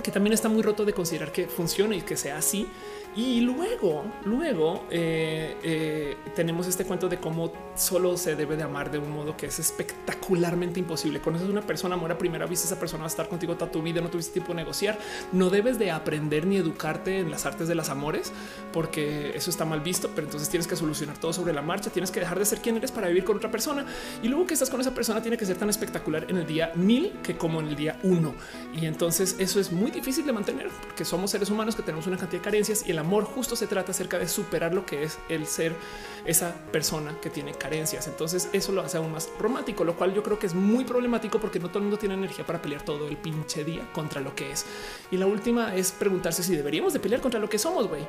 [0.03, 2.67] que también está muy roto de considerar que funcione y que sea así.
[3.15, 8.91] Y luego, luego eh, eh, tenemos este cuento de cómo solo se debe de amar
[8.91, 11.21] de un modo que es espectacularmente imposible.
[11.21, 13.83] Conoces una persona, amor a primera vista, esa persona va a estar contigo toda tu
[13.83, 14.99] vida, no tuviste tiempo de negociar.
[15.33, 18.33] No debes de aprender ni educarte en las artes de las amores,
[18.73, 22.11] porque eso está mal visto, pero entonces tienes que solucionar todo sobre la marcha, tienes
[22.11, 23.85] que dejar de ser quien eres para vivir con otra persona.
[24.23, 26.73] Y luego que estás con esa persona tiene que ser tan espectacular en el día
[26.77, 28.35] mil que como en el día uno.
[28.73, 32.17] Y entonces eso es muy difícil de mantener, porque somos seres humanos que tenemos una
[32.17, 35.19] cantidad de carencias y el amor justo se trata acerca de superar lo que es
[35.29, 35.77] el ser
[36.25, 38.07] esa persona que tiene carencias.
[38.07, 41.39] Entonces eso lo hace aún más romántico, lo cual yo creo que es muy problemático
[41.41, 44.35] porque no todo el mundo tiene energía para pelear todo el pinche día contra lo
[44.35, 44.65] que es.
[45.11, 48.07] Y la última es preguntarse si deberíamos de pelear contra lo que somos, güey.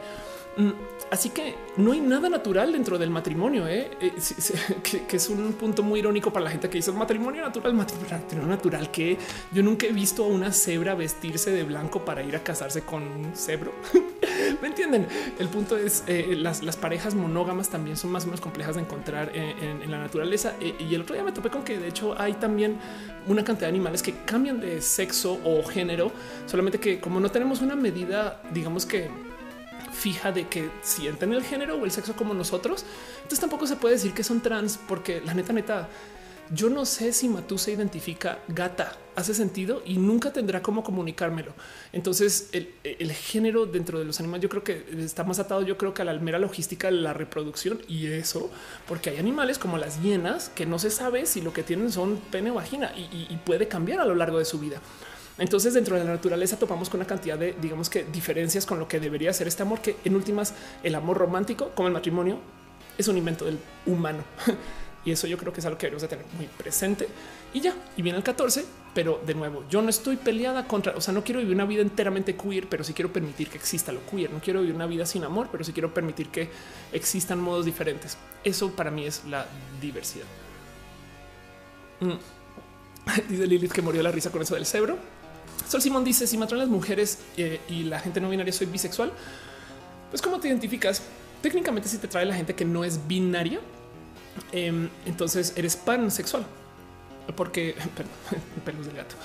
[0.55, 0.71] Mm,
[1.09, 3.89] así que no hay nada natural dentro del matrimonio, ¿eh?
[3.99, 4.13] Eh,
[5.07, 8.91] que, es un punto muy irónico para la gente que dice matrimonio natural, matrimonio natural,
[8.91, 9.17] que
[9.51, 13.01] yo nunca he visto a una cebra vestirse de blanco para ir a casarse con
[13.03, 13.73] un cebro.
[14.61, 15.07] ¿Me entienden?
[15.39, 19.31] El punto es eh, las, parejas monógamas también son más o menos complejas de encontrar
[19.35, 20.53] en, la naturaleza.
[20.59, 22.77] y el otro día me topé con que de hecho hay también
[23.27, 26.11] una cantidad de animales que cambian de sexo o género,
[26.45, 29.09] solamente que como no tenemos una medida, digamos que
[29.94, 32.86] fija de que sienten el género o el sexo como nosotros.
[33.18, 35.90] Entonces tampoco se puede decir que son trans porque la neta, neta,
[36.52, 41.53] yo no sé si Matú se identifica gata, hace sentido y nunca tendrá cómo comunicármelo.
[41.94, 45.94] Entonces el, género dentro de los animales yo creo que está más atado yo creo
[45.94, 48.52] que a la mera logística de la reproducción y eso
[48.88, 52.18] porque hay animales como las hienas que no se sabe si lo que tienen son
[52.32, 54.82] pene o vagina y puede cambiar a lo largo de su vida.
[55.38, 58.88] Entonces, dentro de la naturaleza topamos con una cantidad de, digamos que diferencias con lo
[58.88, 60.53] que debería ser este amor, que en últimas
[60.84, 62.38] el amor romántico, como el matrimonio,
[62.97, 64.23] es un invento del humano.
[65.05, 67.07] y eso yo creo que es algo que debemos de tener muy presente.
[67.53, 71.01] Y ya, y viene el 14, pero de nuevo, yo no estoy peleada contra, o
[71.01, 74.05] sea, no quiero vivir una vida enteramente queer, pero sí quiero permitir que exista lo
[74.05, 74.31] queer.
[74.31, 76.49] No quiero vivir una vida sin amor, pero sí quiero permitir que
[76.91, 78.18] existan modos diferentes.
[78.43, 79.47] Eso para mí es la
[79.81, 80.26] diversidad.
[82.01, 82.18] Mm.
[83.30, 84.97] Dice Lilith que murió la risa con eso del cebro.
[85.68, 89.11] Sol Simón dice si matan las mujeres eh, y la gente no binaria soy bisexual,
[90.10, 91.02] pues cómo te identificas?
[91.41, 93.60] Técnicamente si te trae la gente que no es binaria,
[94.52, 96.45] em, entonces eres pansexual,
[97.35, 97.76] porque
[98.65, 99.15] pelos del gato,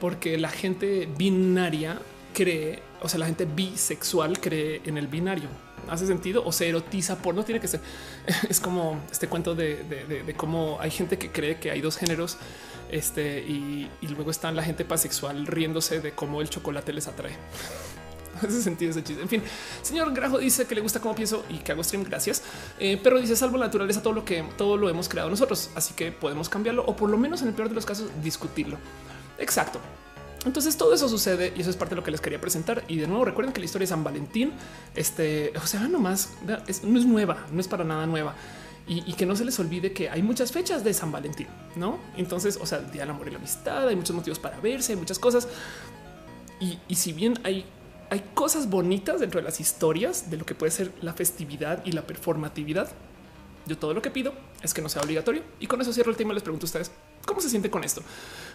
[0.00, 1.98] porque la gente binaria
[2.34, 5.48] cree, o sea, la gente bisexual cree en el binario.
[5.88, 6.44] ¿Hace sentido?
[6.44, 7.80] O se erotiza por no tiene que ser.
[8.48, 12.38] Es como este cuento de cómo hay gente que cree que hay dos géneros
[12.92, 17.32] este, y, luego están la gente pasexual riéndose de cómo el chocolate les atrae.
[18.42, 19.22] Hace sentido ese chiste.
[19.22, 19.42] En fin,
[19.80, 22.04] señor Grajo dice que le gusta cómo pienso y que hago stream.
[22.04, 22.42] Gracias.
[22.78, 25.70] Eh, pero dice salvo naturaleza, todo lo que todo lo hemos creado nosotros.
[25.74, 28.76] Así que podemos cambiarlo o por lo menos en el peor de los casos discutirlo.
[29.38, 29.80] Exacto.
[30.44, 32.84] Entonces todo eso sucede y eso es parte de lo que les quería presentar.
[32.88, 34.52] Y de nuevo recuerden que la historia de San Valentín,
[34.94, 36.30] este, o sea, nomás
[36.66, 38.34] es, no es nueva, no es para nada nueva
[38.86, 41.46] y, que no se les olvide que hay muchas fechas de San Valentín,
[41.76, 41.98] no?
[42.16, 44.92] Entonces, o sea, el día del amor y la amistad, hay muchos motivos para verse,
[44.92, 45.48] hay muchas cosas.
[46.60, 47.64] Y, si bien hay,
[48.10, 51.92] hay cosas bonitas dentro de las historias de lo que puede ser la festividad y
[51.92, 52.90] la performatividad,
[53.66, 54.32] yo todo lo que pido
[54.62, 55.42] es que no sea obligatorio.
[55.60, 56.34] Y con eso cierro el tema.
[56.34, 56.90] Les pregunto a ustedes
[57.24, 58.02] cómo se siente con esto.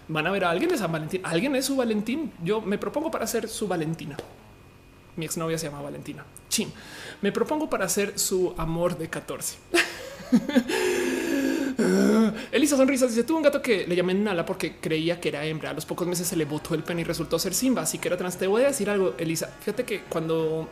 [0.08, 1.22] Van a ver a alguien de San Valentín.
[1.24, 2.34] Alguien es su Valentín.
[2.44, 4.18] Yo me propongo para ser su Valentina.
[5.16, 6.26] Mi exnovia se llama Valentina.
[6.50, 6.72] Chin.
[7.22, 9.58] Me propongo para ser su amor de 14.
[12.52, 15.72] Elisa Sonrisas dice: Tuvo un gato que le llamé Nala porque creía que era hembra.
[15.72, 17.84] A los pocos meses se le botó el pene y resultó ser Simba.
[17.84, 18.38] Así que era trans.
[18.38, 19.48] Te voy a decir algo, Elisa.
[19.60, 20.70] Fíjate que cuando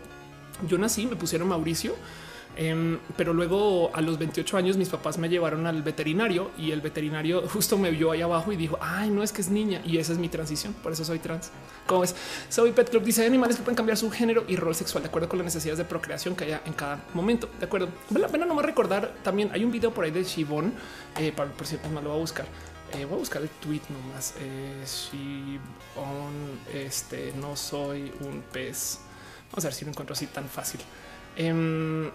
[0.68, 1.95] yo nací me pusieron Mauricio
[2.57, 6.82] Em, pero luego a los 28 años mis papás me llevaron al veterinario y el
[6.82, 9.98] veterinario justo me vio ahí abajo y dijo, ay, no es que es niña y
[9.98, 11.52] esa es mi transición, por eso soy trans.
[11.86, 12.15] ¿Cómo es?
[12.49, 15.27] Soy Pet Club dice, animales que pueden cambiar su género y rol sexual de acuerdo
[15.27, 17.49] con las necesidades de procreación que haya en cada momento.
[17.60, 17.90] De acuerdo.
[18.10, 20.73] Vale la pena no me recordar, también hay un video por ahí de Shibon,
[21.19, 22.45] eh, para, por cierto, más lo voy a buscar.
[22.94, 24.36] Eh, voy a buscar el tweet nomás.
[24.40, 28.99] Eh, Shibon, este, no soy un pez.
[29.52, 30.80] Vamos a ver si lo encuentro así tan fácil.
[31.36, 32.11] Eh,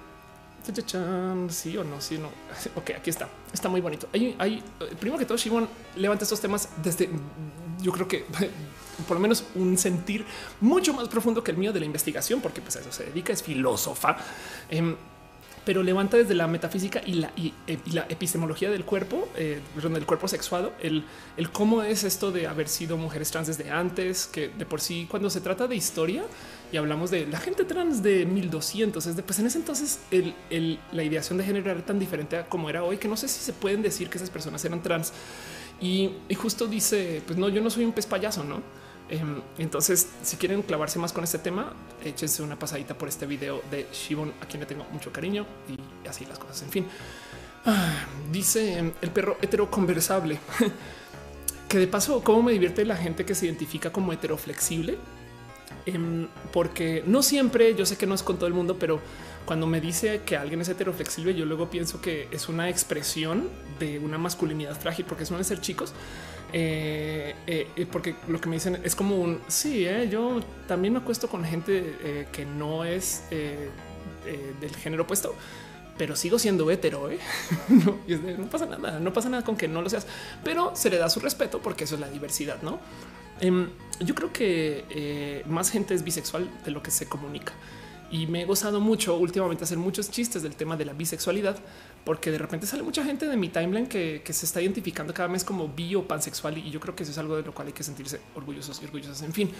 [1.48, 2.28] Sí o no, sí no.
[2.76, 3.28] Ok, aquí está.
[3.52, 4.08] Está muy bonito.
[4.12, 4.62] Hay, hay
[4.98, 7.08] primero que todo, Shimon levanta estos temas desde
[7.80, 8.24] yo creo que
[9.08, 10.24] por lo menos un sentir
[10.60, 13.32] mucho más profundo que el mío de la investigación, porque pues a eso se dedica,
[13.32, 14.16] es filósofa.
[14.68, 14.96] Em,
[15.64, 20.06] pero levanta desde la metafísica y la, y, eh, la epistemología del cuerpo, eh, del
[20.06, 21.04] cuerpo sexuado, el,
[21.52, 25.30] cómo es esto de haber sido mujeres trans desde antes, que de por sí cuando
[25.30, 26.24] se trata de historia,
[26.72, 29.04] y hablamos de la gente trans de 1200.
[29.06, 30.00] Es de pues en ese entonces
[30.92, 33.40] la ideación de género era tan diferente a como era hoy que no sé si
[33.40, 35.12] se pueden decir que esas personas eran trans.
[35.80, 38.62] Y, justo dice, pues no, yo no soy un pez payaso, no?
[39.10, 41.72] Em, entonces, si quieren clavarse más con este tema,
[42.04, 46.08] échense una pasadita por este video de Shibon, a quien le tengo mucho cariño y
[46.08, 46.62] así las cosas.
[46.62, 46.86] En fin,
[47.66, 50.38] ah, dice em, el perro heteroconversable
[51.68, 54.96] que de paso, cómo me divierte la gente que se identifica como heteroflexible
[55.86, 59.00] Em, porque no siempre, yo sé que no es con todo el mundo, pero
[59.44, 63.98] cuando me dice que alguien es heteroflexible, yo luego pienso que es una expresión de
[63.98, 65.92] una masculinidad frágil, porque suelen ser chicos.
[66.52, 71.00] Eh, eh, porque lo que me dicen es como un sí, eh, yo también me
[71.00, 75.34] acuesto con gente que no es del género opuesto,
[75.96, 77.08] pero sigo siendo hetero.
[77.68, 77.98] no,
[78.38, 80.06] no pasa nada, no pasa nada con que no lo seas,
[80.44, 82.80] pero se le da su respeto porque eso es la diversidad, no?
[83.40, 83.68] Em,
[84.00, 87.52] yo creo que más gente es bisexual de lo que se comunica
[88.10, 91.56] y me he gozado mucho últimamente hacer muchos chistes del tema de la bisexualidad,
[92.04, 95.44] porque de repente sale mucha gente de mi timeline que, se está identificando cada mes
[95.44, 97.72] como bi o pansexual y yo creo que eso es algo de lo cual hay
[97.72, 99.22] que sentirse orgullosos y orgullosas.
[99.22, 99.50] En fin,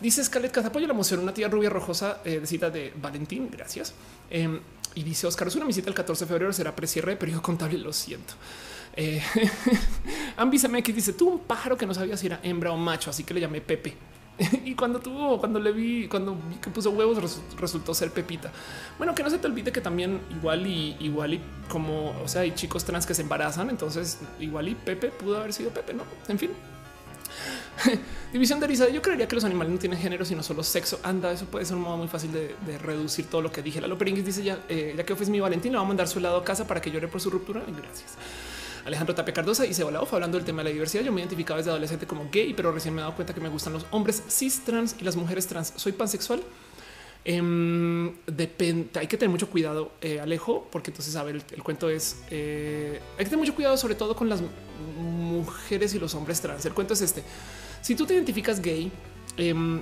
[0.00, 3.48] dice Scarlett apoyo la emoción, una tía rubia rojosa eh, de cita de Valentín.
[3.50, 3.94] Gracias.
[4.30, 4.60] Em,
[4.94, 7.78] y dice Oscar, es una visita el 14 de febrero, será precierre de periodo contable.
[7.78, 8.34] Lo siento.
[8.96, 9.22] Eh,
[10.38, 13.34] MX dice tú un pájaro que no sabía si era hembra o macho, así que
[13.34, 13.94] le llamé Pepe.
[14.64, 18.50] y cuando tuvo, cuando le vi, cuando vi que puso huevos, resultó ser Pepita.
[18.98, 22.42] Bueno, que no se te olvide que también igual y igual y como, o sea,
[22.42, 26.02] hay chicos trans que se embarazan, entonces igual y Pepe pudo haber sido Pepe, no?
[26.28, 26.50] En fin.
[28.32, 28.88] División de risa.
[28.88, 31.00] Yo creería que los animales no tienen género, sino solo sexo.
[31.02, 33.80] Anda, eso puede ser un modo muy fácil de, reducir todo lo que dije.
[33.80, 36.20] La Peringuis dice ya, eh, ya que fue mi Valentín, le va a mandar su
[36.20, 37.62] lado a casa para que llore por su ruptura.
[37.66, 38.16] Gracias.
[38.84, 41.02] Alejandro Tapia Cardosa dice hola, hablando del tema de la diversidad.
[41.02, 43.48] Yo me identificaba desde adolescente como gay, pero recién me he dado cuenta que me
[43.48, 45.72] gustan los hombres cis trans y las mujeres trans.
[45.76, 46.42] Soy pansexual.
[47.26, 51.88] Em, depende, hay que tener mucho cuidado, eh, Alejo, porque entonces, a ver, el, cuento
[51.88, 54.42] es eh, hay que tener mucho cuidado, sobre todo con las
[54.98, 56.66] mujeres y los hombres trans.
[56.66, 57.22] El cuento es este:
[57.80, 58.92] si tú te identificas gay,
[59.38, 59.80] em,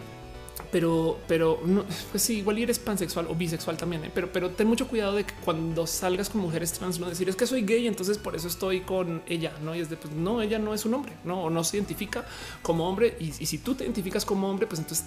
[0.72, 4.10] pero, pero no, pues sí, igual eres pansexual o bisexual también, ¿eh?
[4.12, 7.36] pero, pero ten mucho cuidado de que cuando salgas con mujeres trans, no decir es
[7.36, 9.76] que soy gay, entonces por eso estoy con ella, no?
[9.76, 12.24] Y es de pues no, ella no es un hombre, no, o no se identifica
[12.62, 13.16] como hombre.
[13.20, 15.04] Y, y si tú te identificas como hombre, pues entonces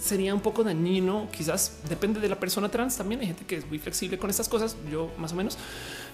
[0.00, 1.28] sería un poco dañino.
[1.30, 2.96] Quizás depende de la persona trans.
[2.96, 4.76] También hay gente que es muy flexible con estas cosas.
[4.90, 5.58] Yo más o menos.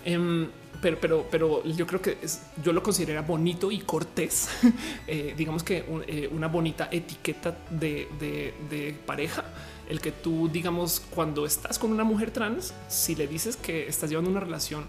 [0.04, 0.48] Em,
[0.80, 2.18] pero, pero, pero yo creo que
[2.62, 4.48] yo lo considero bonito y cortés.
[5.06, 9.44] Eh, digamos que eh, una bonita etiqueta de, de, pareja.
[9.88, 14.10] El que tú, digamos, cuando estás con una mujer trans, si le dices que estás
[14.10, 14.84] llevando una relación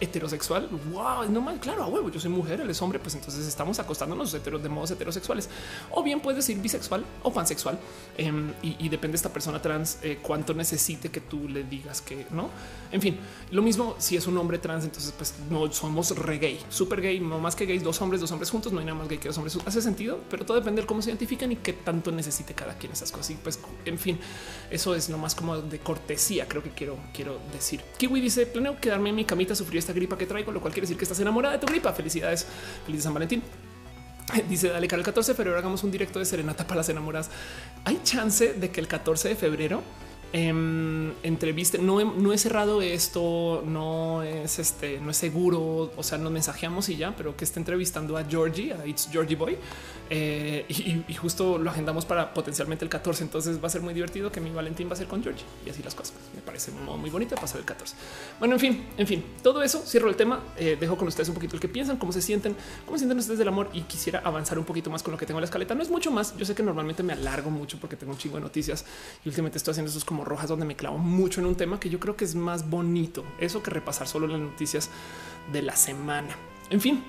[0.00, 0.68] heterosexual.
[0.92, 2.08] Wow, no mal, claro, a huevo.
[2.10, 5.48] Yo soy mujer, él es hombre, pues entonces estamos acostándonos de modos heterosexuales.
[5.90, 7.78] O bien puedes decir bisexual o pansexual.
[8.16, 12.26] Em, y, depende de esta persona trans eh, cuánto necesite que tú le digas que
[12.30, 12.50] no.
[12.90, 13.18] En fin,
[13.50, 17.20] lo mismo si es un hombre trans, entonces pues no somos re gay, súper gay,
[17.20, 19.28] no más que gays, dos hombres, dos hombres juntos, no hay nada más gay que
[19.28, 19.58] dos hombres.
[19.66, 22.92] Hace sentido, pero todo depende de cómo se identifican y qué tanto necesite cada quien
[22.92, 23.30] esas cosas.
[23.30, 24.18] Y pues, en fin,
[24.70, 27.82] eso es nomás como de cortesía, creo que quiero, quiero decir.
[27.98, 30.84] Kiwi dice, planeo quedarme en mi camita, sufrir esta gripa que traigo, lo cual quiere
[30.84, 31.92] decir que estás enamorada de tu gripa.
[31.92, 32.46] Felicidades,
[32.86, 33.42] feliz San Valentín.
[34.48, 37.30] Dice Dale, el 14 de febrero hagamos un directo de serenata para las enamoradas.
[37.84, 39.82] Hay chance de que el 14 de febrero
[40.32, 41.78] eh, entrevista.
[41.78, 45.92] No he, no he cerrado esto, no es este, no es seguro.
[45.96, 49.36] O sea, nos mensajeamos y ya, pero que esté entrevistando a Georgie, a It's Georgie
[49.36, 49.56] Boy.
[50.10, 50.64] Eh,
[51.06, 53.24] y, justo lo agendamos para potencialmente el 14.
[53.24, 55.70] Entonces va a ser muy divertido que mi Valentín va a ser con Georgie y
[55.70, 56.14] así las cosas.
[56.34, 57.94] Me parece muy bonito pasar el 14.
[58.38, 60.42] Bueno, en fin, en fin, todo eso cierro el tema.
[60.56, 63.38] Eh, dejo con ustedes un poquito el que piensan, cómo se sienten, cómo sienten ustedes
[63.38, 65.74] del amor y quisiera avanzar un poquito más con lo que tengo en la escaleta.
[65.74, 66.36] No es mucho más.
[66.36, 68.84] Yo sé que normalmente me alargo mucho porque tengo un chingo de noticias
[69.24, 71.90] y últimamente estoy haciendo esos como rojas donde me clavo mucho en un tema que
[71.90, 74.90] yo creo que es más bonito eso que repasar solo las noticias
[75.52, 76.36] de la semana.
[76.70, 77.02] En fin,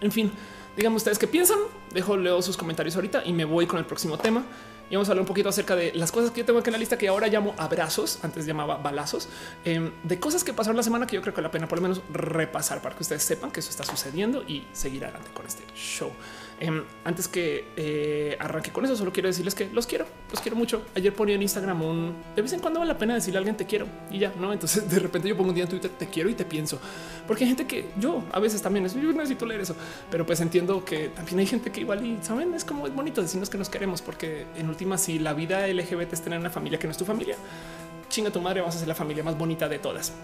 [0.00, 0.30] en fin,
[0.76, 1.58] díganme ustedes qué piensan.
[1.92, 4.44] Dejo leo sus comentarios ahorita y me voy con el próximo tema.
[4.90, 6.72] Y vamos a hablar un poquito acerca de las cosas que yo tengo aquí en
[6.72, 9.28] la lista que ahora llamo abrazos, antes llamaba balazos,
[9.64, 11.82] eh, de cosas que pasaron la semana que yo creo que la pena por lo
[11.82, 15.64] menos repasar para que ustedes sepan que eso está sucediendo y seguir adelante con este
[15.74, 16.10] show.
[16.64, 20.56] Eh, antes que eh, arranque con eso, solo quiero decirles que los quiero, los quiero
[20.56, 20.82] mucho.
[20.94, 23.54] Ayer ponía en Instagram un de vez en cuando vale la pena decirle a alguien
[23.54, 24.50] te quiero y ya no.
[24.50, 26.80] Entonces de repente yo pongo un día en Twitter te quiero y te pienso,
[27.26, 29.76] porque hay gente que yo a veces también es, yo necesito leer eso,
[30.10, 33.20] pero pues entiendo que también hay gente que igual y saben, es como es bonito
[33.20, 36.78] decirnos que nos queremos, porque en última, si la vida LGBT es tener una familia
[36.78, 37.36] que no es tu familia,
[38.08, 40.14] chinga tu madre, vas a ser la familia más bonita de todas.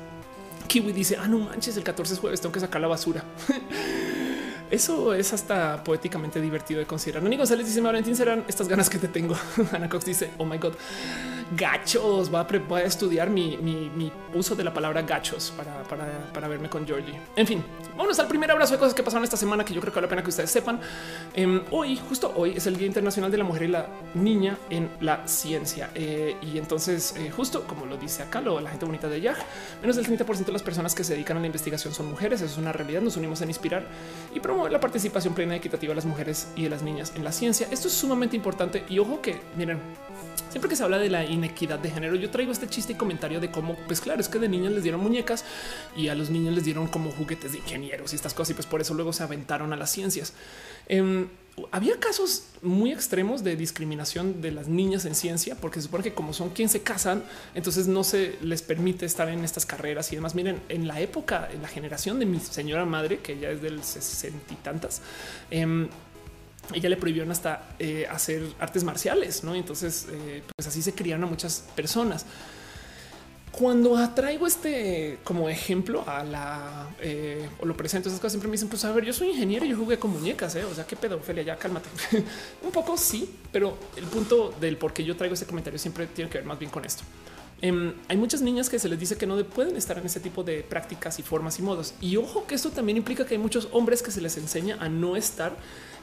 [0.68, 3.24] Kiwi dice: Ah, no manches, el 14 es jueves, tengo que sacar la basura.
[4.70, 7.23] Eso es hasta poéticamente divertido de considerar.
[7.23, 9.36] Nani González dice: Valentín, serán estas ganas que te tengo.
[9.73, 10.74] Ana Cox dice: Oh my God,
[11.56, 12.32] gachos.
[12.32, 16.48] Va a, a estudiar mi, mi, mi, uso de la palabra gachos para, para, para,
[16.48, 17.20] verme con Georgie.
[17.34, 17.64] En fin,
[17.96, 20.06] vámonos al primer abrazo de cosas que pasaron esta semana que yo creo que vale
[20.06, 20.80] la pena que ustedes sepan.
[21.34, 24.90] Eh, hoy, justo hoy, es el Día Internacional de la Mujer y la Niña en
[25.00, 25.90] la Ciencia.
[25.94, 29.36] Eh, y entonces, eh, justo como lo dice acá, lo, la gente bonita de YAG,
[29.80, 32.40] menos del 30% de las personas que se dedican a la investigación son mujeres.
[32.40, 33.00] Eso es una realidad.
[33.02, 33.86] Nos unimos en inspirar
[34.34, 37.24] y promover la participación plena y equitativa de las mujeres y de las niñas en
[37.24, 37.66] la ciencia.
[37.70, 39.80] Esto es sumamente importante y ojo que miren,
[40.50, 43.40] siempre que se habla de la inequidad de género, yo traigo este chiste y comentario
[43.40, 45.44] de cómo, pues claro, es que de niñas les dieron muñecas
[45.96, 48.66] y a los niños les dieron como juguetes de ingenieros y estas cosas y pues
[48.66, 50.32] por eso luego se aventaron a las ciencias.
[50.88, 51.26] Eh,
[51.72, 56.14] había casos muy extremos de discriminación de las niñas en ciencia, porque se supone que
[56.14, 57.22] como son quien se casan,
[57.54, 60.34] entonces no se les permite estar en estas carreras y demás.
[60.34, 63.82] Miren, en la época, en la generación de mi señora madre, que ya es del
[63.82, 65.02] sesenta y tantas,
[65.50, 65.88] eh,
[66.74, 69.55] ella le prohibieron hasta eh, hacer artes marciales, no?
[69.55, 72.26] Entonces, eh, pues así se criaron a muchas personas.
[73.52, 78.52] Cuando traigo este como ejemplo a la eh, o lo presento, esas cosas siempre me
[78.52, 80.57] dicen: Pues a ver, yo soy ingeniero yo jugué con muñecas.
[80.57, 81.89] O sea, qué pedofilia, ya cálmate
[82.62, 82.97] un poco.
[82.97, 86.47] Sí, pero el punto del por qué yo traigo este comentario siempre tiene que ver
[86.47, 87.02] más bien con esto.
[87.62, 90.42] Eh, hay muchas niñas que se les dice que no pueden estar en ese tipo
[90.42, 91.94] de prácticas y formas y modos.
[92.00, 94.89] Y ojo que esto también implica que hay muchos hombres que se les enseña a
[94.89, 95.52] no estar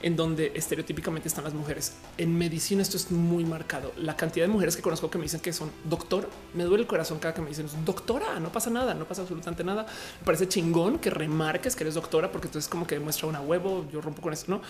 [0.01, 1.93] en donde estereotípicamente están las mujeres.
[2.17, 3.91] En medicina esto es muy marcado.
[3.97, 6.87] La cantidad de mujeres que conozco que me dicen que son doctor, me duele el
[6.87, 9.85] corazón cada que me dicen doctora, no pasa nada, no pasa absolutamente nada.
[10.19, 13.85] Me parece chingón que remarques que eres doctora porque entonces como que demuestra una huevo,
[13.91, 14.61] yo rompo con esto, ¿no?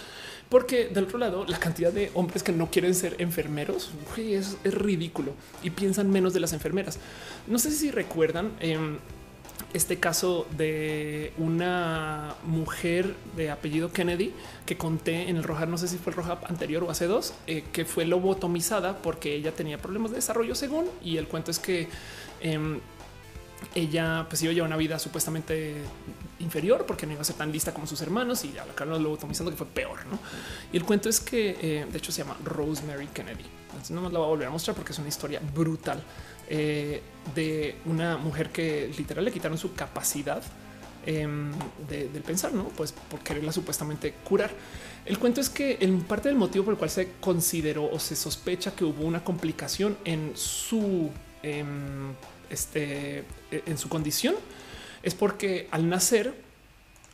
[0.49, 5.33] Porque del otro lado, la cantidad de hombres que no quieren ser enfermeros es, ridículo
[5.63, 6.99] y piensan menos de las enfermeras.
[7.47, 8.77] No sé si recuerdan, eh,
[9.73, 14.33] este caso de una mujer de apellido Kennedy
[14.65, 17.33] que conté en el Roja, no sé si fue el Roja anterior o hace dos,
[17.47, 21.59] eh, que fue lobotomizada porque ella tenía problemas de desarrollo según y el cuento es
[21.59, 21.87] que
[22.41, 22.79] eh,
[23.75, 25.75] ella pues iba a llevar una vida supuestamente
[26.39, 29.51] inferior porque no iba a ser tan lista como sus hermanos y la acabaron lobotomizando
[29.51, 30.05] que fue peor.
[30.05, 30.19] ¿no?
[30.71, 33.45] Y el cuento es que eh, de hecho se llama Rosemary Kennedy.
[33.89, 36.01] No nos la voy a volver a mostrar porque es una historia brutal
[36.49, 37.01] eh,
[37.35, 40.41] de una mujer que literal le quitaron su capacidad
[41.05, 41.27] eh,
[41.87, 42.65] de, pensar, no?
[42.69, 44.51] Pues por quererla supuestamente curar.
[45.05, 48.15] El cuento es que en parte del motivo por el cual se consideró o se
[48.15, 51.09] sospecha que hubo una complicación en su
[51.43, 51.63] eh,
[52.49, 54.35] este, en su condición
[55.03, 56.33] es porque al nacer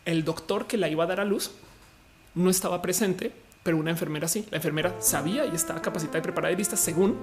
[0.05, 1.51] el doctor que la iba a dar a luz
[2.35, 3.31] no estaba presente,
[3.61, 4.45] pero una enfermera sí.
[4.49, 7.17] La enfermera sabía y estaba capacitada y preparada y lista según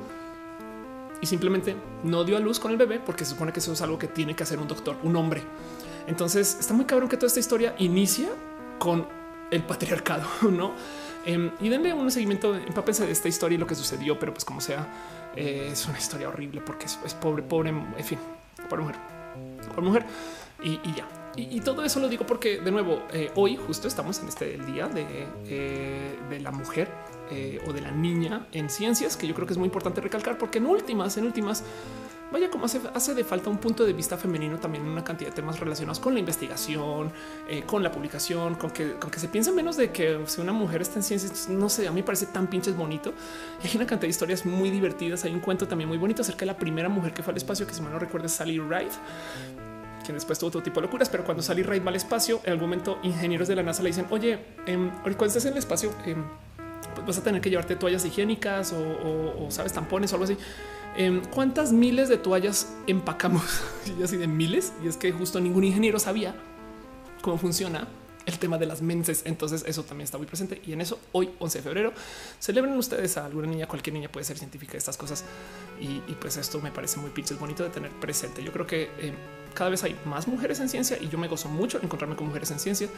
[1.21, 3.83] y simplemente no dio a luz con el bebé porque se supone que eso es
[3.83, 5.43] algo que tiene que hacer un doctor, un hombre.
[6.07, 8.29] Entonces está muy cabrón que toda esta historia inicia
[8.79, 9.07] con
[9.51, 10.73] el patriarcado, no?
[11.27, 14.45] Eh, y denle un seguimiento, empápense de esta historia y lo que sucedió, pero pues
[14.45, 14.87] como sea,
[15.37, 18.19] eh, es una historia horrible porque es, pobre, pobre, en fin,
[18.69, 18.97] por mujer,
[19.75, 20.07] por mujer
[20.63, 21.07] y, ya.
[21.37, 24.89] Y, todo eso lo digo porque de nuevo eh, hoy justo estamos en este día
[24.89, 25.07] de,
[25.47, 26.91] eh, de la mujer
[27.31, 30.39] eh, o de la niña en ciencias, que yo creo que es muy importante recalcar
[30.39, 31.65] porque en últimas, en últimas,
[32.33, 35.31] vaya como hace, hace de falta un punto de vista femenino también en una cantidad
[35.31, 37.12] de temas relacionados con la investigación,
[37.49, 40.52] eh, con la publicación, con que, con que se piense menos de que si una
[40.52, 43.12] mujer está en ciencias, no sé, a mí me parece tan pinches bonito.
[43.62, 45.25] Y hay una cantidad de historias muy divertidas.
[45.25, 47.67] Hay un cuento también muy bonito acerca de la primera mujer que fue al espacio,
[47.67, 48.91] que si mal no recuerdo es Sally Ride
[50.02, 52.52] quien después tuvo otro tipo de locuras, pero cuando Sally Ride va al espacio, en
[52.52, 55.92] algún momento ingenieros de la NASA le dicen, oye, eh, cuando estés en el espacio,
[56.07, 56.17] eh,
[57.07, 60.37] vas a tener que llevarte toallas higiénicas o, sabes tampones o algo así.
[60.97, 63.45] Em, ¿Cuántas miles de toallas empacamos?
[63.99, 64.73] y así de miles.
[64.85, 66.35] Y es que justo ningún ingeniero sabía
[67.23, 67.89] cómo funciona
[68.27, 69.23] el tema de las menses.
[69.25, 70.61] Entonces eso también está muy presente.
[70.67, 71.93] Y en eso hoy, 11 de febrero,
[72.39, 75.25] celebren ustedes a alguna niña, cualquier niña puede ser científica de estas cosas.
[75.81, 78.43] Y, pues esto me parece muy pinches bonito de tener presente.
[78.43, 79.15] Yo creo que em,
[79.55, 82.51] cada vez hay más mujeres en ciencia y yo me gozo mucho encontrarme con mujeres
[82.51, 82.89] en ciencia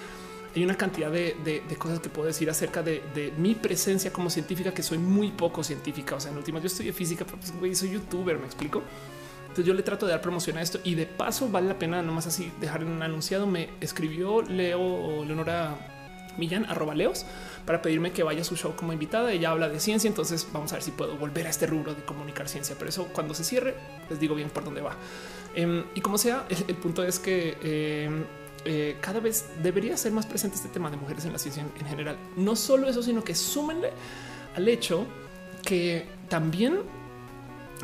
[0.55, 4.83] hay una cantidad de, cosas que puedo decir acerca de, mi presencia como científica, que
[4.83, 6.17] soy muy poco científica.
[6.17, 8.83] O sea, en última yo estudié física, pero pues, soy youtuber, me explico.
[9.43, 12.01] Entonces yo le trato de dar promoción a esto y de paso vale la pena
[12.01, 13.47] nomás así dejar en un anunciado.
[13.47, 15.77] Me escribió Leo o Leonora
[16.39, 17.27] Millán arroba Leos
[17.67, 19.31] para pedirme que vaya a su show como invitada.
[19.31, 22.03] Ella habla de ciencia, entonces vamos a ver si puedo volver a este rubro de
[22.03, 22.77] comunicar ciencia.
[22.79, 23.75] Pero eso cuando se cierre
[24.09, 24.97] les digo bien por dónde va.
[25.55, 27.59] Em, y como sea, el, punto es que
[28.07, 28.25] em,
[28.65, 31.87] eh, cada vez debería ser más presente este tema de mujeres en la ciencia en,
[31.87, 32.17] general.
[32.37, 33.91] No solo eso, sino que súmenle
[34.55, 35.07] al hecho
[35.65, 36.81] que también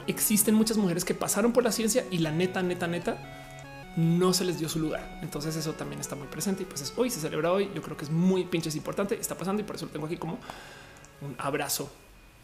[0.07, 4.45] existen muchas mujeres que pasaron por la ciencia y la neta, neta, neta, no se
[4.45, 5.19] les dio su lugar.
[5.23, 7.71] Entonces eso también está muy presente y pues es hoy, se celebra hoy.
[7.75, 10.17] Yo creo que es muy pinches importante, está pasando y por eso lo tengo aquí
[10.17, 10.39] como
[11.21, 11.91] un abrazo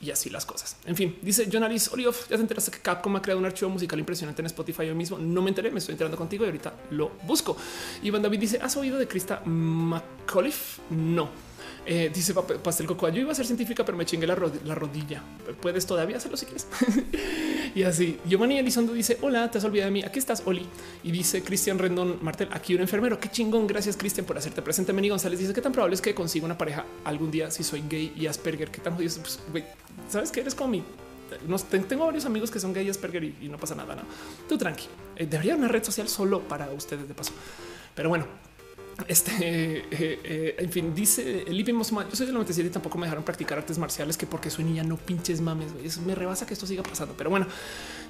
[0.05, 0.77] y así las cosas.
[0.85, 3.99] En fin, dice Jonalis Olioff, ya te enteraste que Capcom ha creado un archivo musical
[3.99, 5.19] impresionante en Spotify yo mismo.
[5.19, 7.57] No me enteré, me estoy enterando contigo y ahorita lo busco.
[8.03, 10.83] Iván David dice, ¿has oído de Krista McAuliffe?
[10.91, 11.54] No.
[11.87, 15.23] Eh, dice Pastel Cocoa, yo iba a ser científica, pero me chingué la, rodilla.
[15.61, 16.67] Puedes todavía hacerlo si quieres.
[17.75, 20.67] y así, Giovanni Elizondo dice, hola, te has olvidado de mí, aquí estás, Oli.
[21.03, 24.93] Y dice Cristian Rendón Martel, aquí un enfermero, qué chingón, gracias Cristian por hacerte presente.
[24.93, 27.85] Meni González dice, ¿qué tan probable es que consiga una pareja algún día si soy
[27.89, 28.71] gay y Asperger?
[28.71, 29.15] ¿Qué tan jodido?
[29.53, 29.65] Pues,
[30.09, 30.85] sabes que eres como mi
[31.47, 33.95] no, tengo varios amigos que son gay Asperger y, no pasa nada.
[33.95, 34.03] No,
[34.49, 34.87] tú tranqui.
[35.17, 37.33] Eh, debería una red social solo para ustedes de paso.
[37.95, 38.27] Pero bueno,
[39.09, 43.25] este, eh, eh, en fin, dice el Yo soy del 97 y tampoco me dejaron
[43.25, 45.73] practicar artes marciales que porque soy niña no pinches mames.
[45.83, 47.15] Eso me rebasa que esto siga pasando.
[47.17, 47.47] Pero bueno,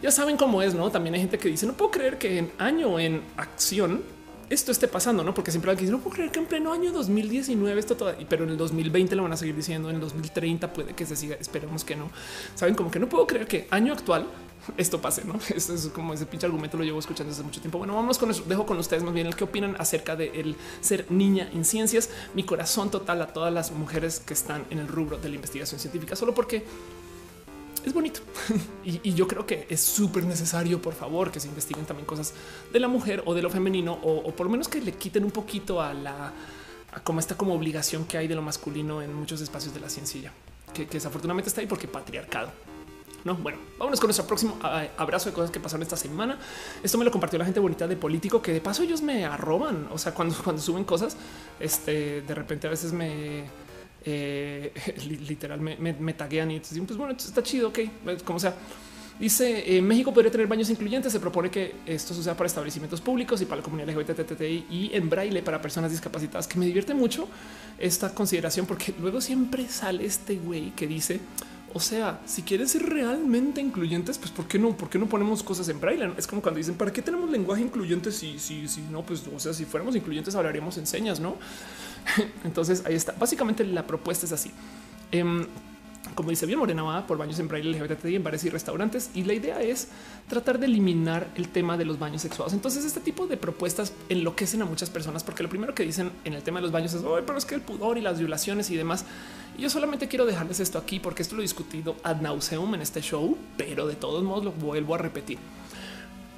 [0.03, 0.91] ya saben cómo es, no?
[0.91, 4.03] También hay gente que dice no puedo creer que en año en acción
[4.50, 5.34] esto esté pasando, no?
[5.34, 8.50] Porque siempre que no puedo creer que en pleno año 2019 esto todo, pero en
[8.50, 9.89] el 2020 lo van a seguir diciendo.
[9.89, 11.36] En el 2030 puede que se siga.
[11.36, 12.10] Esperemos que no.
[12.55, 14.26] Saben como que no puedo creer que año actual
[14.76, 15.39] esto pase, ¿no?
[15.55, 17.78] Esto es como ese pinche argumento lo llevo escuchando desde mucho tiempo.
[17.78, 18.44] Bueno, vamos con eso.
[18.47, 22.10] Dejo con ustedes más bien el que opinan acerca de el ser niña en ciencias.
[22.34, 25.78] Mi corazón total a todas las mujeres que están en el rubro de la investigación
[25.81, 26.64] científica, solo porque
[27.85, 28.21] es bonito.
[28.85, 32.35] y, yo creo que es súper necesario, por favor, que se investiguen también cosas
[32.73, 35.31] de la mujer o de lo femenino, o, por lo menos que le quiten un
[35.31, 36.33] poquito a la
[37.03, 40.33] como esta como obligación que hay de lo masculino en muchos espacios de la ciencia,
[40.73, 42.53] que, desafortunadamente está ahí porque patriarcado.
[43.25, 44.59] No, bueno, vámonos con nuestro próximo
[44.99, 46.39] abrazo de cosas que pasaron esta semana.
[46.83, 49.89] Esto me lo compartió la gente bonita de político, que de paso ellos me arroban.
[49.91, 51.17] O sea, cuando, cuando suben cosas,
[51.59, 53.45] este de repente a veces me
[54.05, 54.73] eh,
[55.28, 58.55] literal me, taguean y dicen, pues bueno, está chido, ok, pues, como sea.
[59.18, 61.12] Dice eh, México podría tener baños incluyentes.
[61.12, 65.08] Se propone que esto suceda para establecimientos públicos y para la comunidad LGBTTI y en
[65.08, 67.28] braille para personas discapacitadas, que me divierte mucho
[67.78, 71.20] esta consideración, porque luego siempre sale este güey que dice
[71.76, 74.76] o sea, si quieres ser realmente incluyentes, pues ¿por qué no?
[74.76, 76.08] ¿Por qué no ponemos cosas en braille?
[76.16, 78.12] Es como cuando dicen, ¿para qué tenemos lenguaje incluyente?
[78.12, 81.36] Si, si, si no, pues, o sea, si fuéramos incluyentes hablaríamos en señas, ¿no?
[82.44, 83.12] Entonces ahí está.
[83.18, 84.50] Básicamente la propuesta es así.
[85.12, 85.47] Em,
[86.15, 89.10] como dice bien Morena, va por baños en braille LGBTI en bares y restaurantes.
[89.15, 89.89] Y la idea es
[90.28, 92.52] tratar de eliminar el tema de los baños sexuados.
[92.52, 96.34] Entonces, este tipo de propuestas enloquecen a muchas personas porque lo primero que dicen en
[96.34, 98.76] el tema de los baños es, pero es que el pudor y las violaciones y
[98.76, 99.05] demás.
[99.58, 102.83] Y yo solamente quiero dejarles esto aquí porque esto lo he discutido ad nauseum en
[102.83, 105.39] este show, pero de todos modos lo vuelvo a repetir.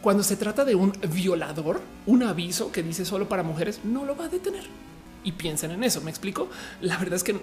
[0.00, 4.16] Cuando se trata de un violador, un aviso que dice solo para mujeres no lo
[4.16, 4.64] va a detener
[5.26, 6.00] y piensen en eso.
[6.00, 6.48] Me explico.
[6.80, 7.36] La verdad es que,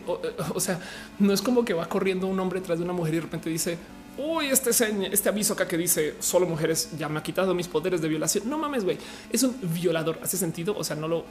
[0.56, 0.80] o, sea,
[1.20, 3.50] no es como que va corriendo un hombre tras de una mujer y de repente
[3.50, 3.78] dice,
[4.18, 4.72] uy, este,
[5.12, 8.50] este aviso acá que dice solo mujeres ya me ha quitado mis poderes de violación.
[8.50, 8.98] No mames, güey,
[9.30, 10.18] es un violador.
[10.24, 10.76] Hace sentido.
[10.78, 11.26] O sea, no lo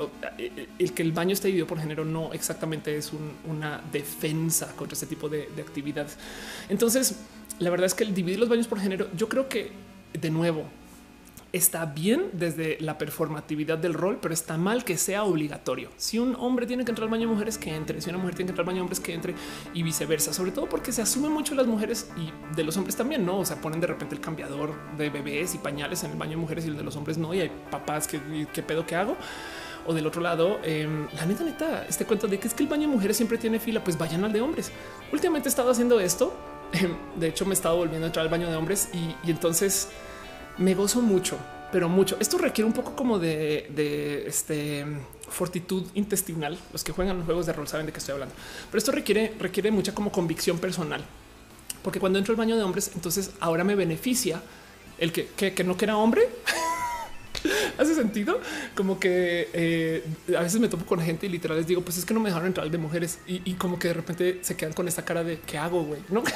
[0.78, 3.10] el que el baño esté dividido por género no exactamente es
[3.48, 6.18] una defensa contra este tipo de, de actividades.
[6.68, 7.16] Entonces,
[7.58, 9.72] la verdad es que el dividir los baños por género, yo creo que
[10.12, 10.64] de nuevo
[11.52, 15.90] está bien desde la performatividad del rol, pero está mal que sea obligatorio.
[15.96, 18.00] Si un hombre tiene que entrar al baño de mujeres, que entre.
[18.00, 19.34] Si una mujer tiene que entrar al baño de hombres, que entre
[19.74, 20.32] y viceversa.
[20.32, 23.40] Sobre todo porque se asume mucho las mujeres y de los hombres también, no?
[23.40, 26.36] O sea, ponen de repente el cambiador de bebés y pañales en el baño de
[26.38, 27.34] mujeres y el de los hombres no.
[27.34, 29.16] Y hay papás que qué pedo que hago.
[29.84, 32.68] O del otro lado, em, la neta, neta, este cuento de que es que el
[32.68, 34.70] baño de mujeres siempre tiene fila, pues vayan al de hombres.
[35.12, 36.32] Últimamente he estado haciendo esto.
[36.72, 39.90] Em, de hecho, me he estado volviendo a entrar al baño de hombres y entonces
[40.58, 41.36] me gozo mucho,
[41.70, 42.16] pero mucho.
[42.20, 44.84] Esto requiere un poco como de, este
[45.28, 46.58] fortitud intestinal.
[46.72, 48.34] Los que juegan los juegos de rol saben de qué estoy hablando,
[48.70, 51.02] pero esto requiere, requiere mucha como convicción personal,
[51.82, 54.42] porque cuando entro al baño de hombres, entonces ahora me beneficia
[54.98, 56.22] el que, que, no que era hombre.
[57.78, 58.40] Hace sentido
[58.74, 60.04] como que eh,
[60.36, 62.28] a veces me topo con gente y literal les digo, pues es que no me
[62.28, 65.40] dejaron entrar de mujeres y, como que de repente se quedan con esta cara de
[65.40, 66.22] qué hago, güey, no?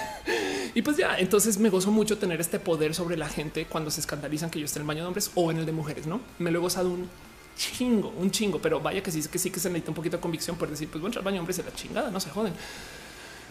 [0.74, 4.00] Y pues ya, entonces me gozo mucho tener este poder sobre la gente cuando se
[4.00, 6.20] escandalizan que yo esté en el baño de hombres o en el de mujeres, ¿no?
[6.38, 7.08] Me lo he gozado un
[7.56, 10.20] chingo, un chingo, pero vaya que sí, que sí que se necesita un poquito de
[10.20, 12.52] convicción por decir, pues bueno, el baño de hombres es la chingada, no se joden.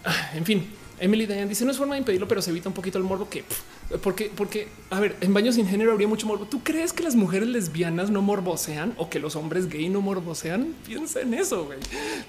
[0.03, 2.75] Ah, en fin, Emily Dayan dice no es forma de impedirlo, pero se evita un
[2.75, 3.43] poquito el morbo que
[4.01, 6.45] porque, porque a ver, en baños sin género habría mucho morbo.
[6.45, 10.73] ¿Tú crees que las mujeres lesbianas no morbosean o que los hombres gay no morbosean?
[10.85, 11.65] Piensa en eso.
[11.65, 11.77] Güey.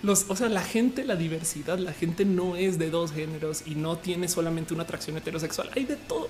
[0.03, 3.75] Los, o sea, la gente, la diversidad, la gente no es de dos géneros y
[3.75, 5.71] no tiene solamente una atracción heterosexual.
[5.75, 6.29] Hay de todo,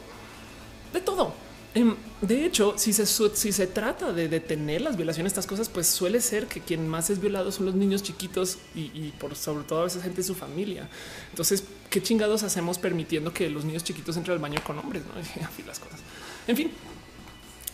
[0.92, 1.34] de todo.
[1.76, 5.86] Em, de hecho, si se, si se trata de detener las violaciones, estas cosas, pues
[5.86, 9.80] suele ser que quien más es violado son los niños chiquitos y, por sobre todo
[9.80, 10.88] a veces gente de su familia.
[11.28, 15.20] Entonces, qué chingados hacemos permitiendo que los niños chiquitos entren al baño con hombres, no?
[15.62, 16.00] Y las cosas.
[16.46, 16.70] En fin,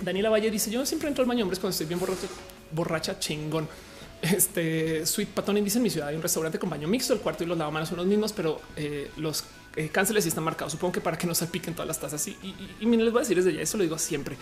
[0.01, 2.01] Daniela Valle dice: Yo siempre entro al baño hombres cuando estoy bien
[2.73, 3.69] borracha, chingón.
[4.21, 7.45] Este Sweet Patoni dice en mi ciudad hay un restaurante con baño mixto, el cuarto
[7.45, 9.45] y los lavamanos son los mismos, pero eh, los
[9.77, 10.73] eh, cánceres sí están marcados.
[10.73, 12.27] Supongo que para que no salpiquen todas las tazas.
[12.29, 14.37] Y, y, y, les voy a decir desde ya, eso lo digo siempre.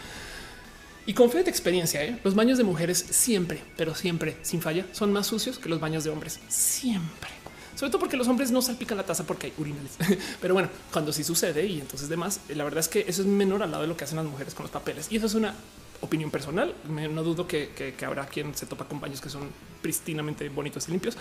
[1.07, 2.19] Y con fe de experiencia, ¿eh?
[2.23, 6.05] los baños de mujeres siempre, pero siempre, sin falla, son más sucios que los baños
[6.05, 6.41] de hombres.
[6.49, 7.31] Siempre.
[7.75, 9.93] Sobre todo porque los hombres no salpican la taza porque hay urinales.
[10.43, 13.63] Pero bueno, cuando sí sucede y entonces demás, la verdad es que eso es menor
[13.63, 15.07] al lado de lo que hacen las mujeres con los papeles.
[15.11, 15.55] Y eso es una
[16.03, 16.75] opinión personal.
[16.87, 19.49] No dudo que, que habrá quien se topa con baños que son
[19.81, 21.17] pristinamente bonitos y limpios.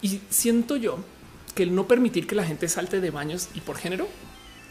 [0.00, 0.98] Y siento yo
[1.54, 4.08] que el no permitir que la gente salte de baños y por género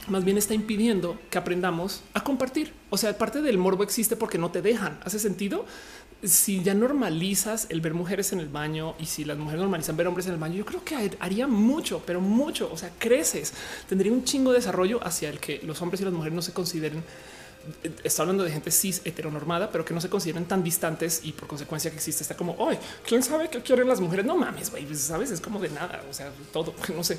[0.08, 2.74] más bien está impidiendo que aprendamos a compartir.
[2.90, 5.00] O sea, parte del morbo existe porque no te dejan.
[5.03, 5.66] ¿Hace sentido?
[6.24, 10.08] Si ya normalizas el ver mujeres en el baño y si las mujeres normalizan ver
[10.08, 12.69] hombres en el baño, yo creo que haría mucho, pero mucho.
[12.72, 13.53] O sea, creces,
[13.88, 16.53] tendría un chingo de desarrollo hacia el que los hombres y las mujeres no se
[16.53, 17.03] consideren
[18.03, 21.48] está hablando de gente cis heteronormada, pero que no se consideran tan distantes y por
[21.48, 24.25] consecuencia que existe está como hoy quién sabe qué quieren las mujeres.
[24.25, 26.03] No mames, pues, sabes, es como de nada.
[26.09, 27.17] O sea, todo no sé.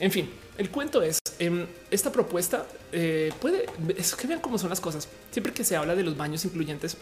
[0.00, 4.70] En fin, el cuento es em, esta propuesta eh, puede es que vean cómo son
[4.70, 5.08] las cosas.
[5.30, 6.96] Siempre que se habla de los baños incluyentes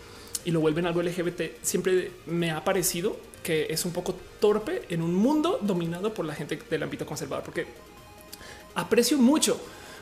[0.45, 5.03] y lo vuelven algo LGBT, siempre me ha parecido que es un poco torpe en
[5.03, 7.67] un mundo dominado por la gente del ámbito conservador, porque
[8.75, 9.61] aprecio mucho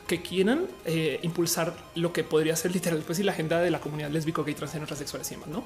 [0.09, 3.79] que quieran eh, impulsar lo que podría ser literal pues y la agenda de la
[3.79, 5.63] comunidad lésbico, gay, transgénero, transexuales y demás, ¿no?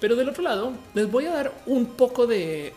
[0.00, 2.72] Pero del otro lado, les voy a dar un poco de,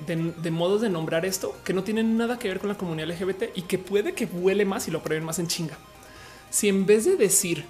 [0.52, 3.61] modos de nombrar esto que no tienen nada que ver con la comunidad LGBT y
[3.61, 5.77] que puede que vuele más y lo prueben más en chinga.
[6.50, 7.64] Si en vez de decir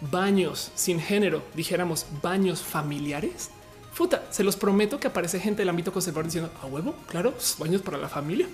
[0.00, 3.50] baños sin género, dijéramos baños familiares,
[3.98, 7.82] puta, se los prometo que aparece gente del ámbito conservador diciendo a huevo, claro, baños
[7.82, 8.46] para la familia.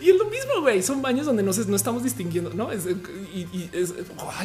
[0.00, 0.82] Y es lo mismo, güey.
[0.82, 3.94] Son baños donde no, no estamos distinguiendo, no y, es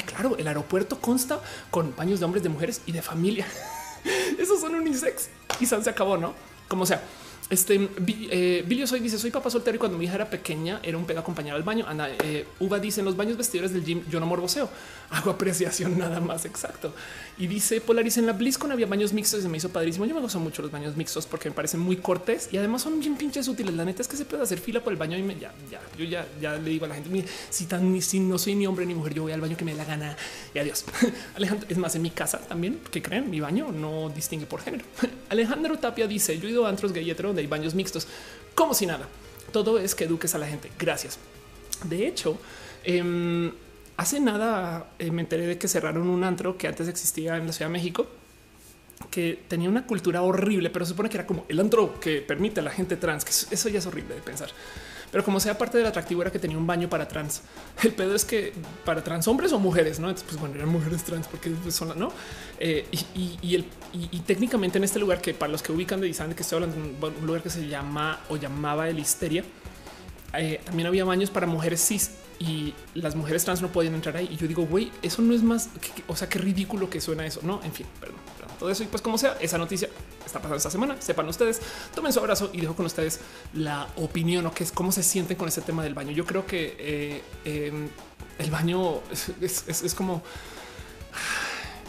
[0.05, 0.35] claro.
[0.37, 3.45] El aeropuerto consta con baños de hombres, de mujeres y de familia.
[4.37, 5.29] Esos son unisex
[5.59, 6.33] y se acabó, no?
[6.67, 7.01] Como sea.
[7.49, 10.97] Este eh, Billy soy dice soy papá soltero y cuando mi hija era pequeña era
[10.97, 11.85] un pedo acompañar al baño.
[11.87, 14.69] Ana eh, Uva dice en los baños vestidores del gym yo no morboseo,
[15.09, 16.93] hago apreciación nada más exacto.
[17.39, 20.05] Y dice Polaris en la BlizzCon había baños mixtos y se me hizo padrísimo.
[20.05, 22.99] Yo me gozo mucho los baños mixtos porque me parecen muy cortes y además son
[22.99, 23.73] bien pinches útiles.
[23.73, 25.81] La neta es que se puede hacer fila por el baño y me, ya, ya,
[25.97, 27.09] yo ya, ya le digo a la gente
[27.49, 29.71] si tan si no soy ni hombre ni mujer, yo voy al baño que me
[29.71, 30.17] da la gana
[30.53, 30.85] y adiós.
[31.35, 34.85] Alejandro es más en mi casa también que creen mi baño no distingue por género.
[35.29, 37.09] Alejandro Tapia dice yo he ido a antros gay
[37.40, 38.08] hay baños mixtos,
[38.56, 39.08] como si nada.
[39.51, 40.72] Todo es que eduques a la gente.
[40.77, 41.18] Gracias.
[41.85, 42.38] De hecho,
[42.84, 43.51] em,
[43.98, 47.53] hace nada eh, me enteré de que cerraron un antro que antes existía en la
[47.53, 48.08] Ciudad de México
[49.09, 52.59] que tenía una cultura horrible, pero se supone que era como el antro que permite
[52.59, 54.50] a la gente trans, que eso ya es horrible de pensar.
[55.11, 57.41] Pero como sea parte del atractivo era que tenía un baño para trans.
[57.83, 58.53] El pedo es que
[58.85, 60.07] para trans hombres o mujeres, no?
[60.09, 62.11] Entonces, pues bueno, eran mujeres trans porque son no.
[62.59, 66.35] Eh, y, el, y, técnicamente en este lugar que para los que ubican de saben
[66.35, 69.43] que estoy hablando de un lugar que se llama o llamaba el Histeria.
[70.38, 74.29] eh, también había baños para mujeres cis y las mujeres trans no podían entrar ahí.
[74.31, 75.69] Y yo digo, güey, eso no es más,
[76.07, 77.41] o sea, qué ridículo que suena eso.
[77.43, 78.17] No, en fin, perdón,
[78.59, 78.83] todo eso.
[78.83, 79.89] Y pues como sea, esa noticia
[80.30, 81.01] está pasando esta semana.
[81.01, 81.61] Sepan ustedes,
[81.93, 83.19] tomen su abrazo y dejo con ustedes
[83.53, 86.11] la opinión o qué es cómo se sienten con ese tema del baño.
[86.11, 87.90] Yo creo que eh, em,
[88.38, 89.01] el baño
[89.41, 90.24] es como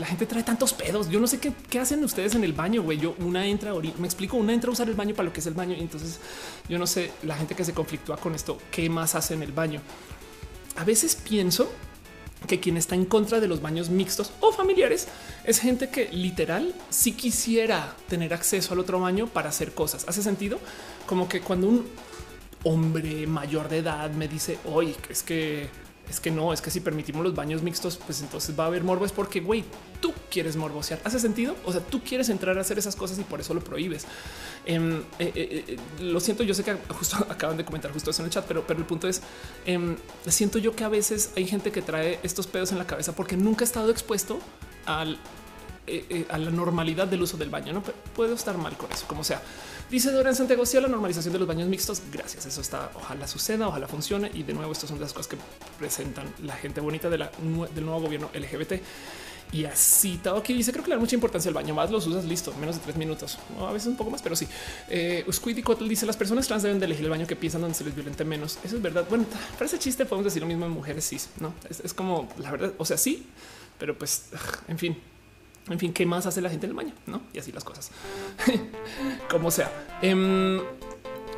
[0.01, 1.11] la gente trae tantos pedos.
[1.11, 2.99] Yo no sé qué, hacen ustedes en el baño, güey.
[2.99, 5.47] Yo una entra, me explico, una entra a usar el baño para lo que es
[5.47, 5.77] el baño.
[5.77, 6.19] Y entonces
[6.69, 9.53] yo no sé la gente que se conflictúa con esto, qué más hace en el
[9.53, 9.83] baño.
[10.77, 11.71] A veces pienso
[12.47, 15.09] que quien está en contra de los baños mixtos o familiares
[15.45, 20.05] es gente que literal si quisiera tener acceso al otro baño para hacer cosas.
[20.09, 20.59] Hace sentido
[21.07, 21.87] como que cuando un
[22.65, 25.69] hombre mayor de edad me dice, oye, es que
[26.11, 28.83] es que no, es que si permitimos los baños mixtos, pues entonces va a haber
[28.83, 29.05] morbo.
[29.05, 29.65] Es porque, güey,
[30.01, 31.01] tú quieres morbosear.
[31.05, 31.55] ¿Hace sentido?
[31.65, 34.07] O sea, tú quieres entrar a hacer esas cosas y por eso lo prohíbes.
[34.67, 38.23] Em, eh, eh, eh, lo siento, yo sé que justo acaban de comentar justo eso
[38.23, 39.23] en el chat, pero, pero el punto es,
[39.67, 43.15] em, siento yo que a veces hay gente que trae estos pedos en la cabeza
[43.15, 44.41] porque nunca ha estado expuesto
[44.87, 47.73] a la normalidad del uso del baño.
[47.73, 47.83] No
[48.17, 49.41] puedo estar mal con eso, como sea.
[49.91, 52.01] Dice Dorian Santiago, sí, la normalización de los baños mixtos.
[52.13, 52.47] Gracias.
[52.47, 52.93] Eso está.
[52.95, 54.31] Ojalá suceda, ojalá funcione.
[54.35, 55.37] Y de nuevo, estas son las cosas que
[55.79, 57.29] presentan la gente bonita del
[57.85, 58.75] nuevo gobierno LGBT.
[59.53, 61.75] Y así aquí dice: Creo que le da mucha importancia al baño.
[61.75, 64.47] Más los usas listo, menos de tres minutos, a veces un poco más, pero sí.
[64.89, 65.25] Eh,
[65.65, 67.93] Cottle dice: Las personas trans deben de elegir el baño que piensan donde se les
[67.93, 68.59] violente menos.
[68.63, 69.07] Eso es verdad.
[69.09, 72.53] Bueno, para ese chiste podemos decir lo mismo en mujeres cis, no es como la
[72.53, 72.73] verdad.
[72.79, 73.27] O sea, sí,
[73.77, 74.27] pero pues
[74.69, 74.97] en fin,
[75.71, 76.93] en fin, ¿qué más hace la gente en el baño?
[77.07, 77.91] No, y así las cosas.
[79.31, 79.71] Como sea.
[80.03, 80.61] Em,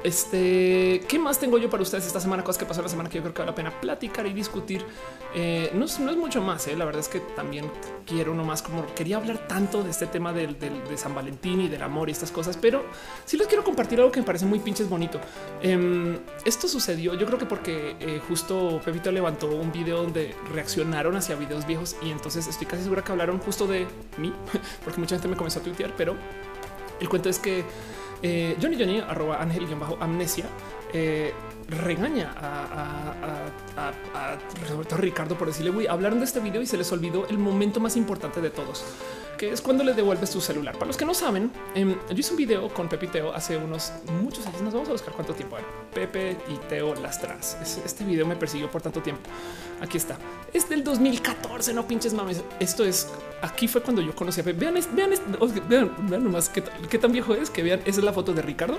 [0.05, 2.43] este, ¿qué más tengo yo para ustedes esta semana?
[2.43, 4.85] Cosas que pasó la semana que yo creo que vale la pena platicar y discutir.
[5.35, 6.67] Eh, no, es, mucho más.
[6.69, 6.77] Eh.
[6.77, 7.71] La verdad es que también
[8.07, 12.09] quiero nomás como quería hablar tanto de este tema de San Valentín y del amor
[12.09, 12.85] y estas cosas, pero
[13.25, 15.21] sí les quiero compartir algo que me parece muy pinches bonito.
[15.63, 21.17] Em, esto sucedió, yo creo que porque eh, justo Pepito levantó un video donde reaccionaron
[21.17, 23.87] hacia videos viejos y entonces estoy casi segura que hablaron justo de
[24.19, 24.33] mí,
[24.85, 26.17] porque mucha gente me comenzó a tuitear, pero
[27.01, 27.65] el cuento es que
[28.23, 30.47] eh, Johnny Johnny, arroba ángel bajo amnesia,
[30.93, 31.33] eh,
[31.69, 33.55] regaña a,
[34.97, 37.97] Ricardo por decirle, güey, hablaron de este video y se les olvidó el momento más
[37.97, 38.85] importante de todos
[39.43, 40.75] que es cuando le devuelves tu celular.
[40.75, 43.57] Para los que no saben, em, yo hice un video con Pepe y Teo hace
[43.57, 43.93] unos
[44.23, 44.63] muchos años.
[44.63, 45.57] Nos vamos a buscar cuánto tiempo.
[45.93, 47.57] Pepe y Teo las trans.
[47.85, 49.29] Este video me persiguió por tanto tiempo.
[49.81, 50.17] Aquí está.
[50.53, 51.75] Es del 2014.
[51.75, 52.41] No pinches mames.
[52.61, 53.09] Esto es
[53.43, 54.61] aquí fue cuando yo conocí a Pepe.
[54.61, 55.11] Vean, vean,
[55.69, 57.81] vean, vean nomás qué, qué, tan viejo es que vean.
[57.85, 58.79] Esa es la foto de Ricardo.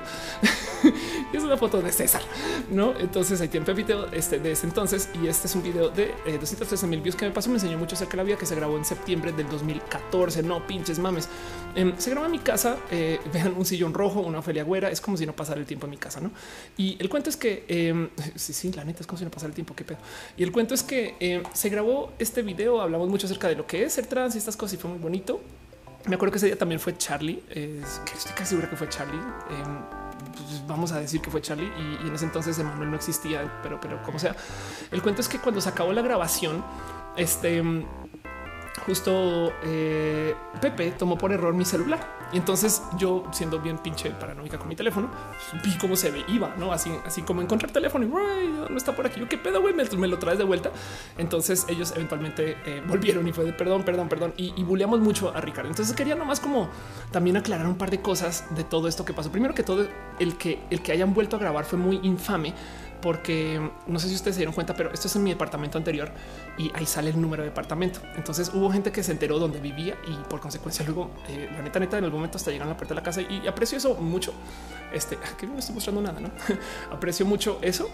[1.33, 2.21] es una foto de César.
[2.69, 4.82] No, entonces ahí tiene Pepe y Teo este, de ese entonces.
[4.83, 7.47] Y este es un video de eh, 213 mil views que me pasó.
[7.49, 10.43] Me enseñó mucho acerca de la vida que se grabó en septiembre del 2014.
[10.43, 11.29] No pinches mames.
[11.73, 12.75] Em, se graba en mi casa.
[12.91, 14.91] Eh, vean un sillón rojo, una Ofelia güera.
[14.91, 16.31] Es como si no pasara el tiempo en mi casa, no?
[16.75, 19.47] Y el cuento es que em, sí, sí, la neta es como si no pasara
[19.47, 19.73] el tiempo.
[19.73, 19.99] Qué pedo.
[20.35, 22.81] Y el cuento es que em, se grabó este video.
[22.81, 24.99] Hablamos mucho acerca de lo que es ser trans y estas cosas y fue muy
[24.99, 25.39] bonito.
[26.07, 27.41] Me acuerdo que ese día también fue Charlie.
[27.47, 27.79] Que
[28.17, 29.21] estoy casi segura que fue Charlie.
[30.33, 33.79] Pues vamos a decir que fue Charlie y, en ese entonces Emanuel no existía, pero,
[33.79, 34.35] pero como sea,
[34.91, 36.63] el cuento es que cuando se acabó la grabación,
[37.15, 37.61] este
[38.85, 42.23] justo eh, Pepe tomó por error mi celular.
[42.31, 45.09] Y entonces yo, siendo bien pinche paranoica con mi teléfono,
[45.63, 49.05] vi cómo se ve, iba, no así, así como encontrar teléfono y no está por
[49.05, 49.19] aquí.
[49.19, 50.71] Yo qué pedo, güey, me, lo traes de vuelta.
[51.17, 54.33] Entonces ellos eventualmente eh, volvieron y fue de perdón, perdón, perdón.
[54.35, 55.69] Y, y mucho a Ricardo.
[55.69, 56.69] Entonces quería nomás como
[57.11, 59.31] también aclarar un par de cosas de todo esto que pasó.
[59.31, 59.87] Primero que todo,
[60.19, 62.53] el que el que hayan vuelto a grabar fue muy infame
[63.03, 66.09] porque no sé si ustedes se dieron cuenta, pero esto es en mi departamento anterior
[66.57, 67.99] y ahí sale el número de departamento.
[68.15, 71.81] Entonces hubo gente que se enteró dónde vivía y por consecuencia luego eh, la neta
[71.81, 73.95] neta en algún momento hasta llegaron a la puerta de la casa y aprecio eso
[73.95, 74.33] mucho.
[74.93, 76.31] Este que no estoy mostrando nada, no
[76.95, 77.89] aprecio mucho eso.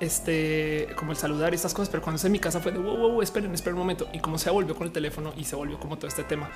[0.00, 2.78] Este como el saludar y estas cosas, pero cuando es en mi casa fue de
[2.78, 5.56] wow, wow, esperen, esperen un momento y como se volvió con el teléfono y se
[5.56, 6.50] volvió como todo este tema.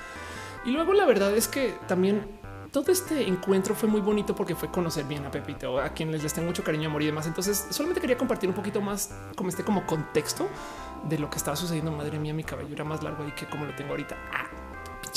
[0.65, 2.27] Y luego la verdad es que también
[2.75, 6.33] todo este encuentro fue muy bonito porque fue conocer bien a Pepito, a quien les
[6.33, 7.25] tengo mucho cariño, amor y demás.
[7.25, 10.49] Entonces solamente quería compartir un poquito más como este como contexto
[11.07, 11.89] de lo que estaba sucediendo.
[11.93, 14.17] Madre mía, mi cabello era más largo y que como lo tengo ahorita.
[14.29, 14.64] Ah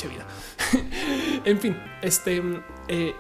[0.07, 0.25] vida.
[1.45, 2.41] en fin, este
[2.89, 3.15] eh,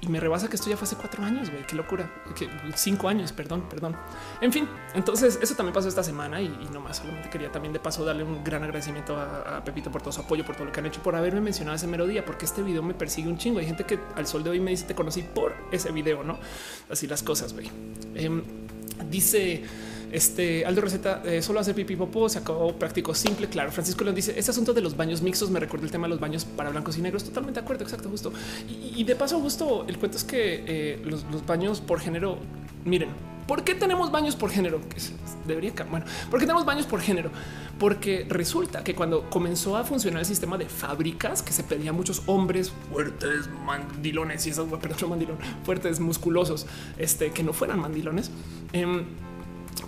[0.00, 1.66] y, me rebasa que esto ya fue hace cuatro años, güey.
[1.66, 2.10] Qué locura.
[2.34, 3.96] Que cinco años, perdón, perdón.
[4.40, 6.98] En fin, entonces eso también pasó esta semana y, no más.
[6.98, 10.44] Solamente quería también de paso darle un gran agradecimiento a, Pepito por todo su apoyo,
[10.44, 12.94] por todo lo que han hecho, por haberme mencionado ese melodía, porque este video me
[12.94, 13.58] persigue un chingo.
[13.58, 16.38] Hay gente que al sol de hoy me dice te conocí por ese video, no
[16.90, 17.52] así las cosas.
[17.52, 17.70] güey.
[18.14, 18.42] Em,
[19.10, 19.62] dice
[20.12, 23.48] este Aldo Receta eh, solo hace pipí popó, se acabó práctico simple.
[23.48, 26.10] Claro, Francisco León dice: Este asunto de los baños mixtos me recuerda el tema de
[26.10, 27.24] los baños para blancos y negros.
[27.24, 28.30] Totalmente de acuerdo, exacto, justo.
[28.68, 32.38] Y, de paso, justo el cuento es que eh, los, baños por género,
[32.84, 33.08] miren,
[33.46, 34.80] ¿Por qué tenemos baños por género?
[35.46, 37.30] Debería, bueno, ¿por qué tenemos baños por género?
[37.78, 42.22] Porque resulta que cuando comenzó a funcionar el sistema de fábricas, que se pedían muchos
[42.26, 46.66] hombres fuertes, mandilones y esas, perdón, mandilón, fuertes, musculosos,
[46.98, 48.30] este, que no fueran mandilones,
[48.72, 49.04] eh,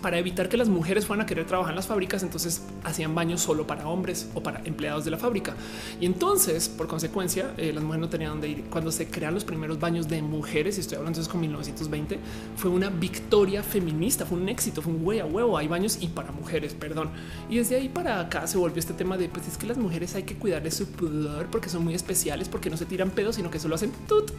[0.01, 3.41] para evitar que las mujeres fueran a querer trabajar en las fábricas, entonces hacían baños
[3.41, 5.55] solo para hombres o para empleados de la fábrica.
[5.99, 8.63] Y entonces, por consecuencia, eh, las mujeres no tenían dónde ir.
[8.69, 12.19] Cuando se crean los primeros baños de mujeres, y estoy hablando entonces con 1920,
[12.57, 16.07] fue una victoria feminista, fue un éxito, fue un güey a huevo, hay baños y
[16.07, 17.09] para mujeres, perdón.
[17.49, 20.15] Y desde ahí para acá se volvió este tema de, pues es que las mujeres
[20.15, 23.35] hay que cuidar de su pudor porque son muy especiales, porque no se tiran pedos,
[23.35, 24.31] sino que solo hacen tut.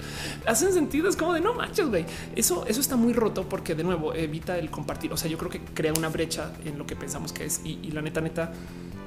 [0.47, 2.05] Hacen sentido, es como de no manches, güey.
[2.35, 5.13] Eso, eso está muy roto porque de nuevo evita el compartir.
[5.13, 7.61] O sea, yo creo que crea una brecha en lo que pensamos que es.
[7.65, 8.53] Y, la neta, neta,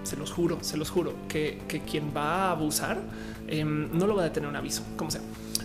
[0.03, 1.59] se los juro, se los juro que,
[1.89, 2.99] quien va a abusar
[3.47, 5.21] em, no lo va a tener un aviso, como sea.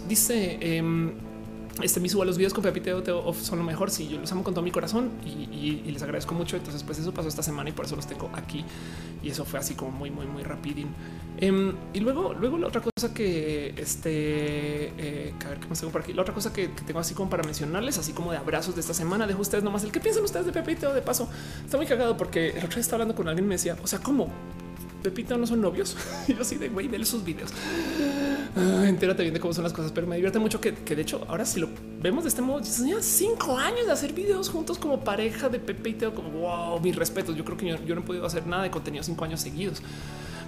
[0.09, 1.13] Dice em,
[1.83, 3.03] este me subo los videos con Pepito
[3.35, 3.91] son lo mejor.
[3.91, 6.57] Sí, yo los amo con todo mi corazón y, les agradezco mucho.
[6.57, 8.65] Entonces, pues eso pasó esta semana y por eso los tengo aquí.
[9.23, 10.89] Y eso fue así como muy, muy, muy rapidín.
[11.39, 15.93] Em, y luego, luego la otra cosa que este, eh, a ver qué más tengo
[15.93, 16.13] por aquí.
[16.13, 18.95] La otra cosa que, tengo así como para mencionarles, así como de abrazos de esta
[18.95, 21.29] semana, dejo ustedes nomás el que piensan ustedes de Pepito de paso.
[21.65, 23.87] Está muy cagado porque el otro día estaba hablando con alguien y me decía, o
[23.87, 24.29] sea, ¿cómo?
[25.03, 25.97] Pepito no son novios.
[26.29, 27.51] y yo así de güey, vele sus videos.
[28.57, 31.25] Ah, entérate bien de cómo son las cosas, pero me divierte mucho que, de hecho
[31.29, 31.69] ahora si lo
[32.01, 35.91] vemos de este modo, ya cinco años de hacer videos juntos como pareja de Pepe
[35.91, 37.37] y Teo, como wow, mis respetos.
[37.37, 39.83] Yo creo que yo no he podido hacer nada de contenido cinco años seguidos.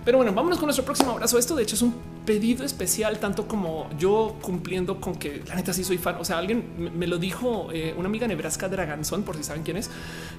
[0.07, 1.37] Pero bueno, vámonos con nuestro próximo abrazo.
[1.37, 1.93] Esto de hecho es un
[2.25, 6.15] pedido especial, tanto como yo cumpliendo con que la neta sí soy fan.
[6.21, 9.79] O sea, alguien me lo dijo eh, una amiga Nebraska Draganzón, por si saben quién
[9.79, 9.91] es,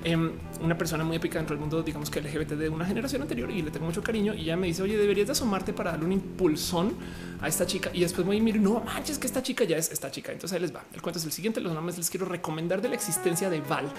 [0.06, 0.32] em,
[0.62, 3.62] una persona muy épica dentro del mundo, digamos que LGBT de una generación anterior y
[3.62, 4.34] le tengo mucho cariño.
[4.34, 6.94] Y ella me dice, oye, deberías de asomarte para darle un impulsón
[7.42, 7.90] a esta chica.
[7.92, 10.32] Y después voy a mirar, no manches, que esta chica ya es esta chica.
[10.32, 10.86] Entonces ahí les va.
[10.94, 11.60] El cuento es el siguiente.
[11.60, 13.92] Los nombres les quiero recomendar de la existencia de Val.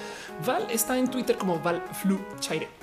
[0.46, 2.77] Val está en Twitter como Val Flu Chaire.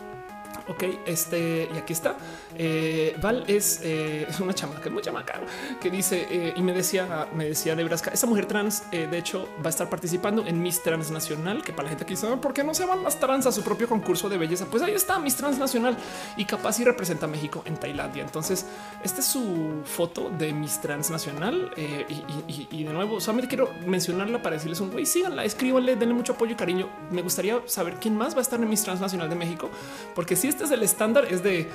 [0.68, 2.18] Ok, este y aquí está.
[2.58, 5.42] Eh, Val es, eh, una chamaca, muy chamaca,
[5.80, 9.68] que dice eh, y me decía, me decía Nebraska, esa mujer trans, de hecho, va
[9.68, 12.74] a estar participando en Miss Transnacional, que para la gente que dice, ¿por qué no
[12.74, 14.66] se van las trans a su propio concurso de belleza?
[14.66, 15.98] Pues ahí está Miss Transnacional
[16.38, 18.24] y capaz y representa a México en Tailandia.
[18.24, 18.66] Entonces,
[19.04, 24.56] esta es su foto de Miss Transnacional y, y, de nuevo, solamente quiero mencionarla para
[24.56, 26.90] decirles un güey, síganla, escríbanle, denle mucho apoyo y cariño.
[27.12, 29.70] Me gustaría saber quién más va a estar en Miss Transnacional de México,
[30.14, 31.70] porque si este es el estándar, es de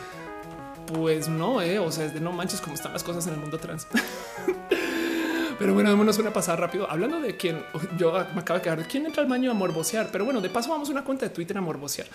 [0.87, 3.41] pues no, eh, o sea, es de no manches cómo están las cosas en el
[3.41, 3.87] mundo trans.
[5.61, 6.91] Pero bueno, vámonos una pasada rápido.
[6.91, 7.63] Hablando de quién
[7.99, 10.09] yo me acabo de quedar, quién entra al baño a morbosear.
[10.11, 12.07] Pero bueno, de paso vamos a una cuenta de Twitter a morbosear.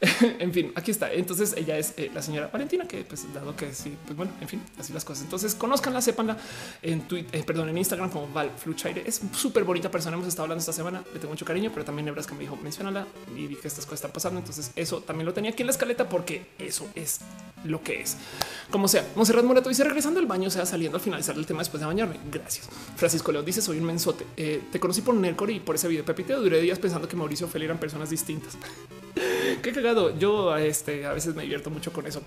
[0.38, 1.12] en fin, aquí está.
[1.12, 4.46] Entonces ella es eh, la señora Valentina, que pues dado que sí, pues bueno, en
[4.46, 5.24] fin, así las cosas.
[5.24, 6.36] Entonces conozcanla, sépanla
[6.82, 9.02] en Twitter, eh, perdón, en Instagram como Val Fluchaire.
[9.04, 10.14] Es súper bonita persona.
[10.14, 11.02] Hemos estado hablando esta semana.
[11.12, 13.98] Le tengo mucho cariño, pero también Nebraska me dijo mencionala y vi que estas cosas
[13.98, 14.38] están pasando.
[14.38, 17.18] Entonces eso también lo tenía aquí en la escaleta porque eso es
[17.64, 18.16] lo que es.
[18.70, 21.80] Como sea, Monserrat Morato dice regresando al baño, sea saliendo al finalizar el tema después
[21.80, 22.20] de bañarme.
[22.30, 22.68] Gracias.
[22.96, 24.24] Francisco León dice soy un mensote.
[24.36, 27.48] Eh, te conocí por Nercor y por ese video Pepite duré días pensando que Mauricio
[27.48, 28.56] Fel eran personas distintas.
[29.62, 30.18] Qué cagado.
[30.18, 32.22] Yo este, a veces me divierto mucho con eso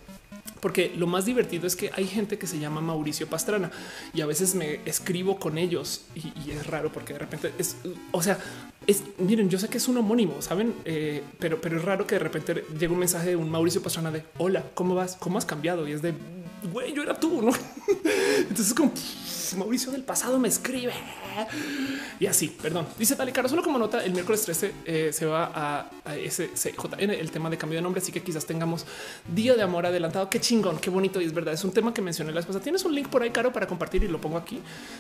[0.59, 3.71] porque lo más divertido es que hay gente que se llama Mauricio Pastrana
[4.13, 7.77] y a veces me escribo con ellos y, es raro porque de repente es,
[8.11, 8.39] o sea,
[8.87, 12.15] es, miren, yo sé que es un homónimo, saben, eh, pero, pero es raro que
[12.15, 15.17] de repente llegue un mensaje de un Mauricio Pastrana de hola, ¿cómo vas?
[15.17, 15.87] ¿Cómo has cambiado?
[15.87, 16.13] Y es de
[16.71, 17.51] güey, yo era tú, no?
[18.37, 18.91] Entonces, como
[19.57, 20.93] Mauricio del pasado me escribe
[22.19, 22.87] y así, perdón.
[22.97, 27.11] Dice Dale Caro, solo como nota, el miércoles 13 eh, se va a, a SCJN,
[27.11, 28.01] el tema de cambio de nombre.
[28.01, 28.85] Así que quizás tengamos
[29.33, 30.29] día de amor adelantado.
[30.29, 31.21] Qué chingón, qué bonito.
[31.21, 32.59] Y es verdad, es un tema que mencioné la esposa.
[32.59, 34.59] Tienes un link por ahí, Caro, para compartir y lo pongo aquí.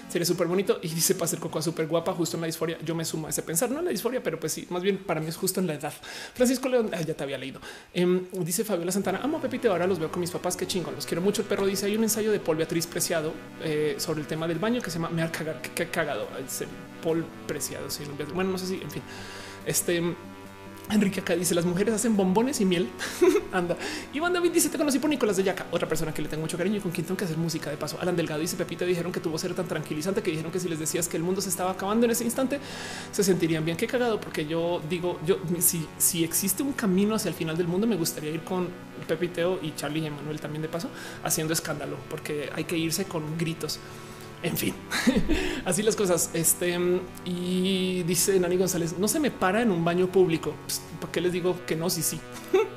[0.09, 0.79] Sería súper bonito.
[0.81, 2.77] Y dice para ser cocoa súper guapa, justo en la disforia.
[2.85, 5.19] Yo me sumo a ese pensar, en la disforia, pero pues sí, más bien para
[5.19, 5.93] mí es justo en la edad.
[6.33, 7.59] Francisco León, ya te había leído.
[7.93, 9.67] Em, dice Fabiola Santana, amo Pepite.
[9.67, 10.55] Ahora los veo con mis papás.
[10.55, 11.41] Qué chingón, los quiero mucho.
[11.41, 13.33] El perro dice: hay un ensayo de Paul Beatriz Preciado
[13.63, 16.27] eh, sobre el tema del baño que se llama Me ha cagado, que, cagado.
[17.03, 17.87] Paul Preciado.
[18.33, 19.03] Bueno, no sé si, en fin,
[19.65, 20.01] este
[20.89, 22.89] Enrique acá dice las mujeres hacen bombones y miel.
[23.51, 23.75] Anda.
[24.13, 26.57] Iván David dice te conocí por Nicolás de Yaca, otra persona que le tengo mucho
[26.57, 27.97] cariño y con quien tengo que hacer música de paso.
[27.99, 30.79] Alan Delgado dice Pepita dijeron que tuvo ser tan tranquilizante que dijeron que si les
[30.79, 32.59] decías que el mundo se estaba acabando en ese instante
[33.11, 33.77] se sentirían bien.
[33.77, 37.67] Qué cagado, porque yo digo, yo si, si existe un camino hacia el final del
[37.67, 38.69] mundo, me gustaría ir con
[39.07, 40.89] Pepiteo y Charlie y Emanuel también de paso
[41.23, 43.79] haciendo escándalo, porque hay que irse con gritos.
[44.43, 44.73] En fin,
[45.65, 46.29] así las cosas.
[46.33, 46.77] Este
[47.25, 50.53] y dice Nani González: No se me para en un baño público.
[50.65, 51.89] Pues, ¿Para qué les digo que no?
[51.89, 52.19] Sí, sí.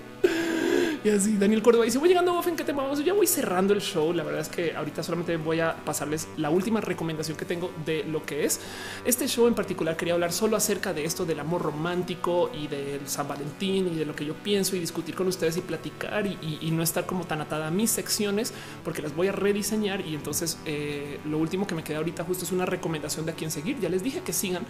[1.02, 3.02] y así Daniel Córdoba dice voy llegando en qué tema vamos.
[3.04, 4.12] Ya voy cerrando el show.
[4.12, 8.04] La verdad es que ahorita solamente voy a pasarles la última recomendación que tengo de
[8.04, 8.60] lo que es
[9.04, 9.96] este show en particular.
[9.96, 14.04] Quería hablar solo acerca de esto del amor romántico y del San Valentín y de
[14.04, 17.40] lo que yo pienso y discutir con ustedes y platicar y, no estar como tan
[17.40, 18.54] atada a mis secciones
[18.84, 22.44] porque las voy a rediseñar y entonces eh, lo último que me queda ahorita justo
[22.44, 23.80] es una recomendación de a quién seguir.
[23.80, 24.64] Ya les dije que sigan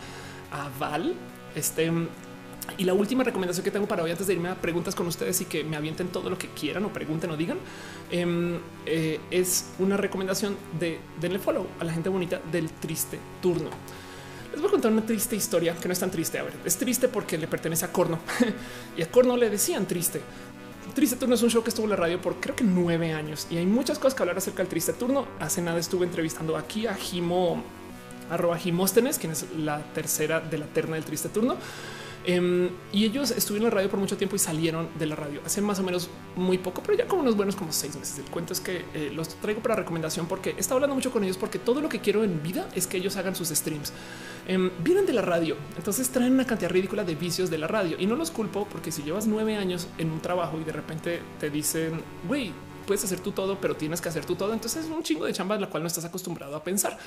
[0.50, 1.14] a Val.
[1.54, 1.90] Este
[2.78, 5.40] y la última recomendación que tengo para hoy, antes de irme a preguntas con ustedes
[5.40, 7.58] y que me avienten todo lo que quieran o pregunten o digan,
[8.10, 13.70] em, eh, es una recomendación de denle follow a la gente bonita del triste turno.
[14.52, 16.38] Les voy a contar una triste historia que no es tan triste.
[16.38, 18.18] A ver, es triste porque le pertenece a Corno
[18.96, 20.20] y a Corno le decían triste.
[20.94, 23.46] Triste Turno es un show que estuvo en la radio por creo que nueve años
[23.48, 25.26] y hay muchas cosas que hablar acerca del Triste Turno.
[25.38, 27.62] Hace nada estuve entrevistando aquí a Jimo,
[28.28, 31.56] arroba Jimóstenes, quien es la tercera de la terna del Triste Turno.
[32.26, 35.40] Em, y ellos estuvieron en la radio por mucho tiempo y salieron de la radio
[35.44, 38.18] hace más o menos muy poco, pero ya como unos buenos como seis meses.
[38.18, 41.24] El cuento es que eh, los traigo para recomendación porque he estado hablando mucho con
[41.24, 43.92] ellos porque todo lo que quiero en vida es que ellos hagan sus streams.
[44.46, 47.96] Em, vienen de la radio, entonces traen una cantidad ridícula de vicios de la radio
[47.98, 51.22] y no los culpo porque si llevas nueve años en un trabajo y de repente
[51.38, 52.52] te dicen, güey,
[52.86, 54.52] puedes hacer tú todo, pero tienes que hacer tú todo.
[54.52, 56.98] Entonces es un chingo de chamba en la cual no estás acostumbrado a pensar.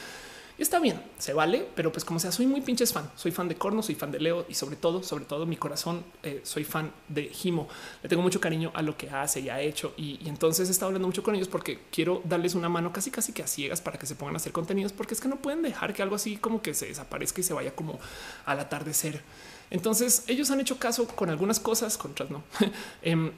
[0.64, 3.12] Está bien, se vale, pero pues como sea, soy muy pinches fan.
[3.18, 6.06] Soy fan de Corno, soy fan de Leo y sobre todo, sobre todo mi corazón,
[6.24, 7.68] eh, soy fan de Jimo.
[8.02, 9.94] Le tengo mucho cariño a lo que hace y ha hecho.
[9.98, 13.34] Y, entonces he estado hablando mucho con ellos porque quiero darles una mano casi casi
[13.34, 15.64] que a ciegas para que se pongan a hacer contenidos, porque es que no pueden
[15.64, 18.00] dejar que algo así como que se desaparezca y se vaya como
[18.46, 19.22] al atardecer.
[19.70, 22.42] Entonces ellos han hecho caso con algunas cosas, con otras no.
[23.02, 23.34] Em,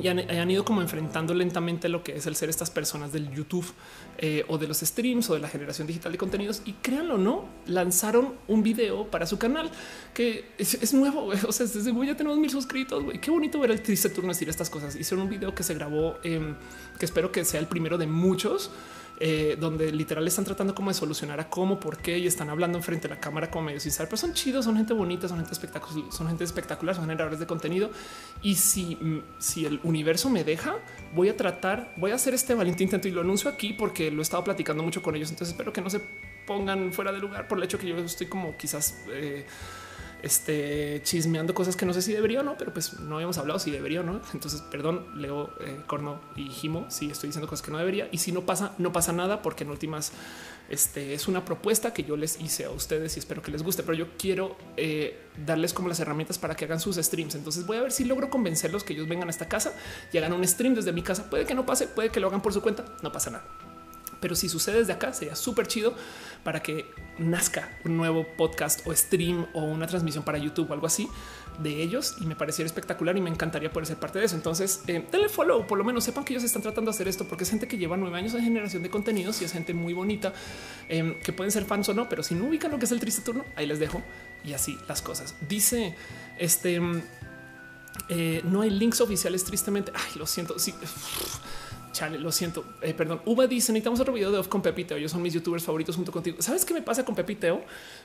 [0.00, 3.66] y han, ido como enfrentando lentamente lo que es el ser estas personas del YouTube
[4.18, 6.62] eh, o de los streams o de la generación digital de contenidos.
[6.64, 9.70] Y créanlo o no, lanzaron un video para su canal
[10.14, 11.32] que es, nuevo.
[11.48, 13.02] O sea, desde ya tenemos mil suscritos.
[13.20, 14.94] Qué bonito ver el triste turno decir estas cosas.
[14.94, 18.70] Hicieron un video que se grabó, que espero que sea el primero de muchos
[19.22, 22.80] eh, donde literal están tratando como de solucionar a cómo, por qué y están hablando
[22.80, 25.36] frente a la cámara como medio sin saber, pero son chidos, son gente bonita, son
[25.36, 27.90] gente espectacular, son gente espectacular, son generadores de contenido.
[28.40, 30.76] Y si, mm, si el universo me deja,
[31.14, 34.20] voy a tratar, voy a hacer este valiente intento y lo anuncio aquí porque lo
[34.20, 35.28] he estado platicando mucho con ellos.
[35.30, 36.00] Entonces espero que no se
[36.46, 39.44] pongan fuera de lugar por el hecho que yo estoy como quizás eh,
[40.22, 43.58] este, chismeando cosas que no sé si debería o no, pero pues no habíamos hablado
[43.58, 44.20] si debería o no.
[44.34, 48.08] Entonces, perdón, Leo, eh, Corno y Jimo, si estoy diciendo cosas que no debería.
[48.12, 50.12] Y si no pasa, no pasa nada, porque en últimas
[50.68, 53.82] este, es una propuesta que yo les hice a ustedes y espero que les guste,
[53.82, 57.34] pero yo quiero eh, darles como las herramientas para que hagan sus streams.
[57.34, 59.74] Entonces voy a ver si logro convencerlos que ellos vengan a esta casa
[60.12, 61.28] y hagan un stream desde mi casa.
[61.28, 63.69] Puede que no pase, puede que lo hagan por su cuenta, no pasa nada.
[64.20, 65.94] Pero si sucede desde acá, sería súper chido
[66.44, 66.86] para que
[67.18, 71.08] nazca un nuevo podcast o stream o una transmisión para YouTube o algo así
[71.58, 74.36] de ellos y me pareciera espectacular y me encantaría poder ser parte de eso.
[74.36, 77.26] Entonces, eh, denle follow, por lo menos sepan que ellos están tratando de hacer esto
[77.26, 79.92] porque es gente que lleva nueve años de generación de contenidos y es gente muy
[79.92, 80.32] bonita
[80.88, 83.00] em, que pueden ser fans o no, pero si no ubican lo que es el
[83.00, 84.02] triste turno, ahí les dejo
[84.44, 85.34] y así las cosas.
[85.48, 85.94] Dice
[86.38, 86.76] este.
[86.76, 87.02] Em,
[88.08, 89.92] eh, no hay links oficiales, tristemente.
[89.94, 90.58] Ay, lo siento.
[90.58, 90.74] Sí.
[91.92, 92.64] Chale, lo siento.
[92.82, 93.20] Eh, perdón.
[93.24, 94.96] Uva dice: Necesitamos otro video de off con Pepiteo.
[94.96, 96.36] Ellos son mis youtubers favoritos junto contigo.
[96.40, 97.62] ¿Sabes qué me pasa con Pepiteo?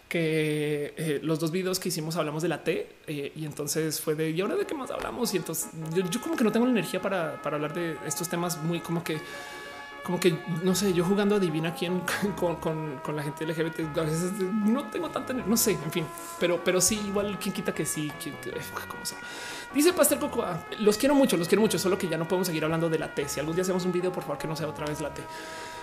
[0.10, 4.16] Que eh, los dos videos que hicimos hablamos de la T eh, y entonces fue
[4.16, 5.34] de y ahora de qué más hablamos.
[5.34, 5.70] Y entonces
[6.12, 9.04] yo, como que no tengo la energía para, para hablar de estos temas muy como
[9.04, 9.20] que
[10.06, 12.02] como que no sé, yo jugando adivina quién
[12.40, 16.06] con, con, la gente LGBT, a veces no tengo tanta, no sé, en fin,
[16.40, 18.12] pero, pero sí, igual quien quita que sí,
[18.88, 19.18] como sea.
[19.74, 22.64] Dice Pastel Cocoa, los quiero mucho, los quiero mucho, solo que ya no podemos seguir
[22.64, 23.28] hablando de la T.
[23.28, 25.22] Si algún día hacemos un video, por favor, que no sea otra vez la T.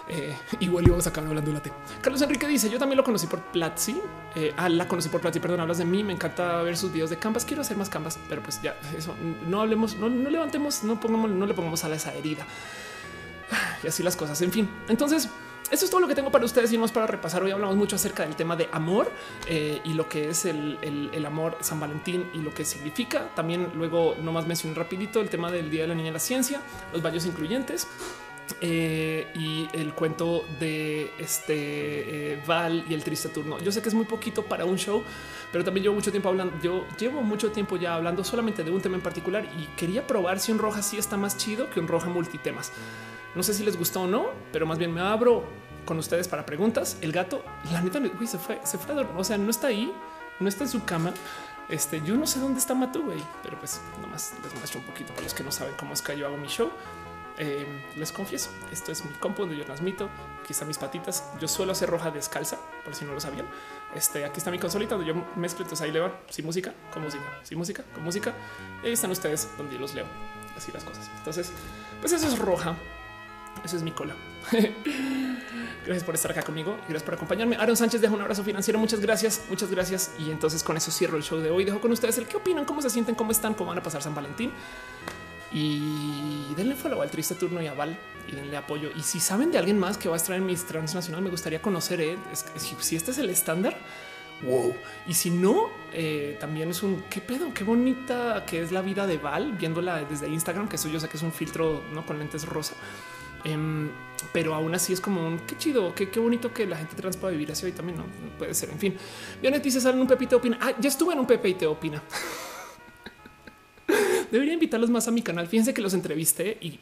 [0.09, 1.73] Eh, igual íbamos a acabar hablando de la T.
[2.01, 4.01] Carlos Enrique dice: Yo también lo conocí por Platzi.
[4.35, 5.41] Eh, ah, la conocí por Platzi.
[5.41, 6.03] Perdón, hablas de mí.
[6.03, 7.45] Me encanta ver sus videos de Canvas.
[7.45, 9.15] Quiero hacer más Canvas, pero pues ya eso
[9.47, 12.47] no hablemos, no, no levantemos, no pongamos, no le pongamos a esa herida
[13.83, 14.41] y así las cosas.
[14.43, 15.29] En fin, entonces
[15.73, 17.43] eso es todo lo que tengo para ustedes y es para repasar.
[17.43, 19.11] Hoy hablamos mucho acerca del tema de amor
[19.49, 23.31] eh, y lo que es el, amor San Valentín y lo que significa.
[23.35, 26.61] También luego nomás mencioné rapidito el tema del Día de la Niña y la Ciencia,
[26.93, 27.89] los baños incluyentes.
[28.61, 33.59] Eh, y el cuento de este eh, Val y el triste turno.
[33.61, 35.03] Yo sé que es muy poquito para un show,
[35.51, 36.53] pero también llevo mucho tiempo hablando.
[36.63, 40.39] Yo llevo mucho tiempo ya hablando solamente de un tema en particular y quería probar
[40.39, 42.73] si un roja sí está más chido que un roja multitemas.
[43.35, 45.45] No sé si les gustó o no, pero más bien me abro
[45.85, 46.97] con ustedes para preguntas.
[47.01, 49.15] El gato, la neta, se fue, se fue a dormir.
[49.17, 49.93] O sea, no está ahí,
[50.41, 51.13] no está en su cama.
[51.69, 55.13] Este, yo no sé dónde está Matu, güey, pero pues nomás les muestro un poquito
[55.13, 56.71] para los que no saben cómo es que yo hago mi show.
[57.39, 60.11] Eh, les confieso, esto es mi compu donde yo transmito.
[60.43, 61.25] Aquí están mis patitas.
[61.41, 63.47] Yo suelo hacer roja descalza, por si no lo sabían.
[63.95, 65.65] Este, aquí está mi consolita donde yo mezclo.
[65.65, 68.35] Entonces ahí le va sin música, con música, sin música, con música.
[68.83, 70.07] Y ahí están ustedes donde yo los leo.
[70.57, 71.11] así las cosas.
[71.19, 71.51] Entonces,
[72.01, 72.77] pues eso es roja.
[73.65, 74.15] Eso es mi cola.
[75.85, 76.77] gracias por estar acá conmigo.
[76.83, 77.57] Gracias por acompañarme.
[77.57, 78.79] Aaron Sánchez deja un abrazo financiero.
[78.79, 79.43] Muchas gracias.
[79.49, 80.13] Muchas gracias.
[80.19, 81.65] Y entonces con eso cierro el show de hoy.
[81.65, 84.03] Dejo con ustedes el qué opinan, cómo se sienten, cómo están, cómo van a pasar
[84.03, 84.53] San Valentín.
[85.53, 88.91] Y denle follow al triste turno y a Val y denle apoyo.
[88.97, 91.61] Y si saben de alguien más que va a estar en mis transnacional, me gustaría
[91.61, 92.01] conocer.
[92.01, 92.19] ¿eh?
[92.57, 93.77] si este es el estándar,
[94.43, 94.75] wow.
[95.07, 99.07] Y si no, eh, también es un qué pedo, qué bonita que es la vida
[99.07, 102.05] de Val, viéndola desde Instagram, que eso yo sé que es un filtro ¿no?
[102.07, 102.75] con lentes rosa.
[103.45, 103.91] Em,
[104.33, 107.17] pero aún así es como un qué chido, qué, qué bonito que la gente trans
[107.17, 107.99] pueda vivir así hoy también.
[107.99, 108.05] No,
[108.39, 108.71] puede ser.
[108.71, 108.95] En fin,
[109.41, 110.59] Vionet dice salen un Pepito opina.
[110.61, 112.03] Ah, ya estuve en un Pepe y te opina.
[114.31, 115.47] Debería invitarlos más a mi canal.
[115.47, 116.79] Fíjense que los entrevisté y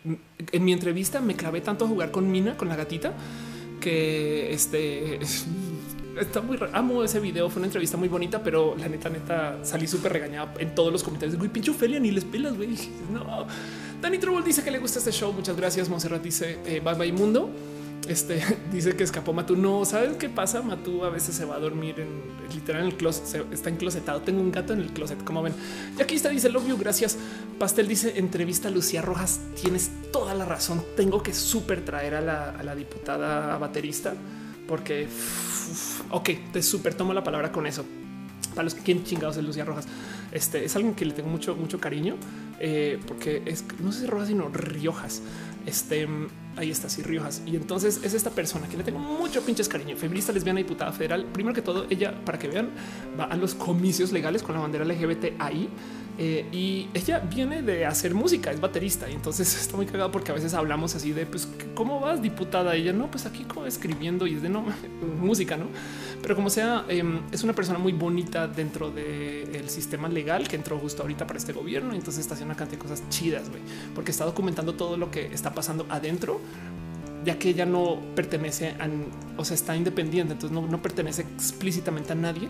[0.53, 3.13] en mi entrevista me clavé tanto a jugar con Mina, con la gatita,
[3.81, 5.19] que este
[6.21, 7.49] está muy amo ese video.
[7.51, 11.03] Fue una entrevista muy bonita, pero la neta, neta salí súper regañada en todos los
[11.03, 11.39] comentarios.
[11.39, 12.77] Güey, pinche Ophelia, ni les pelas, güey.
[13.13, 13.47] No,
[14.01, 15.33] Dani Trouble dice que le gusta este show.
[15.33, 15.89] Muchas gracias.
[15.89, 17.51] Monserrat dice eh, bye bye mundo.
[18.09, 19.57] Este dice que escapó Matú.
[19.57, 20.63] No sabes qué pasa.
[20.63, 23.47] Matú a veces se va a dormir en literal en el closet.
[23.53, 24.23] está enclosetado.
[24.23, 25.55] Tengo un gato en el closet, como ven.
[25.99, 26.79] Y aquí está, dice Love you.
[26.79, 27.19] Gracias.
[27.59, 29.41] Pastel dice entrevista a Lucía Rojas.
[29.61, 30.83] Tienes toda la razón.
[30.97, 34.15] Tengo que súper traer a la, diputada baterista
[34.67, 35.09] porque
[36.11, 37.85] ok, te súper tomo la palabra con eso.
[38.51, 39.87] Para los que quieren chingados de Lucía Rojas,
[40.33, 42.17] este es alguien que le tengo mucho, mucho cariño
[42.61, 45.23] eh, porque es no sé Rojas, sino Riojas.
[45.67, 46.07] Este
[46.57, 47.43] ahí está, sí, Riojas.
[47.47, 51.25] Y entonces es esta persona que le tengo mucho pinches cariño, feminista, lesbiana, diputada federal.
[51.33, 52.71] Primero que todo, ella, para que vean,
[53.19, 55.69] va a los comicios legales con la bandera LGBT ahí
[56.19, 60.33] eh, y ella viene de hacer música, es baterista y entonces está muy cagado porque
[60.33, 62.75] a veces hablamos así de pues cómo vas diputada.
[62.75, 64.65] ella no, pues aquí como escribiendo y es de no
[65.21, 65.67] música, no?
[66.23, 70.79] Pero como sea, em, es una persona muy bonita dentro del sistema legal que entró
[70.79, 71.95] justo ahorita para este gobierno.
[71.95, 73.63] Entonces está haciendo una cantidad de cosas chidas, güey,
[73.95, 76.41] porque está documentando todo lo que está pasando adentro
[77.25, 78.89] ya que ella no pertenece a,
[79.37, 82.49] o sea, está independiente, entonces no, no pertenece explícitamente a nadie,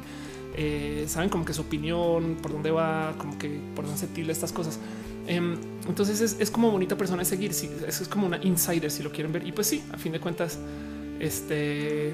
[0.62, 4.30] eh, saben como que su opinión, por dónde va, como que por dónde se tilda
[4.30, 4.78] estas cosas.
[5.26, 5.56] Em,
[5.88, 7.54] entonces es, como bonita persona de seguir.
[7.54, 9.46] Si eso es como una insider, si lo quieren ver.
[9.46, 10.58] Y pues sí, a fin de cuentas,
[11.18, 12.12] este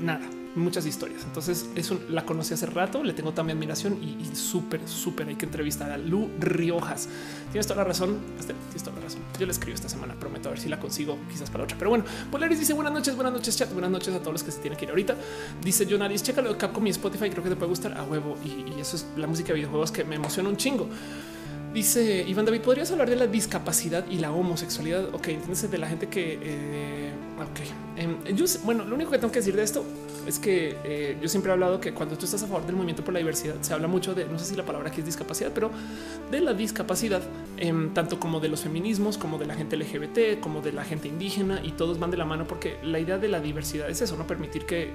[0.00, 1.22] nada, muchas historias.
[1.24, 5.46] Entonces eso la conocí hace rato, le tengo también admiración y, súper, súper hay que
[5.46, 7.08] entrevistar a Lu Riojas.
[7.50, 8.18] Tienes toda la razón.
[8.38, 9.20] Tienes toda la razón.
[9.38, 11.76] Yo le escribo esta semana, prometo a ver si la consigo quizás para otra.
[11.78, 13.72] Pero bueno, Polaris dice buenas noches, buenas noches, chat.
[13.72, 15.16] Buenas noches a todos los que se tienen que ir ahorita.
[15.62, 17.30] Dice Jonaris, chécalo de Capcom y Spotify.
[17.30, 18.36] Creo que te puede gustar a huevo.
[18.44, 20.88] Y, eso es la música de videojuegos que me emociona un chingo.
[21.72, 25.12] Dice Iván David, ¿podrías hablar de la discapacidad y la homosexualidad?
[25.12, 26.38] Ok, entonces de la gente que...
[26.40, 27.12] Eh,
[27.42, 27.60] ok,
[27.96, 29.84] em, yo, bueno, lo único que tengo que decir de esto
[30.26, 33.04] es que eh, yo siempre he hablado que cuando tú estás a favor del movimiento
[33.04, 35.52] por la diversidad, se habla mucho de, no sé si la palabra aquí es discapacidad,
[35.54, 35.70] pero
[36.30, 37.22] de la discapacidad,
[37.56, 41.08] em, tanto como de los feminismos, como de la gente LGBT, como de la gente
[41.08, 44.16] indígena, y todos van de la mano porque la idea de la diversidad es eso,
[44.16, 44.94] no permitir que,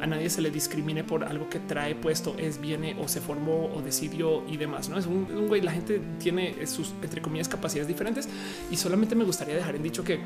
[0.00, 3.70] a nadie se le discrimine por algo que trae puesto, es, viene o se formó
[3.74, 4.90] o decidió y demás.
[4.90, 8.28] No es un, un güey, la gente tiene sus, entre comillas, capacidades diferentes
[8.70, 10.20] y solamente me gustaría dejar en dicho que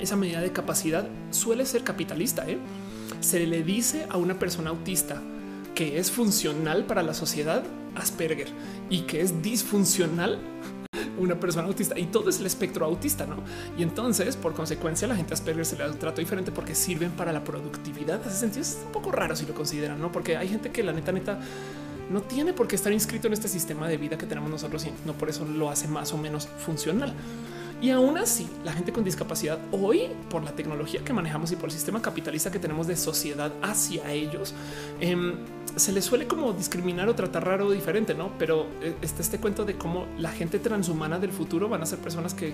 [0.00, 2.48] esa medida de capacidad suele ser capitalista.
[2.48, 2.58] ¿eh?
[3.20, 5.20] se le dice a una persona autista
[5.74, 7.62] que es funcional para la sociedad
[7.94, 8.48] Asperger
[8.90, 10.38] y que es disfuncional
[11.18, 13.36] una persona autista y todo es el espectro autista, ¿no?
[13.76, 17.10] Y entonces, por consecuencia, la gente Asperger se le da un trato diferente porque sirven
[17.12, 18.20] para la productividad.
[18.24, 20.12] Hace sentido, es un poco raro si lo consideran, ¿no?
[20.12, 21.40] Porque hay gente que la neta, neta,
[22.10, 24.92] no tiene por qué estar inscrito en este sistema de vida que tenemos nosotros y
[25.06, 27.14] no por eso lo hace más o menos funcional.
[27.80, 31.66] Y aún así, la gente con discapacidad hoy, por la tecnología que manejamos y por
[31.66, 34.52] el sistema capitalista que tenemos de sociedad hacia ellos,
[35.00, 35.34] em,
[35.76, 38.32] se les suele como discriminar o tratar raro o diferente, no?
[38.36, 42.00] Pero eh, está este cuento de cómo la gente transhumana del futuro van a ser
[42.00, 42.52] personas que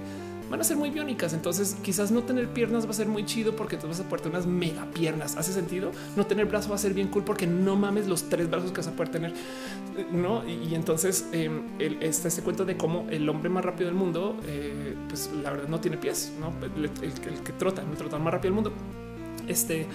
[0.55, 1.33] van a ser muy biónicas.
[1.33, 4.29] Entonces, quizás no tener piernas va a ser muy chido porque tú vas a poder
[4.29, 5.37] unas mega piernas.
[5.37, 5.91] Hace sentido.
[6.15, 8.77] No tener brazo va a ser bien cool porque no mames los tres brazos que
[8.77, 9.35] vas a poder tener.
[10.13, 14.37] No, y, entonces em, está este cuento de cómo el hombre más rápido del mundo,
[14.47, 16.89] eh, pues la verdad no tiene pies, no el,
[17.43, 18.73] que trota, no trota más rápido del mundo.
[19.49, 19.89] Este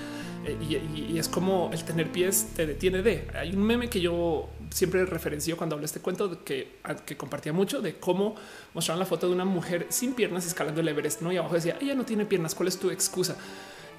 [0.46, 3.28] eh, y, es como el tener pies te detiene de.
[3.34, 7.82] Hay un meme que yo siempre referencio cuando hablo este cuento que, que compartía mucho
[7.82, 8.36] de cómo
[8.74, 11.32] mostraron la foto de una mujer sin piernas escalando el Everest, ¿no?
[11.32, 13.36] Y abajo decía, ella no tiene piernas, ¿cuál es tu excusa?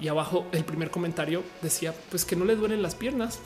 [0.00, 3.40] Y abajo el primer comentario decía, pues que no le duelen las piernas.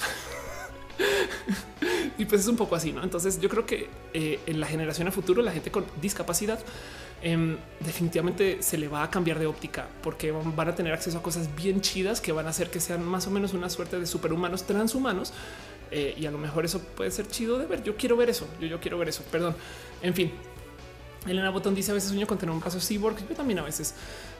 [2.19, 3.03] y pues es un poco así, ¿no?
[3.03, 6.61] Entonces yo creo que eh, en la generación a futuro, la gente con discapacidad
[7.27, 11.23] Em, definitivamente se le va a cambiar de óptica porque van a tener acceso a
[11.23, 14.07] cosas bien chidas que van a hacer que sean más o menos una suerte de
[14.07, 15.33] superhumanos transhumanos.
[15.97, 17.85] Eh, y a lo mejor eso puede ser chido de ver.
[17.85, 18.49] Yo quiero ver eso.
[18.61, 19.23] Yo, yo quiero ver eso.
[19.31, 19.55] Perdón.
[20.03, 20.33] En fin,
[21.25, 23.17] Elena Botón dice a veces sueño con tener un brazo cyborg.
[23.29, 23.95] Yo también a veces.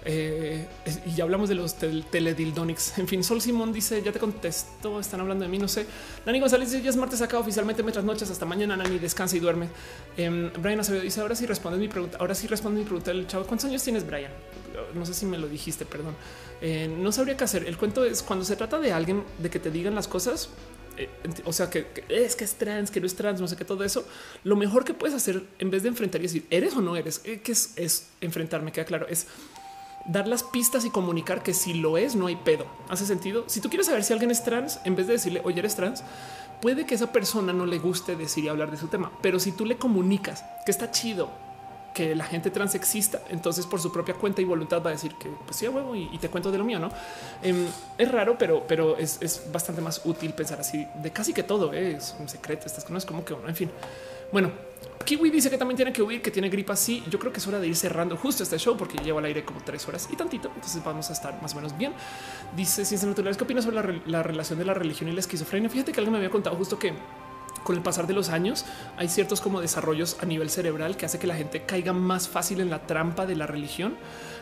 [0.05, 0.67] Eh,
[1.07, 2.99] y ya hablamos de los tel teledildonics.
[2.99, 4.99] En fin, Sol Simón dice ya te contesto.
[4.99, 5.59] Están hablando de mí.
[5.59, 5.87] No sé.
[6.27, 8.77] Nani González dice ya es martes acá oficialmente mientras noches hasta mañana.
[8.77, 9.69] Nani descansa y duerme.
[10.17, 12.19] Eh, Brian Acevedo dice ahora sí respondes mi pregunta.
[12.19, 13.45] Ahora sí responde mi pregunta del chavo.
[13.45, 14.33] ¿Cuántos años tienes, Brian?
[14.93, 16.17] No sé si me lo dijiste, perdón.
[16.61, 17.65] Eh, no sabría qué hacer.
[17.67, 20.49] El cuento es cuando se trata de alguien de que te digan las cosas
[20.97, 21.09] eh,
[21.45, 23.85] o sea, que, es que es trans, que no es trans, no sé qué, todo
[23.85, 24.07] eso,
[24.45, 27.21] lo mejor que puedes hacer en vez de enfrentar y decir, eres o no eres,
[27.25, 29.27] eh, que es, es enfrentarme, queda claro, es
[30.07, 32.67] dar las pistas y comunicar que si lo es, no hay pedo.
[32.89, 33.45] ¿Hace sentido?
[33.47, 36.03] Si tú quieres saber si alguien es trans, en vez de decirle, oye, eres trans,
[36.61, 39.53] puede que esa persona no le guste decir y hablar de su tema, pero si
[39.53, 41.31] tú le comunicas que está chido,
[41.95, 45.15] que la gente trans exista, entonces por su propia cuenta y voluntad va a decir
[45.15, 46.91] que pues sí, huevo y, te cuento de lo mío, ¿no?
[47.43, 47.67] Em,
[47.97, 51.93] es raro, pero, pero es, bastante más útil pensar así de casi que todo ¿eh?
[51.97, 53.71] es un secreto, estas cosas como que uno, en fin.
[54.33, 54.51] Bueno,
[55.05, 56.75] Kiwi dice que también tiene que huir, que tiene gripa.
[56.75, 59.27] Sí, yo creo que es hora de ir cerrando justo este show porque llevo al
[59.27, 60.51] aire como tres horas y tantito.
[60.55, 61.93] Entonces vamos a estar más o menos bien.
[62.57, 65.69] Dice Ciencias Naturales, ¿qué opinas sobre la, la relación de la religión y la esquizofrenia?
[65.69, 66.95] Fíjate que alguien me había contado justo que
[67.65, 68.65] con el pasar de los años
[68.97, 72.61] hay ciertos como desarrollos a nivel cerebral que hace que la gente caiga más fácil
[72.61, 73.97] en la trampa de la religión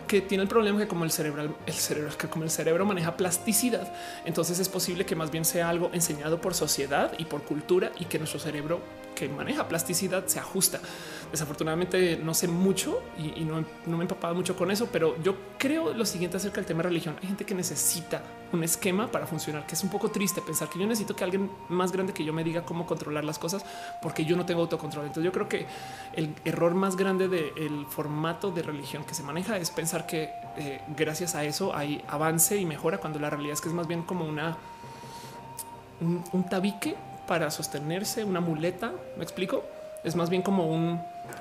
[0.07, 3.17] que tiene el problema que como el cerebral, el cerebro, que como el cerebro maneja
[3.17, 3.93] plasticidad,
[4.25, 8.07] entonces es posible que más bien sea algo enseñado por sociedad y por cultura y
[8.07, 8.81] que nuestro cerebro
[9.15, 10.81] que maneja plasticidad se ajusta.
[11.31, 15.95] Desafortunadamente no sé mucho y, no, me he empapado mucho con eso, pero yo creo
[15.95, 17.17] lo siguiente acerca del tema de religión.
[17.21, 20.79] Hay gente que necesita un esquema para funcionar, que es un poco triste pensar que
[20.79, 23.65] yo necesito que alguien más grande que yo me diga cómo controlar las cosas
[24.03, 25.07] porque yo no tengo autocontrol.
[25.07, 25.67] Entonces yo creo que
[26.15, 30.83] el error más grande del formato de religión que se maneja es pensar que eh,
[30.97, 34.03] gracias a eso hay avance y mejora cuando la realidad es que es más bien
[34.03, 34.59] como una
[36.01, 39.65] un tabique para sostenerse, una muleta, me explico,
[40.05, 40.67] es más bien como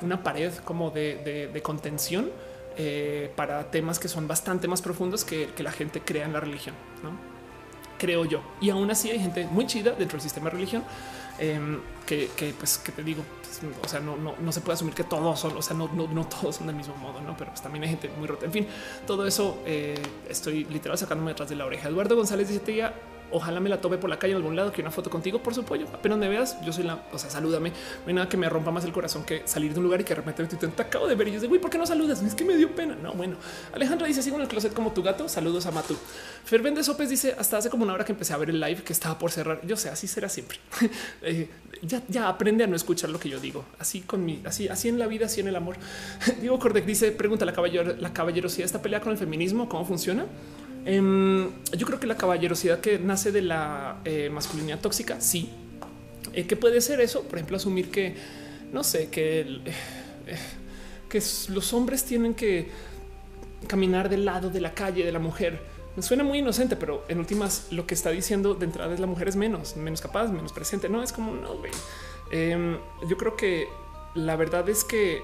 [0.01, 2.29] una pared como de, contención
[2.77, 6.39] eh, para temas que son bastante más profundos que, que la gente crea en la
[6.39, 7.31] religión, ¿no?
[8.01, 8.41] creo yo.
[8.59, 10.83] Y aún así hay gente muy chida dentro del sistema de religión
[11.37, 12.27] em, que,
[12.57, 15.55] pues que te digo, pues, o sea, no, no, se puede asumir que todos son,
[15.55, 18.09] o sea, no, no, todos son del mismo modo, no, pero pues, también hay gente
[18.17, 18.47] muy rota.
[18.47, 18.67] En fin,
[19.05, 21.89] todo eso eh, estoy literal sacándome detrás de la oreja.
[21.89, 22.91] Eduardo González dice: ya
[23.31, 25.53] ojalá me la tope por la calle en algún lado, que una foto contigo por
[25.53, 25.87] su pollo.
[25.93, 27.69] Apenas me veas, yo soy la, o sea, salúdame.
[27.69, 30.03] No hay nada que me rompa más el corazón que salir de un lugar y
[30.03, 32.21] que de repente te acabo de ver y yo digo, uy, ¿por qué no saludas?
[32.21, 32.95] Es que me dio pena.
[32.95, 33.35] No, bueno,
[33.73, 35.27] Alejandra dice, sigo en el closet como tu gato.
[35.27, 35.95] Saludos a Matu.
[36.43, 38.93] Fervende Sopes dice, hasta hace como una hora que empecé a ver el live que
[38.93, 39.65] estaba por cerrar.
[39.65, 40.59] Yo sé, así será siempre.
[41.23, 41.49] Eh,
[41.83, 43.63] ya, ya aprende a no escuchar lo que yo digo.
[43.79, 45.75] Así con mi, así, así en la vida, así en el amor.
[46.41, 50.25] Diego Cordec dice, pregunta la caballero, la caballerosidad esta pelea con el feminismo, ¿cómo funciona?
[50.85, 55.49] Em, yo creo que la caballerosidad que nace de la eh, masculinidad tóxica, sí.
[56.33, 57.23] Eh, ¿Qué puede ser eso?
[57.23, 58.15] Por ejemplo, asumir que,
[58.71, 60.37] no sé, que, eh,
[61.09, 62.69] que los hombres tienen que
[63.67, 65.61] caminar del lado de la calle de la mujer.
[65.95, 69.07] Me suena muy inocente, pero en últimas lo que está diciendo de entrada es la
[69.07, 70.89] mujer es menos, menos capaz, menos presente.
[70.89, 71.61] No es como no.
[72.31, 72.77] Eh,
[73.07, 73.67] yo creo que
[74.15, 75.21] la verdad es que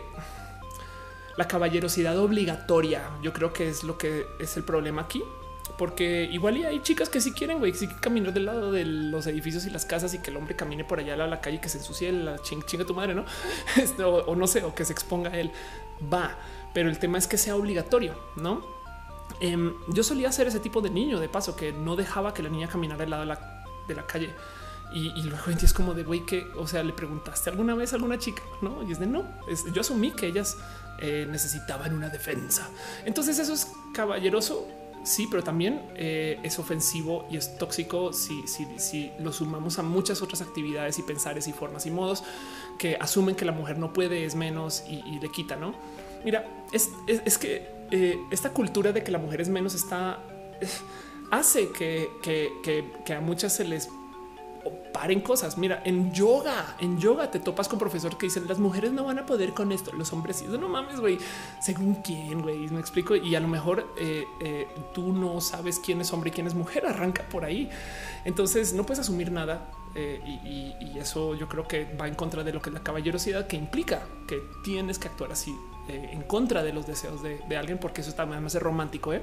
[1.37, 5.23] la caballerosidad obligatoria, yo creo que es lo que es el problema aquí
[5.77, 9.65] porque igual hay chicas que sí quieren, güey, sí caminar del lado de los edificios
[9.67, 11.77] y las casas y que el hombre camine por allá a la calle que se
[11.77, 13.25] ensucie la ching chinga tu madre, no?
[14.05, 15.51] o, no sé, o que se exponga él.
[16.11, 16.35] Va,
[16.73, 18.65] pero el tema es que sea obligatorio, no?
[19.39, 22.49] Em, yo solía ser ese tipo de niño, de paso, que no dejaba que la
[22.49, 23.21] niña caminara del lado
[23.87, 24.33] de la, calle.
[24.93, 28.17] Y, luego es como de güey que, o sea, le preguntaste alguna vez a alguna
[28.17, 28.81] chica, no?
[28.87, 29.25] Y es de no.
[29.73, 30.57] yo asumí que ellas
[30.99, 32.69] eh, necesitaban una defensa.
[33.05, 34.65] Entonces, eso es caballeroso
[35.03, 40.21] sí, pero también eh, es ofensivo y es tóxico si, si, lo sumamos a muchas
[40.21, 42.23] otras actividades y pensares y formas y modos
[42.77, 45.73] que asumen que la mujer no puede, es menos y, le quita, ¿no?
[46.23, 46.89] Mira, es,
[47.37, 50.19] que eh, esta cultura de que la mujer es menos está...
[51.31, 53.89] hace que, que a muchas se les
[54.93, 55.57] paren cosas.
[55.57, 59.19] Mira, en yoga, en yoga te topas con profesores que dicen las mujeres no van
[59.19, 60.45] a poder con esto, los hombres sí.
[60.47, 61.17] No mames, güey.
[61.61, 63.15] Según quién, güey, me explico.
[63.15, 66.53] Y a lo mejor eh, eh, tú no sabes quién es hombre y quién es
[66.53, 66.85] mujer.
[66.85, 67.69] Arranca por ahí.
[68.25, 69.69] Entonces no puedes asumir nada.
[69.95, 73.45] Eh, y, eso yo creo que va en contra de lo que es la caballerosidad
[73.45, 75.55] que implica que tienes que actuar así
[75.87, 79.13] en contra de los deseos de, alguien, porque eso también es romántico.
[79.13, 79.21] ¿eh?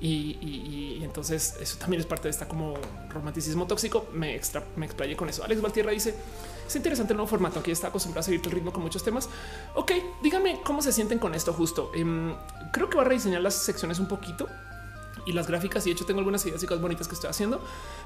[0.00, 2.74] Y, entonces eso también es parte de esta como
[3.10, 4.06] romanticismo tóxico.
[4.12, 5.44] Me, extra, me explayé con eso.
[5.44, 6.14] Alex Valtierra dice
[6.66, 7.60] es interesante el nuevo formato.
[7.60, 9.28] Aquí está acostumbrado a seguir el ritmo con muchos temas.
[9.74, 11.90] Ok, díganme cómo se sienten con esto justo.
[11.94, 12.34] Em,
[12.72, 14.48] creo que va a rediseñar las secciones un poquito
[15.26, 15.86] y las gráficas.
[15.86, 17.60] Y de hecho tengo algunas ideas y cosas bonitas que estoy haciendo,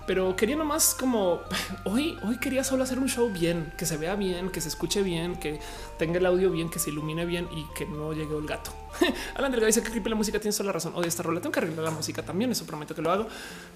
[0.07, 1.41] pero quería nomás como
[1.85, 5.03] hoy, hoy quería solo hacer un show bien, que se vea bien, que se escuche
[5.03, 5.61] bien, que
[5.99, 8.73] tenga el audio bien, que se ilumine bien y que no llegue el gato.
[9.35, 11.01] Alan Delgado dice que creepy la música tiene toda la razón.
[11.01, 12.51] De esta rola tengo que arreglar la música también.
[12.51, 13.27] Eso prometo que lo hago.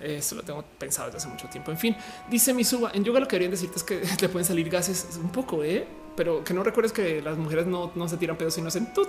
[0.01, 1.71] Eso lo tengo pensado desde hace mucho tiempo.
[1.71, 1.97] En fin,
[2.31, 3.21] dice mi suba en yoga.
[3.21, 5.87] Lo que querían decirte es que le pueden salir gases un poco, eh?
[6.19, 9.09] pero que no recuerdes que las mujeres no, no se tiran pedos, sino en tut.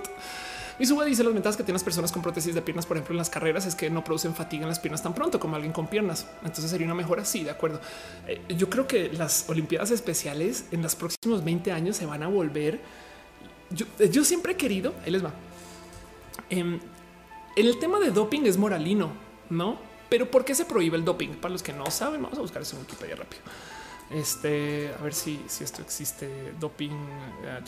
[0.80, 3.12] Mi suba dice las ventajas que tienen las personas con prótesis de piernas, por ejemplo,
[3.12, 5.74] en las carreras es que no producen fatiga en las piernas tan pronto como alguien
[5.74, 6.26] con piernas.
[6.42, 7.22] Entonces sería una mejora.
[7.26, 7.82] Sí, de acuerdo.
[8.26, 12.28] Eh, yo creo que las Olimpiadas especiales en los próximos 20 años se van a
[12.28, 12.80] volver.
[13.68, 15.34] Yo, yo siempre he querido, ahí les va.
[16.48, 16.80] Em,
[17.56, 19.12] el tema de doping es moralino,
[19.50, 19.78] no?
[20.08, 21.34] Pero ¿por qué se prohíbe el doping?
[21.42, 23.42] Para los que no saben, vamos a buscar eso en Wikipedia rápido.
[24.10, 26.54] Este, a ver si, si esto existe.
[26.58, 26.96] Doping.
[27.46, 27.60] Ah,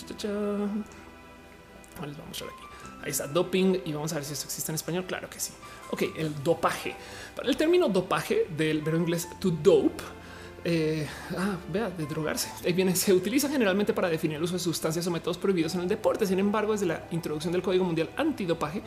[2.01, 2.62] vamos a ver aquí.
[3.03, 5.05] Ahí está doping y vamos a ver si esto existe en español.
[5.07, 5.53] Claro que sí.
[5.91, 6.95] Ok, el dopaje.
[7.43, 10.03] El término dopaje del verbo inglés to dope.
[10.65, 12.49] Eh, ah, vea, de drogarse.
[12.65, 15.81] Ahí viene, se utiliza generalmente para definir el uso de sustancias o métodos prohibidos en
[15.81, 16.27] el deporte.
[16.27, 18.83] Sin embargo, desde la introducción del Código Mundial Antidopaje,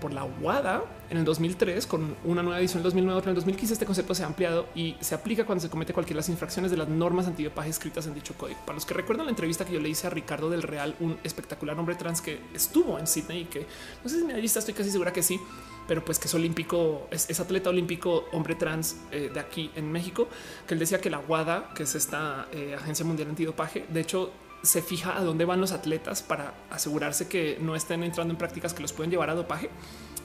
[0.00, 3.32] por la WADA en el 2003 con una nueva edición en el 2009, otra en
[3.32, 3.72] el 2015.
[3.74, 6.70] Este concepto se ha ampliado y se aplica cuando se comete cualquiera de las infracciones
[6.70, 8.58] de las normas antidopaje escritas en dicho código.
[8.64, 11.18] Para los que recuerdan la entrevista que yo le hice a Ricardo del Real, un
[11.22, 13.66] espectacular hombre trans que estuvo en Sydney y que
[14.02, 15.40] no sé si me visto, estoy casi segura que sí,
[15.86, 20.28] pero pues que es olímpico, es, atleta olímpico, hombre trans eh, de aquí en México,
[20.66, 24.32] que él decía que la WADA, que es esta eh, agencia mundial antidopaje, de hecho
[24.62, 28.74] se fija a dónde van los atletas para asegurarse que no estén entrando en prácticas
[28.74, 29.70] que los pueden llevar a dopaje,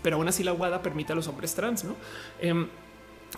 [0.01, 1.95] pero aún así la WADA permite a los hombres trans, ¿no?
[2.39, 2.67] Em,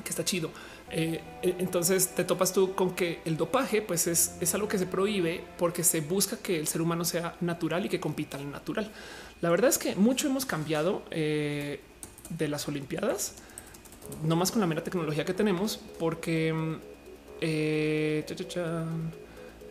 [0.03, 0.51] que está chido.
[0.89, 4.77] Eh, e, entonces te topas tú con que el dopaje pues es, es, algo que
[4.77, 8.51] se prohíbe porque se busca que el ser humano sea natural y que compita en
[8.51, 8.91] natural.
[9.41, 11.81] La verdad es que mucho hemos cambiado eh,
[12.29, 13.35] de las Olimpiadas,
[14.23, 16.79] no más con la mera tecnología que tenemos, porque em,
[17.41, 18.23] eh,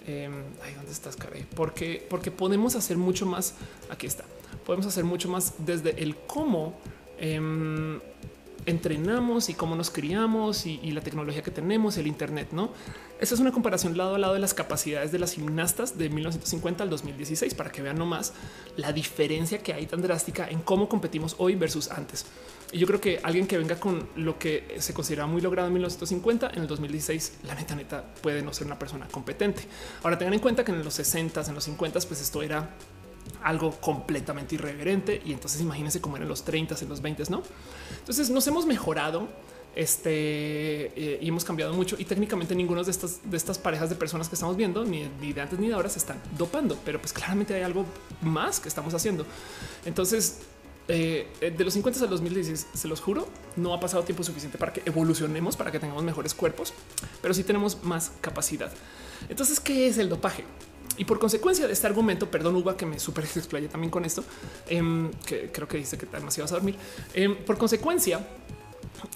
[0.06, 0.30] eh,
[0.62, 1.44] ay, ¿dónde estás, caray?
[1.54, 3.54] Porque, porque podemos hacer mucho más.
[3.90, 4.24] Aquí está.
[4.64, 6.78] Podemos hacer mucho más desde el cómo
[7.18, 8.00] em,
[8.66, 12.70] entrenamos y cómo nos criamos y, la tecnología que tenemos, el Internet, no?
[13.18, 16.82] Esa es una comparación lado a lado de las capacidades de las gimnastas de 1950
[16.82, 18.34] al 2016 para que vean nomás
[18.76, 22.26] la diferencia que hay tan drástica en cómo competimos hoy versus antes.
[22.72, 25.72] Y yo creo que alguien que venga con lo que se considera muy logrado en
[25.72, 29.62] 1950, en el 2016, la neta, neta puede no ser una persona competente.
[30.02, 32.42] Ahora tengan en cuenta que en los 60, s en los 50, s pues esto
[32.42, 32.68] era
[33.42, 35.22] algo completamente irreverente.
[35.24, 37.42] Y entonces imagínense cómo eran los 30, en los 20, no?
[37.98, 39.28] Entonces nos hemos mejorado
[39.76, 40.10] este
[40.96, 44.28] eh, y hemos cambiado mucho y técnicamente ninguno de estas de estas parejas de personas
[44.28, 47.54] que estamos viendo ni, de antes ni de ahora se están dopando, pero pues claramente
[47.54, 47.84] hay algo
[48.22, 49.26] más que estamos haciendo.
[49.84, 50.40] Entonces,
[50.88, 54.72] eh, de los 50 al 2016, se los juro, no ha pasado tiempo suficiente para
[54.72, 56.72] que evolucionemos, para que tengamos mejores cuerpos,
[57.20, 58.72] pero sí tenemos más capacidad.
[59.28, 60.44] Entonces, ¿qué es el dopaje?
[60.96, 64.24] Y por consecuencia de este argumento, perdón, Uva, que me super explayé también con esto,
[64.68, 66.76] em, que creo que dice que demasiado vas a dormir.
[67.12, 68.26] Em, por consecuencia,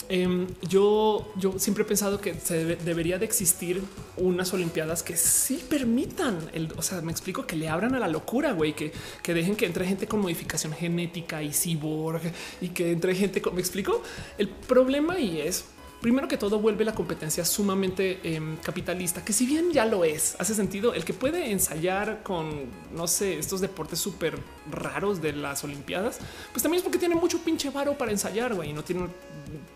[0.08, 3.82] em, yo, yo siempre he pensado que se debería de existir
[4.16, 8.08] unas Olimpiadas que sí permitan el, o sea, me explico que le abran a la
[8.08, 8.92] locura, güey, que,
[9.22, 12.20] que dejen que entre gente con modificación genética y cyborg
[12.60, 14.02] y que entre gente con, me explico.
[14.38, 15.64] El problema y es
[16.00, 20.36] primero que todo vuelve la competencia sumamente em, capitalista, que si bien ya lo es,
[20.38, 24.38] hace sentido el que puede ensayar con, no sé, estos deportes súper
[24.70, 26.18] raros de las Olimpiadas,
[26.52, 29.08] pues también es porque tiene mucho pinche varo para ensayar, güey, y no tiene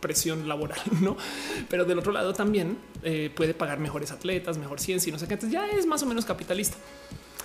[0.01, 1.17] presión laboral, ¿no?
[1.69, 5.29] Pero del otro lado también eh, puede pagar mejores atletas, mejor ciencia y no sé
[5.29, 6.77] qué, entonces ya es más o menos capitalista.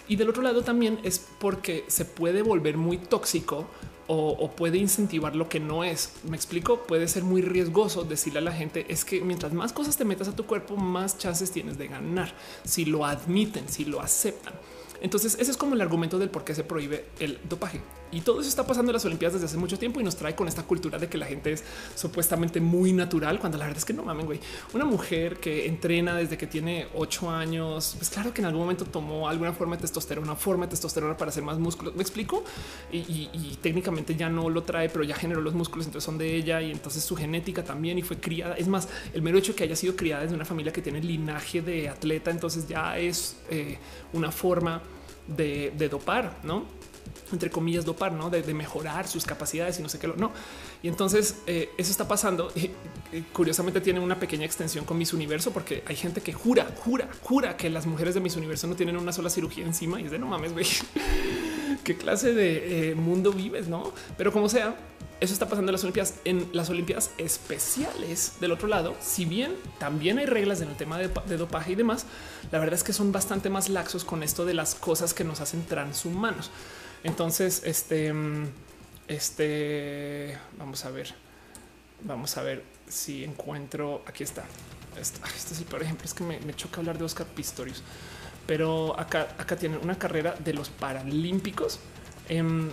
[0.08, 3.68] Y del otro lado también es porque se puede volver muy tóxico
[4.12, 6.14] o, puede incentivar lo que no es.
[6.28, 9.98] Me explico, puede ser muy riesgoso decirle a la gente es que mientras más cosas
[9.98, 12.34] te metas a tu cuerpo, más chances tienes de ganar.
[12.64, 14.54] Si lo admiten, si lo aceptan.
[15.02, 17.82] Entonces ese es como el argumento del por qué se prohíbe el dopaje.
[18.12, 20.36] Y todo eso está pasando en las Olimpiadas desde hace mucho tiempo y nos trae
[20.36, 21.64] con esta cultura de que la gente es
[21.96, 24.40] supuestamente muy natural, cuando la verdad es que no mamen, güey.
[24.74, 28.86] Una mujer que entrena desde que tiene ocho años, pues claro que en algún momento
[28.86, 31.96] tomó alguna forma de testosterona, forma de testosterona para hacer más músculos.
[31.96, 32.44] Me explico
[32.92, 33.30] y,
[33.62, 36.72] técnicamente ya no lo trae, pero ya generó los músculos, entonces son de ella y
[36.72, 38.56] entonces su genética también y fue criada.
[38.56, 41.62] Es más, el mero hecho que haya sido criada desde una familia que tiene linaje
[41.62, 43.78] de atleta, entonces ya es eh,
[44.14, 44.82] una forma
[45.36, 46.66] de, dopar, no?
[47.32, 48.30] entre comillas, dopar, ¿no?
[48.30, 50.32] De, mejorar sus capacidades y no sé qué, no.
[50.82, 52.52] Y entonces eh, eso está pasando.
[52.56, 52.72] Y,
[53.34, 57.58] curiosamente tiene una pequeña extensión con Miss Universo porque hay gente que jura, jura, jura
[57.58, 60.20] que las mujeres de Miss Universo no tienen una sola cirugía encima y es de
[60.20, 60.66] no mames, güey.
[61.84, 63.94] ¿Qué clase de eh, mundo vives, no?
[64.18, 64.76] Pero como sea,
[65.20, 66.16] eso está pasando en las Olimpiadas.
[66.24, 70.98] En las Olimpiadas especiales del otro lado, si bien también hay reglas en el tema
[70.98, 72.06] de, dopaje y demás,
[72.52, 75.42] la verdad es que son bastante más laxos con esto de las cosas que nos
[75.42, 76.52] hacen transhumanos.
[77.04, 78.14] Entonces, este,
[79.08, 81.14] este, vamos a ver,
[82.04, 84.04] vamos a ver si encuentro.
[84.06, 84.46] Aquí está.
[85.00, 85.20] Este,
[85.54, 86.06] es el peor ejemplo.
[86.06, 87.84] Es que me, choca hablar de Oscar Pistorius,
[88.48, 91.80] pero acá, acá tienen una carrera de los Paralímpicos.
[92.30, 92.72] Eh,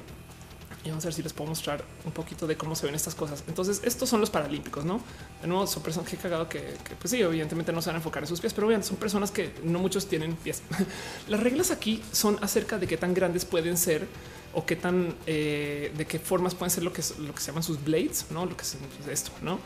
[0.87, 3.15] y vamos a ver si les puedo mostrar un poquito de cómo se ven estas
[3.15, 3.43] cosas.
[3.49, 5.01] Entonces, estos son los paralímpicos, no?
[5.43, 6.63] De nuevo, son personas que he cagado que,
[7.01, 9.33] pues sí, evidentemente no se van a enfocar en sus pies, pero vean, son personas
[9.33, 10.63] que no muchos tienen pies.
[11.29, 14.07] Las reglas aquí son acerca de qué tan grandes pueden ser
[14.55, 17.63] o qué tan eh, de qué formas pueden ser lo que lo que se llaman
[17.63, 18.77] sus blades, no lo que es
[19.11, 19.59] esto, no?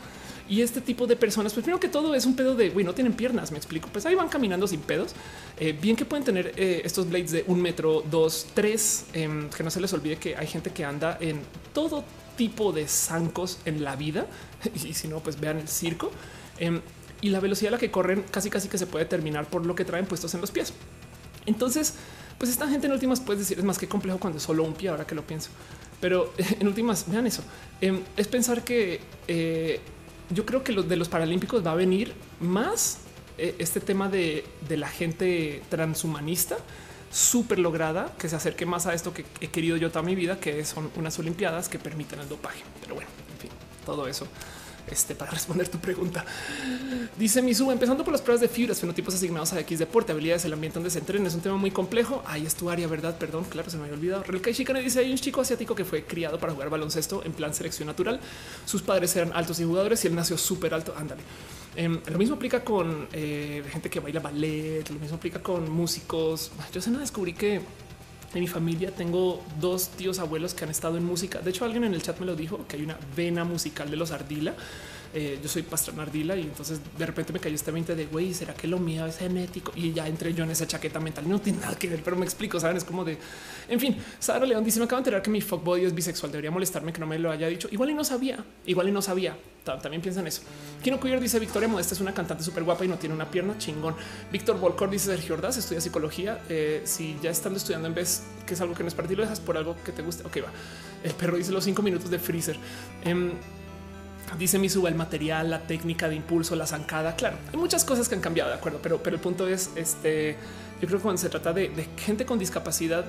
[0.49, 2.93] Y este tipo de personas, pues primero que todo es un pedo de güey, no
[2.93, 3.51] tienen piernas.
[3.51, 3.89] Me explico.
[3.91, 5.13] Pues ahí van caminando sin pedos.
[5.57, 9.63] Eh, bien que pueden tener eh, estos blades de un metro, dos, tres, eh, que
[9.63, 11.41] no se les olvide que hay gente que anda en
[11.73, 12.03] todo
[12.35, 14.27] tipo de zancos en la vida.
[14.75, 16.11] Y si no, pues vean el circo
[16.59, 16.81] em,
[17.21, 19.75] y la velocidad a la que corren casi casi que se puede terminar por lo
[19.75, 20.73] que traen puestos en los pies.
[21.45, 21.95] Entonces,
[22.37, 24.73] pues esta gente en últimas puedes decir es más que complejo cuando es solo un
[24.73, 24.89] pie.
[24.89, 25.49] Ahora que lo pienso,
[25.99, 27.43] pero en últimas vean eso.
[27.79, 28.99] Em, es pensar que
[30.33, 32.99] yo creo que los de los Paralímpicos va a venir más
[33.37, 36.57] eh, este tema de, de, la gente transhumanista
[37.11, 40.39] súper lograda que se acerque más a esto que he querido yo toda mi vida,
[40.39, 42.63] que son unas Olimpiadas que permiten el dopaje.
[42.81, 43.51] Pero bueno, en fin,
[43.85, 44.27] todo eso
[44.87, 46.25] este, para responder tu pregunta.
[47.17, 50.53] Dice Misu, empezando por las pruebas de fibras, fenotipos asignados a X deporte, habilidades, el
[50.53, 51.27] ambiente donde se entrena.
[51.27, 52.23] Es un tema muy complejo.
[52.25, 53.17] Ahí es tu área, verdad?
[53.17, 54.23] Perdón, claro, se me había olvidado.
[54.23, 57.53] Relkai Shikane dice: hay un chico asiático que fue criado para jugar baloncesto en plan
[57.53, 58.19] selección natural.
[58.65, 60.93] Sus padres eran altos y jugadores y él nació súper alto.
[60.97, 61.21] Ándale.
[61.75, 66.51] Eh, lo mismo aplica con eh, gente que baila ballet, lo mismo aplica con músicos.
[66.73, 67.61] Yo se descubrí que
[68.33, 71.39] en mi familia tengo dos tíos abuelos que han estado en música.
[71.39, 73.97] De hecho, alguien en el chat me lo dijo que hay una vena musical de
[73.97, 74.53] los Ardila.
[75.13, 78.33] Eh, yo soy Pastrana Ardila y entonces de repente me cayó este 20 de güey,
[78.33, 79.71] será que lo mío es genético?
[79.75, 81.27] Y ya entré yo en esa chaqueta mental.
[81.27, 82.59] No tiene nada que ver, pero me explico.
[82.59, 83.17] Saben, es como de
[83.67, 83.97] en fin.
[84.19, 86.31] Sara León dice: Me acabo de enterar que mi fuckboy es bisexual.
[86.31, 87.67] Debería molestarme que no me lo haya dicho.
[87.71, 89.37] Igual y no sabía, igual y no sabía.
[89.63, 90.41] También piensan eso.
[90.83, 93.57] Kino Cuyer dice Victoria Modesta es una cantante súper guapa y no tiene una pierna
[93.59, 93.95] chingón.
[94.31, 96.39] Víctor Volcor dice Sergio Ordaz estudia psicología.
[96.49, 99.15] Eh, si ya estando estudiando en vez que es algo que no es para ti,
[99.15, 100.23] lo dejas por algo que te guste.
[100.25, 100.51] Ok, va.
[101.03, 102.57] El perro dice los cinco minutos de freezer.
[103.05, 103.31] Eh,
[104.37, 107.15] Dice mi suba el material, la técnica de impulso, la zancada.
[107.15, 110.37] Claro, hay muchas cosas que han cambiado, de acuerdo, pero, pero el punto es este.
[110.81, 113.05] Yo creo que cuando se trata de, gente con discapacidad,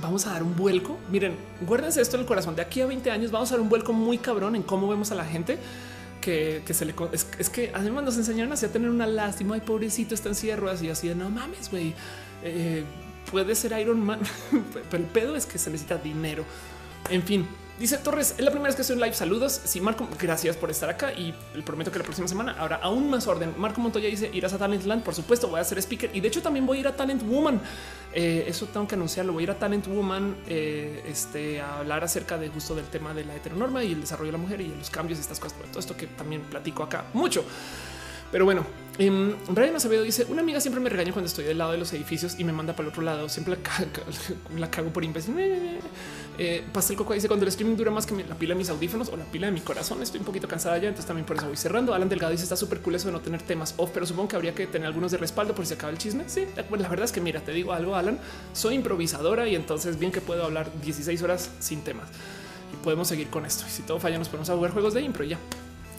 [0.00, 0.98] vamos a dar un vuelco.
[1.10, 1.36] Miren,
[1.66, 2.56] guárdense esto en el corazón.
[2.56, 5.10] De aquí a 20 años vamos a dar un vuelco muy cabrón en cómo vemos
[5.12, 5.58] a la gente
[6.20, 9.56] que, que se le es, es, que además nos enseñaron así a tener una lástima.
[9.56, 11.94] y pobrecito, está en silla y así de no mames, güey.
[12.42, 12.84] Eh,
[13.30, 14.20] puede ser Iron Man,
[14.90, 16.44] pero el pedo es que se necesita dinero.
[17.10, 17.46] En fin,
[17.78, 19.14] Dice Torres, es la primera vez que estoy en live.
[19.14, 19.60] Saludos.
[19.64, 23.26] Sí, Marco, gracias por estar acá y prometo que la próxima semana habrá aún más
[23.26, 23.52] orden.
[23.56, 25.02] Marco Montoya dice irás a Talentland.
[25.02, 27.22] Por supuesto, voy a ser speaker y de hecho también voy a ir a Talent
[27.24, 27.60] Woman.
[28.12, 29.32] Eh, eso tengo que anunciarlo.
[29.32, 33.12] Voy a ir a Talent Woman eh, este, a hablar acerca de justo del tema
[33.12, 35.58] de la heteronorma y el desarrollo de la mujer y los cambios y estas cosas.
[35.70, 37.44] Todo esto que también platico acá mucho.
[38.34, 38.66] Pero bueno,
[38.98, 41.92] eh, Brian Acevedo dice una amiga siempre me regaña cuando estoy del lado de los
[41.92, 43.28] edificios y me manda para el otro lado.
[43.28, 43.56] Siempre
[44.58, 45.36] la cago, por imbécil.
[46.36, 49.08] Eh, Pastel Coco dice cuando el streaming dura más que la pila de mis audífonos
[49.10, 50.02] o la pila de mi corazón.
[50.02, 51.94] Estoy un poquito cansada ya, entonces también por eso voy cerrando.
[51.94, 54.34] Alan Delgado dice está súper cool eso de no tener temas off, pero supongo que
[54.34, 56.24] habría que tener algunos de respaldo por si acaba el chisme.
[56.26, 58.18] Sí, la verdad es que mira, te digo algo, Alan,
[58.52, 62.08] soy improvisadora y entonces bien que puedo hablar 16 horas sin temas
[62.72, 63.64] y podemos seguir con esto.
[63.68, 65.38] Y si todo falla, nos podemos jugar juegos de impro y ya.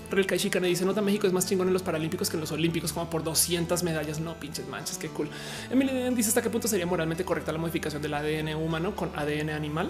[0.10, 2.52] Real Kai Shikane dice nota México es más chingón en los Paralímpicos que en los
[2.52, 4.20] Olímpicos, como por 200 medallas.
[4.20, 5.30] No pinches manches, qué cool.
[5.70, 9.50] Emily dice hasta qué punto sería moralmente correcta la modificación del ADN humano con ADN
[9.50, 9.90] animal.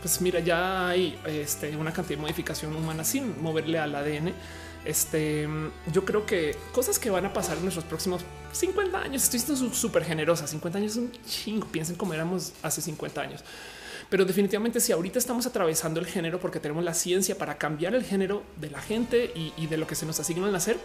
[0.00, 4.32] Pues mira, ya hay este, una cantidad de modificación humana sin moverle al ADN.
[4.84, 5.46] Este,
[5.92, 8.22] yo creo que cosas que van a pasar en nuestros próximos
[8.52, 9.22] 50 años.
[9.22, 10.46] Estoy siendo súper generosa.
[10.46, 11.66] 50 años es un chingo.
[11.66, 13.44] Piensen cómo éramos hace 50 años.
[14.10, 18.04] Pero definitivamente si ahorita estamos atravesando el género porque tenemos la ciencia para cambiar el
[18.04, 20.76] género de la gente y, de lo que se nos asigna al nacer,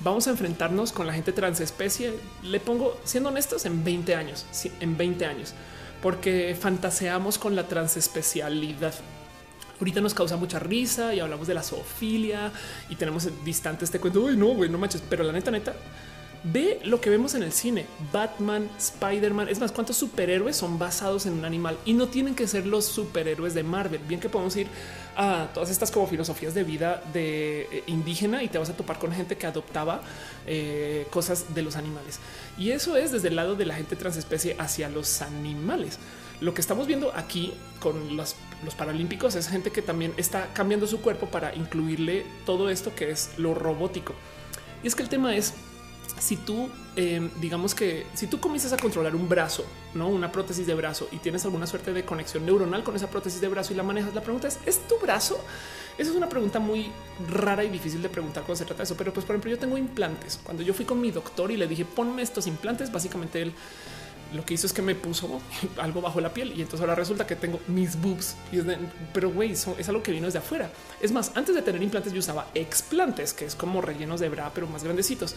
[0.00, 2.14] vamos a enfrentarnos con la gente transespecie.
[2.44, 4.46] Le pongo, siendo honestos, en 20 años,
[4.78, 5.52] en 20 años,
[6.00, 8.94] porque fantaseamos con la transespecialidad.
[9.80, 12.52] Ahorita nos causa mucha risa y hablamos de la zoofilia
[12.88, 14.20] y tenemos distante este cuento.
[14.20, 15.02] Uy, no, güey, no manches.
[15.08, 15.74] Pero la neta, neta,
[16.44, 21.26] Ve lo que vemos en el cine, Batman, Spider-Man, es más, cuántos superhéroes son basados
[21.26, 24.00] en un animal y no tienen que ser los superhéroes de Marvel.
[24.06, 24.68] Bien que podemos ir
[25.16, 29.00] a todas estas como filosofías de vida de eh, indígena y te vas a topar
[29.00, 30.00] con gente que adoptaba
[30.46, 32.20] eh, cosas de los animales.
[32.56, 35.98] Y eso es desde el lado de la gente transespecie hacia los animales.
[36.40, 40.86] Lo que estamos viendo aquí con los, los paralímpicos es gente que también está cambiando
[40.86, 44.14] su cuerpo para incluirle todo esto que es lo robótico.
[44.84, 45.54] Y es que el tema es
[46.18, 49.64] si tú, em, digamos que si tú comienzas a controlar un brazo,
[49.94, 53.40] no una prótesis de brazo y tienes alguna suerte de conexión neuronal con esa prótesis
[53.40, 55.38] de brazo y la manejas, la pregunta es: ¿es tu brazo?
[55.98, 56.92] Esa es una pregunta muy
[57.28, 58.96] rara y difícil de preguntar cuando se trata de eso.
[58.96, 60.38] Pero, pues, por ejemplo, yo tengo implantes.
[60.44, 63.52] Cuando yo fui con mi doctor y le dije, ponme estos implantes, básicamente él
[64.32, 65.40] lo que hizo es que me puso
[65.78, 68.36] algo bajo la piel y entonces ahora resulta que tengo mis boobs.
[68.52, 68.64] Y es
[69.12, 70.70] pero güey, es algo que vino desde afuera.
[71.00, 74.50] Es más, antes de tener implantes yo usaba explantes, que es como rellenos de bra,
[74.54, 75.34] pero más grandecitos.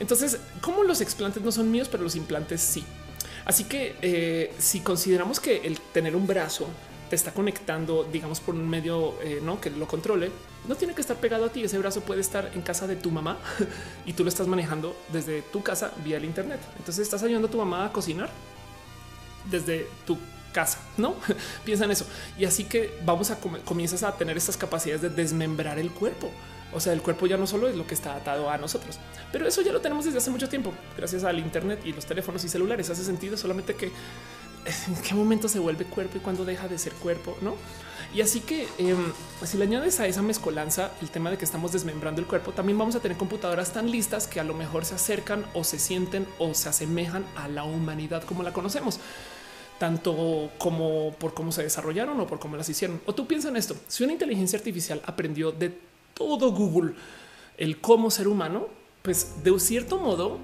[0.00, 2.84] Entonces, como los explantes no son míos, pero los implantes sí.
[3.44, 6.66] Así que eh, si consideramos que el tener un brazo
[7.08, 10.30] te está conectando, digamos, por un medio eh, que lo controle,
[10.68, 11.64] no tiene que estar pegado a ti.
[11.64, 13.38] Ese brazo puede estar en casa de tu mamá
[14.06, 16.60] y tú lo estás manejando desde tu casa vía el Internet.
[16.78, 18.30] Entonces estás ayudando a tu mamá a cocinar
[19.50, 20.18] desde tu
[20.52, 21.14] casa, no
[21.64, 22.06] piensa en eso.
[22.38, 26.30] Y así que vamos a comienzas a tener estas capacidades de desmembrar el cuerpo.
[26.72, 28.98] O sea, el cuerpo ya no solo es lo que está atado a nosotros,
[29.32, 32.44] pero eso ya lo tenemos desde hace mucho tiempo, gracias al Internet y los teléfonos
[32.44, 32.90] y celulares.
[32.90, 33.86] Hace sentido solamente que
[34.66, 37.54] en qué momento se vuelve cuerpo y cuándo deja de ser cuerpo, no?
[38.12, 39.12] Y así que em,
[39.44, 42.76] si le añades a esa mezcolanza el tema de que estamos desmembrando el cuerpo, también
[42.76, 46.26] vamos a tener computadoras tan listas que a lo mejor se acercan o se sienten
[46.38, 48.98] o se asemejan a la humanidad como la conocemos
[49.78, 53.00] tanto como por cómo se desarrollaron o por cómo las hicieron.
[53.06, 55.74] O tú piensas en esto, si una inteligencia artificial aprendió de
[56.20, 56.92] todo Google
[57.56, 58.68] el cómo ser humano,
[59.00, 60.38] pues de un cierto modo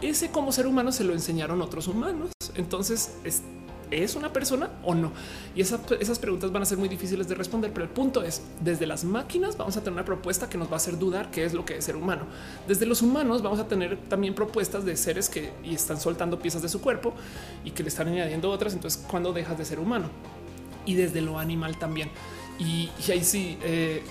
[0.00, 2.30] ese cómo ser humano se lo enseñaron otros humanos.
[2.54, 5.12] Entonces es, una persona o no.
[5.54, 7.70] Y esas preguntas van a ser muy difíciles de responder.
[7.70, 10.74] Pero el punto es, desde las máquinas vamos a tener una propuesta que nos va
[10.74, 12.22] a hacer dudar qué es lo que es ser humano.
[12.66, 16.70] Desde los humanos vamos a tener también propuestas de seres que están soltando piezas de
[16.70, 17.12] su cuerpo
[17.62, 18.72] y que le están añadiendo otras.
[18.72, 20.08] Entonces, cuando dejas de ser humano?
[20.86, 22.10] Y desde lo animal también.
[22.58, 24.02] Y, ahí sí, eh,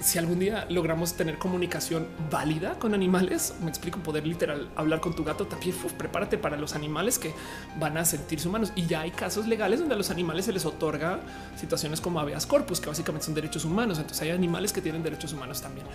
[0.00, 5.14] si algún día logramos tener comunicación válida con animales, me explico, poder literal hablar con
[5.14, 7.32] tu gato, también prepárate para los animales que
[7.78, 8.72] van a sentirse humanos.
[8.76, 11.20] Y ya hay casos legales donde a los animales se les otorga
[11.56, 13.98] situaciones como habeas corpus, que básicamente son derechos humanos.
[13.98, 15.86] Entonces hay animales que tienen derechos humanos también.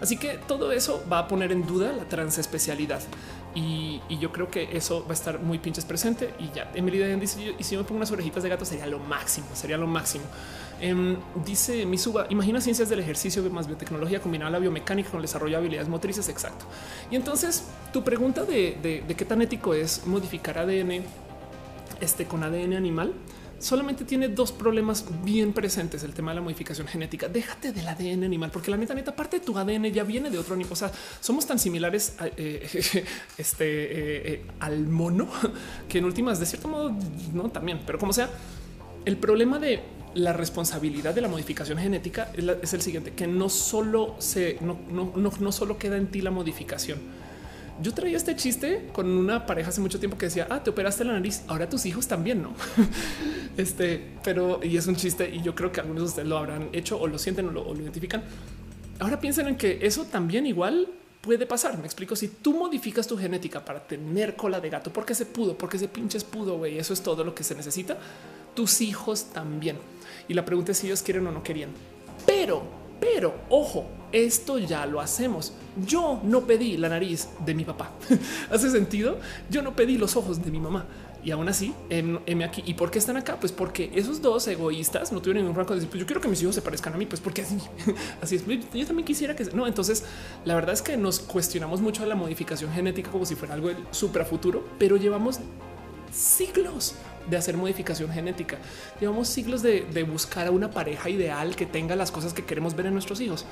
[0.00, 3.00] Así que todo eso va a poner en duda la transespecialidad.
[3.54, 6.34] Y, yo creo que eso va a estar muy pinches presente.
[6.38, 8.98] Y ya Emily dice: Y si yo me pongo unas orejitas de gato, sería lo
[8.98, 10.24] máximo, sería lo máximo.
[10.80, 15.52] Em, dice Misuba, imagina ciencias del ejercicio más biotecnología combinada la biomecánica con el desarrollo
[15.52, 16.28] de habilidades motrices.
[16.28, 16.66] Exacto.
[17.10, 21.02] Y entonces tu pregunta de, qué tan ético es modificar ADN
[22.00, 23.14] este, con ADN animal
[23.58, 26.02] solamente tiene dos problemas bien presentes.
[26.02, 27.28] El tema de la modificación genética.
[27.28, 30.38] Déjate del ADN animal, porque la neta, neta, parte de tu ADN ya viene de
[30.38, 30.72] otro animal.
[30.72, 33.04] O sea, somos tan similares eh,
[33.38, 35.28] este, eh, eh, al mono
[35.88, 36.94] que en últimas, de cierto modo,
[37.32, 38.30] no también, pero como sea,
[39.04, 39.80] el problema de
[40.16, 45.12] la responsabilidad de la modificación genética es, el siguiente, que no solo se no, no,
[45.14, 46.98] no, solo queda en ti la modificación.
[47.82, 51.04] Yo traía este chiste con una pareja hace mucho tiempo que decía, ah, te operaste
[51.04, 52.54] la nariz, ahora tus hijos también, ¿no?
[53.58, 56.70] este, pero, y es un chiste y yo creo que algunos de ustedes lo habrán
[56.72, 58.24] hecho o lo sienten o lo, identifican.
[58.98, 60.88] Ahora piensen en que eso también igual
[61.20, 61.76] puede pasar.
[61.76, 62.16] Me explico.
[62.16, 65.88] Si tú modificas tu genética para tener cola de gato, porque se pudo, porque se
[65.88, 67.98] pinches pudo, güey, eso es todo lo que se necesita.
[68.54, 69.76] Tus hijos también.
[70.28, 71.70] Y la pregunta es si ellos quieren o no querían.
[72.26, 72.62] Pero,
[73.00, 75.52] pero, ojo, esto ya lo hacemos.
[75.86, 77.92] Yo no pedí la nariz de mi papá.
[78.50, 79.18] ¿Hace sentido?
[79.50, 80.86] Yo no pedí los ojos de mi mamá.
[81.22, 82.62] Y aún así, M aquí.
[82.66, 83.36] ¿Y por qué están acá?
[83.40, 86.28] Pues porque esos dos egoístas no tuvieron ningún rango de decir, pues yo quiero que
[86.28, 87.58] mis hijos se parezcan a mí, pues porque así,
[88.22, 88.46] así es.
[88.46, 89.66] Yo también quisiera que no.
[89.66, 90.04] Entonces,
[90.44, 93.78] la verdad es que nos cuestionamos mucho la modificación genética como si fuera algo del
[93.90, 95.40] supra futuro, pero llevamos
[96.12, 96.94] siglos
[97.28, 98.58] de hacer modificación genética.
[99.00, 102.86] Llevamos siglos de, buscar a una pareja ideal que tenga las cosas que queremos ver
[102.86, 103.44] en nuestros hijos.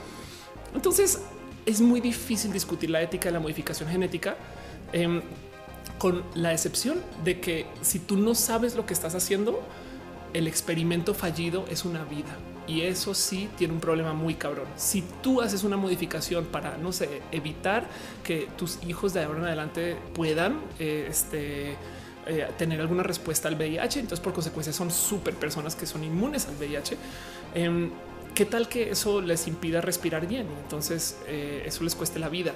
[0.75, 1.21] Entonces
[1.67, 4.37] es muy difícil discutir la ética de la modificación genética.
[4.93, 5.23] Em,
[5.99, 9.63] con la excepción de que si tú no sabes lo que estás haciendo,
[10.33, 12.37] el experimento fallido es una vida.
[12.67, 14.67] Y eso sí tiene un problema muy cabrón.
[14.77, 17.87] Si tú haces una modificación para, no sé, evitar
[18.23, 21.77] que tus hijos de ahora en adelante puedan eh, este,
[22.27, 24.01] eh, tener alguna respuesta al VIH.
[24.01, 26.97] Entonces, por consecuencia, son súper personas que son inmunes al VIH.
[27.55, 27.91] Em,
[28.35, 30.49] ¿Qué tal que eso les impida respirar bien?
[30.65, 32.53] Entonces, eh, eso les cueste la vida.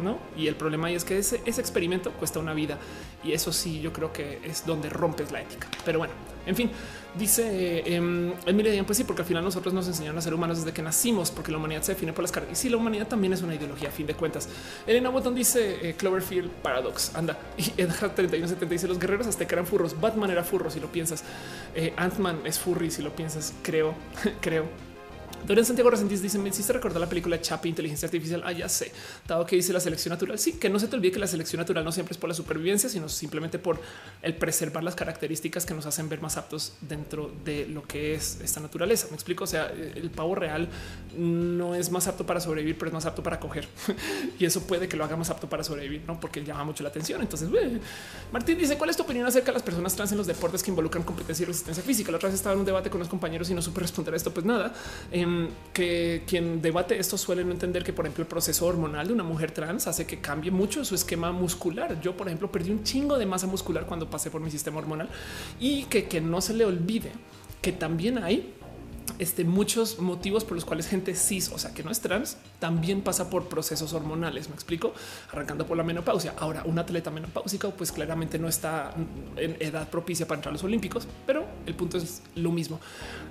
[0.00, 0.18] no?
[0.34, 2.78] Y el problema ahí es que ese, ese experimento cuesta una vida
[3.22, 5.68] y eso sí, yo creo que es donde rompes la ética.
[5.84, 6.14] Pero bueno,
[6.46, 6.70] en fin,
[7.18, 10.72] dice eh, Emilia, pues sí, porque al final nosotros nos enseñaron a ser humanos desde
[10.72, 12.52] que nacimos, porque la humanidad se define por las cargas.
[12.52, 14.48] Y sí, la humanidad también es una ideología, a fin de cuentas.
[14.86, 17.14] Elena Botton dice eh, Cloverfield Paradox.
[17.14, 17.38] Anda.
[17.56, 20.00] Y Edgar 3170 dice los guerreros que eran furros.
[20.00, 21.24] Batman era furro, si lo piensas.
[21.74, 23.54] Eh, Ant-Man es furry, si lo piensas.
[23.62, 23.94] Creo,
[24.40, 24.89] creo.
[25.46, 28.42] Dorian Santiago Resendiz dice: Me hiciste recordar la película Chapi, Inteligencia Artificial.
[28.44, 28.92] Ah, ya sé.
[29.26, 30.38] Dado que dice la selección natural.
[30.38, 32.34] Sí, que no se te olvide que la selección natural no siempre es por la
[32.34, 33.80] supervivencia, sino simplemente por
[34.22, 38.38] el preservar las características que nos hacen ver más aptos dentro de lo que es
[38.42, 39.06] esta naturaleza.
[39.10, 39.44] Me explico.
[39.44, 40.68] O sea, el pavo real
[41.16, 43.66] no es más apto para sobrevivir, pero es más apto para coger.
[44.38, 46.90] y eso puede que lo haga más apto para sobrevivir, no porque llama mucho la
[46.90, 47.20] atención.
[47.20, 47.48] Entonces,
[48.32, 50.70] Martín dice: ¿Cuál es tu opinión acerca de las personas trans en los deportes que
[50.70, 52.10] involucran competencia y resistencia física?
[52.10, 54.16] La otra vez estaba en un debate con los compañeros y no supe responder a
[54.16, 54.32] esto.
[54.32, 54.72] Pues nada.
[55.30, 59.12] Em, que quien debate esto suele no entender que, por ejemplo, el proceso hormonal de
[59.12, 62.00] una mujer trans hace que cambie mucho su esquema muscular.
[62.00, 65.08] Yo, por ejemplo, perdí un chingo de masa muscular cuando pasé por mi sistema hormonal
[65.58, 67.12] y que, que no se le olvide
[67.60, 68.54] que también hay
[69.18, 73.02] este, muchos motivos por los cuales gente cis, o sea, que no es trans, también
[73.02, 74.48] pasa por procesos hormonales.
[74.48, 74.92] Me explico,
[75.30, 76.34] arrancando por la menopausia.
[76.38, 78.94] Ahora, un atleta menopáusico, pues claramente no está
[79.36, 82.80] en edad propicia para entrar a los olímpicos, pero el punto es lo mismo.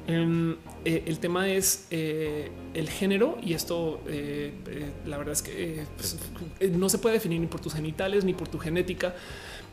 [0.08, 4.54] Em, eh, el tema es eh, el género y esto, eh,
[5.06, 6.18] la verdad es que pues,
[6.72, 9.14] no se puede definir ni por tus genitales ni por tu genética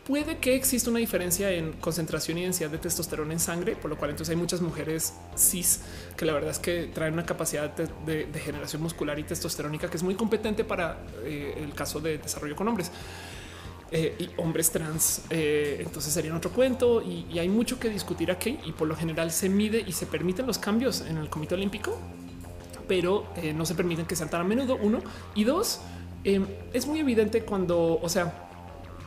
[0.06, 3.98] puede que exista una diferencia en concentración y densidad de testosterona en sangre, por lo
[3.98, 5.80] cual entonces hay muchas mujeres cis
[6.16, 10.04] que la verdad es que traen una capacidad de, generación muscular y testosterónica que es
[10.04, 12.90] muy competente para eh, el caso de desarrollo con hombres.
[13.92, 15.22] Eh, y hombres trans.
[15.30, 19.30] Eh, entonces sería otro cuento y, hay mucho que discutir aquí y por lo general
[19.30, 21.96] se mide y se permiten los cambios en el Comité Olímpico,
[22.88, 24.76] pero no se permiten que sean tan a menudo.
[24.80, 25.00] Uno
[25.36, 25.80] y dos,
[26.24, 28.45] es muy evidente cuando, o sea,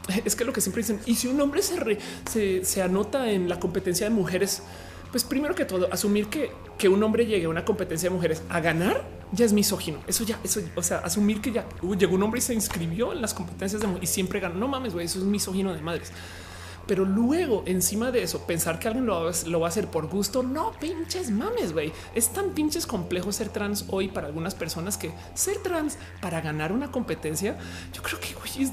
[0.25, 3.59] es que lo que siempre dicen, y si un hombre se, se, anota en la
[3.59, 4.63] competencia de mujeres,
[5.11, 8.43] pues primero que todo, asumir que, que un hombre llegue a una competencia de mujeres
[8.49, 9.99] a ganar ya es misógino.
[10.07, 11.65] Eso ya, eso, o sea, asumir que ya
[11.97, 14.55] llegó un hombre y se inscribió en las competencias de y siempre ganó.
[14.55, 16.11] No mames, güey, eso es misógino de madres.
[16.87, 20.71] Pero luego, encima de eso, pensar que alguien lo, va a hacer por gusto, no
[20.79, 21.93] pinches mames, güey.
[22.15, 26.71] Es tan pinches complejo ser trans hoy para algunas personas que ser trans para ganar
[26.71, 27.59] una competencia,
[27.93, 28.71] yo creo que güey, es,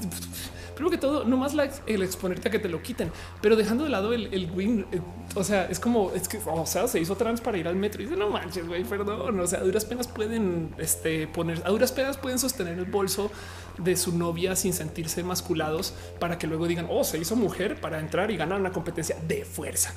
[0.77, 3.83] primero que todo, no más la, el exponerte a que te lo quiten, pero dejando
[3.83, 5.01] de lado el, el win, eh,
[5.35, 8.01] o sea, es como, es que, o sea, se hizo trans para ir al metro
[8.01, 11.69] y dice, no manches, güey, perdón, o sea, a duras penas pueden este, poner, a
[11.69, 13.31] duras penas pueden sostener el bolso
[13.77, 17.99] de su novia sin sentirse masculados para que luego digan, oh, se hizo mujer para
[17.99, 19.93] entrar y ganar una competencia de fuerza.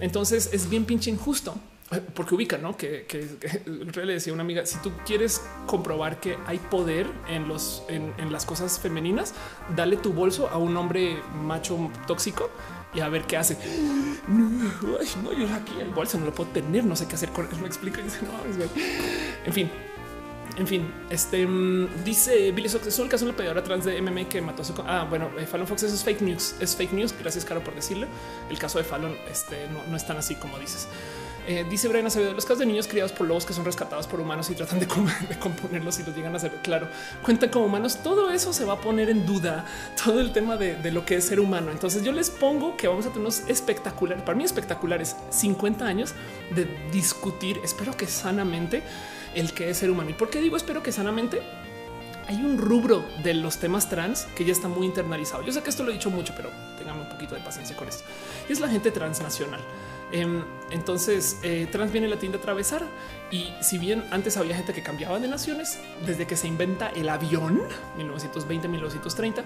[0.00, 1.54] Entonces es bien pinche injusto
[2.14, 2.76] porque ubica, ¿no?
[2.76, 3.28] Que, que,
[4.04, 8.46] le decía una amiga, si tú quieres comprobar que hay poder en los en, las
[8.46, 9.34] cosas femeninas,
[9.76, 12.50] dale tu bolso a un hombre macho tóxico
[12.94, 13.56] y a ver qué hace.
[14.28, 17.56] No, yo aquí el bolso no lo puedo tener, no sé qué hacer con él.
[17.60, 18.32] Me explica y dice, no,
[19.44, 19.70] en fin.
[20.56, 24.00] En fin, este mm, dice Billy Sox es el caso de la peleadora trans de
[24.00, 24.72] MMA que mató a su.
[24.86, 27.12] Ah, bueno, eh, Fallon Fox es fake news, es fake news.
[27.18, 28.06] Gracias, Caro, por decirlo.
[28.48, 30.86] El caso de Fallon este, no, no es tan así como dices.
[31.46, 34.18] Eh, dice Brian Acevedo, los casos de niños criados por lobos que son rescatados por
[34.18, 36.88] humanos y tratan de, componerlos y los llegan a hacer claro,
[37.22, 37.98] cuentan como humanos.
[38.02, 39.66] Todo eso se va a poner en duda,
[40.02, 41.70] todo el tema de, lo que es ser humano.
[41.70, 46.14] Entonces yo les pongo que vamos a tener unos espectaculares, para mí espectaculares, 50 años
[46.54, 48.82] de discutir, espero que sanamente,
[49.34, 50.10] el que es ser humano.
[50.10, 51.42] ¿Y por qué digo espero que sanamente?
[52.26, 55.42] Hay un rubro de los temas trans que ya está muy internalizado.
[55.42, 56.48] Yo sé que esto lo he dicho mucho, pero
[56.78, 58.02] tengamos un poquito de paciencia con esto.
[58.48, 59.60] Y es la gente transnacional.
[60.14, 62.84] Em, entonces, eh, trans viene la tienda a atravesar
[63.32, 67.08] y si bien antes había gente que cambiaba de naciones, desde que se inventa el
[67.08, 67.60] avión,
[67.98, 69.42] 1920-1930,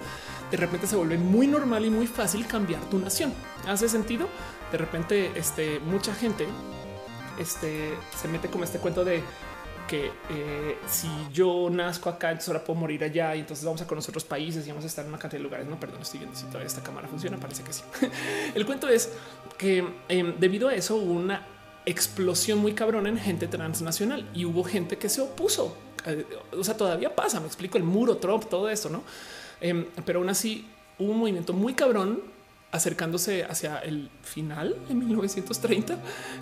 [0.51, 3.33] de repente se vuelve muy normal y muy fácil cambiar tu nación.
[3.67, 4.29] ¿Hace sentido?
[4.71, 6.47] De repente, este, mucha gente
[7.39, 9.23] este, se mete como este cuento de
[9.89, 13.87] que eh, si yo nazco acá, entonces ahora puedo morir allá y entonces vamos a
[13.87, 15.67] conocer otros países y vamos a estar en una cantidad de lugares.
[15.67, 17.39] No, perdón, estoy viendo si todavía esta cámara funciona.
[17.39, 17.83] Parece que sí.
[18.55, 19.11] El cuento es
[19.59, 21.47] que em, debido a eso hubo una
[21.85, 25.77] explosión muy cabrón en gente transnacional y hubo gente que se opuso.
[26.07, 26.25] Eh,
[26.57, 27.41] o sea, todavía pasa.
[27.41, 29.03] Me explico el muro, Trump, todo eso, no?
[29.61, 30.67] Em, pero aún así
[30.99, 32.23] hubo un movimiento muy cabrón
[32.71, 35.97] acercándose hacia el final de 1930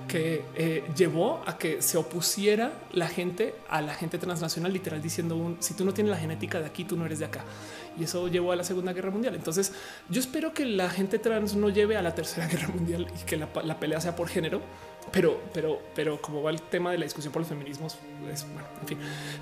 [0.08, 5.36] que eh, llevó a que se opusiera la gente a la gente transnacional, literal diciendo
[5.36, 7.44] un si tú no tienes la genética de aquí, tú no eres de acá.
[7.98, 9.34] Y eso llevó a la Segunda Guerra Mundial.
[9.34, 9.72] Entonces,
[10.08, 13.36] yo espero que la gente trans no lleve a la Tercera Guerra Mundial y que
[13.36, 13.46] la,
[13.80, 14.60] pelea sea por género,
[15.12, 17.96] pero, pero, pero como va el tema de la discusión por los feminismos,
[18.32, 18.98] es bueno, en fin.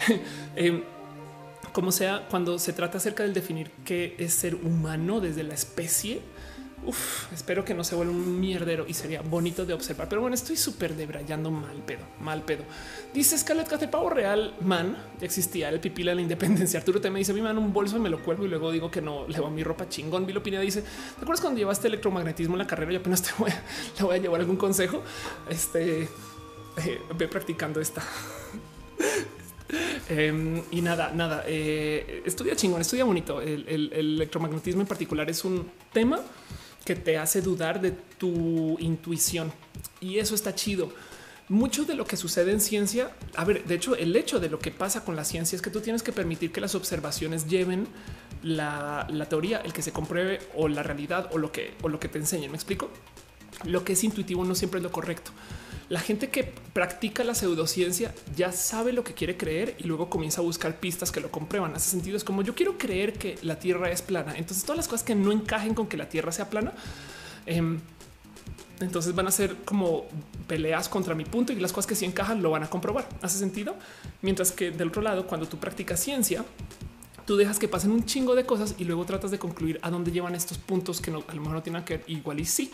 [0.56, 0.82] Em,
[1.72, 6.20] como sea, cuando se trata acerca del definir qué es ser humano desde la especie,
[6.86, 10.08] Uf, espero que no se vuelva un mierdero y sería bonito de observar.
[10.08, 12.64] Pero bueno, estoy súper debrayando mal pedo, mal pedo.
[13.14, 14.96] Dice Scarlett Café Pavo Real Man.
[15.20, 16.78] Existía el pipila de la independencia.
[16.78, 18.90] Arturo te me dice: Mi mano un bolso y me lo cuelgo y luego digo
[18.90, 20.26] que no le va mi ropa chingón.
[20.26, 22.92] Vilo Pineda dice: ¿Te acuerdas cuando llevaste electromagnetismo en la carrera?
[22.92, 23.62] Yo apenas te voy a,
[23.98, 25.02] le voy a llevar algún consejo.
[25.48, 28.02] Este eh, ve practicando esta.
[30.08, 33.40] Em, y nada, nada, eh, estudia chingón, estudia bonito.
[33.40, 36.20] el electromagnetismo en particular es un tema
[36.84, 39.52] que te hace dudar de tu intuición.
[40.00, 40.92] Y eso está chido.
[41.48, 44.58] Mucho de lo que sucede en ciencia, a ver, de hecho, el hecho de lo
[44.58, 47.86] que pasa con la ciencia es que tú tienes que permitir que las observaciones lleven
[48.42, 52.08] la, teoría, el que se compruebe o la realidad o lo que, o lo que
[52.08, 52.50] te enseñen.
[52.50, 52.90] ¿Me explico?
[53.64, 55.32] Lo que es intuitivo no siempre es lo correcto.
[55.94, 60.40] La gente que practica la pseudociencia ya sabe lo que quiere creer y luego comienza
[60.40, 61.72] a buscar pistas que lo comprueban.
[61.72, 62.16] Hace sentido.
[62.16, 64.34] Es como yo quiero creer que la Tierra es plana.
[64.36, 66.72] Entonces todas las cosas que no encajen con que la Tierra sea plana,
[67.46, 67.78] em,
[68.80, 70.06] entonces van a ser como
[70.48, 73.08] peleas contra mi punto y las cosas que sí encajan lo van a comprobar.
[73.22, 73.76] Hace sentido.
[74.20, 76.44] Mientras que del otro lado, cuando tú practicas ciencia,
[77.24, 80.10] tú dejas que pasen un chingo de cosas y luego tratas de concluir a dónde
[80.10, 82.72] llevan estos puntos que no, a lo mejor no tienen que ver igual y sí.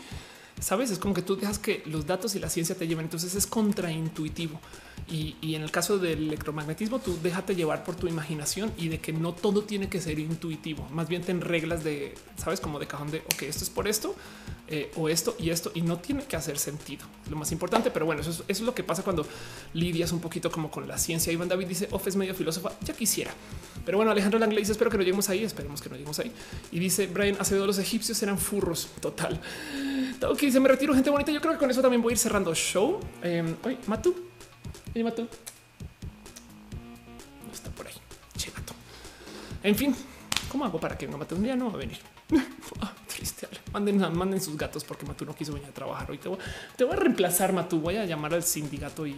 [0.59, 3.05] Sabes, es como que tú dejas que los datos y la ciencia te lleven.
[3.05, 4.59] Entonces es contraintuitivo.
[5.09, 9.11] Y, en el caso del electromagnetismo, tú déjate llevar por tu imaginación y de que
[9.11, 10.87] no todo tiene que ser intuitivo.
[10.91, 14.15] Más bien ten reglas de, sabes, como de cajón de, ok, esto es por esto
[14.69, 17.05] eh, o esto y esto y no tiene que hacer sentido.
[17.29, 19.25] lo más importante, pero bueno, eso es, lo que pasa cuando
[19.73, 21.33] lidias un poquito como con la ciencia.
[21.33, 23.31] Iván David dice, Off es medio filósofa, ya quisiera.
[23.85, 26.31] Pero bueno, Alejandro Langley dice, espero que no lleguemos ahí, esperemos que no lleguemos ahí.
[26.71, 29.41] Y dice, Brian Acevedo, los egipcios eran furros, total.
[30.25, 31.33] Ok, se me retiro, gente bonita.
[31.33, 32.99] Yo creo que con eso también voy a ir cerrando show.
[33.23, 34.30] Eh, oye, Matu,
[34.95, 35.27] Matu.
[37.45, 37.93] No está por ahí.
[38.37, 38.51] Che.
[39.63, 39.95] En fin,
[40.51, 41.99] ¿cómo hago para que no Matu un día no va a venir?
[42.79, 42.93] Ah.
[43.73, 46.17] Manden, manden sus gatos porque Matu no quiso venir a trabajar hoy.
[46.17, 46.29] Te
[46.83, 47.79] voy, a reemplazar, Matu.
[47.79, 49.15] Voy a llamar al sindicato y,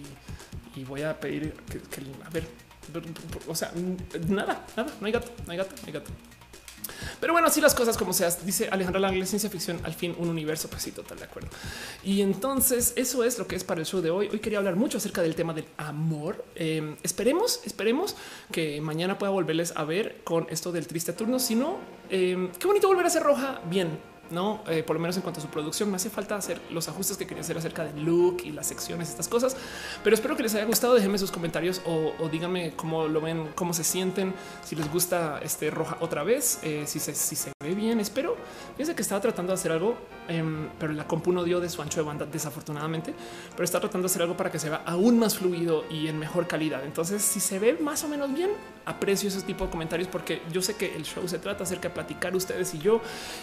[0.75, 2.47] y voy a pedir que, que, a ver,
[3.47, 3.71] o sea,
[4.27, 6.11] nada, nada, no hay gato, no hay gato, no hay gato.
[7.19, 10.29] Pero bueno, así las cosas como seas, dice Alejandra Langle, ciencia ficción, al fin un
[10.29, 11.49] universo, pues sí, total de acuerdo.
[12.03, 14.29] Y entonces eso es lo que es para el show de hoy.
[14.31, 16.45] Hoy quería hablar mucho acerca del tema del amor.
[16.55, 18.15] Eh, esperemos, esperemos
[18.51, 21.39] que mañana pueda volverles a ver con esto del triste turno.
[21.39, 21.77] Si no,
[22.09, 25.39] eh, qué bonito volver a ser roja bien no eh, por lo menos en cuanto
[25.39, 25.89] a su producción.
[25.89, 29.09] Me hace falta hacer los ajustes que quería hacer acerca del look y las secciones,
[29.09, 29.55] estas cosas,
[30.03, 30.95] pero espero que les haya gustado.
[30.95, 35.69] Déjenme sus comentarios o, díganme cómo lo ven, cómo se sienten, si les gusta este
[35.69, 37.99] roja otra vez, eh, si, se, si se ve bien.
[37.99, 38.35] Espero.
[38.73, 39.95] Fíjense que estaba tratando de hacer algo,
[40.27, 43.13] em, pero la compu no dio de su ancho de banda, desafortunadamente,
[43.51, 46.17] pero está tratando de hacer algo para que se vea aún más fluido y en
[46.17, 46.83] mejor calidad.
[46.83, 48.49] Entonces, si se ve más o menos bien,
[48.85, 51.93] aprecio ese tipo de comentarios porque yo sé que el show se trata acerca de
[51.93, 52.99] platicar ustedes y yo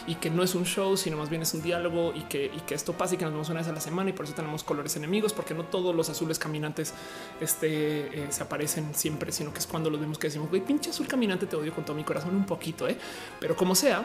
[0.07, 2.93] y que no es un show, sino más bien es un diálogo y que, esto
[2.93, 4.97] pasa y que nos vemos una vez a la semana y por eso tenemos colores
[4.97, 6.93] enemigos, porque no todos los azules caminantes
[7.41, 10.91] este, eh, se aparecen siempre, sino que es cuando los vemos que decimos, güey, pinche
[10.91, 12.97] azul caminante, te odio con todo mi corazón un poquito, ¿eh?
[13.39, 14.05] pero como sea,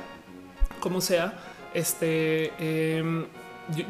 [0.79, 1.33] como sea,
[1.73, 2.51] este...
[2.59, 3.25] Em,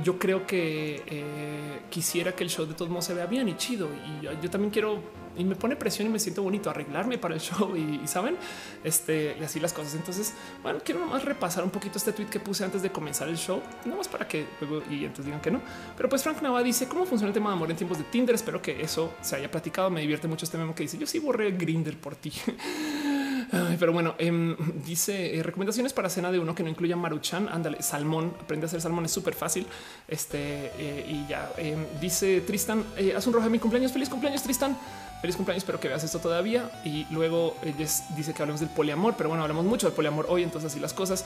[0.04, 3.58] yo, creo que eh, quisiera que el show de todos modos se vea bien y
[3.58, 3.90] chido.
[4.22, 5.02] Y yo, también quiero
[5.38, 8.38] y me pone presión y me siento bonito arreglarme para el show y, saben
[8.86, 9.96] este y así las cosas.
[9.96, 10.34] Entonces,
[10.64, 13.62] bueno, quiero nomás repasar un poquito este tweet que puse antes de comenzar el show,
[13.84, 15.62] no más para que luego y entonces digan que no.
[15.98, 18.36] Pero pues Frank Nava dice cómo funciona el tema de amor en tiempos de Tinder.
[18.36, 19.90] Espero que eso se haya platicado.
[19.90, 22.32] Me divierte mucho este memo que dice yo sí borré Grinder por ti.
[23.80, 27.50] pero bueno, em, dice eh, recomendaciones para cena de uno que no incluya maruchan.
[27.50, 28.34] Ándale, salmón.
[28.42, 29.66] Aprende a hacer salmón, es súper fácil.
[30.08, 33.92] Este eh, y ya em, dice Tristan, eh, haz un rojo de mi cumpleaños.
[33.92, 34.78] Feliz cumpleaños, Tristan.
[35.22, 36.70] Feliz cumpleaños, espero que veas esto todavía.
[36.84, 37.56] Y luego
[38.16, 40.94] dice que hablemos del poliamor, pero bueno, hablamos mucho del poliamor hoy, entonces así las
[40.94, 41.26] cosas.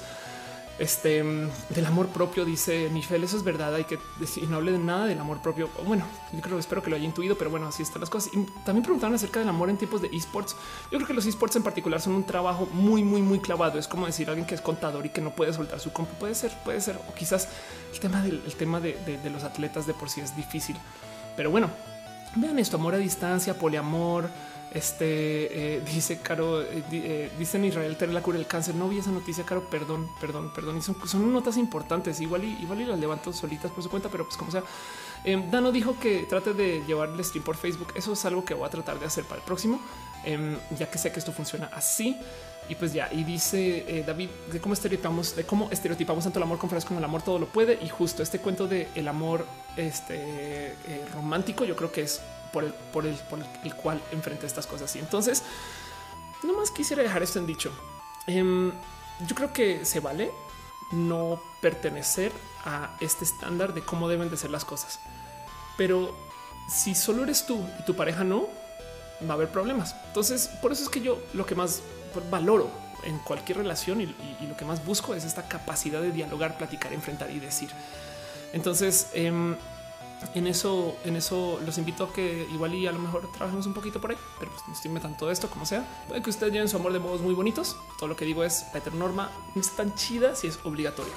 [0.80, 3.76] Este del amor propio, dice Michelle, eso es verdad.
[3.76, 5.70] Hay que decir, no hable de nada del amor propio.
[5.86, 8.32] Bueno, yo creo, espero que lo haya intuido, pero bueno, así están las cosas.
[8.34, 10.56] Y también preguntaron acerca del amor en tiempos de esports.
[10.90, 13.78] Yo creo que los esports en particular son un trabajo muy, muy, muy clavado.
[13.78, 16.14] Es como decir alguien que es contador y que no puede soltar su compu.
[16.16, 17.50] Puede ser, puede ser, o quizás
[17.94, 20.78] el tema del tema de los atletas de por sí es difícil.
[21.36, 21.70] Pero bueno,
[22.38, 24.30] vean esto: amor a distancia, poliamor
[24.74, 28.76] este eh, dice Caro, eh, eh, dice en Israel tener la cura del cáncer.
[28.76, 29.70] No vi esa noticia, Caro.
[29.70, 30.78] Perdón, perdón, perdón.
[30.78, 32.20] Y son, son notas importantes.
[32.22, 34.64] Igual y igual y las levanto solitas por su cuenta, pero pues como sea.
[35.24, 37.94] Em, Dano dijo que trate de llevar el stream por Facebook.
[37.96, 39.82] Eso es algo que voy a tratar de hacer para el próximo,
[40.24, 42.18] em, ya que sé que esto funciona así.
[42.70, 46.60] Y pues ya, y dice David de cómo estereotipamos, de cómo estereotipamos tanto el amor
[46.60, 47.80] con frases como el amor todo lo puede.
[47.82, 49.44] Y justo este cuento de el amor
[49.76, 50.76] este,
[51.16, 52.22] romántico, yo creo que es
[52.52, 54.96] por el, por el, por el cual enfrenta estas cosas.
[54.96, 55.44] Y entonces,
[56.44, 57.72] nomás quisiera dejar esto en dicho.
[58.28, 58.72] Em,
[59.28, 60.32] yo creo que se vale
[60.92, 62.32] no pertenecer
[62.66, 65.00] a este estándar de cómo deben de ser las cosas.
[65.78, 66.16] Pero
[66.70, 68.48] si solo eres tú y tu pareja no,
[69.28, 69.96] va a haber problemas.
[70.08, 71.82] Entonces, por eso es que yo lo que más
[72.30, 72.70] valoro
[73.04, 77.30] en cualquier relación y, lo que más busco es esta capacidad de dialogar, platicar, enfrentar
[77.32, 77.70] y decir.
[78.54, 79.56] Entonces, em,
[80.34, 83.74] en eso, en eso los invito a que igual y a lo mejor trabajemos un
[83.74, 85.86] poquito por ahí, pero pues no estoy inventando todo esto como sea.
[86.08, 87.78] Puede que ustedes lleven su amor de modos muy bonitos.
[87.98, 91.14] Todo lo que digo es la heteronorma no es tan chida si es obligatorio.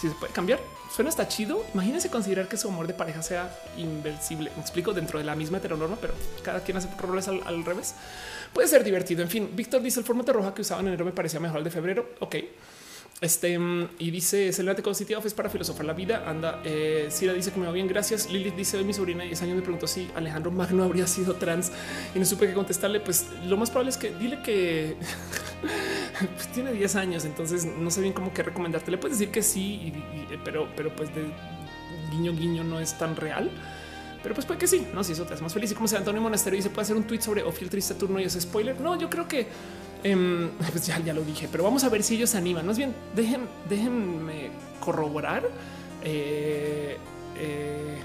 [0.00, 0.60] Si se puede cambiar,
[0.94, 1.64] suena hasta chido.
[1.72, 4.52] Imagínense considerar que su amor de pareja sea inversible.
[4.54, 7.94] Me explico dentro de la misma heteronorma, pero cada quien hace roles al, al revés.
[8.52, 9.22] Puede ser divertido.
[9.22, 11.64] En fin, Víctor dice el formato roja que usaba en enero me parecía mejor el
[11.64, 12.10] de febrero.
[12.20, 12.36] Ok.
[13.22, 16.24] Este mm, y dice Celebrate Constitutiva es para filosofar la vida.
[16.26, 17.88] Anda, eh, Sira dice que me va bien.
[17.88, 18.30] Gracias.
[18.30, 21.34] Lilith dice hoy mi sobrina de 10 años me preguntó si Alejandro Magno habría sido
[21.34, 21.72] trans
[22.14, 23.00] y no supe qué contestarle.
[23.00, 24.96] Pues lo más probable es que dile que
[26.36, 28.90] pues, tiene 10 años, entonces no sé bien cómo que recomendarte.
[28.90, 29.94] Le puedes decir que sí,
[30.44, 31.24] pero, pero pues de
[32.10, 33.50] guiño guiño no es tan real.
[34.26, 35.70] Pero pues puede que sí, no si eso te hace más feliz.
[35.70, 38.24] Y como sea Antonio Monasterio dice, puede hacer un tweet sobre Ophir Triste Turno y
[38.24, 38.80] ese spoiler.
[38.80, 39.46] No, yo creo que
[40.06, 42.66] Em, pues ya, ya lo dije, pero vamos a ver si ellos animan.
[42.66, 45.48] Más bien, dejen, déjenme corroborar.
[46.04, 46.96] Eh,
[47.38, 47.98] eh,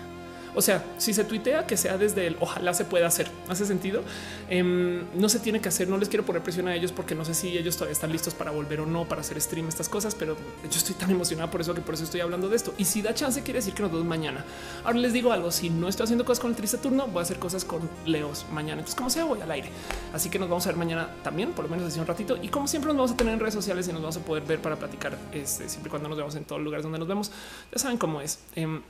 [0.56, 3.28] o sea, si se tuitea que sea desde el ojalá se pueda hacer.
[3.48, 4.04] Hace sentido.
[4.50, 5.88] Em, no se tiene que hacer.
[5.88, 8.34] No les quiero poner presión a ellos porque no sé si ellos todavía están listos
[8.34, 11.62] para volver o no para hacer stream, estas cosas, pero yo estoy tan emocionada por
[11.62, 12.74] eso que por eso estoy hablando de esto.
[12.78, 14.44] Y si da chance, quiere decir que nos vemos mañana.
[14.84, 15.52] Ahora les digo algo.
[15.52, 18.46] Si no estoy haciendo cosas con el triste turno, voy a hacer cosas con Leos
[18.52, 18.80] mañana.
[18.80, 19.70] Entonces, como sea, voy al aire.
[20.14, 22.38] Así que nos vamos a ver mañana también, por lo menos hace un ratito.
[22.42, 24.44] Y como siempre, nos vamos a tener en redes sociales y nos vamos a poder
[24.44, 27.32] ver para platicar este, siempre cuando nos vemos en todos los lugares donde nos vemos.
[27.72, 28.40] Ya saben cómo es.
[28.56, 28.82] Em,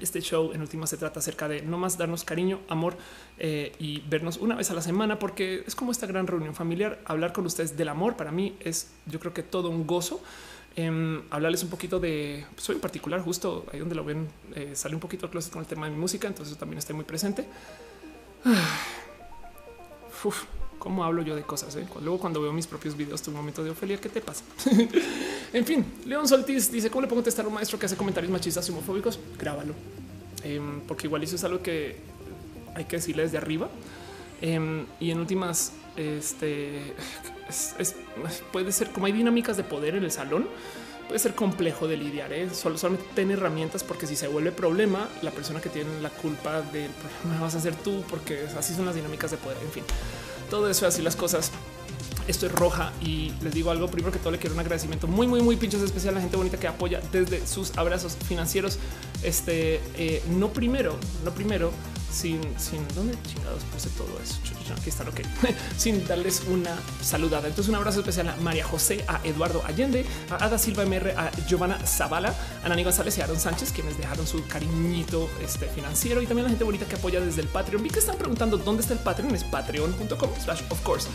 [0.00, 2.96] este show en última se trata acerca de no más darnos cariño, amor
[3.38, 7.00] eh, y vernos una vez a la semana, porque es como esta gran reunión familiar.
[7.04, 10.20] Hablar con ustedes del amor para mí es, yo creo que todo un gozo.
[10.76, 14.94] Em, hablarles un poquito de soy en particular, justo ahí donde lo ven, eh, sale
[14.94, 17.46] un poquito closet con el tema de mi música, entonces también estoy muy presente.
[20.88, 21.76] cómo hablo yo de cosas.
[21.76, 21.86] Eh?
[22.00, 24.42] Luego, cuando veo mis propios videos, tu momento de Ofelia, ¿qué te pasa?
[25.52, 28.32] en fin, León Soltis dice: ¿Cómo le pongo testar a un maestro que hace comentarios
[28.32, 29.20] machistas y homofóbicos?
[29.38, 29.74] Grábalo,
[30.44, 31.96] em, porque igual eso es algo que
[32.74, 33.68] hay que decirle desde arriba.
[34.40, 36.94] Em, y en últimas, este
[38.50, 40.46] puede ser como hay dinámicas de poder en el salón
[41.06, 42.32] puede ser complejo de lidiar.
[42.32, 42.48] ¿eh?
[42.52, 46.60] Solo solamente tener herramientas porque si se vuelve problema, la persona que tiene la culpa
[46.60, 49.56] del problema vas a ser tú, porque así son las dinámicas de poder.
[49.62, 49.84] En fin,
[50.48, 51.50] todo eso, así las cosas.
[52.26, 53.88] Esto es roja y les digo algo.
[53.88, 56.36] Primero que todo, le quiero un agradecimiento muy, muy, muy pinches especial a la gente
[56.36, 58.78] bonita que apoya desde sus abrazos financieros.
[59.22, 61.72] Este eh, no primero, no primero,
[62.12, 64.36] sin, sin dónde chingados puse todo eso.
[64.74, 65.20] Aquí está, ok,
[65.76, 67.48] sin darles una saludada.
[67.48, 71.30] Entonces, un abrazo especial a María José, a Eduardo Allende, a Ada Silva MR, a
[71.46, 76.22] Giovanna Zavala, a Nani González y a Aaron Sánchez, quienes dejaron su cariñito este, financiero
[76.22, 77.82] y también la gente bonita que apoya desde el Patreon.
[77.82, 81.08] Vi que están preguntando dónde está el Patreon, es patreon.com slash of course.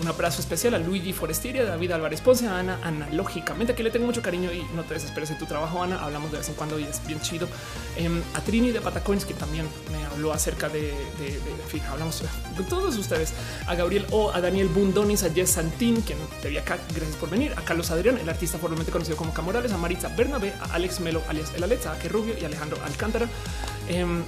[0.00, 3.90] Un abrazo especial a Luigi Forestieri, a David Álvarez Ponce, a Ana analógicamente, que le
[3.90, 6.02] tengo mucho cariño y no te desesperes en tu trabajo, Ana.
[6.02, 7.48] Hablamos de vez en cuando y es bien chido.
[7.96, 12.22] Em, a Trini de Patacoins, que también me habló acerca de, de, en fin, hablamos
[12.56, 13.32] con todos ustedes,
[13.66, 17.30] a Gabriel O, a Daniel Bundonis, a Jess Santín, quien te vi acá, gracias por
[17.30, 21.00] venir, a Carlos Adrián, el artista formalmente conocido como Camorales, a Maritza Bernabé, a Alex
[21.00, 23.28] Melo, alias El Alexa, a Que Rubio y Alejandro Alcántara.
[23.88, 24.22] Em,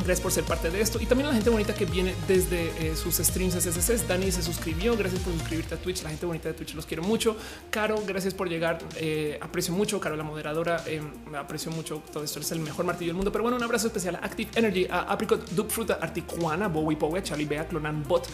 [0.00, 2.68] Gracias por ser parte de esto y también a la gente bonita que viene desde
[2.78, 4.08] eh, sus streams SSS.
[4.08, 4.96] Dani se suscribió.
[4.96, 6.02] Gracias por suscribirte a Twitch.
[6.02, 7.36] La gente bonita de Twitch los quiero mucho.
[7.70, 8.78] Caro, gracias por llegar.
[8.96, 10.00] Eh, aprecio mucho.
[10.00, 11.02] Caro, la moderadora, eh,
[11.38, 12.40] aprecio mucho todo esto.
[12.40, 13.30] Es el mejor martillo del mundo.
[13.30, 17.22] Pero bueno, un abrazo especial a Active Energy, a Apricot, Duke Fruta, Articuana, Bowie Powe,
[17.22, 18.26] Charlie Bea, Clonan Bot,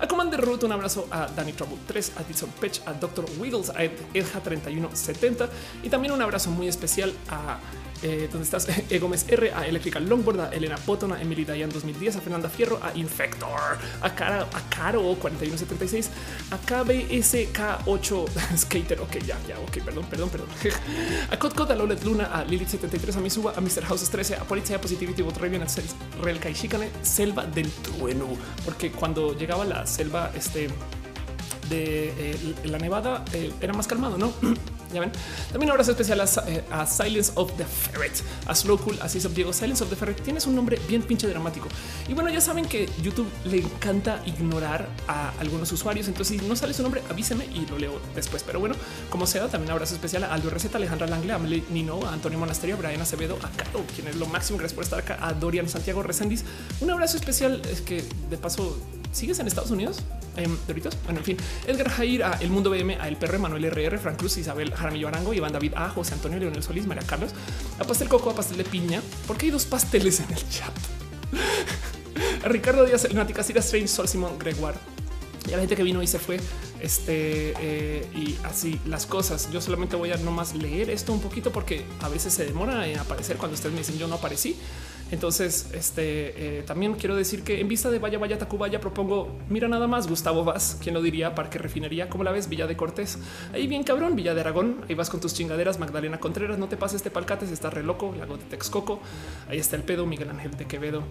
[0.00, 0.64] a Commander Root.
[0.64, 3.24] Un abrazo a Danny Trouble 3, a Dixon Pech, a Dr.
[3.38, 5.48] Wiggles, a Edja 3170
[5.82, 7.58] y también un abrazo muy especial a
[8.04, 8.68] eh, ¿Dónde estás?
[8.90, 9.66] Egomes R, a.
[9.66, 10.48] Electrical Longboard, a.
[10.50, 12.20] Elena Potona, a Emily Dayan 2010, a.
[12.20, 12.92] Fernanda Fierro, a.
[12.94, 14.14] Infector, a.
[14.14, 16.10] Caro 4176,
[16.50, 16.58] a.
[16.58, 19.00] KBSK8 Skater.
[19.00, 20.48] Ok, ya, ya, ok, perdón, perdón, perdón.
[21.30, 21.38] a.
[21.38, 21.74] Codcod, a.
[21.74, 22.44] Lolet Luna, a.
[22.44, 23.20] Lilith 73, a.
[23.20, 23.60] Misuba, a.
[23.60, 23.82] Mr.
[23.82, 24.44] House 13, a.
[24.44, 25.66] Polizia Positivity, Raven, a
[26.22, 28.28] Real Kaishikane, Selva del Trueno,
[28.64, 30.68] porque cuando llegaba la selva, este
[31.68, 34.32] de eh, la nevada eh, era más calmado, no?
[34.94, 35.10] Ya ven.
[35.50, 38.12] También un abrazo especial eh, a, Silence of the Ferret,
[38.46, 39.52] a Slow Cool, así es Diego.
[39.52, 41.66] Silence of the Ferret tienes un nombre bien pinche dramático.
[42.08, 46.06] Y bueno, ya saben que YouTube le encanta ignorar a algunos usuarios.
[46.06, 48.44] Entonces, si no sale su nombre, avíseme y lo leo después.
[48.44, 48.76] Pero bueno,
[49.10, 52.38] como sea, también un abrazo especial a Aldo Receta, Alejandra Langle, a Nino, a Antonio
[52.38, 54.58] Monasterio, a Brian Acevedo, a Caro, quien es lo máximo.
[54.58, 56.44] Gracias por estar acá, a Dorian Santiago Resendiz.
[56.80, 58.78] Un abrazo especial es que de paso
[59.14, 60.00] ¿Sigues en Estados Unidos?
[60.36, 60.98] Eh, Doritos.
[61.04, 61.36] Bueno, en fin,
[61.68, 65.06] Edgar Jair, a El Mundo BM, a El Perre, Manuel RR, Frank Cruz, Isabel Jaramillo
[65.06, 67.30] Arango, Iván David, a José Antonio Leonel Solís, María Carlos,
[67.78, 70.72] a Pastel Coco, a Pastel de Piña, porque hay dos pasteles en el chat.
[72.44, 74.78] a Ricardo Díaz, Nática, Sira Strange, Sol Simón, Gregoire,
[75.48, 76.40] y a la gente que vino y se fue.
[76.80, 79.50] Este eh, y así las cosas.
[79.52, 82.98] Yo solamente voy a nomás leer esto un poquito porque a veces se demora en
[82.98, 84.56] aparecer cuando ustedes me dicen yo no aparecí.
[85.14, 89.68] Entonces, este eh, también quiero decir que en vista de Vaya Vaya Tacubaya propongo, mira
[89.68, 93.20] nada más Gustavo Vaz, quien lo diría, Parque Refinería, como la ves, Villa de Cortés,
[93.52, 96.76] ahí bien cabrón, Villa de Aragón, ahí vas con tus chingaderas, Magdalena Contreras, no te
[96.76, 98.98] pases este palcates, está re loco, Lago de Texcoco,
[99.48, 101.04] ahí está el pedo, Miguel Ángel de Quevedo,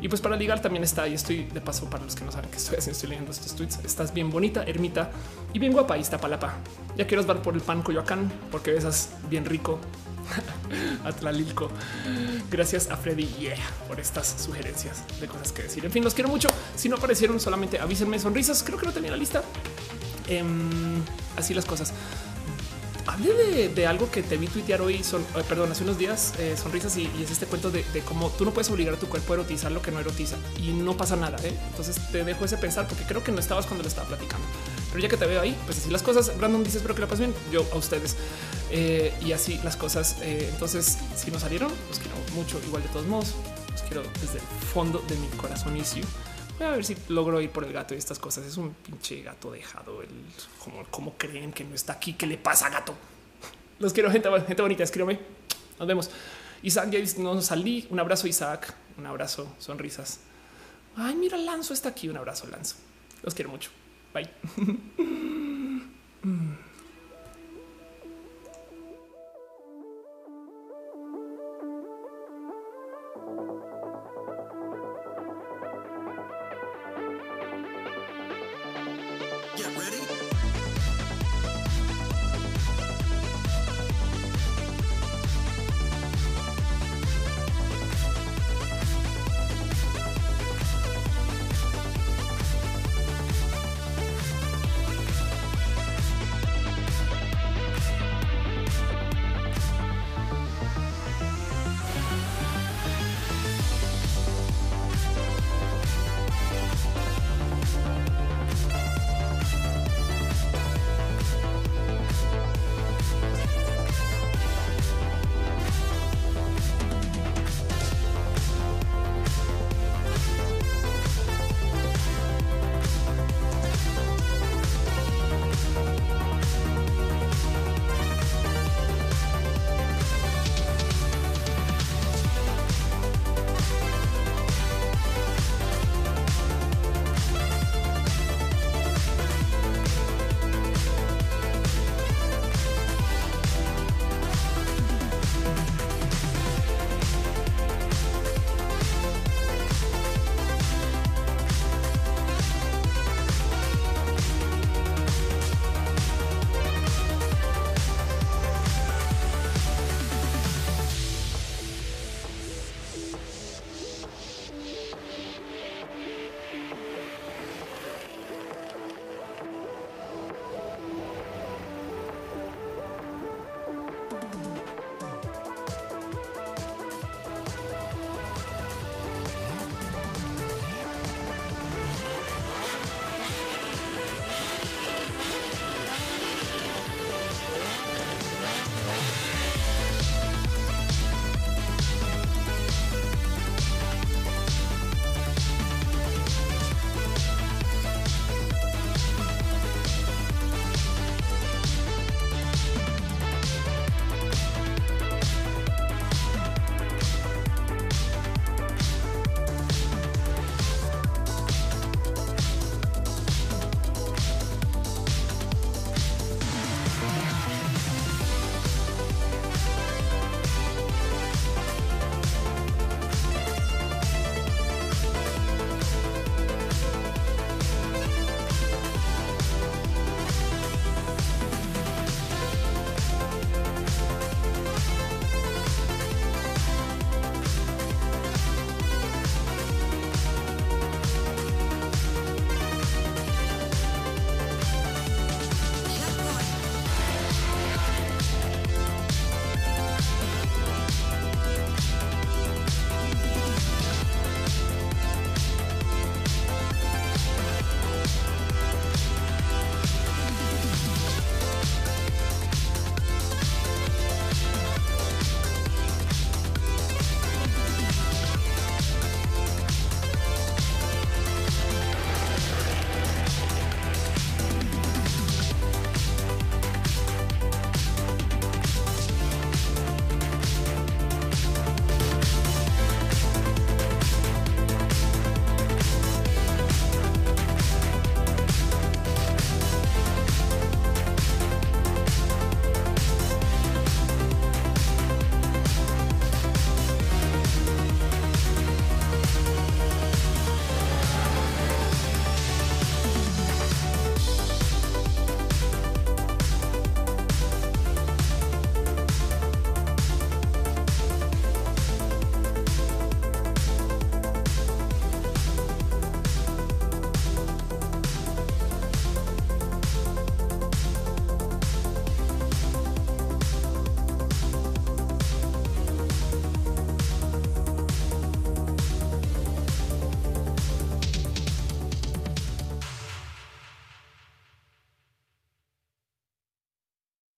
[0.00, 2.50] y pues para ligar también está y estoy de paso para los que no saben
[2.50, 3.78] que estoy haciendo, estoy leyendo estos tweets.
[3.84, 5.10] Estás bien bonita, ermita
[5.52, 5.94] y bien guapa.
[5.94, 6.56] Ahí está Palapa.
[6.96, 9.78] Ya quiero dar por el pan Coyoacán porque besas bien rico.
[11.04, 11.70] Atlalilco.
[12.50, 13.28] Gracias a Freddy
[13.88, 15.84] por estas sugerencias de cosas que decir.
[15.84, 16.48] En fin, los quiero mucho.
[16.76, 18.62] Si no aparecieron, solamente avísenme sonrisas.
[18.62, 19.42] Creo que no tenía la lista.
[20.28, 21.02] Em,
[21.36, 21.92] así las cosas
[23.06, 26.56] hablé de, algo que te vi tuitear hoy, son, eh, perdón, hace unos días, eh,
[26.60, 29.36] sonrisas, y, es este cuento de, cómo tú no puedes obligar a tu cuerpo a
[29.36, 31.36] erotizar lo que no erotiza y no pasa nada.
[31.42, 31.54] ¿eh?
[31.70, 34.46] Entonces te dejo ese pensar porque creo que no estabas cuando le estaba platicando.
[34.94, 36.38] Pero ya que te veo ahí, pues así las cosas.
[36.38, 37.42] Brandon dice espero que la pasen bien.
[37.50, 38.14] Yo a ustedes
[38.70, 40.18] y así las cosas.
[40.22, 42.60] entonces, si no salieron, los quiero mucho.
[42.64, 43.34] Igual de todos modos,
[43.72, 45.82] los quiero desde el fondo de mi corazón y
[46.58, 48.46] Voy a ver si logro ir por el gato y estas cosas.
[48.46, 50.00] Es un pinche gato dejado.
[50.00, 50.10] El
[50.62, 52.12] como, como creen que no está aquí.
[52.12, 52.94] ¿Qué le pasa, gato?
[53.80, 54.84] Los quiero, gente, gente bonita.
[54.84, 55.18] Escríbeme.
[55.76, 56.08] Nos vemos.
[56.62, 57.88] Isaac, ya no salí.
[57.90, 58.72] Un abrazo, Isaac.
[58.96, 60.20] Un abrazo, sonrisas.
[60.94, 62.08] Ay, mira, Lanzo está aquí.
[62.08, 62.76] Un abrazo, Lanzo.
[63.24, 63.70] Los quiero mucho.
[64.14, 64.30] バイ、
[66.24, 66.58] う ん